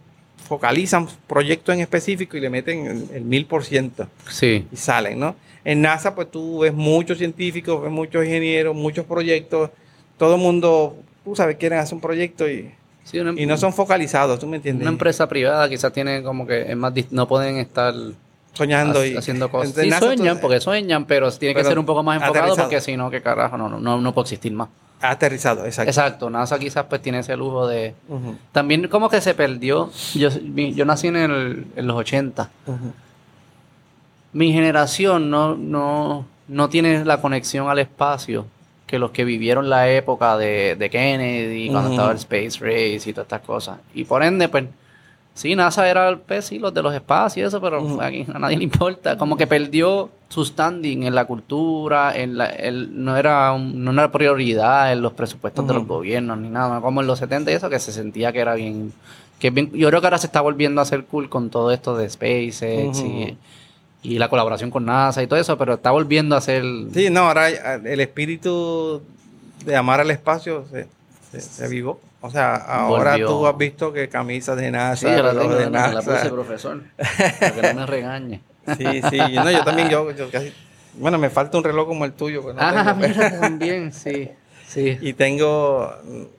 focalizan 0.43 1.07
proyectos 1.27 1.73
en 1.75 1.81
específico 1.81 2.37
y 2.37 2.41
le 2.41 2.49
meten 2.49 3.07
el- 3.13 3.21
mil 3.21 3.45
por 3.45 3.63
ciento 3.63 4.07
Sí. 4.29 4.65
y 4.71 4.75
salen, 4.75 5.19
¿no? 5.19 5.35
En 5.65 5.81
NASA, 5.81 6.13
pues 6.13 6.29
tú 6.29 6.59
ves 6.59 6.73
muchos 6.73 7.17
científicos, 7.17 7.81
ves 7.81 7.91
muchos 7.91 8.25
ingenieros, 8.25 8.75
muchos 8.75 9.05
proyectos. 9.05 9.69
Todo 10.17 10.35
el 10.35 10.41
mundo, 10.41 10.97
tú 11.23 11.35
sabes, 11.35 11.55
quieren 11.57 11.79
hacer 11.79 11.95
un 11.95 12.01
proyecto 12.01 12.49
y, 12.49 12.71
Sí, 13.05 13.19
una, 13.19 13.39
y 13.39 13.45
no 13.45 13.57
son 13.57 13.73
focalizados, 13.73 14.39
¿tú 14.39 14.47
me 14.47 14.57
entiendes? 14.57 14.83
una 14.83 14.91
empresa 14.91 15.27
privada 15.27 15.67
quizás 15.69 15.91
tiene 15.93 16.21
como 16.23 16.45
que 16.45 16.69
es 16.71 16.75
más 16.77 16.93
no 17.11 17.27
pueden 17.27 17.57
estar 17.57 17.93
soñando 18.53 18.99
ha- 18.99 19.07
y 19.07 19.15
haciendo 19.17 19.49
cosas. 19.49 19.73
Sí, 19.75 19.89
NASA, 19.89 19.99
tú- 20.01 20.05
sueñan, 20.07 20.39
porque 20.39 20.59
sueñan, 20.59 21.05
pero 21.05 21.31
tiene 21.31 21.55
que 21.55 21.63
ser 21.63 21.79
un 21.79 21.85
poco 21.85 22.03
más 22.03 22.17
enfocado 22.17 22.39
aterrizado. 22.45 22.67
porque 22.69 22.81
si 22.81 22.95
no, 22.97 23.09
que 23.09 23.21
carajo, 23.21 23.57
no, 23.57 23.67
no, 23.69 23.79
no, 23.79 23.99
no 23.99 24.13
puede 24.13 24.25
existir 24.25 24.51
más. 24.51 24.67
Aterrizado, 25.11 25.65
exacto. 25.65 25.89
Exacto, 25.89 26.29
NASA 26.29 26.57
quizás 26.59 26.85
pues 26.89 27.01
tiene 27.01 27.19
ese 27.19 27.35
lujo 27.37 27.67
de... 27.67 27.93
También 28.51 28.87
como 28.87 29.09
que 29.09 29.21
se 29.21 29.33
perdió, 29.33 29.91
yo, 30.15 30.29
yo 30.29 30.85
nací 30.85 31.07
en, 31.07 31.15
el- 31.17 31.67
en 31.75 31.87
los 31.87 31.95
80, 31.97 32.49
ujú. 32.67 32.93
mi 34.33 34.51
generación 34.51 35.29
no, 35.29 35.55
no, 35.55 36.25
no 36.47 36.69
tiene 36.69 37.05
la 37.05 37.21
conexión 37.21 37.69
al 37.69 37.79
espacio 37.79 38.45
que 38.87 38.99
los 38.99 39.11
que 39.11 39.23
vivieron 39.25 39.69
la 39.69 39.89
época 39.89 40.37
de, 40.37 40.75
de 40.75 40.89
Kennedy, 40.89 41.69
cuando 41.69 41.89
estaba 41.91 42.11
el 42.11 42.17
Space 42.17 42.59
Race 42.59 43.09
y 43.09 43.13
todas 43.13 43.25
estas 43.25 43.41
cosas. 43.41 43.77
Y 43.95 44.03
por 44.03 44.21
ende, 44.23 44.49
pues, 44.49 44.65
sí, 45.33 45.55
NASA 45.55 45.87
era, 45.89 46.17
pues, 46.17 46.45
sí, 46.45 46.59
los 46.59 46.73
de 46.73 46.81
los 46.81 46.93
espacios 46.93 47.45
y 47.45 47.47
eso, 47.47 47.61
pero 47.61 48.01
aquí 48.01 48.25
a 48.33 48.39
nadie 48.39 48.57
le 48.57 48.63
importa. 48.63 49.17
Como 49.17 49.35
que 49.37 49.47
perdió 49.47 50.09
su 50.29 50.43
standing 50.45 51.03
en 51.03 51.13
la 51.15 51.25
cultura, 51.25 52.15
en 52.17 52.37
la, 52.37 52.47
el- 52.47 53.03
no, 53.03 53.15
era 53.17 53.51
un- 53.53 53.83
no 53.83 53.91
era 53.91 54.11
prioridad 54.11 54.91
en 54.91 55.01
los 55.01 55.13
presupuestos 55.13 55.65
de 55.67 55.73
los 55.73 55.87
gobiernos 55.87 56.37
ni 56.37 56.49
nada. 56.49 56.81
Como 56.81 57.01
en 57.01 57.07
los 57.07 57.19
70 57.19 57.51
y 57.51 57.55
eso, 57.55 57.69
que 57.69 57.79
se 57.79 57.91
sentía 57.91 58.31
que 58.31 58.39
era 58.39 58.55
bien... 58.55 58.91
Que 59.39 59.49
bien 59.49 59.71
yo 59.73 59.89
creo 59.89 59.99
que 59.99 60.07
ahora 60.07 60.17
se 60.17 60.27
está 60.27 60.39
volviendo 60.41 60.79
a 60.79 60.83
hacer 60.83 61.03
cool 61.05 61.27
con 61.29 61.49
todo 61.49 61.71
esto 61.71 61.97
de 61.97 62.09
SpaceX 62.09 63.01
y, 63.01 63.37
y 64.01 64.17
la 64.17 64.29
colaboración 64.29 64.71
con 64.71 64.85
NASA 64.85 65.21
y 65.21 65.27
todo 65.27 65.37
eso, 65.39 65.57
pero 65.57 65.73
está 65.73 65.91
volviendo 65.91 66.35
a 66.37 66.41
ser... 66.41 66.63
Sí, 66.93 67.09
no, 67.09 67.21
ahora 67.21 67.49
el 67.49 67.99
espíritu 67.99 69.01
de 69.65 69.75
amar 69.75 69.99
al 69.99 70.11
espacio 70.11 70.65
se, 70.71 70.87
se, 71.31 71.41
se 71.41 71.65
avivó. 71.65 71.99
O 72.25 72.31
sea, 72.31 72.55
ahora 72.55 73.11
Volvió. 73.11 73.27
tú 73.27 73.47
has 73.47 73.57
visto 73.57 73.91
que 73.91 74.07
camisas 74.07 74.55
de 74.55 74.71
NASA, 74.71 75.09
Sí, 75.09 75.13
yo 75.15 75.21
la 75.23 75.31
tengo, 75.37 75.55
de 75.55 75.65
me 75.65 75.71
la 75.71 75.91
NASA. 75.91 76.13
puse, 76.19 76.29
profesor. 76.29 76.81
Para 77.39 77.51
que 77.51 77.73
no 77.73 77.81
me 77.81 77.85
regañe. 77.85 78.41
Sí, 78.77 79.01
sí, 79.09 79.17
no, 79.35 79.51
yo 79.51 79.61
también, 79.65 79.89
yo, 79.89 80.09
yo 80.11 80.31
casi, 80.31 80.53
bueno, 80.93 81.17
me 81.17 81.29
falta 81.29 81.57
un 81.57 81.65
reloj 81.65 81.85
como 81.85 82.05
el 82.05 82.13
tuyo. 82.13 82.41
pues 82.41 82.55
no 82.55 82.61
ah, 82.63 82.95
tengo. 82.97 83.07
mira, 83.07 83.39
también, 83.41 83.91
sí. 83.91 84.29
Sí. 84.69 84.97
Y 85.01 85.11
tengo, 85.13 85.93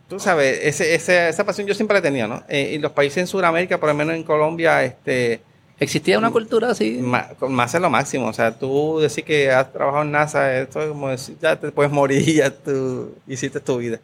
tú 0.08 0.18
sabes, 0.18 0.58
ese, 0.62 0.94
ese- 0.94 1.28
esa 1.28 1.44
pasión 1.44 1.66
yo 1.66 1.74
siempre 1.74 1.98
la 1.98 2.02
tenido, 2.02 2.28
¿no? 2.28 2.42
Eh, 2.48 2.72
y 2.74 2.78
los 2.78 2.92
países 2.92 3.18
en 3.18 3.26
Sudamérica, 3.26 3.78
por 3.78 3.90
lo 3.90 3.94
menos 3.94 4.14
en 4.16 4.22
Colombia, 4.24 4.82
este, 4.84 5.42
¿Existía 5.78 6.18
una 6.18 6.30
cultura 6.30 6.70
así? 6.70 6.98
con 7.38 7.52
más 7.52 7.74
es 7.74 7.80
lo 7.80 7.90
máximo. 7.90 8.28
O 8.28 8.32
sea, 8.32 8.56
tú 8.58 9.00
decir 9.00 9.22
que 9.24 9.50
has 9.52 9.70
trabajado 9.72 10.04
en 10.04 10.12
NASA, 10.12 10.56
esto 10.56 10.80
es 10.80 10.88
como 10.88 11.10
decir, 11.10 11.36
ya 11.42 11.56
te 11.60 11.70
puedes 11.72 11.92
morir, 11.92 12.24
ya 12.36 12.50
tú 12.50 13.14
hiciste 13.26 13.60
tu 13.60 13.76
vida. 13.78 13.98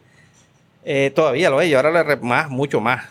Eh, 0.83 1.11
todavía 1.15 1.49
lo 1.49 1.61
es, 1.61 1.69
y 1.69 1.73
ahora 1.73 1.91
lo 1.91 2.03
re- 2.03 2.15
más, 2.17 2.49
mucho 2.49 2.81
más. 2.81 3.03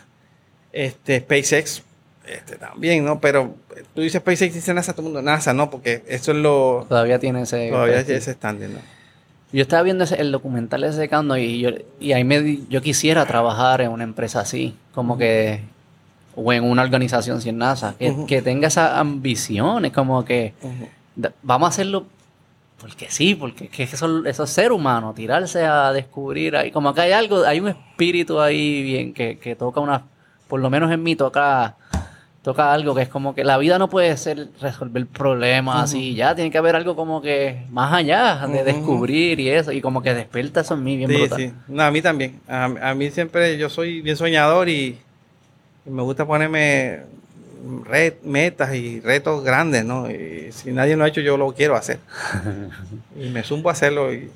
Este, 0.73 1.19
SpaceX, 1.19 1.83
este, 2.27 2.55
también, 2.57 3.03
¿no? 3.03 3.19
Pero 3.19 3.55
eh, 3.75 3.83
tú 3.93 4.01
dices 4.01 4.21
SpaceX, 4.21 4.53
dice 4.53 4.73
NASA, 4.73 4.93
todo 4.93 5.07
el 5.07 5.13
mundo, 5.13 5.21
NASA, 5.21 5.53
no, 5.53 5.69
porque 5.69 6.03
eso 6.07 6.31
es 6.31 6.37
lo, 6.37 6.85
Todavía 6.87 7.19
tiene 7.19 7.41
ese... 7.43 7.69
todavía 7.69 7.95
perfil. 7.97 8.15
ese 8.15 8.31
estándar, 8.31 8.69
¿no? 8.69 8.79
Yo 9.53 9.61
estaba 9.63 9.83
viendo 9.83 10.05
ese- 10.05 10.19
el 10.21 10.31
documental 10.31 10.83
ese 10.85 10.97
de 10.99 11.09
Kando 11.09 11.35
y, 11.37 11.59
yo, 11.59 11.71
y 11.99 12.13
ahí 12.13 12.23
me 12.23 12.59
yo 12.69 12.81
quisiera 12.81 13.25
trabajar 13.25 13.81
en 13.81 13.91
una 13.91 14.05
empresa 14.05 14.39
así, 14.39 14.75
como 14.93 15.17
que, 15.17 15.59
o 16.35 16.53
en 16.53 16.63
una 16.63 16.83
organización 16.83 17.41
sin 17.41 17.57
NASA, 17.57 17.95
que, 18.27 18.41
tenga 18.41 18.69
esas 18.69 18.97
ambiciones, 18.97 19.91
como 19.91 20.23
que 20.23 20.53
vamos 21.43 21.67
a 21.67 21.69
hacerlo 21.69 22.05
porque 22.81 23.05
sí, 23.09 23.35
porque 23.35 23.65
es 23.65 23.69
que 23.69 23.83
eso, 23.83 24.25
eso 24.25 24.43
es 24.43 24.49
ser 24.49 24.71
humano, 24.71 25.13
tirarse 25.13 25.63
a 25.65 25.93
descubrir 25.93 26.55
ahí, 26.55 26.71
como 26.71 26.93
que 26.93 27.01
hay 27.01 27.11
algo, 27.11 27.43
hay 27.45 27.59
un 27.59 27.67
espíritu 27.69 28.39
ahí 28.41 28.81
bien 28.83 29.13
que, 29.13 29.37
que 29.37 29.55
toca 29.55 29.79
una, 29.79 30.03
por 30.47 30.59
lo 30.59 30.69
menos 30.69 30.91
en 30.91 31.03
mí 31.03 31.15
toca, 31.15 31.75
toca 32.41 32.73
algo 32.73 32.95
que 32.95 33.03
es 33.03 33.09
como 33.09 33.35
que 33.35 33.43
la 33.43 33.57
vida 33.59 33.77
no 33.77 33.87
puede 33.89 34.17
ser 34.17 34.47
resolver 34.59 35.05
problemas 35.05 35.83
así, 35.83 36.15
ya 36.15 36.33
tiene 36.33 36.49
que 36.49 36.57
haber 36.57 36.75
algo 36.75 36.95
como 36.95 37.21
que 37.21 37.65
más 37.69 37.93
allá 37.93 38.47
de 38.47 38.63
descubrir 38.63 39.39
y 39.39 39.49
eso, 39.49 39.71
y 39.71 39.79
como 39.79 40.01
que 40.01 40.13
despierta 40.15 40.61
eso 40.61 40.73
en 40.73 40.83
mí 40.83 40.97
bien 40.97 41.09
Sí, 41.09 41.17
brutal. 41.17 41.37
sí. 41.39 41.53
No, 41.67 41.83
a 41.83 41.91
mí 41.91 42.01
también. 42.01 42.39
A, 42.47 42.65
a 42.65 42.95
mí 42.95 43.11
siempre, 43.11 43.57
yo 43.57 43.69
soy 43.69 44.01
bien 44.01 44.17
soñador 44.17 44.69
y, 44.69 44.97
y 45.85 45.89
me 45.89 46.01
gusta 46.01 46.25
ponerme 46.25 47.01
red- 47.85 48.21
metas 48.23 48.73
y 48.75 48.99
retos 49.01 49.43
grandes, 49.43 49.85
¿no? 49.85 50.09
Y 50.09 50.51
si 50.51 50.71
nadie 50.71 50.95
lo 50.95 51.03
ha 51.03 51.07
hecho, 51.07 51.21
yo 51.21 51.37
lo 51.37 51.53
quiero 51.53 51.75
hacer. 51.75 51.99
y 53.19 53.29
me 53.29 53.43
zumbo 53.43 53.69
a 53.69 53.73
hacerlo 53.73 54.13
y 54.13 54.29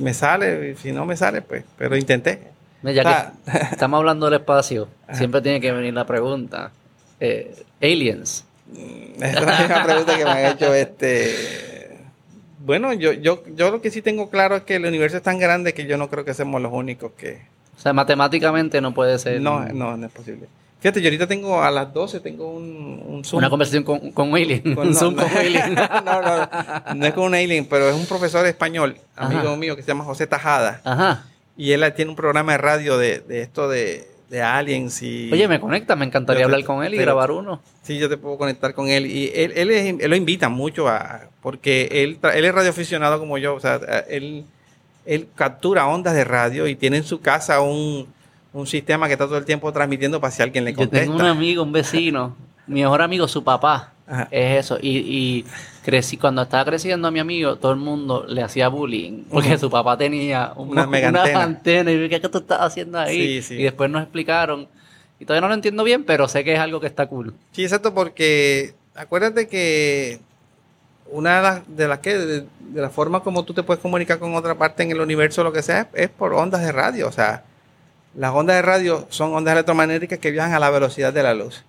me 0.00 0.14
sale, 0.14 0.70
y 0.70 0.76
si 0.76 0.92
no 0.92 1.04
me 1.04 1.16
sale, 1.16 1.42
pues, 1.42 1.64
pero 1.76 1.96
intenté. 1.96 2.40
Ya 2.82 3.02
Ah. 3.04 3.32
que 3.44 3.58
estamos 3.72 3.98
hablando 3.98 4.26
del 4.26 4.40
espacio, 4.40 4.88
siempre 5.12 5.40
tiene 5.42 5.60
que 5.60 5.72
venir 5.72 5.94
la 5.94 6.06
pregunta. 6.06 6.70
eh, 7.20 7.54
aliens. 7.82 8.44
Mm, 8.72 9.22
es 9.22 9.34
la 9.34 9.58
misma 9.60 9.84
pregunta 9.84 10.16
que 10.16 10.24
me 10.24 10.30
han 10.30 10.52
hecho 10.52 10.72
este... 10.74 11.98
Bueno, 12.60 12.92
yo, 12.92 13.12
yo, 13.12 13.42
yo 13.56 13.70
lo 13.70 13.80
que 13.80 13.90
sí 13.90 14.02
tengo 14.02 14.30
claro 14.30 14.56
es 14.56 14.62
que 14.62 14.76
el 14.76 14.84
universo 14.84 15.16
es 15.16 15.22
tan 15.22 15.38
grande 15.38 15.72
que 15.74 15.86
yo 15.86 15.96
no 15.96 16.08
creo 16.08 16.24
que 16.24 16.34
seamos 16.34 16.60
los 16.60 16.72
únicos 16.72 17.12
que... 17.16 17.40
O 17.76 17.80
sea, 17.80 17.92
matemáticamente 17.92 18.80
no 18.80 18.92
puede 18.92 19.18
ser 19.18 19.40
No, 19.40 19.64
no, 19.66 19.96
no 19.96 20.06
es 20.06 20.12
posible. 20.12 20.46
Fíjate, 20.80 21.00
yo 21.02 21.08
ahorita 21.08 21.26
tengo 21.26 21.60
a 21.62 21.70
las 21.70 21.92
12, 21.92 22.20
tengo 22.20 22.48
un, 22.50 23.02
un 23.04 23.24
Zoom. 23.24 23.38
una 23.38 23.50
conversación 23.50 23.82
con, 23.82 24.12
con 24.12 24.30
un 24.30 24.36
alien. 24.36 24.74
Con- 24.74 24.78
un 24.88 24.92
no, 24.92 24.98
Zoom 24.98 25.14
no. 25.16 25.22
con 25.24 25.36
alien. 25.36 25.74
no, 26.04 26.22
no, 26.22 26.48
no 26.94 27.06
es 27.06 27.12
con 27.14 27.24
un 27.24 27.34
alien, 27.34 27.66
pero 27.66 27.88
es 27.88 27.94
un 27.96 28.06
profesor 28.06 28.46
español, 28.46 28.96
amigo 29.16 29.40
Ajá. 29.48 29.56
mío, 29.56 29.74
que 29.76 29.82
se 29.82 29.88
llama 29.88 30.04
José 30.04 30.26
Tajada. 30.26 30.80
Ajá. 30.84 31.24
Y 31.56 31.72
él 31.72 31.92
tiene 31.96 32.10
un 32.10 32.16
programa 32.16 32.52
de 32.52 32.58
radio 32.58 32.96
de, 32.98 33.18
de 33.18 33.42
esto 33.42 33.68
de, 33.68 34.08
de 34.30 34.40
aliens 34.42 35.02
y... 35.02 35.28
Oye, 35.32 35.48
me 35.48 35.58
conecta, 35.58 35.96
me 35.96 36.04
encantaría 36.04 36.42
te- 36.42 36.44
hablar 36.44 36.62
con 36.64 36.84
él 36.84 36.94
y 36.94 36.96
te- 36.98 37.02
grabar 37.02 37.32
uno. 37.32 37.60
Sí, 37.82 37.98
yo 37.98 38.08
te 38.08 38.16
puedo 38.16 38.38
conectar 38.38 38.74
con 38.74 38.88
él. 38.88 39.06
Y 39.06 39.32
él, 39.34 39.52
él, 39.56 39.70
es- 39.72 39.94
él 39.98 40.08
lo 40.10 40.14
invita 40.14 40.48
mucho 40.48 40.86
a... 40.86 41.22
Porque 41.42 41.88
él, 41.90 42.18
él 42.34 42.44
es 42.44 42.54
radioaficionado 42.54 43.18
como 43.18 43.38
yo. 43.38 43.56
O 43.56 43.60
sea, 43.60 43.80
él, 44.08 44.44
él 45.06 45.26
captura 45.34 45.88
ondas 45.88 46.14
de 46.14 46.22
radio 46.22 46.68
y 46.68 46.76
tiene 46.76 46.98
en 46.98 47.04
su 47.04 47.20
casa 47.20 47.60
un, 47.60 48.06
un 48.60 48.66
sistema 48.66 49.06
que 49.06 49.12
está 49.14 49.26
todo 49.26 49.38
el 49.38 49.44
tiempo 49.44 49.72
transmitiendo 49.72 50.20
para 50.20 50.30
si 50.30 50.42
alguien 50.42 50.64
le 50.64 50.72
Yo 50.72 50.78
contesta. 50.78 51.04
tengo 51.04 51.16
un 51.16 51.24
amigo, 51.26 51.62
un 51.62 51.72
vecino, 51.72 52.36
mi 52.66 52.82
mejor 52.82 53.02
amigo, 53.02 53.26
su 53.28 53.42
papá, 53.44 53.92
Ajá. 54.06 54.28
es 54.30 54.64
eso. 54.66 54.78
Y, 54.80 54.98
y 54.98 55.44
crecí, 55.84 56.16
cuando 56.16 56.42
estaba 56.42 56.64
creciendo 56.64 57.08
a 57.08 57.10
mi 57.10 57.18
amigo, 57.20 57.56
todo 57.56 57.72
el 57.72 57.78
mundo 57.78 58.24
le 58.28 58.42
hacía 58.42 58.68
bullying, 58.68 59.24
porque 59.30 59.56
su 59.58 59.70
papá 59.70 59.96
tenía 59.96 60.52
un- 60.56 60.70
Una 60.70 60.86
mega 60.86 61.08
antena. 61.08 61.42
antena. 61.42 61.92
Y 61.92 62.00
yo, 62.00 62.08
¿qué, 62.08 62.20
tú 62.28 62.38
estás 62.38 62.60
haciendo 62.60 62.98
ahí? 62.98 63.40
Sí, 63.40 63.42
sí. 63.42 63.54
Y 63.54 63.62
después 63.62 63.90
nos 63.90 64.02
explicaron. 64.02 64.68
Y 65.20 65.24
todavía 65.24 65.40
no 65.42 65.48
lo 65.48 65.54
entiendo 65.54 65.82
bien, 65.84 66.04
pero 66.04 66.28
sé 66.28 66.44
que 66.44 66.54
es 66.54 66.60
algo 66.60 66.78
que 66.80 66.86
está 66.86 67.06
cool. 67.06 67.34
Sí, 67.52 67.62
exacto, 67.64 67.92
porque 67.94 68.74
acuérdate 68.94 69.48
que 69.48 70.20
una 71.10 71.36
de 71.38 71.42
las, 71.42 71.76
de 71.76 71.88
las 71.88 71.98
que 72.00 72.16
de, 72.18 72.40
de 72.42 72.80
la 72.80 72.90
forma 72.90 73.20
como 73.20 73.44
tú 73.44 73.54
te 73.54 73.62
puedes 73.62 73.80
comunicar 73.82 74.18
con 74.18 74.34
otra 74.34 74.54
parte 74.56 74.82
en 74.82 74.90
el 74.90 75.00
universo, 75.00 75.42
lo 75.42 75.52
que 75.52 75.62
sea, 75.62 75.80
es, 75.80 75.86
es 75.94 76.08
por 76.10 76.34
ondas 76.34 76.60
de 76.60 76.70
radio. 76.70 77.08
O 77.08 77.12
sea, 77.12 77.44
las 78.18 78.34
ondas 78.34 78.56
de 78.56 78.62
radio 78.62 79.06
son 79.10 79.32
ondas 79.34 79.52
electromagnéticas 79.52 80.18
que 80.18 80.30
viajan 80.32 80.52
a 80.52 80.58
la 80.58 80.70
velocidad 80.70 81.12
de 81.12 81.22
la 81.22 81.34
luz. 81.34 81.64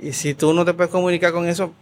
Y 0.00 0.12
si 0.12 0.34
tú 0.34 0.52
no 0.52 0.64
te 0.64 0.74
puedes 0.74 0.90
comunicar 0.90 1.32
con 1.32 1.46
eso, 1.48 1.72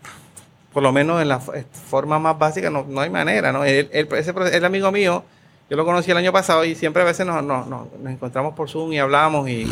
por 0.72 0.82
lo 0.82 0.92
menos 0.92 1.20
en 1.22 1.28
la 1.28 1.36
f- 1.36 1.64
forma 1.88 2.18
más 2.18 2.38
básica, 2.38 2.68
no, 2.70 2.84
no 2.88 3.00
hay 3.00 3.10
manera, 3.10 3.52
¿no? 3.52 3.64
Ese, 3.64 3.88
profe- 4.34 4.52
el 4.52 4.64
amigo 4.64 4.92
mío, 4.92 5.24
yo 5.70 5.76
lo 5.76 5.84
conocí 5.84 6.10
el 6.10 6.16
año 6.18 6.32
pasado 6.32 6.64
y 6.64 6.74
siempre 6.74 7.02
a 7.02 7.06
veces 7.06 7.26
nos, 7.26 7.42
nos, 7.42 7.66
nos- 7.66 7.88
encontramos 8.06 8.54
por 8.54 8.68
Zoom 8.68 8.92
y 8.92 8.98
hablamos 8.98 9.48
y 9.48 9.66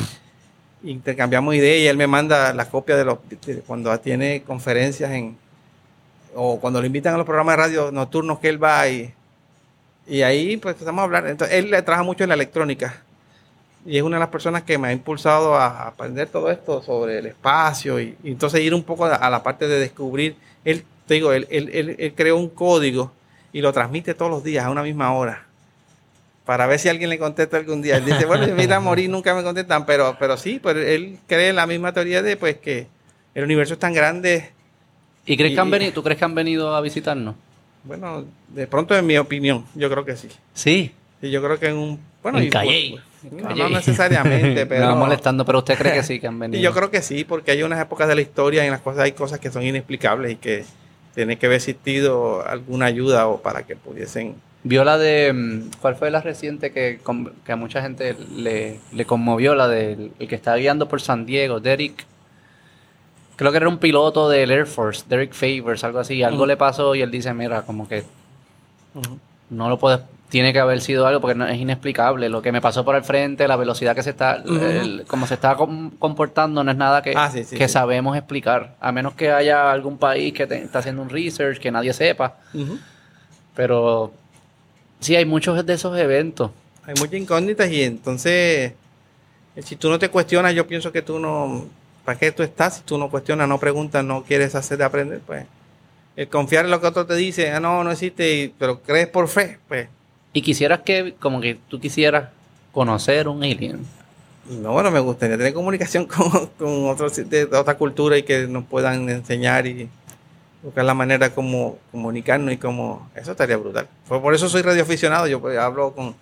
intercambiamos 0.82 1.54
ideas 1.54 1.78
y 1.80 1.86
él 1.86 1.96
me 1.96 2.06
manda 2.06 2.52
la 2.52 2.68
copia 2.68 2.96
de 2.96 3.04
los 3.04 3.18
cuando 3.66 3.98
tiene 4.00 4.42
conferencias 4.42 5.10
en 5.12 5.36
o 6.34 6.58
cuando 6.58 6.80
lo 6.80 6.86
invitan 6.86 7.14
a 7.14 7.16
los 7.16 7.24
programas 7.26 7.56
de 7.56 7.62
radio 7.62 7.90
nocturnos 7.92 8.38
que 8.40 8.48
él 8.48 8.62
va 8.62 8.88
y, 8.88 9.14
y 10.06 10.22
ahí 10.22 10.56
pues 10.56 10.74
empezamos 10.74 11.00
a 11.00 11.04
hablar. 11.04 11.26
Entonces, 11.28 11.56
él 11.56 11.70
le 11.70 11.80
trabaja 11.82 12.02
mucho 12.02 12.24
en 12.24 12.28
la 12.30 12.34
electrónica 12.34 13.03
y 13.86 13.96
es 13.98 14.02
una 14.02 14.16
de 14.16 14.20
las 14.20 14.28
personas 14.30 14.62
que 14.62 14.78
me 14.78 14.88
ha 14.88 14.92
impulsado 14.92 15.54
a, 15.56 15.86
aprender 15.88 16.28
todo 16.28 16.50
esto 16.50 16.82
sobre 16.82 17.18
el 17.18 17.26
espacio 17.26 18.00
y, 18.00 18.16
y 18.24 18.30
entonces 18.30 18.60
ir 18.60 18.72
un 18.74 18.82
poco 18.82 19.04
a, 19.04 19.14
a 19.16 19.30
la 19.30 19.42
parte 19.42 19.68
de 19.68 19.78
descubrir. 19.78 20.36
Él, 20.64 20.84
te 21.06 21.14
digo, 21.14 21.32
él, 21.32 21.46
él, 21.50 21.70
él- 21.72 21.96
él 21.98 22.14
creó 22.14 22.36
un 22.38 22.48
código 22.48 23.12
y 23.52 23.60
lo 23.60 23.72
transmite 23.72 24.14
todos 24.14 24.30
los 24.30 24.42
días 24.44 24.64
a 24.64 24.70
una 24.70 24.82
misma 24.82 25.12
hora 25.12 25.46
para 26.44 26.66
ver 26.66 26.78
si 26.78 26.88
alguien 26.88 27.08
le 27.10 27.18
contesta 27.18 27.56
algún 27.56 27.80
día. 27.82 27.96
Él 27.96 28.04
dice, 28.04 28.26
bueno, 28.26 28.46
mira, 28.54 28.78
morir 28.80 29.08
nunca 29.08 29.34
me 29.34 29.42
contestan, 29.42 29.86
pero, 29.86 30.16
pero 30.18 30.36
sí, 30.36 30.58
pues 30.62 30.76
él 30.76 31.18
cree 31.26 31.48
en 31.50 31.56
la 31.56 31.66
misma 31.66 31.92
teoría 31.92 32.22
de 32.22 32.36
pues 32.36 32.58
que 32.58 32.86
el 33.34 33.44
universo 33.44 33.74
es 33.74 33.80
tan 33.80 33.94
grande. 33.94 34.50
¿Y 35.26 35.36
crees 35.38 35.54
que 35.54 35.60
han 35.60 35.68
Y- 35.68 35.70
venido, 35.70 35.92
tú 35.92 36.02
crees 36.02 36.18
que 36.18 36.24
han 36.24 36.34
venido 36.34 36.74
a 36.74 36.80
visitarnos? 36.82 37.34
Bueno, 37.84 38.24
de 38.48 38.66
pronto 38.66 38.94
en 38.96 39.06
mi 39.06 39.16
opinión, 39.18 39.64
yo 39.74 39.90
creo 39.90 40.04
que 40.04 40.16
sí. 40.16 40.28
Sí. 40.54 40.92
Sí, 41.24 41.30
yo 41.30 41.42
creo 41.42 41.58
que 41.58 41.68
en 41.68 41.76
un... 41.76 42.00
Bueno, 42.22 42.38
En 42.38 42.44
y- 42.44 42.50
Calle. 42.50 42.96
no, 43.30 43.54
no 43.54 43.68
necesariamente, 43.70 44.66
pero... 44.68 44.82
Me 44.82 44.86
va 44.88 44.94
molestando, 44.94 45.42
pero 45.46 45.60
usted 45.60 45.78
cree 45.78 45.94
que 45.94 46.02
sí 46.02 46.20
que 46.20 46.26
han 46.26 46.38
venido. 46.38 46.60
Y 46.60 46.62
yo 46.62 46.74
creo 46.74 46.90
que 46.90 47.00
sí, 47.00 47.24
porque 47.24 47.52
hay 47.52 47.62
unas 47.62 47.80
épocas 47.80 48.08
de 48.08 48.14
la 48.14 48.20
historia 48.20 48.62
en 48.64 48.70
las 48.70 48.82
cuales 48.82 49.00
hay 49.02 49.12
cosas 49.12 49.38
que 49.38 49.50
son 49.50 49.62
inexplicables 49.62 50.32
y 50.32 50.36
que 50.36 50.66
tiene 51.14 51.38
que 51.38 51.46
haber 51.46 51.56
existido 51.56 52.46
alguna 52.46 52.84
ayuda 52.84 53.26
o 53.28 53.40
para 53.40 53.62
que 53.62 53.74
pudiesen... 53.74 54.34
Vio 54.64 54.84
la 54.84 54.98
de. 54.98 55.32
mm, 55.32 55.70
¿Cuál 55.80 55.96
fue 55.96 56.10
la 56.10 56.20
reciente 56.20 56.72
que, 56.72 57.00
que 57.46 57.52
a 57.52 57.56
mucha 57.56 57.80
gente 57.80 58.16
le, 58.36 58.80
le 58.92 59.04
conmovió? 59.06 59.54
La 59.54 59.68
del 59.68 60.12
el 60.18 60.28
que 60.28 60.34
estaba 60.34 60.56
guiando 60.58 60.88
por 60.88 61.00
San 61.00 61.24
Diego, 61.26 61.60
Derek. 61.60 62.06
Creo 63.36 63.50
que 63.50 63.58
era 63.58 63.68
un 63.68 63.76
piloto 63.78 64.28
del 64.30 64.50
Air 64.50 64.66
Force, 64.66 65.04
Derek 65.08 65.32
Favors, 65.34 65.84
algo 65.84 65.98
así. 65.98 66.22
Algo 66.22 66.46
le 66.46 66.56
pasó 66.56 66.94
y 66.94 67.02
él 67.02 67.10
dice: 67.10 67.34
Mira, 67.34 67.60
como 67.62 67.86
que 67.86 68.04
no 69.50 69.68
lo 69.68 69.78
puedes. 69.78 70.00
Tiene 70.34 70.52
que 70.52 70.58
haber 70.58 70.80
sido 70.80 71.06
algo 71.06 71.20
porque 71.20 71.36
no, 71.36 71.46
es 71.46 71.56
inexplicable. 71.60 72.28
Lo 72.28 72.42
que 72.42 72.50
me 72.50 72.60
pasó 72.60 72.84
por 72.84 72.96
el 72.96 73.04
frente, 73.04 73.46
la 73.46 73.54
velocidad 73.54 73.94
que 73.94 74.02
se 74.02 74.10
está. 74.10 74.42
El- 74.44 75.04
como 75.06 75.28
se 75.28 75.34
está 75.34 75.54
com- 75.54 75.92
comportando, 75.96 76.64
no 76.64 76.72
es 76.72 76.76
nada 76.76 77.02
que, 77.02 77.12
Ah, 77.14 77.30
sí, 77.30 77.44
sí, 77.44 77.54
que 77.56 77.68
sí. 77.68 77.72
sabemos 77.74 78.16
explicar. 78.16 78.74
A 78.80 78.90
menos 78.90 79.14
que 79.14 79.30
haya 79.30 79.70
algún 79.70 79.96
país 79.96 80.34
que 80.34 80.48
te- 80.48 80.60
está 80.60 80.80
haciendo 80.80 81.02
un 81.02 81.08
research 81.08 81.60
que 81.60 81.70
nadie 81.70 81.92
sepa. 81.92 82.34
Pero 83.54 84.12
Sí, 84.98 85.14
hay 85.14 85.24
muchos 85.24 85.64
de 85.64 85.72
esos 85.74 85.96
eventos. 85.98 86.50
Hay 86.84 86.94
muchas 86.98 87.14
incógnitas 87.20 87.70
y 87.70 87.84
entonces, 87.84 88.72
eh, 89.54 89.62
si 89.62 89.76
tú 89.76 89.88
no 89.88 90.00
te 90.00 90.08
cuestionas, 90.08 90.52
yo 90.52 90.66
pienso 90.66 90.90
que 90.90 91.02
tú 91.02 91.20
no, 91.20 91.66
¿para 92.04 92.18
qué 92.18 92.32
tú 92.32 92.42
estás? 92.42 92.78
Si 92.78 92.82
tú 92.82 92.98
no 92.98 93.08
cuestionas, 93.08 93.46
no 93.48 93.60
preguntas, 93.60 94.02
no 94.04 94.24
quieres 94.24 94.56
hacer 94.56 94.78
de 94.78 94.84
aprender, 94.84 95.20
pues 95.24 95.46
el 96.16 96.26
confiar 96.28 96.64
en 96.64 96.72
lo 96.72 96.80
que 96.80 96.88
otro 96.88 97.06
te 97.06 97.14
dice, 97.14 97.52
ah, 97.52 97.60
no, 97.60 97.84
no 97.84 97.92
existe, 97.92 98.52
pero 98.58 98.80
crees 98.80 99.06
por 99.06 99.28
fe, 99.28 99.58
pues. 99.68 99.86
Y 100.34 100.42
quisieras 100.42 100.80
que, 100.80 101.14
como 101.18 101.40
que 101.40 101.56
tú 101.68 101.80
quisieras 101.80 102.28
conocer 102.72 103.28
un 103.28 103.42
alien. 103.42 103.86
No, 104.50 104.72
bueno, 104.72 104.90
me 104.90 105.00
gustaría 105.00 105.38
tener 105.38 105.54
comunicación 105.54 106.06
con, 106.06 106.48
con 106.58 106.88
otros 106.88 107.16
de, 107.16 107.44
otra 107.44 107.78
cultura 107.78 108.18
y 108.18 108.24
que 108.24 108.46
nos 108.46 108.64
puedan 108.64 109.08
enseñar 109.08 109.66
y 109.66 109.88
buscar 110.62 110.84
la 110.84 110.94
manera 110.94 111.30
como 111.30 111.78
comunicarnos 111.92 112.52
y 112.52 112.56
como... 112.56 113.08
Eso 113.14 113.32
estaría 113.32 113.56
brutal. 113.56 113.86
Por, 114.08 114.20
por 114.20 114.34
eso 114.34 114.48
soy 114.48 114.62
radioaficionado, 114.62 115.26
yo 115.28 115.40
pues, 115.40 115.56
hablo 115.56 115.92
con, 115.92 116.14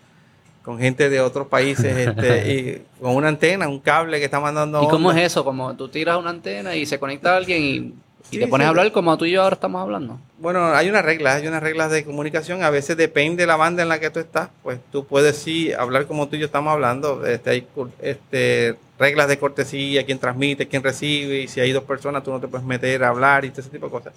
con 0.62 0.78
gente 0.78 1.08
de 1.08 1.20
otros 1.20 1.46
países 1.46 1.96
este, 1.96 2.52
y 3.00 3.02
con 3.02 3.16
una 3.16 3.28
antena, 3.28 3.66
un 3.66 3.80
cable 3.80 4.18
que 4.18 4.26
está 4.26 4.40
mandando... 4.40 4.82
¿Y 4.82 4.88
cómo 4.88 5.10
es 5.10 5.18
eso? 5.18 5.44
Como 5.44 5.74
tú 5.74 5.88
tiras 5.88 6.18
una 6.18 6.30
antena 6.30 6.76
y 6.76 6.84
se 6.84 6.98
conecta 6.98 7.32
a 7.32 7.36
alguien 7.38 7.62
y, 7.62 7.94
y 8.32 8.36
Sí, 8.36 8.40
te 8.40 8.46
pones 8.48 8.64
sí. 8.64 8.66
a 8.66 8.70
hablar 8.70 8.90
como 8.92 9.16
tú 9.18 9.26
y 9.26 9.32
yo 9.32 9.42
ahora 9.42 9.54
estamos 9.54 9.80
hablando. 9.82 10.18
Bueno, 10.38 10.74
hay 10.74 10.88
unas 10.88 11.04
reglas, 11.04 11.36
hay 11.40 11.46
unas 11.46 11.62
reglas 11.62 11.90
de 11.90 12.02
comunicación. 12.04 12.62
A 12.64 12.70
veces 12.70 12.96
depende 12.96 13.42
de 13.42 13.46
la 13.46 13.56
banda 13.56 13.82
en 13.82 13.90
la 13.90 14.00
que 14.00 14.08
tú 14.10 14.20
estás, 14.20 14.48
pues 14.62 14.78
tú 14.90 15.04
puedes 15.06 15.36
sí 15.36 15.72
hablar 15.72 16.06
como 16.06 16.26
tú 16.28 16.36
y 16.36 16.38
yo 16.40 16.46
estamos 16.46 16.72
hablando. 16.72 17.24
Este, 17.26 17.50
hay 17.50 17.66
este, 18.00 18.76
reglas 18.98 19.28
de 19.28 19.38
cortesía, 19.38 20.04
quién 20.06 20.18
transmite, 20.18 20.66
quién 20.66 20.82
recibe, 20.82 21.40
y 21.42 21.48
si 21.48 21.60
hay 21.60 21.72
dos 21.72 21.84
personas 21.84 22.24
tú 22.24 22.30
no 22.30 22.40
te 22.40 22.48
puedes 22.48 22.66
meter 22.66 23.04
a 23.04 23.08
hablar 23.10 23.44
y 23.44 23.50
todo 23.50 23.60
ese 23.60 23.70
tipo 23.70 23.86
de 23.86 23.92
cosas. 23.92 24.14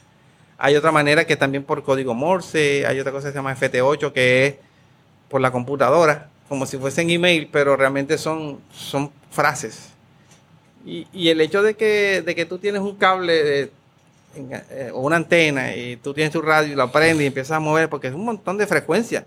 Hay 0.57 0.77
otra 0.77 0.93
manera 0.93 1.25
que 1.27 1.35
también 1.35 1.63
por 1.65 1.83
código 1.83 2.13
Morse, 2.13 2.85
hay 2.87 2.97
otra 3.01 3.11
cosa 3.11 3.27
que 3.27 3.33
se 3.33 3.37
llama 3.37 3.53
FT8 3.53 4.13
que 4.13 4.47
es 4.47 4.55
por 5.27 5.41
la 5.41 5.51
computadora, 5.51 6.29
como 6.47 6.65
si 6.65 6.77
fuesen 6.77 7.09
email, 7.09 7.49
pero 7.51 7.75
realmente 7.75 8.17
son, 8.17 8.61
son 8.71 9.11
frases. 9.29 9.89
Y, 10.85 11.07
y 11.11 11.29
el 11.29 11.41
hecho 11.41 11.61
de 11.63 11.73
que, 11.73 12.21
de 12.25 12.35
que 12.35 12.45
tú 12.45 12.57
tienes 12.59 12.81
un 12.81 12.95
cable 12.95 13.43
de- 13.43 13.71
o 14.93 14.99
una 15.01 15.15
antena 15.17 15.75
y 15.75 15.97
tú 15.97 16.13
tienes 16.13 16.31
tu 16.33 16.41
radio 16.41 16.73
y 16.73 16.75
lo 16.75 16.91
prendes 16.91 17.23
y 17.23 17.27
empiezas 17.27 17.57
a 17.57 17.59
mover, 17.59 17.89
porque 17.89 18.07
es 18.07 18.13
un 18.13 18.25
montón 18.25 18.57
de 18.57 18.67
frecuencias. 18.67 19.25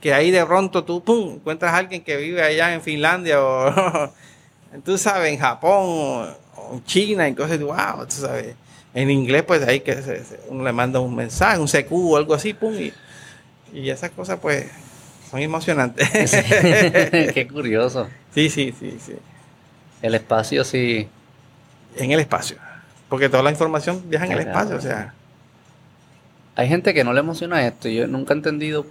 Que 0.00 0.12
ahí 0.12 0.30
de 0.30 0.44
pronto 0.44 0.84
tú, 0.84 1.02
pum, 1.02 1.34
encuentras 1.36 1.72
a 1.72 1.78
alguien 1.78 2.02
que 2.02 2.16
vive 2.16 2.42
allá 2.42 2.74
en 2.74 2.82
Finlandia 2.82 3.42
o, 3.42 4.12
tú 4.84 4.98
sabes, 4.98 5.32
en 5.32 5.38
Japón 5.38 5.72
o, 5.84 6.26
o 6.56 6.74
en 6.74 6.84
China 6.84 7.28
y 7.28 7.34
cosas, 7.34 7.58
wow, 7.60 8.04
tú 8.06 8.14
sabes. 8.16 8.54
En 8.94 9.10
inglés, 9.10 9.42
pues 9.42 9.62
ahí 9.66 9.80
que 9.80 9.94
se- 10.02 10.24
se- 10.24 10.40
uno 10.48 10.64
le 10.64 10.72
manda 10.72 11.00
un 11.00 11.14
mensaje, 11.14 11.58
un 11.58 11.66
CQ 11.68 11.92
o 11.92 12.16
algo 12.16 12.34
así, 12.34 12.52
pum, 12.54 12.74
y, 12.74 12.92
y 13.72 13.90
esas 13.90 14.10
cosas, 14.10 14.38
pues, 14.40 14.66
son 15.30 15.40
emocionantes. 15.40 16.08
Qué 17.34 17.48
curioso. 17.50 18.08
sí, 18.34 18.48
sí, 18.50 18.74
sí, 18.78 18.96
sí. 19.04 19.14
El 20.02 20.14
espacio 20.14 20.62
sí. 20.64 21.08
En 21.96 22.10
el 22.12 22.20
espacio. 22.20 22.58
Porque 23.08 23.28
toda 23.28 23.42
la 23.42 23.50
información 23.50 24.02
viaja 24.08 24.26
en 24.26 24.32
el 24.32 24.40
espacio, 24.40 24.76
o 24.76 24.80
sea. 24.80 25.14
Hay 26.56 26.68
gente 26.68 26.94
que 26.94 27.04
no 27.04 27.12
le 27.12 27.20
emociona 27.20 27.66
esto. 27.66 27.88
Yo 27.88 28.06
nunca 28.06 28.32
he 28.34 28.36
entendido 28.36 28.86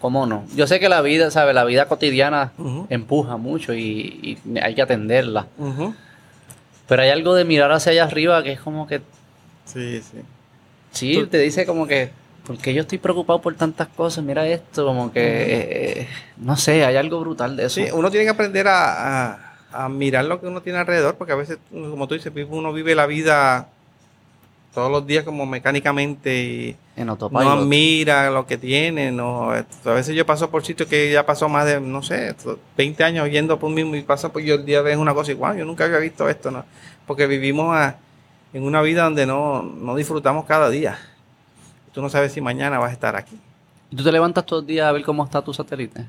cómo 0.00 0.26
no. 0.26 0.44
Yo 0.54 0.66
sé 0.66 0.80
que 0.80 0.88
la 0.88 1.00
vida, 1.00 1.30
¿sabes? 1.30 1.54
La 1.54 1.64
vida 1.64 1.86
cotidiana 1.86 2.52
empuja 2.90 3.36
mucho 3.36 3.74
y, 3.74 4.38
y 4.44 4.58
hay 4.58 4.74
que 4.74 4.82
atenderla. 4.82 5.46
Pero 6.88 7.02
hay 7.02 7.10
algo 7.10 7.34
de 7.34 7.44
mirar 7.44 7.70
hacia 7.72 7.92
allá 7.92 8.04
arriba 8.04 8.42
que 8.42 8.52
es 8.52 8.60
como 8.60 8.86
que 8.86 9.00
Sí, 9.64 10.02
sí. 10.02 10.18
Sí, 10.90 11.14
Tú- 11.14 11.26
te 11.28 11.38
dice 11.38 11.64
como 11.64 11.86
que, 11.86 12.10
porque 12.44 12.74
yo 12.74 12.82
estoy 12.82 12.98
preocupado 12.98 13.40
por 13.40 13.54
tantas 13.54 13.88
cosas, 13.88 14.22
mira 14.24 14.46
esto, 14.46 14.84
como 14.84 15.12
que, 15.12 15.20
eh, 15.22 16.00
eh, 16.00 16.08
no 16.38 16.56
sé, 16.56 16.84
hay 16.84 16.96
algo 16.96 17.20
brutal 17.20 17.56
de 17.56 17.66
eso. 17.66 17.76
Sí, 17.80 17.86
uno 17.92 18.10
tiene 18.10 18.24
que 18.24 18.30
aprender 18.30 18.66
a, 18.68 19.30
a- 19.32 19.51
a 19.72 19.88
mirar 19.88 20.24
lo 20.26 20.40
que 20.40 20.46
uno 20.46 20.60
tiene 20.62 20.78
alrededor, 20.78 21.16
porque 21.16 21.32
a 21.32 21.36
veces, 21.36 21.58
como 21.70 22.06
tú 22.08 22.14
dices, 22.14 22.32
uno 22.50 22.72
vive 22.72 22.94
la 22.94 23.06
vida 23.06 23.68
todos 24.74 24.90
los 24.90 25.06
días 25.06 25.24
como 25.24 25.44
mecánicamente 25.44 26.42
y 26.42 26.76
en 26.96 27.06
no 27.06 27.12
autopilot. 27.12 27.66
mira 27.66 28.30
lo 28.30 28.46
que 28.46 28.56
tiene. 28.56 29.10
No, 29.12 29.50
a 29.52 29.90
veces 29.92 30.14
yo 30.14 30.24
paso 30.24 30.50
por 30.50 30.64
sitios 30.64 30.88
que 30.88 31.12
ya 31.12 31.26
pasó 31.26 31.48
más 31.48 31.66
de, 31.66 31.80
no 31.80 32.02
sé, 32.02 32.34
20 32.76 33.04
años 33.04 33.28
yendo 33.30 33.58
por 33.58 33.68
un 33.68 33.74
mismo 33.74 33.96
y 33.96 34.02
paso 34.02 34.32
por 34.32 34.42
yo 34.42 34.54
el 34.54 34.64
día 34.64 34.80
ves 34.82 34.96
una 34.96 35.12
cosa 35.14 35.30
igual, 35.32 35.58
yo 35.58 35.64
nunca 35.64 35.84
había 35.84 35.98
visto 35.98 36.28
esto, 36.28 36.50
¿no? 36.50 36.64
Porque 37.06 37.26
vivimos 37.26 37.74
a- 37.76 37.96
en 38.54 38.62
una 38.64 38.80
vida 38.82 39.04
donde 39.04 39.26
no, 39.26 39.62
no 39.62 39.94
disfrutamos 39.94 40.44
cada 40.46 40.68
día. 40.70 40.98
Tú 41.92 42.00
no 42.02 42.08
sabes 42.08 42.32
si 42.32 42.40
mañana 42.40 42.78
vas 42.78 42.90
a 42.90 42.92
estar 42.94 43.16
aquí. 43.16 43.38
¿Y 43.90 43.96
tú 43.96 44.02
te 44.04 44.12
levantas 44.12 44.46
todos 44.46 44.62
los 44.62 44.66
días 44.66 44.86
a 44.86 44.92
ver 44.92 45.02
cómo 45.02 45.24
está 45.24 45.42
tu 45.42 45.52
satélite? 45.52 46.06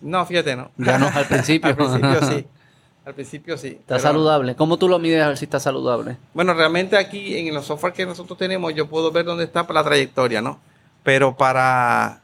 No, 0.00 0.24
fíjate, 0.24 0.56
no. 0.56 0.70
Ya 0.78 0.98
no, 0.98 1.08
al 1.08 1.26
principio. 1.28 1.68
al 1.70 1.76
principio 1.76 2.22
sí. 2.22 2.46
Al 3.10 3.14
principio 3.16 3.58
sí. 3.58 3.66
¿Está 3.70 3.96
Pero- 3.96 4.00
saludable? 4.02 4.54
¿Cómo 4.54 4.76
tú 4.76 4.88
lo 4.88 5.00
mides 5.00 5.20
a 5.20 5.26
ver 5.26 5.36
si 5.36 5.44
está 5.44 5.58
saludable? 5.58 6.16
Bueno, 6.32 6.54
realmente 6.54 6.96
aquí 6.96 7.36
en 7.36 7.52
los 7.52 7.66
software 7.66 7.92
que 7.92 8.06
nosotros 8.06 8.38
tenemos, 8.38 8.72
yo 8.72 8.86
puedo 8.88 9.10
ver 9.10 9.24
dónde 9.24 9.42
está 9.42 9.66
la 9.68 9.82
trayectoria, 9.82 10.40
¿no? 10.40 10.60
Pero 11.02 11.36
para, 11.36 12.20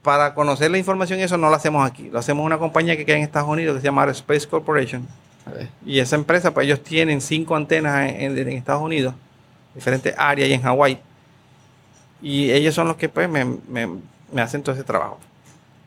para 0.00 0.32
conocer 0.32 0.70
la 0.70 0.78
información, 0.78 1.20
eso 1.20 1.36
no 1.36 1.50
lo 1.50 1.56
hacemos 1.56 1.86
aquí. 1.86 2.08
Lo 2.08 2.18
hacemos 2.18 2.40
en 2.40 2.46
una 2.46 2.56
compañía 2.58 2.96
que 2.96 3.04
queda 3.04 3.18
en 3.18 3.22
Estados 3.24 3.50
Unidos 3.50 3.74
que 3.74 3.80
se 3.82 3.84
llama 3.84 4.06
Space 4.12 4.48
Corporation. 4.48 5.06
A 5.44 5.50
ver. 5.50 5.68
Y 5.84 5.98
esa 5.98 6.16
empresa, 6.16 6.54
pues 6.54 6.64
ellos 6.66 6.82
tienen 6.82 7.20
cinco 7.20 7.54
antenas 7.54 8.08
en, 8.08 8.20
en- 8.32 8.38
en 8.38 8.48
Estados 8.56 8.80
Unidos, 8.80 9.14
diferentes 9.74 10.14
áreas 10.16 10.48
y 10.48 10.54
en 10.54 10.62
Hawái. 10.62 10.98
Y 12.22 12.50
ellos 12.50 12.74
son 12.74 12.88
los 12.88 12.96
que 12.96 13.10
pues 13.10 13.28
me, 13.28 13.44
me- 13.44 13.98
me 14.32 14.40
hacen 14.40 14.62
todo 14.62 14.74
ese 14.74 14.84
trabajo. 14.84 15.18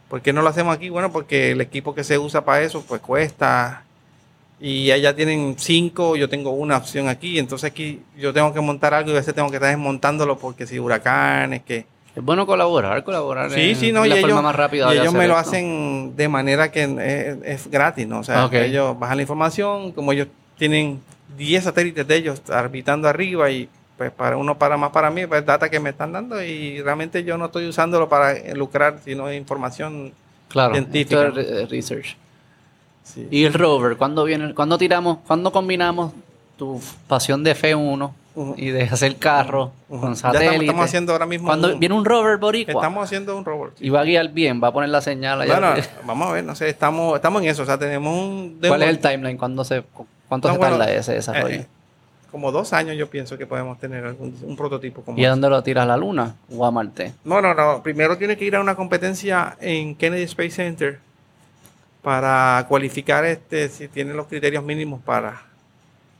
¿Por 0.09 0.21
qué 0.21 0.33
no 0.33 0.41
lo 0.41 0.49
hacemos 0.49 0.75
aquí? 0.75 0.89
Bueno, 0.89 1.11
porque 1.11 1.51
el 1.51 1.61
equipo 1.61 1.93
que 1.93 2.03
se 2.03 2.17
usa 2.17 2.43
para 2.43 2.61
eso 2.63 2.83
pues 2.87 2.99
cuesta. 2.99 3.83
Y 4.59 4.91
allá 4.91 5.15
tienen 5.15 5.55
cinco, 5.57 6.15
yo 6.17 6.27
tengo 6.27 6.51
una 6.51 6.77
opción 6.77 7.07
aquí. 7.07 7.39
Entonces 7.39 7.71
aquí 7.71 8.01
yo 8.17 8.33
tengo 8.33 8.53
que 8.53 8.59
montar 8.59 8.93
algo 8.93 9.11
y 9.11 9.13
a 9.13 9.17
veces 9.17 9.33
tengo 9.33 9.49
que 9.49 9.55
estar 9.57 9.69
desmontándolo 9.69 10.37
porque 10.37 10.67
si 10.67 10.79
huracanes, 10.79 11.63
que... 11.63 11.85
Es 12.15 12.23
bueno 12.23 12.45
colaborar, 12.47 13.03
colaborar. 13.03 13.51
Sí, 13.51 13.75
sí, 13.75 13.91
no, 13.91 14.03
la 14.03 14.17
y 14.17 14.21
forma 14.21 14.33
ellos, 14.33 14.43
más 14.43 14.55
rápida 14.55 14.93
y 14.93 14.97
ellos 14.97 15.13
me 15.13 15.27
lo 15.27 15.37
esto. 15.37 15.47
hacen 15.49 16.15
de 16.17 16.27
manera 16.27 16.71
que 16.71 16.83
es, 16.83 17.61
es 17.65 17.71
gratis, 17.71 18.07
¿no? 18.07 18.19
O 18.19 18.23
sea, 18.23 18.49
ellos 18.51 18.97
bajan 18.97 19.17
la 19.17 19.21
información, 19.21 19.91
como 19.91 20.11
ellos 20.11 20.27
tienen 20.57 21.01
10 21.37 21.63
satélites 21.63 22.07
de 22.07 22.15
ellos 22.15 22.41
orbitando 22.49 23.07
arriba 23.07 23.49
y 23.51 23.69
pues 23.99 24.11
para 24.11 24.37
uno 24.37 24.57
para 24.57 24.77
más 24.77 24.91
para 24.91 25.11
mí, 25.11 25.27
pues 25.27 25.45
data 25.45 25.69
que 25.69 25.77
me 25.81 25.89
están 25.89 26.13
dando 26.13 26.41
y 26.41 26.81
realmente 26.81 27.21
yo 27.25 27.37
no 27.37 27.47
estoy 27.47 27.67
usándolo 27.67 28.07
para 28.07 28.33
lucrar, 28.55 28.99
sino 29.03 29.31
información. 29.31 30.13
Claro, 30.47 30.73
científica. 30.73 31.27
esto 31.27 31.39
es 31.41 31.47
re- 31.49 31.65
research. 31.65 32.15
sí. 33.03 33.27
¿Y 33.29 33.43
el 33.43 33.53
rover? 33.53 33.97
¿Cuándo 33.97 34.23
viene? 34.23 34.53
¿Cuándo 34.55 34.77
tiramos? 34.77 35.17
¿Cuándo 35.27 35.51
combinamos 35.51 36.13
tu 36.57 36.81
pasión 37.09 37.43
de 37.43 37.53
F1 37.55 38.11
Ujú. 38.35 38.55
y 38.57 38.69
de 38.69 38.83
hacer 38.83 39.17
carros 39.17 39.71
Ujú. 39.89 39.99
con 40.01 40.15
Ya 40.15 40.31
estamos, 40.69 40.85
haciendo 40.85 41.11
ahora 41.11 41.25
mismo. 41.25 41.47
Cuando 41.47 41.73
un- 41.73 41.79
viene 41.81 41.93
un 41.93 42.05
rover 42.05 42.37
boricua 42.37 42.73
estamos 42.75 43.03
haciendo 43.03 43.37
un 43.37 43.43
sí. 43.43 43.85
y 43.85 43.89
va 43.89 43.99
a 43.99 44.03
guiar 44.05 44.29
bien, 44.29 44.63
va 44.63 44.69
a 44.69 44.71
poner 44.71 44.89
la 44.89 45.01
señal 45.01 45.41
allá. 45.41 45.59
Bueno, 45.59 45.75
vamos 46.05 46.29
a 46.29 46.31
ver, 46.31 46.43
no 46.45 46.55
sé, 46.55 46.69
estamos, 46.69 47.15
estamos 47.17 47.41
en 47.43 47.49
eso, 47.49 47.63
o 47.63 47.65
sea, 47.65 47.77
tenemos 47.77 48.13
un... 48.17 48.59
¿Cuál 48.65 48.81
es 48.83 48.89
el 48.89 48.99
timeline? 48.99 49.37
¿Cuándo 49.37 49.65
se, 49.65 49.83
¿Cuánto 50.29 50.47
No, 50.47 50.53
se 50.53 50.57
bueno, 50.57 50.77
tarda 50.77 50.93
ese 50.93 51.13
desarrollo? 51.15 51.55
eh, 51.55 51.67
como 52.29 52.51
dos 52.51 52.73
años 52.73 52.95
yo 52.97 53.09
pienso 53.09 53.37
que 53.37 53.45
podemos 53.45 53.79
tener 53.79 54.05
algún, 54.05 54.35
un 54.43 54.55
prototipo 54.55 55.01
como 55.01 55.17
¿Y 55.17 55.25
a 55.25 55.29
dónde 55.31 55.49
lo 55.49 55.61
tiras? 55.63 55.83
¿A 55.83 55.87
la 55.87 55.97
luna 55.97 56.35
o 56.49 56.65
a 56.65 56.71
Marte? 56.71 57.13
No, 57.23 57.41
no, 57.41 57.53
no. 57.53 57.81
Primero 57.83 58.17
tiene 58.17 58.37
que 58.37 58.45
ir 58.45 58.55
a 58.55 58.61
una 58.61 58.75
competencia 58.75 59.57
en 59.61 59.95
Kennedy 59.95 60.23
Space 60.23 60.51
Center 60.51 60.99
para 62.01 62.65
cualificar 62.67 63.25
este 63.25 63.69
si 63.69 63.87
tiene 63.87 64.13
los 64.13 64.27
criterios 64.27 64.63
mínimos 64.63 65.01
para, 65.01 65.41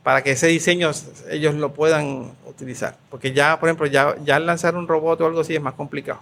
para 0.02 0.22
que 0.22 0.32
ese 0.32 0.46
diseño 0.48 0.90
ellos 1.30 1.54
lo 1.54 1.72
puedan 1.72 2.32
utilizar. 2.46 2.96
Porque 3.10 3.32
ya, 3.32 3.58
por 3.58 3.68
ejemplo, 3.68 3.86
ya, 3.86 4.14
ya 4.24 4.38
lanzar 4.38 4.76
un 4.76 4.86
robot 4.86 5.20
o 5.22 5.26
algo 5.26 5.40
así 5.40 5.54
es 5.54 5.62
más 5.62 5.74
complicado. 5.74 6.20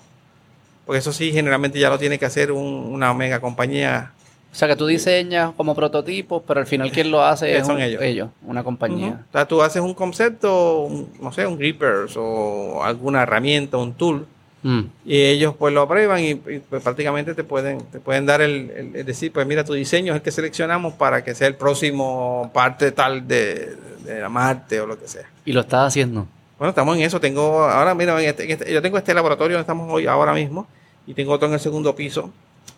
Porque 0.87 1.01
eso 1.01 1.13
sí, 1.13 1.33
generalmente 1.33 1.79
ya 1.79 1.91
lo 1.91 1.99
tiene 1.99 2.19
que 2.19 2.25
hacer 2.27 2.53
un- 2.53 2.63
una 2.93 3.13
mega 3.15 3.41
compañía. 3.41 4.13
O 4.51 4.55
sea, 4.55 4.67
que 4.67 4.77
tú 4.77 4.87
diseñas 4.87 5.53
como 5.57 5.75
prototipos, 5.75 6.43
pero 6.47 6.61
al 6.61 6.67
final 6.67 6.91
quien 6.91 7.11
lo 7.11 7.23
hace 7.23 7.57
es 7.59 7.67
son 7.67 7.77
un- 7.77 7.83
ellos. 7.83 8.31
una 8.47 8.65
compañía. 8.65 9.25
O 9.29 9.33
sea, 9.33 9.47
tú 9.47 9.63
haces 9.63 9.83
un 9.83 9.95
concepto, 9.95 10.83
un- 10.83 11.09
no 11.21 11.33
sé, 11.33 11.47
un 11.47 11.59
grippers 11.59 12.15
o 12.17 12.83
alguna 12.83 13.23
herramienta, 13.23 13.77
un 13.77 13.93
tool, 13.95 14.27
Mm. 14.61 14.81
y 15.07 15.17
ellos 15.23 15.55
pues 15.57 15.73
lo 15.73 15.83
aprueban 15.83 16.19
y, 16.19 16.31
y, 16.31 16.35
pues, 16.69 16.83
prácticamente 16.83 17.33
te 17.33 17.45
pueden 17.45 17.79
te 17.93 18.01
pueden 18.01 18.27
dar 18.27 18.41
el, 18.41 18.71
el- 18.73 18.97
el 18.97 19.07
decir 19.07 19.33
pues 19.33 19.47
mira 19.47 19.63
tu 19.63 19.73
diseño 19.73 20.13
es 20.13 20.17
el 20.17 20.23
que 20.23 20.33
seleccionamos 20.33 20.95
para 20.95 21.23
que 21.23 21.33
sea 21.37 21.47
el 21.47 21.55
próximo 21.55 22.51
parte 22.53 22.91
tal 22.91 23.29
de, 23.29 23.77
de 24.05 24.21
la 24.21 24.29
Marte 24.29 24.81
o 24.81 24.87
lo 24.89 24.99
que 24.99 25.07
sea 25.07 25.23
Y 25.45 25.53
lo 25.53 25.61
estás 25.61 25.87
haciendo. 25.87 26.27
bueno 26.59 26.71
estamos 26.71 26.97
en 26.97 27.05
eso 27.05 27.21
tengo 27.21 27.63
ahora 27.63 27.95
mira 27.95 28.21
en 28.21 28.29
este- 28.31 28.45
en 28.47 28.51
este- 28.51 28.73
yo 28.73 28.83
tengo 28.83 28.99
este 28.99 29.15
laboratorio 29.15 29.57
donde 29.57 29.63
estamos 29.63 29.89
hoy 29.93 30.09
ahora 30.09 30.33
mismo 30.33 30.67
y 31.07 31.15
tengo 31.15 31.35
otro 31.35 31.47
en 31.47 31.55
el 31.55 31.61
segundo 31.61 31.95
piso 31.95 32.33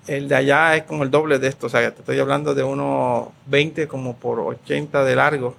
el 0.07 0.29
de 0.29 0.35
allá 0.35 0.77
es 0.77 0.85
como 0.85 1.05
el 1.05 1.11
doble 1.11 1.39
de 1.39 1.49
esto 1.49 1.67
o 1.67 1.71
sea 1.71 1.91
te 1.93 2.01
estoy 2.01 2.19
hablando 2.19 2.55
de 2.55 2.63
unos 2.63 3.29
20 3.47 3.87
como 3.89 4.17
por 4.17 4.41
80 4.41 5.05
de 5.05 5.17
largo 5.17 5.57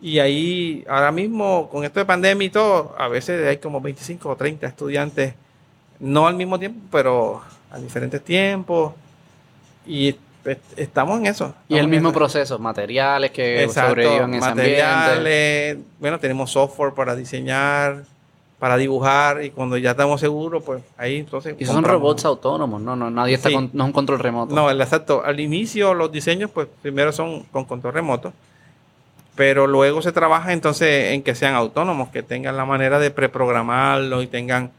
y 0.00 0.18
ahí, 0.18 0.84
ahora 0.88 1.10
mismo, 1.10 1.68
con 1.70 1.84
esto 1.84 2.00
de 2.00 2.04
pandemia 2.06 2.46
y 2.46 2.50
todo, 2.50 2.94
a 2.98 3.08
veces 3.08 3.46
hay 3.46 3.56
como 3.58 3.80
25 3.80 4.28
o 4.28 4.36
30 4.36 4.66
estudiantes 4.66 5.34
No 5.98 6.26
al 6.26 6.34
mismo 6.34 6.58
tiempo, 6.58 6.80
pero 6.90 7.42
a 7.70 7.78
diferentes 7.78 8.22
tiempos. 8.22 8.92
Y 9.86 10.14
estamos 10.76 11.18
en 11.18 11.26
eso. 11.26 11.54
Y 11.68 11.78
el 11.78 11.88
mismo 11.88 12.10
eso. 12.10 12.18
proceso, 12.18 12.58
materiales 12.58 13.30
que 13.30 13.62
Exacto, 13.62 13.90
sobrevivan 13.90 14.34
en 14.34 14.40
ese 14.40 14.48
ambiente. 14.50 14.82
materiales. 14.82 15.78
Bueno, 15.98 16.20
tenemos 16.20 16.50
software 16.50 16.92
para 16.92 17.16
diseñar, 17.16 18.04
para 18.58 18.76
dibujar. 18.76 19.42
Y 19.44 19.50
cuando 19.50 19.76
ya 19.76 19.92
estamos 19.92 20.20
seguros, 20.20 20.62
pues 20.64 20.82
ahí 20.96 21.16
entonces. 21.18 21.54
Y 21.58 21.64
son 21.66 21.84
robots 21.84 22.24
autónomos, 22.24 22.80
no, 22.80 22.96
no, 22.96 23.10
nadie 23.10 23.34
está 23.34 23.48
Sí. 23.48 23.54
con, 23.54 23.70
no 23.72 23.84
es 23.84 23.86
un 23.88 23.92
control 23.92 24.18
remoto. 24.18 24.54
No, 24.54 24.70
el 24.70 24.80
exacto. 24.80 25.22
Al 25.24 25.40
inicio 25.40 25.94
los 25.94 26.10
diseños, 26.12 26.50
pues 26.50 26.68
primero 26.82 27.12
son 27.12 27.42
con 27.52 27.64
control 27.64 27.94
remoto, 27.94 28.32
pero 29.34 29.66
luego 29.66 30.00
se 30.02 30.12
trabaja 30.12 30.52
entonces 30.52 31.12
en 31.12 31.22
que 31.22 31.34
sean 31.34 31.54
autónomos, 31.54 32.08
que 32.08 32.22
tengan 32.22 32.56
la 32.56 32.64
manera 32.64 32.98
de 32.98 33.10
preprogramarlo 33.10 34.22
y 34.22 34.26
tengan... 34.26 34.70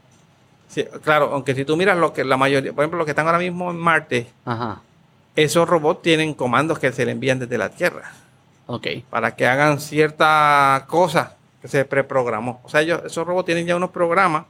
sí, 0.68 0.84
claro, 1.04 1.30
aunque 1.32 1.54
si 1.54 1.64
tú 1.64 1.76
miras 1.76 1.96
lo 1.96 2.12
que 2.12 2.24
la 2.24 2.36
mayoría, 2.36 2.72
por 2.72 2.82
ejemplo, 2.82 2.98
los 2.98 3.04
que 3.04 3.12
están 3.12 3.26
ahora 3.26 3.38
mismo 3.38 3.70
en 3.70 3.76
Marte, 3.76 4.26
Ajá, 4.44 4.80
esos 5.36 5.68
robots 5.68 6.02
tienen 6.02 6.34
comandos 6.34 6.80
que 6.80 6.90
se 6.90 7.04
le 7.06 7.12
envían 7.12 7.38
desde 7.38 7.56
la 7.56 7.68
Tierra 7.68 8.10
ok. 8.66 8.86
para 9.08 9.36
que 9.36 9.46
hagan 9.46 9.78
cierta 9.80 10.84
cosa 10.88 11.36
que 11.60 11.68
se 11.68 11.84
preprogramó. 11.84 12.60
O 12.64 12.68
sea, 12.68 12.80
ellos, 12.82 13.02
esos 13.04 13.26
robots 13.26 13.46
tienen 13.46 13.66
ya 13.66 13.76
unos 13.76 13.90
programas 13.90 14.44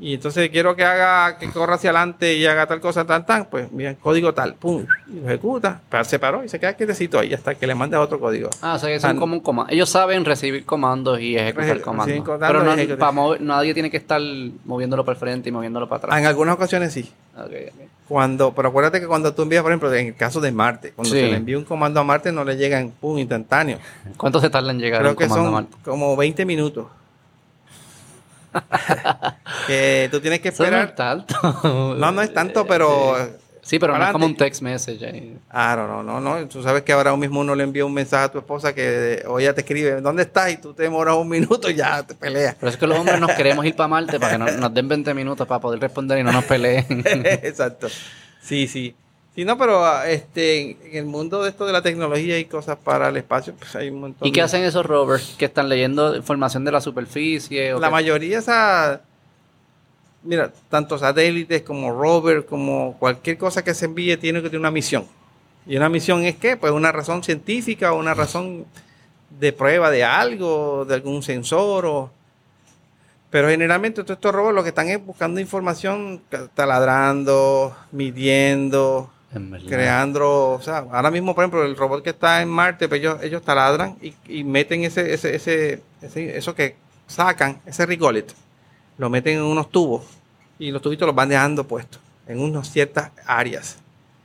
y 0.00 0.14
entonces 0.14 0.48
quiero 0.50 0.74
que 0.74 0.84
haga, 0.84 1.38
que 1.38 1.48
corra 1.50 1.74
hacia 1.74 1.90
adelante 1.90 2.34
y 2.34 2.44
haga 2.46 2.66
tal 2.66 2.80
cosa, 2.80 3.04
tal, 3.04 3.24
tal, 3.24 3.46
pues 3.46 3.70
mira, 3.70 3.94
código 3.94 4.32
tal, 4.34 4.54
pum, 4.54 4.84
y 5.06 5.20
lo 5.20 5.28
ejecuta, 5.28 5.80
pero 5.88 6.02
se 6.04 6.18
paró 6.18 6.42
y 6.42 6.48
se 6.48 6.58
queda 6.58 6.72
quietecito 6.74 7.18
ahí 7.20 7.32
hasta 7.34 7.54
que 7.54 7.66
le 7.68 7.74
mande 7.74 7.96
otro 7.96 8.18
código. 8.18 8.50
Ah, 8.62 8.74
o 8.74 8.78
sea 8.78 8.88
que 8.88 8.98
son 8.98 9.16
Ah, 9.16 9.20
como 9.20 9.34
un 9.34 9.40
comando. 9.40 9.70
Ellos 9.72 9.88
saben 9.90 10.24
recibir 10.24 10.64
comandos 10.64 11.20
y 11.20 11.36
ejecutar 11.36 11.80
comandos. 11.82 12.38
Pero 12.40 12.64
no, 12.64 12.96
para 12.98 13.12
mover- 13.12 13.40
nadie 13.40 13.74
tiene 13.74 13.90
que 13.90 13.98
estar 13.98 14.20
moviéndolo 14.64 15.04
para 15.04 15.14
el 15.14 15.20
frente 15.20 15.50
y 15.50 15.52
moviéndolo 15.52 15.88
para 15.88 15.98
atrás. 15.98 16.18
En 16.18 16.26
algunas 16.26 16.54
ocasiones 16.56 16.92
sí. 16.92 17.12
Ok, 17.36 17.44
ok. 17.68 17.80
Cuando, 18.08 18.52
pero 18.52 18.68
acuérdate 18.68 19.00
que 19.00 19.06
cuando 19.06 19.32
tú 19.32 19.42
envías, 19.42 19.62
por 19.62 19.70
ejemplo, 19.72 19.92
en 19.94 20.08
el 20.08 20.14
caso 20.16 20.40
de 20.40 20.52
Marte, 20.52 20.92
cuando 20.92 21.14
Sí. 21.14 21.20
se 21.20 21.28
le 21.28 21.36
envía 21.36 21.56
un 21.56 21.64
comando 21.64 22.00
a 22.00 22.04
Marte 22.04 22.30
no 22.32 22.44
le 22.44 22.56
llega 22.56 22.78
en 22.80 22.90
pum 22.90 23.18
instantáneo. 23.18 23.78
¿Cuánto 24.16 24.40
se 24.40 24.50
tarda 24.50 24.70
en 24.72 24.78
llegar 24.80 25.00
Creo 25.00 25.12
un 25.12 25.16
que 25.16 25.28
comando 25.28 25.44
son 25.46 25.54
Marte? 25.54 25.76
como 25.84 26.16
20 26.16 26.44
minutos. 26.44 26.86
que 29.66 30.08
tú 30.10 30.20
tienes 30.20 30.40
que 30.40 30.48
Eso 30.48 30.62
no 30.64 30.68
esperar. 30.68 30.88
es 30.88 30.94
tanto. 30.94 31.94
No, 31.98 32.12
no 32.12 32.22
es 32.22 32.34
tanto, 32.34 32.66
pero. 32.68 33.16
Sí, 33.64 33.78
pero 33.78 33.96
no 33.96 34.04
es 34.04 34.10
como 34.10 34.26
un 34.26 34.36
text 34.36 34.60
message. 34.60 35.06
ahí. 35.06 35.38
Ah, 35.48 35.74
no, 35.76 35.86
no, 35.86 36.02
no, 36.02 36.20
no. 36.20 36.48
Tú 36.48 36.62
sabes 36.62 36.82
que 36.82 36.92
ahora 36.92 37.16
mismo 37.16 37.40
uno 37.40 37.54
le 37.54 37.62
envía 37.62 37.84
un 37.84 37.94
mensaje 37.94 38.24
a 38.24 38.28
tu 38.32 38.38
esposa 38.38 38.74
que 38.74 39.22
o 39.28 39.38
ella 39.38 39.54
te 39.54 39.60
escribe, 39.60 40.00
¿dónde 40.00 40.22
estás? 40.24 40.50
Y 40.52 40.56
tú 40.56 40.74
te 40.74 40.82
demoras 40.82 41.14
un 41.16 41.28
minuto 41.28 41.70
y 41.70 41.74
ya 41.76 42.02
te 42.02 42.14
peleas. 42.16 42.56
Pero 42.58 42.70
es 42.70 42.76
que 42.76 42.86
los 42.88 42.98
hombres 42.98 43.20
nos 43.20 43.30
queremos 43.32 43.64
ir 43.64 43.76
para 43.76 43.86
Marte 43.88 44.18
para 44.18 44.32
que 44.32 44.38
no- 44.38 44.50
nos 44.50 44.74
den 44.74 44.88
20 44.88 45.14
minutos 45.14 45.46
para 45.46 45.60
poder 45.60 45.78
responder 45.80 46.18
y 46.18 46.24
no 46.24 46.32
nos 46.32 46.44
peleen. 46.44 46.84
Exacto. 47.14 47.88
Sí, 48.42 48.66
sí. 48.66 48.94
Sí, 49.34 49.44
no, 49.46 49.56
pero 49.56 49.82
ah, 49.86 50.10
este, 50.10 50.72
en 50.90 50.96
el 50.96 51.06
mundo 51.06 51.42
de 51.42 51.48
esto 51.50 51.64
de 51.64 51.72
la 51.72 51.80
tecnología 51.80 52.38
y 52.38 52.44
cosas 52.44 52.76
para 52.76 53.08
el 53.08 53.16
espacio, 53.16 53.54
pues 53.58 53.74
hay 53.76 53.88
un 53.88 54.00
montón. 54.00 54.28
¿Y 54.28 54.32
qué 54.32 54.40
de- 54.40 54.44
hacen 54.44 54.62
esos 54.64 54.84
rovers 54.84 55.36
que 55.38 55.44
están 55.46 55.68
leyendo 55.70 56.14
información 56.16 56.64
de 56.66 56.72
la 56.72 56.80
superficie? 56.82 57.72
o 57.72 57.80
La 57.80 57.86
qué? 57.86 57.92
mayoría 57.92 58.38
esa, 58.40 59.00
mira, 60.24 60.52
tanto 60.68 60.98
satélites 60.98 61.62
como 61.62 61.92
rover, 61.92 62.44
como 62.46 62.96
cualquier 62.98 63.38
cosa 63.38 63.62
que 63.64 63.74
se 63.74 63.86
envíe 63.86 64.16
tiene 64.16 64.40
que 64.40 64.48
tener 64.48 64.60
una 64.60 64.70
misión. 64.70 65.06
Y 65.66 65.76
una 65.76 65.88
misión 65.88 66.24
es 66.24 66.36
qué? 66.36 66.56
Pues 66.56 66.72
una 66.72 66.90
razón 66.92 67.22
científica 67.22 67.92
o 67.92 67.98
una 67.98 68.14
razón 68.14 68.64
de 69.38 69.52
prueba 69.52 69.90
de 69.90 70.04
algo, 70.04 70.84
de 70.84 70.94
algún 70.94 71.22
sensor 71.22 71.86
o... 71.86 72.10
Pero 73.30 73.48
generalmente 73.48 74.02
todos 74.02 74.16
estos 74.18 74.34
robots 74.34 74.54
lo 74.54 74.62
que 74.62 74.68
están 74.68 74.88
es 74.88 75.02
buscando 75.04 75.40
información, 75.40 76.20
taladrando, 76.54 77.74
midiendo, 77.92 79.10
creando, 79.70 80.50
o 80.50 80.60
sea, 80.60 80.84
ahora 80.92 81.10
mismo, 81.10 81.34
por 81.34 81.42
ejemplo, 81.44 81.64
el 81.64 81.74
robot 81.76 82.02
que 82.04 82.10
está 82.10 82.42
en 82.42 82.50
Marte, 82.50 82.88
pues 82.88 83.00
ellos, 83.00 83.22
ellos 83.22 83.40
taladran 83.42 83.96
y, 84.02 84.12
y 84.28 84.44
meten 84.44 84.84
ese, 84.84 85.14
ese, 85.14 85.34
ese, 85.34 85.82
ese- 86.02 86.36
eso 86.36 86.54
que 86.54 86.76
sacan, 87.06 87.58
ese 87.64 87.86
rigolet, 87.86 88.34
lo 89.02 89.10
meten 89.10 89.38
en 89.38 89.42
unos 89.42 89.68
tubos 89.68 90.04
y 90.60 90.70
los 90.70 90.80
tubitos 90.80 91.06
los 91.06 91.14
van 91.16 91.28
dejando 91.28 91.64
puestos 91.64 92.00
en 92.28 92.38
unas 92.38 92.70
ciertas 92.70 93.10
áreas. 93.26 93.78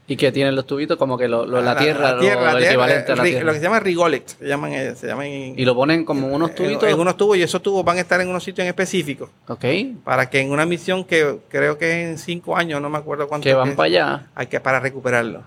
¿Y 0.10 0.16
que 0.16 0.32
tienen 0.32 0.56
los 0.56 0.66
tubitos 0.68 0.98
como 0.98 1.18
que 1.18 1.28
lo, 1.28 1.46
lo- 1.48 1.60
la, 1.62 1.76
tierra, 1.76 2.14
lo- 2.14 2.20
tierra, 2.22 2.58
equivalente 2.60 3.12
a 3.12 3.16
la 3.16 3.24
tierra? 3.24 3.44
Lo 3.46 3.52
que 3.54 3.58
se 3.58 3.64
llama 3.66 3.80
rigolet, 3.80 4.26
se 4.28 4.48
llaman, 4.48 4.72
eh, 4.72 4.94
se 4.96 5.08
llaman 5.08 5.26
en, 5.26 5.60
Y 5.60 5.66
lo 5.66 5.74
ponen 5.76 6.06
como 6.06 6.28
unos 6.28 6.54
tubitos. 6.56 6.88
en 6.88 6.98
unos 6.98 7.18
tubos 7.18 7.36
y 7.38 7.42
esos 7.42 7.62
tubos 7.62 7.84
van 7.84 7.98
a 7.98 8.02
estar 8.02 8.22
en 8.22 8.30
unos 8.30 8.44
sitios 8.44 8.64
en 8.64 8.70
específicos 8.70 9.30
Ok. 9.50 9.66
para 10.06 10.30
que 10.30 10.40
en 10.40 10.52
una 10.52 10.66
misión 10.68 11.04
que 11.04 11.40
creo 11.50 11.78
que 11.80 12.04
es 12.04 12.08
en 12.12 12.18
cinco 12.20 12.56
años, 12.56 12.80
no 12.82 12.90
me 12.90 13.00
acuerdo 13.00 13.28
cuánto 13.28 13.44
Que 13.44 13.54
van 13.56 13.70
es, 13.70 13.76
para 13.76 13.88
allá. 13.88 14.28
hay 14.36 14.46
que 14.48 14.60
para 14.62 14.80
recuperarlo. 14.80 15.42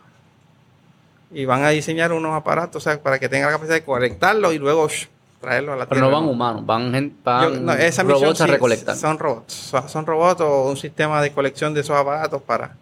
Y 1.33 1.45
van 1.45 1.63
a 1.63 1.69
diseñar 1.71 2.13
unos 2.13 2.35
aparatos, 2.35 2.85
o 2.85 2.91
sea, 2.91 3.01
para 3.01 3.19
que 3.21 3.29
tengan 3.29 3.47
la 3.47 3.53
capacidad 3.53 3.77
de 3.77 3.85
conectarlo 3.85 4.53
y 4.53 4.59
luego 4.59 4.89
shh, 4.89 5.07
traerlo 5.41 5.73
a 5.73 5.77
la 5.77 5.87
Pero 5.87 6.01
Tierra. 6.03 6.11
no 6.11 6.21
van 6.21 6.29
humanos, 6.29 6.67
van, 6.67 7.13
van 7.25 7.43
Yo- 7.55 7.61
no, 7.61 7.73
esa 7.73 8.03
robots 8.03 8.41
a 8.41 8.47
recolectar. 8.47 8.97
Son 8.97 9.19
robots. 9.19 9.53
Son, 9.55 9.89
son 9.89 10.07
robots 10.07 10.41
o 10.43 10.69
un 10.69 10.77
sistema 10.77 11.23
de 11.23 11.33
colección 11.33 11.73
de 11.75 11.81
esos 11.81 11.97
aparatos 11.97 12.43
para, 12.43 12.77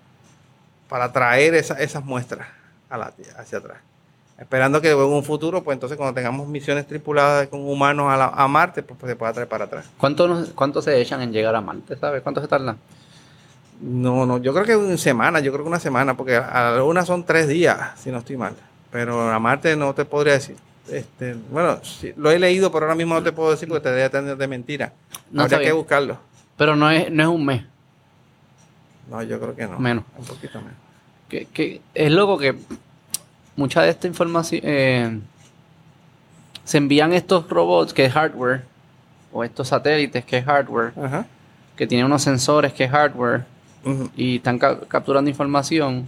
para 0.89 1.13
traer 1.13 1.55
esa- 1.55 1.79
esas 1.81 2.05
muestras 2.05 2.49
a 2.91 2.99
la, 2.99 3.13
hacia 3.39 3.59
atrás. 3.59 3.79
Esperando 4.39 4.81
que 4.81 4.91
en 4.93 4.99
un 4.99 5.25
futuro, 5.25 5.65
pues 5.65 5.75
entonces 5.75 5.97
cuando 5.99 6.15
tengamos 6.15 6.47
misiones 6.47 6.87
tripuladas 6.87 7.49
con 7.49 7.61
humanos 7.61 8.07
a, 8.13 8.17
la- 8.17 8.27
a 8.35 8.47
Marte, 8.49 8.83
pues, 8.83 8.99
pues 8.99 9.11
se 9.11 9.17
pueda 9.17 9.33
traer 9.33 9.49
para 9.49 9.65
atrás. 9.65 9.87
¿Cuánto, 9.99 10.27
nos- 10.29 10.51
¿Cuánto 10.51 10.81
se 10.83 11.01
echan 11.01 11.21
en 11.23 11.33
llegar 11.33 11.55
a 11.55 11.61
Marte? 11.61 11.97
¿Sabes? 11.97 12.23
¿Cuánto 12.23 12.41
se 12.41 12.47
tardan? 12.49 12.77
No, 13.81 14.27
no, 14.27 14.39
yo 14.39 14.53
creo 14.53 14.65
que 14.65 14.77
una 14.77 14.97
semana, 14.97 15.39
yo 15.41 15.53
creo 15.53 15.65
que 15.65 15.69
una 15.69 15.79
semana, 15.81 16.17
porque 16.17 16.35
a 16.37 16.71
la 16.73 16.79
luna 16.79 17.05
son 17.05 17.25
tres 17.25 17.47
días, 17.47 17.79
si 18.01 18.11
no 18.11 18.19
estoy 18.19 18.37
mal. 18.37 18.55
Pero 18.91 19.31
a 19.31 19.39
Marte 19.39 19.77
no 19.77 19.95
te 19.95 20.05
podría 20.05 20.33
decir. 20.35 20.57
Este, 20.91 21.35
bueno, 21.51 21.79
sí, 21.83 22.13
lo 22.17 22.31
he 22.31 22.39
leído, 22.39 22.71
pero 22.73 22.87
ahora 22.87 22.95
mismo 22.95 23.15
no 23.15 23.23
te 23.23 23.33
puedo 23.33 23.51
decir 23.51 23.69
porque 23.69 23.83
te 23.83 23.89
debería 23.91 24.11
tener 24.11 24.37
de 24.37 24.47
mentira. 24.49 24.93
No, 25.31 25.43
Habría 25.43 25.61
que 25.61 25.73
buscarlo. 25.73 26.19
Pero 26.57 26.75
no 26.77 26.91
es, 26.91 27.11
no 27.11 27.23
es 27.23 27.29
un 27.29 27.45
mes. 27.45 27.63
No, 29.11 29.23
yo 29.23 29.39
creo 29.41 29.55
que 29.55 29.67
no. 29.67 29.79
Menos. 29.79 30.05
Un 30.17 30.25
poquito 30.25 30.59
menos. 30.61 30.75
Que, 31.29 31.45
que 31.47 31.81
es 31.95 32.11
loco 32.11 32.39
que 32.39 32.55
mucha 33.57 33.83
de 33.83 33.91
esta 33.91 34.07
información 34.07 34.61
eh, 34.65 35.19
se 36.65 36.79
envían 36.79 37.13
estos 37.13 37.49
robots 37.49 37.93
que 37.93 38.05
es 38.07 38.13
hardware 38.13 38.63
o 39.33 39.45
estos 39.45 39.69
satélites 39.69 40.25
que 40.25 40.39
es 40.39 40.45
hardware 40.45 40.93
Ajá. 41.03 41.27
que 41.77 41.87
tienen 41.87 42.07
unos 42.07 42.23
sensores 42.23 42.73
que 42.73 42.85
es 42.85 42.91
hardware 42.91 43.45
y 44.17 44.37
están 44.37 44.59
ca- 44.59 44.81
capturando 44.89 45.29
información 45.31 46.07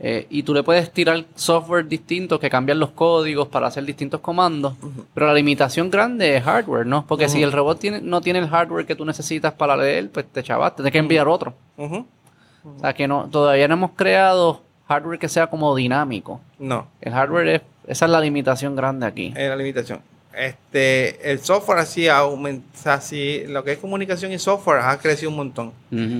eh, 0.00 0.26
y 0.30 0.42
tú 0.44 0.54
le 0.54 0.62
puedes 0.62 0.92
tirar 0.92 1.24
software 1.34 1.86
distinto 1.88 2.38
que 2.38 2.48
cambian 2.48 2.78
los 2.78 2.90
códigos 2.90 3.48
para 3.48 3.66
hacer 3.66 3.84
distintos 3.84 4.20
comandos 4.20 4.74
pero 5.14 5.26
la 5.26 5.34
limitación 5.34 5.90
grande 5.90 6.36
es 6.36 6.44
hardware 6.44 6.86
¿no? 6.86 7.04
porque 7.06 7.28
si 7.28 7.42
el 7.42 7.50
robot 7.52 7.78
tiene, 7.80 8.00
no 8.00 8.20
tiene 8.20 8.38
el 8.38 8.48
hardware 8.48 8.86
que 8.86 8.94
tú 8.94 9.04
necesitas 9.04 9.52
para 9.54 9.76
leer 9.76 10.10
pues 10.10 10.26
te 10.30 10.42
chavaste 10.42 10.76
tienes 10.76 10.92
que 10.92 10.98
enviar 10.98 11.26
otro 11.28 11.54
o 11.76 12.80
sea 12.80 12.92
que 12.92 13.08
no 13.08 13.28
todavía 13.30 13.66
no 13.68 13.74
hemos 13.74 13.90
creado 13.92 14.62
hardware 14.88 15.18
que 15.18 15.28
sea 15.28 15.48
como 15.48 15.74
dinámico 15.74 16.40
No, 16.58 16.86
el 17.00 17.12
hardware 17.12 17.48
es, 17.48 17.62
esa 17.86 18.04
es 18.06 18.10
la 18.10 18.20
limitación 18.20 18.76
grande 18.76 19.06
aquí. 19.06 19.32
es 19.36 19.48
la 19.48 19.56
limitación. 19.56 20.00
Este, 20.34 21.30
el 21.32 21.40
software 21.40 21.78
así 21.78 22.06
aumenta, 22.08 22.94
así, 22.94 23.42
lo 23.48 23.64
que 23.64 23.72
es 23.72 23.78
comunicación 23.78 24.30
y 24.32 24.38
software 24.38 24.80
ha 24.80 24.96
crecido 24.98 25.30
un 25.30 25.36
montón. 25.36 25.72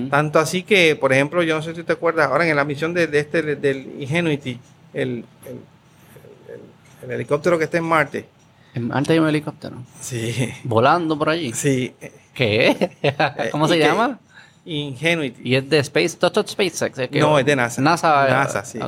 Tanto 0.09 0.39
así 0.39 0.63
que, 0.63 0.95
por 0.95 1.13
ejemplo, 1.13 1.41
yo 1.43 1.55
no 1.55 1.61
sé 1.61 1.73
si 1.75 1.83
te 1.83 1.93
acuerdas, 1.93 2.27
ahora 2.29 2.47
en 2.47 2.55
la 2.55 2.65
misión 2.65 2.93
de, 2.93 3.07
de 3.07 3.19
este 3.19 3.41
del 3.55 4.01
Ingenuity, 4.01 4.59
el, 4.93 5.09
el- 5.45 5.59
el- 7.03 7.05
el 7.05 7.11
helicóptero 7.11 7.57
que 7.57 7.63
está 7.65 7.77
en 7.77 7.83
Marte. 7.85 8.25
En- 8.73 8.91
Antes 8.91 9.11
hay 9.13 9.19
un 9.19 9.27
helicóptero 9.29 9.77
Sí, 10.01 10.53
volando 10.63 11.17
por 11.17 11.29
allí. 11.29 11.53
sí. 11.53 11.93
¿Qué? 12.33 12.91
¿Cómo 13.51 13.65
¿y 13.67 13.69
se 13.69 13.79
llama? 13.79 14.19
Ingenuity. 14.71 15.41
Y 15.43 15.55
es 15.55 15.69
de 15.69 15.79
Space, 15.79 16.17
todo 16.17 16.45
SpaceX. 16.47 16.97
es 16.99 17.09
que- 17.09 17.19
no, 17.19 17.39
es 17.39 17.45
de 17.45 17.55
NASA. 17.55 17.81
NASA. 17.81 18.27
eh, 18.27 18.31
NASA, 18.31 18.63
sí. 18.65 18.79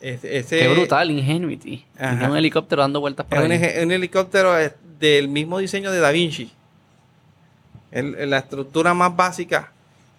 Es- 0.00 0.24
ese- 0.24 0.58
Qué 0.58 0.68
brutal, 0.68 1.10
Ingenuity. 1.10 1.84
Ajá. 1.98 2.24
Es 2.24 2.28
un 2.30 2.36
helicóptero 2.36 2.82
dando 2.82 3.00
vueltas 3.00 3.26
por 3.26 3.38
Es 3.38 3.44
un, 3.44 3.50
ahí. 3.52 3.58
eje- 3.58 3.82
un 3.84 3.92
helicóptero 3.92 4.58
eh, 4.58 4.72
del 4.98 5.28
mismo 5.28 5.58
diseño 5.58 5.90
de 5.92 6.00
Da 6.00 6.10
Vinci. 6.10 6.50
El- 7.90 8.14
el- 8.16 8.30
la 8.30 8.38
estructura 8.38 8.92
más 8.94 9.14
básica, 9.16 9.72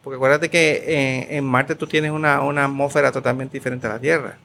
porque 0.03 0.15
acuérdate 0.15 0.49
que 0.49 1.27
en, 1.29 1.37
en 1.37 1.43
Marte 1.45 1.75
tú 1.75 1.85
tienes 1.87 2.11
una, 2.11 2.41
una 2.41 2.65
atmósfera 2.65 3.11
totalmente 3.11 3.57
diferente 3.57 3.87
a 3.87 3.91
la 3.91 3.99
Tierra. 3.99 4.37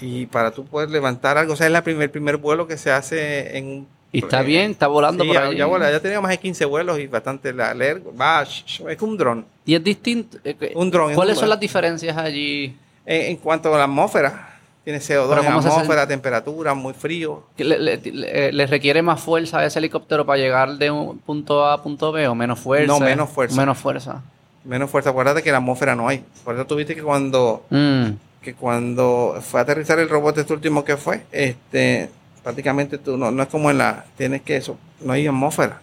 Y 0.00 0.26
para 0.26 0.50
tú 0.50 0.66
poder 0.66 0.90
levantar 0.90 1.38
algo, 1.38 1.54
o 1.54 1.56
sea, 1.56 1.66
es 1.66 1.72
la 1.72 1.82
primer, 1.82 2.04
el 2.04 2.10
primer 2.10 2.36
vuelo 2.36 2.66
que 2.66 2.76
se 2.76 2.90
hace 2.90 3.56
en 3.56 3.66
un... 3.66 3.95
Y 4.12 4.18
está 4.18 4.40
eh, 4.40 4.44
bien, 4.44 4.70
está 4.70 4.86
volando 4.86 5.24
sí, 5.24 5.28
por 5.28 5.38
ahí. 5.38 5.56
ya, 5.56 5.66
vuela, 5.66 5.90
ya 5.90 6.00
tenía 6.00 6.20
más 6.20 6.30
de 6.30 6.38
15 6.38 6.64
vuelos 6.64 6.98
y 6.98 7.06
bastante 7.06 7.52
la, 7.52 7.74
leer, 7.74 8.02
va, 8.18 8.42
es 8.42 8.80
un 9.02 9.16
dron. 9.16 9.44
Y 9.64 9.74
es 9.74 9.82
distinto. 9.84 10.38
eh, 10.44 10.72
Un 10.74 10.90
dron, 10.90 11.10
es 11.10 11.16
¿Cuáles 11.16 11.36
un- 11.36 11.40
son 11.40 11.48
las 11.50 11.60
diferencias 11.60 12.16
allí? 12.16 12.76
En, 13.04 13.22
en 13.32 13.36
cuanto 13.36 13.74
a 13.74 13.78
la 13.78 13.84
atmósfera, 13.84 14.58
tiene 14.84 15.00
CO2 15.00 15.28
Pero 15.28 15.42
en 15.42 15.48
atmósfera, 15.48 16.06
temperatura, 16.06 16.72
muy 16.74 16.94
frío. 16.94 17.42
¿Que 17.56 17.64
¿Le, 17.64 17.78
le- 17.78 17.96
le- 17.98 18.52
le 18.52 18.66
requiere 18.66 19.02
más 19.02 19.20
fuerza 19.20 19.58
a 19.58 19.66
ese 19.66 19.80
helicóptero 19.80 20.24
para 20.24 20.38
llegar 20.38 20.76
de 20.78 20.90
un 20.90 21.18
punto 21.18 21.64
A 21.64 21.74
a 21.74 21.82
punto 21.82 22.12
B 22.12 22.26
o 22.28 22.34
menos 22.36 22.58
fuerza? 22.60 22.86
No, 22.86 23.00
menos 23.00 23.28
fuerza. 23.28 23.56
Menos 23.60 23.76
fuerza. 23.78 24.22
menos 24.64 24.88
fuerza. 24.90 25.10
Acuérdate 25.10 25.42
que 25.42 25.50
la 25.50 25.58
atmósfera 25.58 25.94
no 25.96 26.08
hay. 26.08 26.24
Por 26.44 26.54
eso 26.54 26.64
tuviste 26.66 26.94
que 26.94 27.02
cuando, 27.02 27.64
Mm. 27.70 28.10
que 28.42 28.54
cuando 28.54 29.36
fue 29.42 29.60
a 29.60 29.62
aterrizar 29.64 29.98
el 29.98 30.08
robot 30.08 30.38
este 30.38 30.52
último 30.52 30.84
que 30.84 30.96
fue, 30.96 31.22
este, 31.32 32.08
prácticamente 32.46 32.96
tú 32.98 33.16
no, 33.16 33.32
no 33.32 33.42
es 33.42 33.48
como 33.48 33.72
en 33.72 33.78
la, 33.78 34.04
tienes 34.16 34.40
que 34.42 34.56
eso, 34.56 34.78
no 35.00 35.12
hay 35.12 35.26
atmósfera. 35.26 35.80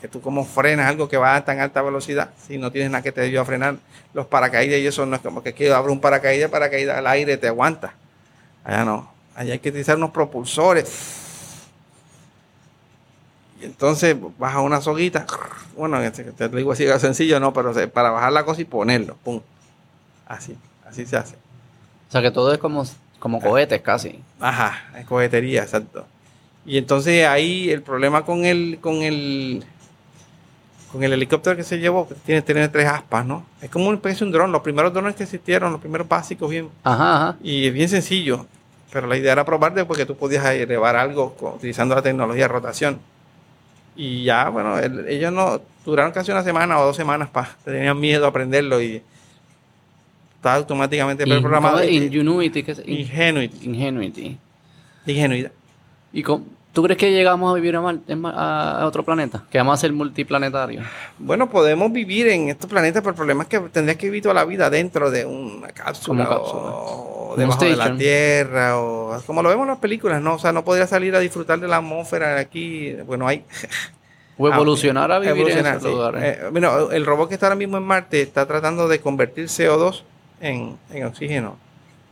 Que 0.00 0.08
tú 0.08 0.20
como 0.20 0.44
frenas 0.44 0.88
algo 0.88 1.08
que 1.08 1.16
va 1.16 1.36
a 1.36 1.44
tan 1.44 1.60
alta 1.60 1.80
velocidad, 1.80 2.30
si 2.44 2.58
no 2.58 2.72
tienes 2.72 2.90
nada 2.90 3.02
que 3.02 3.12
te 3.12 3.20
ayude 3.20 3.38
a 3.38 3.44
frenar 3.44 3.76
los 4.12 4.26
paracaídas 4.26 4.80
y 4.80 4.86
eso 4.88 5.06
no 5.06 5.14
es 5.14 5.22
como 5.22 5.44
que 5.44 5.50
aquí 5.50 5.68
abre 5.68 5.92
un 5.92 6.00
paracaídas, 6.00 6.50
paracaídas 6.50 6.98
al 6.98 7.06
aire 7.06 7.36
te 7.36 7.46
aguanta. 7.46 7.94
Allá 8.64 8.84
no. 8.84 9.12
Allá 9.36 9.52
hay 9.52 9.60
que 9.60 9.68
utilizar 9.68 9.96
unos 9.96 10.10
propulsores. 10.10 11.68
Y 13.60 13.66
entonces 13.66 14.16
baja 14.38 14.60
una 14.60 14.80
soguita. 14.80 15.24
Bueno, 15.76 16.02
este, 16.02 16.24
te 16.32 16.48
digo 16.48 16.72
así 16.72 16.84
sencillo, 16.98 17.38
no, 17.38 17.52
pero 17.52 17.72
para 17.92 18.10
bajar 18.10 18.32
la 18.32 18.44
cosa 18.44 18.60
y 18.60 18.64
ponerlo. 18.64 19.16
Pum. 19.22 19.40
Así, 20.26 20.58
así 20.84 21.06
se 21.06 21.16
hace. 21.16 21.36
O 22.08 22.10
sea 22.10 22.22
que 22.22 22.32
todo 22.32 22.52
es 22.52 22.58
como, 22.58 22.84
como 23.22 23.40
cohetes 23.40 23.80
casi. 23.82 24.18
Ajá, 24.40 24.82
es 24.98 25.06
cohetería, 25.06 25.62
exacto. 25.62 26.04
Y 26.66 26.76
entonces 26.76 27.24
ahí 27.24 27.70
el 27.70 27.80
problema 27.82 28.24
con 28.24 28.44
el, 28.44 28.78
con 28.80 28.96
el, 28.96 29.62
con 30.90 31.04
el 31.04 31.12
helicóptero 31.12 31.54
que 31.56 31.62
se 31.62 31.78
llevó, 31.78 32.08
que 32.08 32.16
tiene, 32.16 32.42
tiene 32.42 32.68
tres 32.68 32.88
aspas, 32.88 33.24
¿no? 33.24 33.46
Es 33.60 33.70
como 33.70 33.86
una 33.86 33.94
especie 33.96 34.18
de 34.18 34.24
un 34.24 34.32
dron. 34.32 34.50
Los 34.50 34.62
primeros 34.62 34.92
drones 34.92 35.14
que 35.14 35.22
existieron, 35.22 35.70
los 35.70 35.80
primeros 35.80 36.08
básicos, 36.08 36.50
bien, 36.50 36.68
Ajá, 36.82 37.16
ajá. 37.16 37.36
y 37.44 37.68
es 37.68 37.72
bien 37.72 37.88
sencillo. 37.88 38.46
Pero 38.92 39.06
la 39.06 39.16
idea 39.16 39.32
era 39.32 39.44
probar 39.44 39.72
después 39.72 39.96
que 39.96 40.04
tú 40.04 40.16
podías 40.16 40.44
elevar 40.46 40.96
algo 40.96 41.34
con- 41.34 41.54
utilizando 41.54 41.94
la 41.94 42.02
tecnología 42.02 42.42
de 42.44 42.48
rotación. 42.48 42.98
Y 43.94 44.24
ya, 44.24 44.48
bueno, 44.48 44.80
el- 44.80 45.06
ellos 45.08 45.32
no 45.32 45.60
duraron 45.84 46.10
casi 46.10 46.32
una 46.32 46.42
semana 46.42 46.78
o 46.80 46.86
dos 46.86 46.96
semanas 46.96 47.28
para 47.30 47.50
tenían 47.64 47.98
miedo 48.00 48.26
a 48.26 48.30
aprenderlo 48.30 48.82
y 48.82 49.00
estaba 50.42 50.56
automáticamente 50.56 51.22
In- 51.22 51.40
programado. 51.40 51.76
¿cómo 51.76 51.84
es? 51.88 51.92
Y- 51.92 52.04
Ingenuity. 52.06 52.62
¿qué 52.64 52.72
es? 52.72 52.82
In- 52.84 52.98
Ingenuity, 53.00 53.58
Ingenuity. 53.68 54.38
ingenuidad. 55.06 55.52
¿Y 56.12 56.22
cómo- 56.24 56.44
tú 56.72 56.82
crees 56.82 56.98
que 56.98 57.12
llegamos 57.12 57.50
a 57.52 57.54
vivir 57.54 57.76
a, 57.76 57.80
Mar- 57.80 58.84
otro 58.84 59.04
planeta? 59.04 59.44
Que 59.50 59.58
vamos 59.58 59.74
a 59.74 59.80
ser 59.80 59.92
multiplanetario. 59.92 60.82
Bueno, 61.18 61.48
podemos 61.48 61.92
vivir 61.92 62.26
en 62.28 62.48
estos 62.48 62.68
planetas, 62.68 63.02
pero 63.02 63.10
el 63.10 63.16
problema 63.16 63.44
es 63.44 63.48
que 63.48 63.60
tendrías 63.60 63.96
que 63.98 64.06
vivir 64.06 64.22
toda 64.24 64.34
la 64.34 64.44
vida 64.44 64.68
dentro 64.68 65.10
de 65.12 65.24
una 65.24 65.68
cápsula, 65.68 66.28
o 66.40 67.34
debajo 67.36 67.64
de 67.64 67.76
la. 67.76 67.96
Tierra, 67.96 68.78
o 68.80 69.22
como 69.26 69.42
lo 69.44 69.48
vemos 69.48 69.62
en 69.64 69.68
las 69.70 69.78
películas, 69.78 70.20
¿no? 70.20 70.34
O 70.34 70.38
sea, 70.40 70.50
no 70.52 70.64
podría 70.64 70.88
salir 70.88 71.14
a 71.14 71.20
disfrutar 71.20 71.60
de 71.60 71.68
la 71.68 71.76
atmósfera 71.76 72.36
aquí. 72.38 72.94
Bueno, 73.06 73.28
hay... 73.28 73.44
O 74.38 74.48
evolucionar 74.48 75.12
Ah, 75.12 75.16
a 75.16 75.18
vivir 75.18 75.36
evolucionar, 75.36 75.72
en 75.74 75.78
esos 75.78 75.90
sí. 75.90 75.94
lugares. 75.94 76.22
Eh, 76.24 76.38
bueno, 76.50 76.90
el 76.90 77.04
robot 77.04 77.28
que 77.28 77.34
está 77.34 77.46
ahora 77.46 77.54
mismo 77.54 77.76
en 77.76 77.82
Marte 77.84 78.22
está 78.22 78.46
tratando 78.46 78.88
de 78.88 78.98
convertir 78.98 79.44
CO2 79.46 80.02
en, 80.42 80.76
en 80.90 81.04
oxígeno. 81.06 81.56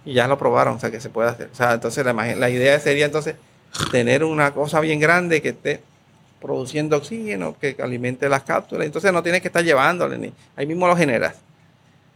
Y 0.07 0.15
ya 0.15 0.27
lo 0.27 0.39
probaron, 0.39 0.77
o 0.77 0.81
sea, 0.81 0.91
que 0.91 1.01
se 1.01 1.11
puede 1.11 1.29
hacer. 1.29 1.51
O 1.53 1.55
sea, 1.55 1.75
entonces 1.75 2.05
la, 2.07 2.15
la 2.15 2.49
idea 2.51 2.81
sería 2.81 3.05
entonces 3.05 3.35
tener 3.91 4.25
una 4.25 4.53
cosa 4.53 4.81
bien 4.81 4.99
grande 4.99 5.43
que 5.43 5.51
esté 5.51 5.83
produciendo 6.41 6.97
oxígeno, 6.97 7.55
que 7.61 7.77
alimente 7.83 8.27
las 8.31 8.45
cápsulas. 8.45 8.87
Entonces 8.87 9.13
no 9.13 9.23
tienes 9.23 9.43
que 9.43 9.49
estar 9.49 9.63
llevándole, 9.63 10.17
ni 10.17 10.33
ahí 10.57 10.65
mismo 10.67 10.87
lo 10.87 10.97
generas. 10.97 11.35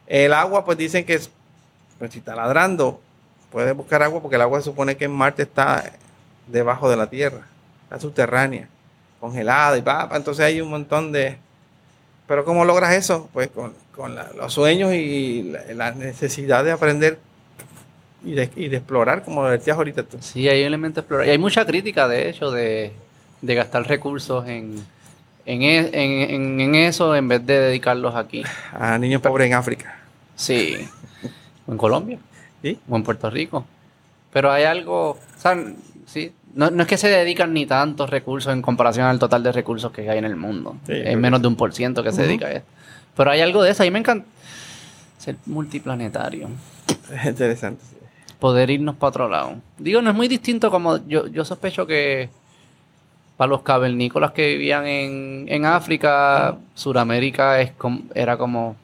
El 0.06 0.32
agua, 0.32 0.64
pues 0.64 0.78
dicen 0.78 1.04
que 1.04 1.14
es- 1.14 1.30
pues, 1.98 2.12
si 2.12 2.20
está 2.20 2.34
ladrando, 2.34 3.00
puedes 3.52 3.76
buscar 3.76 4.02
agua 4.02 4.20
porque 4.22 4.36
el 4.36 4.42
agua 4.42 4.60
se 4.60 4.64
supone 4.64 4.96
que 4.96 5.04
en 5.04 5.12
Marte 5.12 5.42
está 5.42 5.92
debajo 6.46 6.88
de 6.88 6.96
la 6.96 7.08
Tierra, 7.08 7.42
está 7.84 8.00
subterránea, 8.00 8.68
congelada 9.20 9.76
y 9.78 9.82
va, 9.82 10.08
entonces 10.14 10.44
hay 10.44 10.60
un 10.60 10.70
montón 10.70 11.12
de... 11.12 11.38
Pero 12.26 12.44
¿cómo 12.44 12.64
logras 12.64 12.94
eso? 12.94 13.28
Pues 13.32 13.48
con, 13.48 13.74
con 13.94 14.14
la- 14.14 14.30
los 14.36 14.52
sueños 14.52 14.92
y 14.92 15.44
la, 15.52 15.74
la 15.74 15.90
necesidad 15.92 16.64
de 16.64 16.72
aprender 16.72 17.18
y 18.24 18.32
de, 18.32 18.50
y 18.56 18.68
de 18.68 18.78
explorar, 18.78 19.22
como 19.22 19.42
lo 19.42 19.50
decías 19.50 19.76
ahorita 19.76 20.02
tú. 20.02 20.16
Sí, 20.20 20.48
hay 20.48 20.62
elementos 20.62 21.02
explorar. 21.02 21.26
Y 21.26 21.30
hay 21.30 21.38
mucha 21.38 21.64
crítica, 21.66 22.08
de 22.08 22.28
hecho, 22.30 22.50
de, 22.50 22.92
de 23.42 23.54
gastar 23.54 23.86
recursos 23.86 24.46
en, 24.48 24.76
en, 25.46 25.62
e- 25.62 25.90
en- 25.92 26.30
en- 26.30 26.60
en 26.60 26.74
eso 26.74 27.14
en 27.14 27.28
vez 27.28 27.44
de 27.46 27.60
dedicarlos 27.60 28.14
aquí. 28.14 28.42
A 28.72 28.98
niños 28.98 29.20
pobres 29.20 29.46
en 29.46 29.54
África. 29.54 29.98
Sí. 30.36 30.76
O 31.66 31.72
en 31.72 31.78
Colombia. 31.78 32.18
¿Sí? 32.62 32.78
O 32.88 32.96
en 32.96 33.02
Puerto 33.02 33.28
Rico. 33.30 33.66
Pero 34.32 34.50
hay 34.50 34.64
algo, 34.64 35.10
o 35.10 35.18
sea, 35.38 35.56
sí, 36.06 36.32
no, 36.54 36.70
no 36.70 36.82
es 36.82 36.88
que 36.88 36.96
se 36.96 37.08
dedican 37.08 37.52
ni 37.52 37.66
tantos 37.66 38.08
recursos 38.10 38.52
en 38.52 38.62
comparación 38.62 39.06
al 39.06 39.18
total 39.18 39.42
de 39.42 39.52
recursos 39.52 39.92
que 39.92 40.08
hay 40.10 40.18
en 40.18 40.24
el 40.24 40.34
mundo. 40.36 40.76
Sí, 40.86 40.92
es 40.96 41.16
menos 41.16 41.40
de 41.42 41.48
un 41.48 41.56
por 41.56 41.72
ciento 41.74 42.02
que 42.02 42.10
se 42.10 42.22
dedica 42.22 42.46
a 42.46 42.52
eso. 42.52 42.64
Pero 43.16 43.30
hay 43.30 43.40
algo 43.40 43.62
de 43.62 43.70
eso. 43.70 43.82
A 43.82 43.86
mí 43.86 43.90
me 43.90 43.98
encanta 44.00 44.26
ser 45.18 45.36
multiplanetario. 45.46 46.48
Es 47.12 47.24
interesante. 47.26 47.82
sí. 47.88 47.96
Poder 48.38 48.68
irnos 48.70 48.96
para 48.96 49.08
otro 49.08 49.28
lado. 49.28 49.54
Digo, 49.78 50.02
no 50.02 50.10
es 50.10 50.16
muy 50.16 50.28
distinto 50.28 50.70
como 50.70 50.98
yo, 51.06 51.26
yo 51.28 51.44
sospecho 51.44 51.86
que 51.86 52.28
para 53.36 53.48
los 53.48 53.62
cavernícolas 53.62 54.32
que 54.32 54.48
vivían 54.48 54.86
en, 54.86 55.46
en 55.48 55.64
África, 55.64 56.56
Suramérica 56.74 57.60
es 57.60 57.72
com- 57.72 58.02
era 58.14 58.36
como 58.36 58.76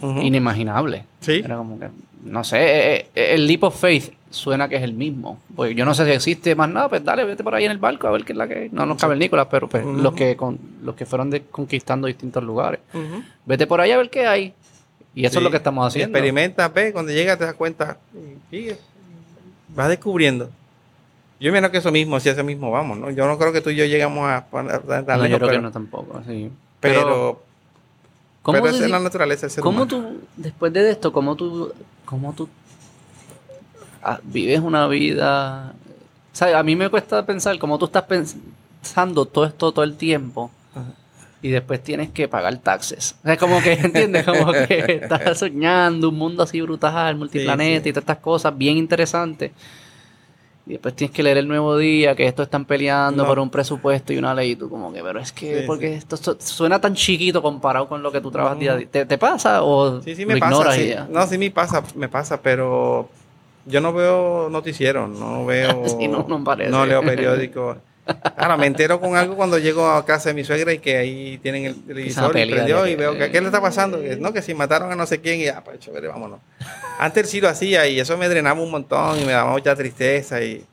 inimaginable. 0.00 1.04
Sí. 1.20 1.40
Era 1.44 1.56
como 1.56 1.78
que, 1.80 1.88
no 2.24 2.44
sé, 2.44 2.58
eh, 2.58 3.06
eh, 3.14 3.34
el 3.34 3.46
leap 3.46 3.64
of 3.64 3.80
faith 3.80 4.12
suena 4.36 4.68
que 4.68 4.76
es 4.76 4.82
el 4.82 4.92
mismo. 4.92 5.38
Pues 5.54 5.74
yo 5.74 5.84
no 5.84 5.94
sé 5.94 6.04
si 6.04 6.10
existe 6.12 6.54
más 6.54 6.68
nada, 6.68 6.88
pues 6.88 7.02
dale, 7.04 7.24
vete 7.24 7.42
por 7.42 7.54
ahí 7.54 7.64
en 7.64 7.70
el 7.72 7.78
barco 7.78 8.06
a 8.06 8.10
ver 8.10 8.24
qué 8.24 8.32
es 8.32 8.38
la 8.38 8.46
que 8.46 8.54
hay. 8.54 8.68
No 8.70 8.86
los 8.86 8.96
cavernícolas, 9.00 9.46
pero 9.50 9.68
pues, 9.68 9.84
los 9.84 10.14
que 10.14 10.36
con, 10.36 10.58
los 10.82 10.94
que 10.94 11.06
fueron 11.06 11.30
de- 11.30 11.42
conquistando 11.42 12.06
distintos 12.06 12.42
lugares. 12.44 12.80
Vete 13.44 13.66
por 13.66 13.80
ahí 13.80 13.90
a 13.92 13.96
ver 13.96 14.10
qué 14.10 14.26
hay. 14.26 14.54
Y 15.14 15.24
eso 15.24 15.32
Sí. 15.34 15.38
es 15.38 15.44
lo 15.44 15.50
que 15.50 15.56
estamos 15.56 15.86
haciendo. 15.86 16.16
Experimenta, 16.16 16.68
ve, 16.68 16.92
cuando 16.92 17.10
llegas 17.12 17.38
te 17.38 17.44
das 17.46 17.54
cuenta. 17.54 17.98
y. 18.52 18.68
Vas 19.74 19.88
descubriendo. 19.88 20.50
Yo 21.40 21.48
imagino 21.50 21.70
que 21.70 21.78
eso 21.78 21.92
mismo, 21.92 22.18
si 22.20 22.28
eso 22.30 22.42
mismo 22.44 22.70
vamos, 22.70 22.96
¿no? 22.98 23.10
Yo 23.10 23.26
no 23.26 23.36
creo 23.38 23.52
que 23.52 23.60
tú 23.60 23.70
y 23.70 23.76
yo 23.76 23.84
llegamos 23.84 24.28
a 24.30 24.46
poner 24.46 24.80
tan 25.04 25.18
No, 25.18 25.26
yo 25.26 25.36
creo 25.36 25.48
pero, 25.48 25.52
que 25.52 25.58
no 25.62 25.70
tampoco, 25.70 26.22
sí. 26.26 26.50
pero, 26.80 27.00
Pero, 27.02 27.42
¿cómo 28.42 28.62
pero 28.62 28.74
es 28.74 28.88
la 28.88 28.98
naturaleza 29.00 29.42
del 29.42 29.50
ser 29.50 29.62
cómo 29.62 29.82
humano. 29.82 29.88
tú, 29.88 30.20
después 30.36 30.72
de 30.72 30.90
esto, 30.90 31.12
cómo 31.12 31.36
tú, 31.36 31.72
cómo 32.06 32.32
tú 32.32 32.48
vives 34.24 34.60
una 34.60 34.86
vida... 34.88 35.72
O 36.32 36.36
sea, 36.36 36.58
a 36.58 36.62
mí 36.62 36.76
me 36.76 36.88
cuesta 36.90 37.24
pensar 37.24 37.58
cómo 37.58 37.78
tú 37.78 37.86
estás 37.86 38.04
pensando 38.04 39.24
todo 39.24 39.46
esto 39.46 39.72
todo 39.72 39.84
el 39.84 39.96
tiempo 39.96 40.50
Ajá. 40.74 40.84
y 41.40 41.48
después 41.48 41.82
tienes 41.82 42.10
que 42.10 42.28
pagar 42.28 42.58
taxes. 42.58 43.16
O 43.22 43.26
sea, 43.26 43.36
como 43.38 43.60
que, 43.62 43.72
¿entiendes? 43.72 44.24
Como 44.24 44.52
que 44.52 45.00
estás 45.02 45.38
soñando 45.38 46.10
un 46.10 46.16
mundo 46.16 46.42
así 46.42 46.60
brutal, 46.60 47.16
multiplaneta 47.16 47.84
sí. 47.84 47.88
y 47.88 47.92
todas 47.92 48.02
estas 48.02 48.18
cosas 48.18 48.56
bien 48.56 48.76
interesantes. 48.76 49.52
Y 50.66 50.72
después 50.72 50.94
tienes 50.96 51.14
que 51.14 51.22
leer 51.22 51.38
el 51.38 51.46
nuevo 51.48 51.78
día, 51.78 52.14
que 52.16 52.26
esto 52.26 52.42
están 52.42 52.64
peleando 52.64 53.22
No. 53.22 53.28
por 53.28 53.38
un 53.38 53.48
presupuesto 53.48 54.12
y 54.12 54.18
una 54.18 54.34
ley. 54.34 54.50
Y 54.50 54.56
tú 54.56 54.68
como 54.68 54.92
que, 54.92 55.00
pero 55.00 55.20
es 55.20 55.30
que, 55.32 55.60
Sí, 55.60 55.64
porque 55.66 55.94
esto 55.94 56.16
su- 56.16 56.36
suena 56.40 56.80
tan 56.80 56.94
chiquito 56.94 57.40
comparado 57.40 57.88
con 57.88 58.02
lo 58.02 58.10
que 58.12 58.20
tú 58.20 58.30
trabajas 58.32 58.58
día 58.58 58.72
a 58.72 58.76
día. 58.76 58.88
¿Te, 58.90 59.06
te 59.06 59.16
pasa 59.16 59.62
o 59.62 60.02
Sí, 60.02 60.16
sí 60.16 60.22
lo 60.22 60.28
me 60.34 60.38
pasa. 60.38 60.52
ignoras 60.52 60.74
sí. 60.74 60.88
ya? 60.88 61.06
No, 61.08 61.26
sí 61.26 61.38
me 61.38 61.50
pasa, 61.52 61.82
me 61.94 62.08
pasa, 62.08 62.42
pero 62.42 63.08
yo 63.66 63.80
no 63.80 63.92
veo 63.92 64.48
noticieros, 64.48 65.10
no 65.10 65.44
veo... 65.44 65.84
Sí, 65.98 66.08
no, 66.08 66.24
no 66.26 66.42
parece. 66.42 66.70
no 66.70 66.86
leo 66.86 67.02
periódicos. 67.02 67.78
Ahora, 68.36 68.56
me 68.56 68.66
entero 68.66 69.00
con 69.00 69.16
algo 69.16 69.34
cuando 69.34 69.58
llego 69.58 69.88
a 69.88 70.06
casa 70.06 70.28
de 70.28 70.34
mi 70.34 70.44
suegra 70.44 70.72
y 70.72 70.78
que 70.78 70.96
ahí 70.96 71.38
tienen 71.38 71.64
el 71.64 71.82
televisor 71.82 72.36
y 72.38 72.48
prendió 72.48 72.84
de 72.84 72.92
y 72.92 72.94
veo 72.94 73.18
que 73.18 73.32
qué 73.32 73.40
le 73.40 73.46
está 73.46 73.60
pasando. 73.60 74.00
Que, 74.00 74.16
no, 74.16 74.32
que 74.32 74.42
si 74.42 74.54
mataron 74.54 74.92
a 74.92 74.94
no 74.94 75.06
sé 75.06 75.20
quién 75.20 75.40
y 75.40 75.46
ya, 75.46 75.62
pues 75.64 75.80
chévere, 75.80 76.06
vámonos. 76.06 76.38
Antes 77.00 77.28
sí 77.28 77.40
lo 77.40 77.48
hacía 77.48 77.88
y 77.88 77.98
eso 77.98 78.16
me 78.16 78.28
drenaba 78.28 78.60
un 78.60 78.70
montón 78.70 79.20
y 79.20 79.24
me 79.24 79.32
daba 79.32 79.50
mucha 79.50 79.74
tristeza 79.74 80.40
y... 80.40 80.64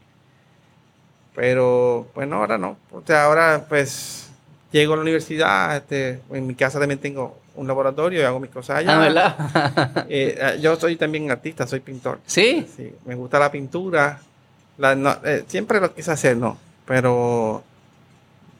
Pero, 1.36 2.07
bueno, 2.14 2.36
ahora 2.36 2.60
no. 2.60 2.78
O 2.91 3.02
sea, 3.03 3.26
ahora 3.26 3.65
pues 3.68 4.30
llego 4.72 4.94
a 4.94 4.98
la 4.98 5.02
universidad, 5.02 5.76
este, 5.76 6.20
en 6.32 6.45
mi 6.45 6.53
casa 6.53 6.80
también 6.80 6.99
tengo 6.99 7.40
un 7.55 7.67
laboratorio 7.67 8.19
y 8.21 8.23
hago 8.23 8.39
mis 8.39 8.49
cosas 8.51 8.77
allá. 8.80 8.97
Ah, 8.97 8.99
¿verdad? 9.01 10.05
Eh, 10.09 10.38
eh, 10.39 10.59
yo 10.61 10.75
soy 10.75 10.95
también 10.95 11.30
artista, 11.31 11.67
soy 11.67 11.80
pintor. 11.81 12.19
sí. 12.25 12.65
Sí, 12.75 12.93
me 13.05 13.15
gusta 13.15 13.39
la 13.39 13.51
pintura. 13.51 14.19
La- 14.77 14.95
no, 14.95 15.15
eh, 15.23 15.43
siempre 15.47 15.80
lo 15.80 15.93
quise 15.93 16.11
hacer, 16.11 16.35
¿no? 16.38 16.57
Pero 16.85 17.63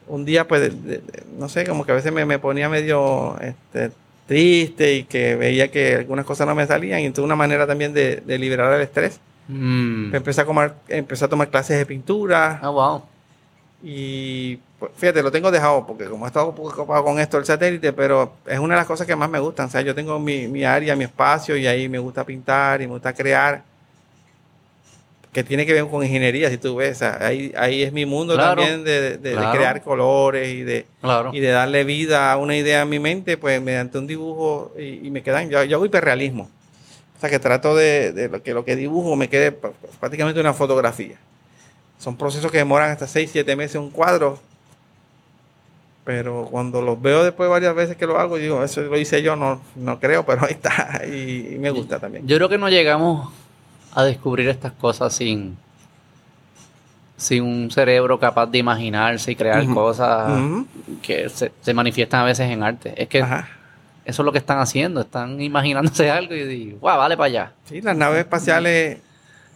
un 0.06 0.24
día, 0.24 0.46
pues, 0.46 0.60
de- 0.60 0.70
de- 0.70 0.98
de- 0.98 1.22
no 1.38 1.48
sé, 1.48 1.66
como 1.66 1.84
que 1.84 1.92
a 1.92 1.94
veces 1.96 2.12
me, 2.12 2.24
me 2.24 2.38
ponía 2.38 2.68
medio 2.68 3.36
este, 3.40 3.90
triste 4.26 4.94
y 4.94 5.04
que 5.04 5.34
veía 5.34 5.70
que 5.70 5.96
algunas 5.96 6.24
cosas 6.24 6.46
no 6.46 6.54
me 6.54 6.66
salían. 6.66 7.00
Y 7.00 7.06
entonces 7.06 7.24
una 7.24 7.36
manera 7.36 7.66
también 7.66 7.92
de, 7.92 8.16
de 8.24 8.38
liberar 8.38 8.72
el 8.74 8.82
estrés. 8.82 9.18
Mm. 9.48 10.14
Empecé 10.14 10.40
a, 10.40 10.44
tomar, 10.46 10.74
empecé 10.88 11.24
a 11.24 11.28
tomar 11.28 11.48
clases 11.50 11.76
de 11.78 11.84
pintura 11.84 12.58
Ah, 12.62 12.70
wow. 12.70 13.02
Y 13.86 14.56
pues, 14.78 14.92
fíjate, 14.96 15.22
lo 15.22 15.30
tengo 15.30 15.50
dejado 15.50 15.86
porque 15.86 16.06
como 16.06 16.24
he 16.24 16.28
estado 16.28 16.48
un 16.48 16.54
poco 16.54 16.70
ocupado 16.70 17.04
con 17.04 17.20
esto 17.20 17.36
del 17.36 17.44
satélite, 17.44 17.92
pero 17.92 18.32
es 18.46 18.58
una 18.58 18.74
de 18.74 18.80
las 18.80 18.86
cosas 18.86 19.06
que 19.06 19.14
más 19.14 19.28
me 19.28 19.38
gustan. 19.38 19.66
O 19.66 19.70
sea, 19.70 19.82
yo 19.82 19.94
tengo 19.94 20.18
mi, 20.18 20.48
mi 20.48 20.64
área, 20.64 20.96
mi 20.96 21.04
espacio 21.04 21.54
y 21.56 21.66
ahí 21.66 21.88
me 21.88 21.98
gusta 21.98 22.24
pintar 22.24 22.80
y 22.80 22.86
me 22.86 22.94
gusta 22.94 23.12
crear. 23.12 23.62
que 25.32 25.42
tiene 25.42 25.66
que 25.66 25.72
ver 25.72 25.84
con 25.88 26.02
ingeniería, 26.04 26.48
si 26.48 26.58
tú 26.58 26.76
ves. 26.76 27.02
ahí, 27.02 27.52
ahí 27.56 27.82
es 27.82 27.92
mi 27.92 28.06
mundo 28.06 28.34
Claro, 28.34 28.54
también 28.62 28.84
de, 28.84 29.00
de- 29.00 29.18
de 29.18 29.32
claro. 29.32 29.50
crear 29.58 29.82
colores 29.82 30.48
y 30.48 30.62
de, 30.62 30.86
Claro. 31.00 31.30
y 31.34 31.40
de 31.40 31.48
darle 31.48 31.82
vida 31.84 32.30
a 32.32 32.36
una 32.36 32.56
idea 32.56 32.82
en 32.82 32.88
mi 32.88 33.00
mente, 33.00 33.36
pues 33.36 33.60
mediante 33.60 33.98
un 33.98 34.06
dibujo 34.06 34.72
y, 34.78 35.06
y 35.06 35.10
me 35.10 35.22
quedan, 35.24 35.50
yo, 35.50 35.62
yo 35.64 35.76
hago 35.76 35.86
hiperrealismo. 35.86 36.48
O 37.16 37.20
sea 37.20 37.28
que 37.30 37.38
trato 37.40 37.74
de, 37.74 38.12
de 38.12 38.28
lo 38.28 38.42
que 38.44 38.54
lo 38.54 38.64
que 38.64 38.76
dibujo 38.76 39.16
me 39.16 39.28
quede 39.28 39.50
pr- 39.60 39.72
prácticamente 39.98 40.40
una 40.40 40.54
fotografía. 40.54 41.16
Son 41.98 42.16
procesos 42.16 42.50
que 42.50 42.58
demoran 42.58 42.90
hasta 42.90 43.06
6, 43.06 43.30
7 43.32 43.56
meses 43.56 43.76
un 43.76 43.90
cuadro. 43.90 44.38
Pero 46.04 46.48
cuando 46.50 46.82
los 46.82 47.00
veo 47.00 47.24
después 47.24 47.48
varias 47.48 47.74
veces 47.74 47.96
que 47.96 48.06
lo 48.06 48.18
hago, 48.18 48.36
digo, 48.36 48.62
eso 48.62 48.82
lo 48.82 48.98
hice 48.98 49.22
yo, 49.22 49.36
no, 49.36 49.62
no 49.74 49.98
creo, 49.98 50.26
pero 50.26 50.44
ahí 50.44 50.52
está. 50.52 51.00
Y, 51.08 51.54
y 51.54 51.58
me 51.58 51.70
gusta 51.70 51.98
también. 51.98 52.26
Yo 52.26 52.36
creo 52.36 52.48
que 52.48 52.58
no 52.58 52.68
llegamos 52.68 53.32
a 53.94 54.04
descubrir 54.04 54.48
estas 54.48 54.72
cosas 54.72 55.14
sin, 55.14 55.56
sin 57.16 57.42
un 57.42 57.70
cerebro 57.70 58.18
capaz 58.18 58.46
de 58.46 58.58
imaginarse 58.58 59.32
y 59.32 59.36
crear 59.36 59.64
cosas 59.72 60.42
que 61.00 61.28
se, 61.30 61.52
se 61.60 61.74
manifiestan 61.74 62.20
a 62.20 62.24
veces 62.24 62.50
en 62.50 62.62
arte. 62.62 62.92
Es 63.00 63.08
que 63.08 63.22
Ajá. 63.22 63.48
eso 64.04 64.22
es 64.22 64.26
lo 64.26 64.32
que 64.32 64.38
están 64.38 64.58
haciendo, 64.58 65.00
están 65.00 65.40
imaginándose 65.40 66.10
algo 66.10 66.34
y 66.34 66.44
digo, 66.44 66.78
guau, 66.80 66.98
vale 66.98 67.16
para 67.16 67.26
allá. 67.26 67.52
Sí, 67.66 67.80
las 67.80 67.96
naves 67.96 68.18
espaciales, 68.18 68.98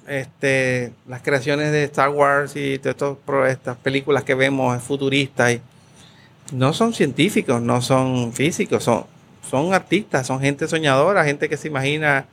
este, 0.09 0.93
las 1.07 1.23
creaciones 1.23 1.71
de 1.73 1.85
Star 1.85 2.09
Wars 2.11 2.57
y 2.57 2.79
de 2.79 2.91
estos, 2.91 3.19
pro- 3.25 3.47
estas 3.47 3.77
películas 3.77 4.25
que 4.25 4.35
vemos 4.35 4.83
futuristas, 4.83 5.53
y 5.53 5.61
no 6.53 6.73
son 6.73 6.95
científicos, 6.95 7.61
no 7.61 7.81
son 7.83 8.33
físicos, 8.33 8.83
son, 8.85 9.05
son 9.49 9.75
artistas, 9.75 10.27
son 10.27 10.41
gente 10.41 10.67
soñadora, 10.69 11.25
gente 11.25 11.49
que 11.49 11.57
se 11.57 11.69
imagina, 11.69 12.27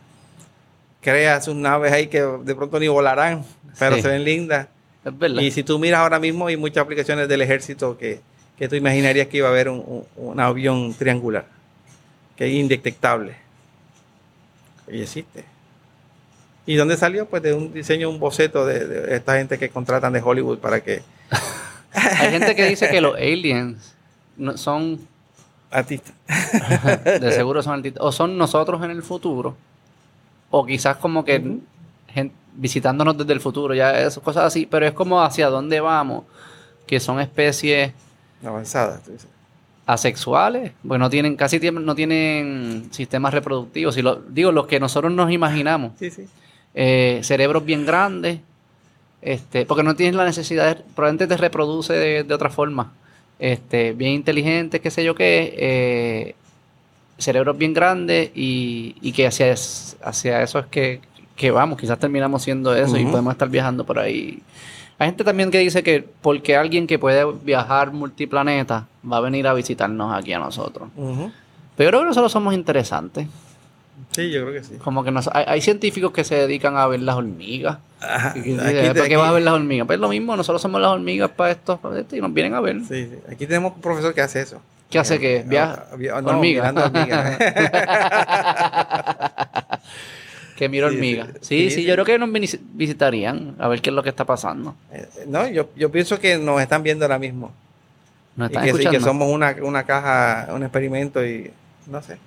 crea 1.01 1.41
sus 1.41 1.55
naves 1.55 1.91
ahí 1.91 2.07
que 2.07 2.21
de 2.21 2.55
pronto 2.55 2.79
ni 2.79 2.87
volarán, 2.87 3.43
pero 3.77 3.95
Sí. 3.97 4.01
se 4.01 4.07
ven 4.07 4.23
lindas. 4.23 4.67
Es 5.03 5.17
verdad. 5.17 5.41
Y 5.41 5.51
si 5.51 5.63
tú 5.63 5.77
miras 5.77 5.99
ahora 5.99 6.19
mismo, 6.19 6.47
hay 6.47 6.57
muchas 6.57 6.83
aplicaciones 6.83 7.27
del 7.27 7.41
ejército 7.41 7.97
que, 7.97 8.21
que 8.57 8.67
tú 8.67 8.75
imaginarías 8.75 9.27
que 9.27 9.37
iba 9.37 9.47
a 9.47 9.51
haber 9.51 9.69
un, 9.69 9.83
un- 9.85 10.05
un 10.15 10.39
avión 10.39 10.93
triangular, 10.93 11.45
que 12.35 12.47
es 12.47 12.53
indetectable. 12.53 13.35
Y 14.91 15.01
existe. 15.01 15.43
¿Y 16.65 16.75
dónde 16.75 16.97
salió? 16.97 17.27
Pues 17.27 17.43
de 17.43 17.53
un 17.53 17.73
diseño, 17.73 18.09
un 18.09 18.19
boceto 18.19 18.65
de, 18.65 18.85
de 18.87 19.15
esta 19.15 19.37
gente 19.37 19.57
que 19.59 19.69
contratan 19.69 20.13
de 20.13 20.21
Hollywood 20.21 20.57
para 20.59 20.81
que 20.81 21.01
Hay 21.93 22.29
gente 22.31 22.55
que 22.55 22.65
dice 22.69 22.89
que 22.89 23.01
los 23.01 23.15
aliens 23.15 23.95
no- 24.37 24.57
son, 24.57 24.99
artistas. 25.71 26.13
de 27.21 27.31
seguro 27.31 27.61
son 27.63 27.73
artistas, 27.73 28.01
o 28.03 28.11
son 28.11 28.37
nosotros 28.37 28.83
en 28.83 28.91
el 28.91 29.03
futuro, 29.03 29.55
o 30.49 30.65
quizás 30.65 30.97
como 30.97 31.23
que 31.23 31.57
visitándonos 32.57 33.17
desde 33.17 33.33
el 33.33 33.41
futuro, 33.41 33.73
ya 33.73 33.99
esas 33.99 34.19
cosas 34.23 34.45
así, 34.45 34.65
pero 34.65 34.85
es 34.87 34.93
como 34.93 35.21
hacia 35.21 35.49
dónde 35.49 35.79
vamos, 35.81 36.23
que 36.87 36.99
son 37.01 37.19
especies 37.19 37.91
avanzadas. 38.45 39.03
tú 39.03 39.11
dices. 39.11 39.27
asexuales, 39.85 40.71
pues 40.87 40.99
no 40.99 41.09
tienen, 41.09 41.35
casi 41.35 41.59
no 41.71 41.95
tienen 41.95 42.87
sistemas 42.91 43.33
reproductivos, 43.33 43.97
y 43.97 44.01
lo, 44.01 44.15
digo, 44.15 44.51
los 44.53 44.67
que 44.67 44.79
nosotros 44.79 45.11
nos 45.11 45.31
imaginamos, 45.31 45.91
Sí, 45.99 46.09
sí. 46.09 46.25
Eh, 46.75 47.19
cerebros 47.23 47.65
bien 47.65 47.85
grandes, 47.85 48.39
este, 49.21 49.65
porque 49.65 49.81
no 49.83 49.95
tienen 49.95 50.17
la 50.17 50.25
necesidad, 50.25 50.75
de, 50.75 50.83
probablemente 50.95 51.25
te 51.33 51.37
reproduce 51.37 51.93
de, 51.93 52.23
de 52.23 52.33
otra 52.33 52.49
forma, 52.49 52.91
este, 53.39 53.93
bien 53.93 54.11
inteligentes, 54.11 54.81
qué 54.81 54.91
sé 54.91 55.03
yo 55.03 55.15
qué, 55.15 55.55
eh, 55.57 56.35
cerebros 57.17 57.57
bien 57.57 57.73
grandes 57.73 58.29
y, 58.35 58.95
y 59.01 59.11
que 59.13 59.25
hacia, 59.27 59.51
es- 59.51 59.95
hacia 60.03 60.41
eso 60.43 60.59
es 60.59 60.65
que, 60.67 60.99
que 61.35 61.49
vamos, 61.51 61.79
quizás 61.79 61.97
terminamos 61.97 62.43
siendo 62.43 62.75
eso 62.75 62.97
y 62.97 63.03
podemos 63.11 63.31
estar 63.33 63.49
viajando 63.49 63.85
por 63.85 63.99
ahí. 63.99 64.41
Hay 64.97 65.07
gente 65.07 65.23
también 65.25 65.51
que 65.51 65.59
dice 65.59 65.83
que 65.83 66.05
porque 66.21 66.55
alguien 66.55 66.87
que 66.87 66.97
puede 66.99 67.25
viajar 67.43 67.91
multiplaneta 67.91 68.87
va 69.09 69.17
a 69.17 69.21
venir 69.21 69.45
a 69.47 69.53
visitarnos 69.53 70.13
aquí 70.13 70.31
a 70.33 70.39
nosotros. 70.39 70.87
Pero 71.75 71.87
yo 71.87 71.89
creo 71.89 71.99
que 72.01 72.05
nosotros 72.07 72.31
somos 72.31 72.53
interesantes. 72.53 73.27
Sí, 74.11 74.31
yo 74.31 74.41
creo 74.45 74.53
que 74.53 74.63
sí. 74.63 74.75
Como 74.75 75.03
que 75.03 75.11
nos, 75.11 75.27
hay, 75.33 75.43
hay 75.47 75.61
científicos 75.61 76.11
que 76.13 76.23
se 76.23 76.35
dedican 76.35 76.77
a 76.77 76.87
ver 76.87 77.01
las 77.01 77.15
hormigas. 77.15 77.77
Ajá. 78.01 78.33
Y 78.37 78.41
que 78.43 78.53
Aquí 78.61 78.87
¿Para 78.97 79.07
qué 79.09 79.17
vas 79.17 79.29
a 79.29 79.33
ver 79.33 79.43
las 79.43 79.53
hormigas? 79.53 79.87
Pues 79.87 79.99
lo 79.99 80.07
mismo, 80.09 80.35
nosotros 80.37 80.61
somos 80.61 80.79
las 80.81 80.91
hormigas 80.91 81.31
para 81.31 81.51
esto, 81.51 81.77
para 81.77 81.99
esto, 81.99 82.15
y 82.15 82.21
nos 82.21 82.33
vienen 82.33 82.53
a 82.53 82.61
ver. 82.61 82.79
Sí, 82.81 83.09
sí. 83.09 83.15
Aquí 83.31 83.45
tenemos 83.47 83.73
un 83.75 83.81
profesor 83.81 84.13
que 84.13 84.21
hace 84.21 84.41
eso. 84.41 84.61
¿Qué 84.89 84.99
hace 84.99 85.19
que 85.19 85.37
Eh, 85.37 85.43
viaja? 85.45 85.85
ah, 85.91 85.95
vi- 85.95 86.07
no, 86.07 86.15
hormigas. 86.29 86.73
que 90.57 90.69
miro 90.69 90.89
Sí, 90.89 90.95
hormigas. 90.95 91.27
sí. 91.27 91.33
Sí, 91.41 91.41
sí, 91.41 91.69
Sí, 91.69 91.75
sí. 91.81 91.85
yo 91.85 91.93
creo 91.95 92.05
que 92.05 92.17
nos 92.19 92.29
visi- 92.29 92.59
visitarían 92.73 93.55
a 93.59 93.67
ver 93.67 93.81
qué 93.81 93.89
es 93.89 93.95
lo 93.95 94.03
que 94.03 94.09
está 94.09 94.23
pasando. 94.25 94.75
Eh, 94.91 95.07
No, 95.27 95.47
yo, 95.49 95.69
yo 95.75 95.91
pienso 95.91 96.19
que 96.19 96.37
nos 96.37 96.61
están 96.61 96.81
viendo 96.83 97.03
ahora 97.05 97.19
mismo. 97.19 97.51
Nos 98.37 98.49
Y 98.49 98.53
están 98.53 98.63
que, 98.63 98.69
sí, 98.71 98.77
escuchando. 98.77 98.99
que 98.99 99.03
somos 99.03 99.27
una, 99.29 99.55
una 99.61 99.83
caja, 99.83 100.47
un 100.53 100.63
experimento 100.63 101.25
y 101.25 101.51
no 101.87 102.01
sé. 102.01 102.17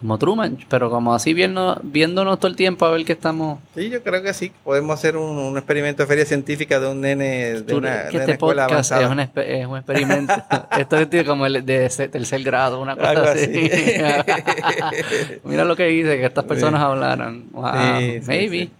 Como 0.00 0.16
Truman, 0.16 0.56
pero 0.70 0.88
como 0.88 1.14
así 1.14 1.34
viendo, 1.34 1.78
viéndonos 1.82 2.38
todo 2.38 2.48
el 2.48 2.56
tiempo 2.56 2.86
a 2.86 2.90
ver 2.90 3.04
qué 3.04 3.12
estamos... 3.12 3.58
Sí, 3.74 3.90
yo 3.90 4.02
creo 4.02 4.22
que 4.22 4.32
sí. 4.32 4.50
Podemos 4.64 4.98
hacer 4.98 5.14
un, 5.18 5.36
un 5.36 5.58
experimento 5.58 6.02
de 6.02 6.06
feria 6.06 6.24
científica 6.24 6.80
de 6.80 6.88
un 6.88 7.02
nene 7.02 7.60
de 7.60 7.74
una, 7.74 8.04
que 8.04 8.08
de 8.08 8.14
una 8.16 8.20
este 8.20 8.32
escuela 8.32 8.66
podcast 8.66 8.92
avanzada. 8.92 9.02
es 9.02 9.30
un, 9.36 9.42
es 9.42 9.66
un 9.66 9.76
experimento. 9.76 10.34
Esto 10.78 10.96
es 10.96 11.24
como 11.24 11.44
el 11.44 11.66
de 11.66 11.88
tercer 12.10 12.42
grado, 12.42 12.80
una 12.80 12.96
cosa 12.96 13.10
Algo 13.10 13.24
así. 13.24 13.70
así. 13.70 15.40
Mira 15.44 15.64
lo 15.66 15.76
que 15.76 15.84
dice, 15.84 16.16
que 16.18 16.24
estas 16.26 16.44
personas 16.44 16.80
Sí. 16.80 16.86
hablaran. 16.86 17.44
Wow, 17.52 17.70
Sí, 17.98 18.20
sí, 18.20 18.26
maybe. 18.26 18.70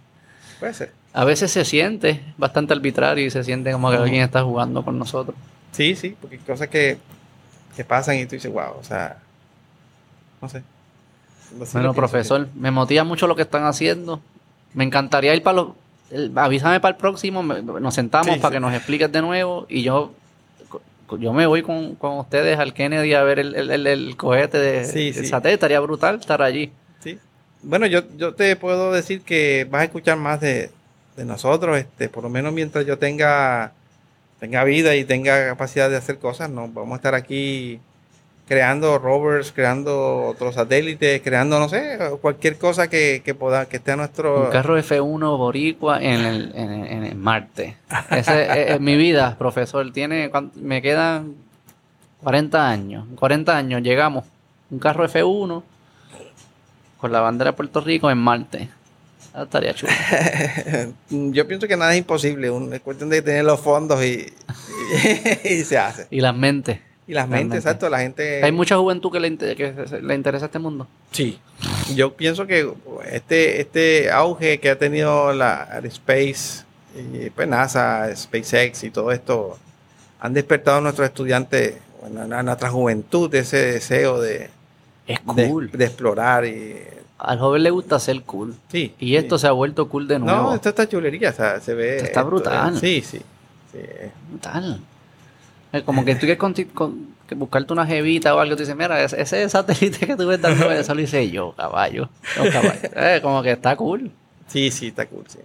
Puede 0.59 0.73
ser. 0.73 0.91
A 1.13 1.23
veces 1.23 1.51
se 1.51 1.65
siente 1.65 2.21
bastante 2.37 2.73
arbitrario 2.73 3.25
y 3.25 3.29
se 3.29 3.43
siente 3.43 3.71
como 3.73 3.91
que 3.91 3.97
alguien 3.97 4.23
está 4.23 4.41
jugando 4.43 4.83
con 4.83 4.97
nosotros. 4.97 5.35
Sí, 5.71 5.95
sí, 5.95 6.15
porque 6.19 6.37
hay 6.37 6.41
cosas 6.41 6.67
que, 6.67 6.97
que 7.75 7.83
pasan 7.85 8.15
y 8.17 8.25
tú 8.25 8.35
dices, 8.35 8.51
wow, 8.51 8.73
o 8.79 8.83
sea, 8.83 9.17
no 10.41 10.49
sé. 10.49 10.63
Así 11.61 11.73
Bueno, 11.73 11.93
profesor, 11.93 12.47
me 12.55 12.71
motiva 12.71 13.03
mucho 13.03 13.27
lo 13.27 13.35
que 13.35 13.41
están 13.41 13.65
haciendo. 13.65 14.21
Me 14.73 14.83
encantaría 14.83 15.33
ir 15.35 15.43
para 15.43 15.57
los... 15.57 15.67
el- 16.11 16.31
avísame 16.37 16.79
para 16.79 16.93
el 16.93 16.97
próximo, 16.97 17.43
me- 17.43 17.61
nos 17.61 17.93
sentamos 17.93 18.33
Sí, 18.35 18.39
para 18.39 18.51
sí. 18.51 18.55
que 18.55 18.59
nos 18.59 18.73
expliques 18.73 19.11
de 19.11 19.21
nuevo 19.21 19.65
y 19.69 19.81
yo 19.83 20.13
yo 21.19 21.33
me 21.33 21.45
voy 21.45 21.61
con, 21.61 21.95
con 21.95 22.19
ustedes 22.19 22.57
al 22.57 22.73
Kennedy 22.73 23.13
a 23.15 23.23
ver 23.23 23.39
el, 23.39 23.53
el- 23.53 23.69
el- 23.71 23.85
el 23.87 24.15
cohete 24.15 24.57
de 24.57 24.85
sí. 24.85 25.11
satélite. 25.25 25.55
Estaría 25.55 25.79
brutal 25.81 26.15
estar 26.21 26.41
allí. 26.41 26.71
Sí. 27.03 27.19
Bueno, 27.63 27.85
yo, 27.85 28.01
yo 28.15 28.33
te 28.33 28.55
puedo 28.55 28.93
decir 28.93 29.21
que 29.21 29.67
vas 29.69 29.81
a 29.81 29.85
escuchar 29.85 30.17
más 30.17 30.39
de, 30.39 30.69
de 31.17 31.25
nosotros, 31.25 31.77
este, 31.77 32.07
por 32.07 32.23
lo 32.23 32.29
menos 32.29 32.53
mientras 32.53 32.85
yo 32.85 32.97
tenga, 32.97 33.73
tenga 34.39 34.63
vida 34.63 34.95
y 34.95 35.03
tenga 35.03 35.47
capacidad 35.47 35.89
de 35.89 35.97
hacer 35.97 36.17
cosas, 36.17 36.49
no 36.49 36.69
vamos 36.69 36.93
a 36.93 36.95
estar 36.95 37.13
aquí 37.13 37.81
creando 38.51 38.99
rovers, 38.99 39.53
creando 39.53 40.25
otros 40.25 40.55
satélites, 40.55 41.21
creando, 41.21 41.57
no 41.57 41.69
sé, 41.69 41.97
cualquier 42.19 42.57
cosa 42.57 42.89
que, 42.89 43.21
que 43.23 43.33
pueda, 43.33 43.65
que 43.69 43.77
esté 43.77 43.93
a 43.93 43.95
nuestro... 43.95 44.47
Un 44.47 44.51
carro 44.51 44.77
F1 44.77 45.37
boricua 45.37 46.01
en 46.01 46.19
el, 46.25 46.51
en, 46.53 46.85
en 46.85 47.05
el 47.05 47.15
Marte. 47.15 47.77
Ese 48.09 48.41
es, 48.41 48.71
es 48.71 48.81
mi 48.81 48.97
vida, 48.97 49.37
profesor. 49.37 49.89
Tiene, 49.93 50.29
me 50.55 50.81
quedan 50.81 51.35
40 52.23 52.69
años. 52.69 53.05
40 53.15 53.55
años 53.55 53.81
llegamos. 53.83 54.25
Un 54.69 54.79
carro 54.79 55.07
F1 55.07 55.63
con 56.97 57.11
la 57.13 57.21
bandera 57.21 57.51
de 57.51 57.55
Puerto 57.55 57.79
Rico 57.79 58.11
en 58.11 58.17
Marte. 58.17 58.67
Ah, 59.33 59.43
estaría 59.43 59.73
chulo. 59.73 59.93
yo 61.09 61.47
pienso 61.47 61.69
que 61.69 61.77
nada 61.77 61.93
es 61.93 61.99
imposible, 61.99 62.51
es 62.73 62.81
cuestión 62.81 63.07
de 63.07 63.21
tener 63.21 63.45
los 63.45 63.61
fondos 63.61 64.03
y, 64.03 64.25
y, 65.45 65.47
y 65.53 65.63
se 65.63 65.77
hace. 65.77 66.07
Y 66.11 66.19
las 66.19 66.35
mentes. 66.35 66.90
Y 67.11 67.13
las 67.13 67.27
mentes, 67.27 67.57
exacto, 67.57 67.89
la 67.89 67.99
gente... 67.99 68.41
Hay 68.41 68.53
mucha 68.53 68.77
juventud 68.77 69.11
que 69.11 69.19
le, 69.19 69.27
inte- 69.27 69.53
que 69.57 69.73
le 70.01 70.15
interesa 70.15 70.45
este 70.45 70.59
mundo. 70.59 70.87
Sí, 71.11 71.37
yo 71.93 72.13
pienso 72.13 72.47
que 72.47 72.71
este, 73.11 73.59
este 73.59 74.09
auge 74.09 74.61
que 74.61 74.69
ha 74.69 74.77
tenido 74.77 75.33
la 75.33 75.81
Space, 75.83 76.63
y 76.95 77.29
pues 77.31 77.49
NASA, 77.49 78.15
SpaceX 78.15 78.85
y 78.85 78.91
todo 78.91 79.11
esto, 79.11 79.57
han 80.21 80.31
despertado 80.33 80.77
a 80.77 80.79
nuestros 80.81 81.05
estudiantes, 81.05 81.75
bueno, 81.99 82.33
a 82.33 82.43
nuestra 82.43 82.69
juventud, 82.69 83.35
ese 83.35 83.57
deseo 83.57 84.21
de, 84.21 84.49
Es 85.05 85.19
cool. 85.19 85.69
de 85.69 85.83
explorar. 85.83 86.45
Y, 86.45 86.77
Al 87.17 87.39
joven 87.39 87.63
le 87.63 87.71
gusta 87.71 87.99
ser 87.99 88.21
cool. 88.21 88.55
sí, 88.71 88.95
Y 88.99 89.17
esto 89.17 89.37
sí. 89.37 89.41
se 89.41 89.47
ha 89.47 89.51
vuelto 89.51 89.89
cool 89.89 90.07
de 90.07 90.17
nuevo. 90.17 90.43
No, 90.43 90.55
esto 90.55 90.69
está 90.69 90.87
chulería, 90.87 91.31
o 91.31 91.33
sea, 91.33 91.59
se 91.59 91.73
ve... 91.73 91.97
Esto 91.97 92.05
está 92.07 92.23
brutal. 92.23 92.79
sí, 92.79 93.01
sí. 93.05 93.19
sí. 93.73 93.79
Brutal. 94.29 94.79
Es 95.71 95.83
como 95.83 96.03
que 96.03 96.15
tú 96.15 96.21
quieres 96.21 96.37
con- 96.37 96.53
que 97.27 97.35
buscarte 97.35 97.71
una 97.71 97.85
jevita 97.85 98.35
o 98.35 98.39
algo, 98.39 98.55
tú 98.55 98.61
dices, 98.63 98.75
mira, 98.75 99.01
ese, 99.01 99.21
ese 99.21 99.47
satélite 99.49 100.05
que 100.05 100.15
tú 100.17 100.27
ves 100.27 100.41
dando, 100.41 100.69
eso 100.71 100.93
lo 100.93 101.01
hice 101.01 101.29
yo, 101.31 101.53
caballo. 101.53 102.09
Yo, 102.35 102.51
caballo. 102.51 102.79
Eh, 102.95 103.19
como 103.21 103.41
que 103.41 103.51
está 103.51 103.75
cool. 103.77 104.11
Sí, 104.47 104.69
sí, 104.69 104.87
está 104.87 105.05
cool, 105.05 105.23
sí. 105.27 105.39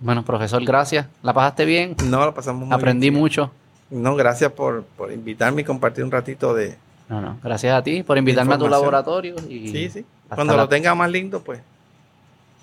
Bueno, 0.00 0.24
profesor, 0.24 0.64
gracias. 0.64 1.06
¿La 1.22 1.34
pasaste 1.34 1.64
bien? 1.66 1.96
No, 2.04 2.24
lo 2.24 2.32
pasamos 2.32 2.66
muy 2.66 2.74
Aprendí 2.74 3.10
bien, 3.10 3.20
mucho. 3.20 3.50
No, 3.90 4.14
gracias 4.16 4.52
por, 4.52 4.84
por 4.84 5.12
invitarme 5.12 5.62
y 5.62 5.64
compartir 5.64 6.04
un 6.04 6.10
ratito 6.10 6.54
de... 6.54 6.76
No, 7.08 7.20
no. 7.20 7.38
Gracias 7.42 7.74
a 7.74 7.82
ti 7.82 8.02
por 8.02 8.16
invitarme 8.16 8.54
a 8.54 8.58
tu 8.58 8.68
laboratorio. 8.68 9.34
Y 9.48 9.68
Sí, 9.70 9.90
sí. 9.90 10.06
Cuando 10.34 10.54
la- 10.56 10.62
lo 10.62 10.68
tenga 10.68 10.94
más 10.94 11.10
lindo, 11.10 11.42
pues 11.42 11.60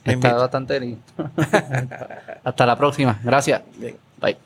Está 0.04 0.34
bastante 0.36 0.80
lindo. 0.80 1.02
Hasta 2.44 2.66
la 2.66 2.76
próxima. 2.78 3.20
Gracias. 3.24 3.62
Bien. 3.78 3.96
Bye. 4.22 4.38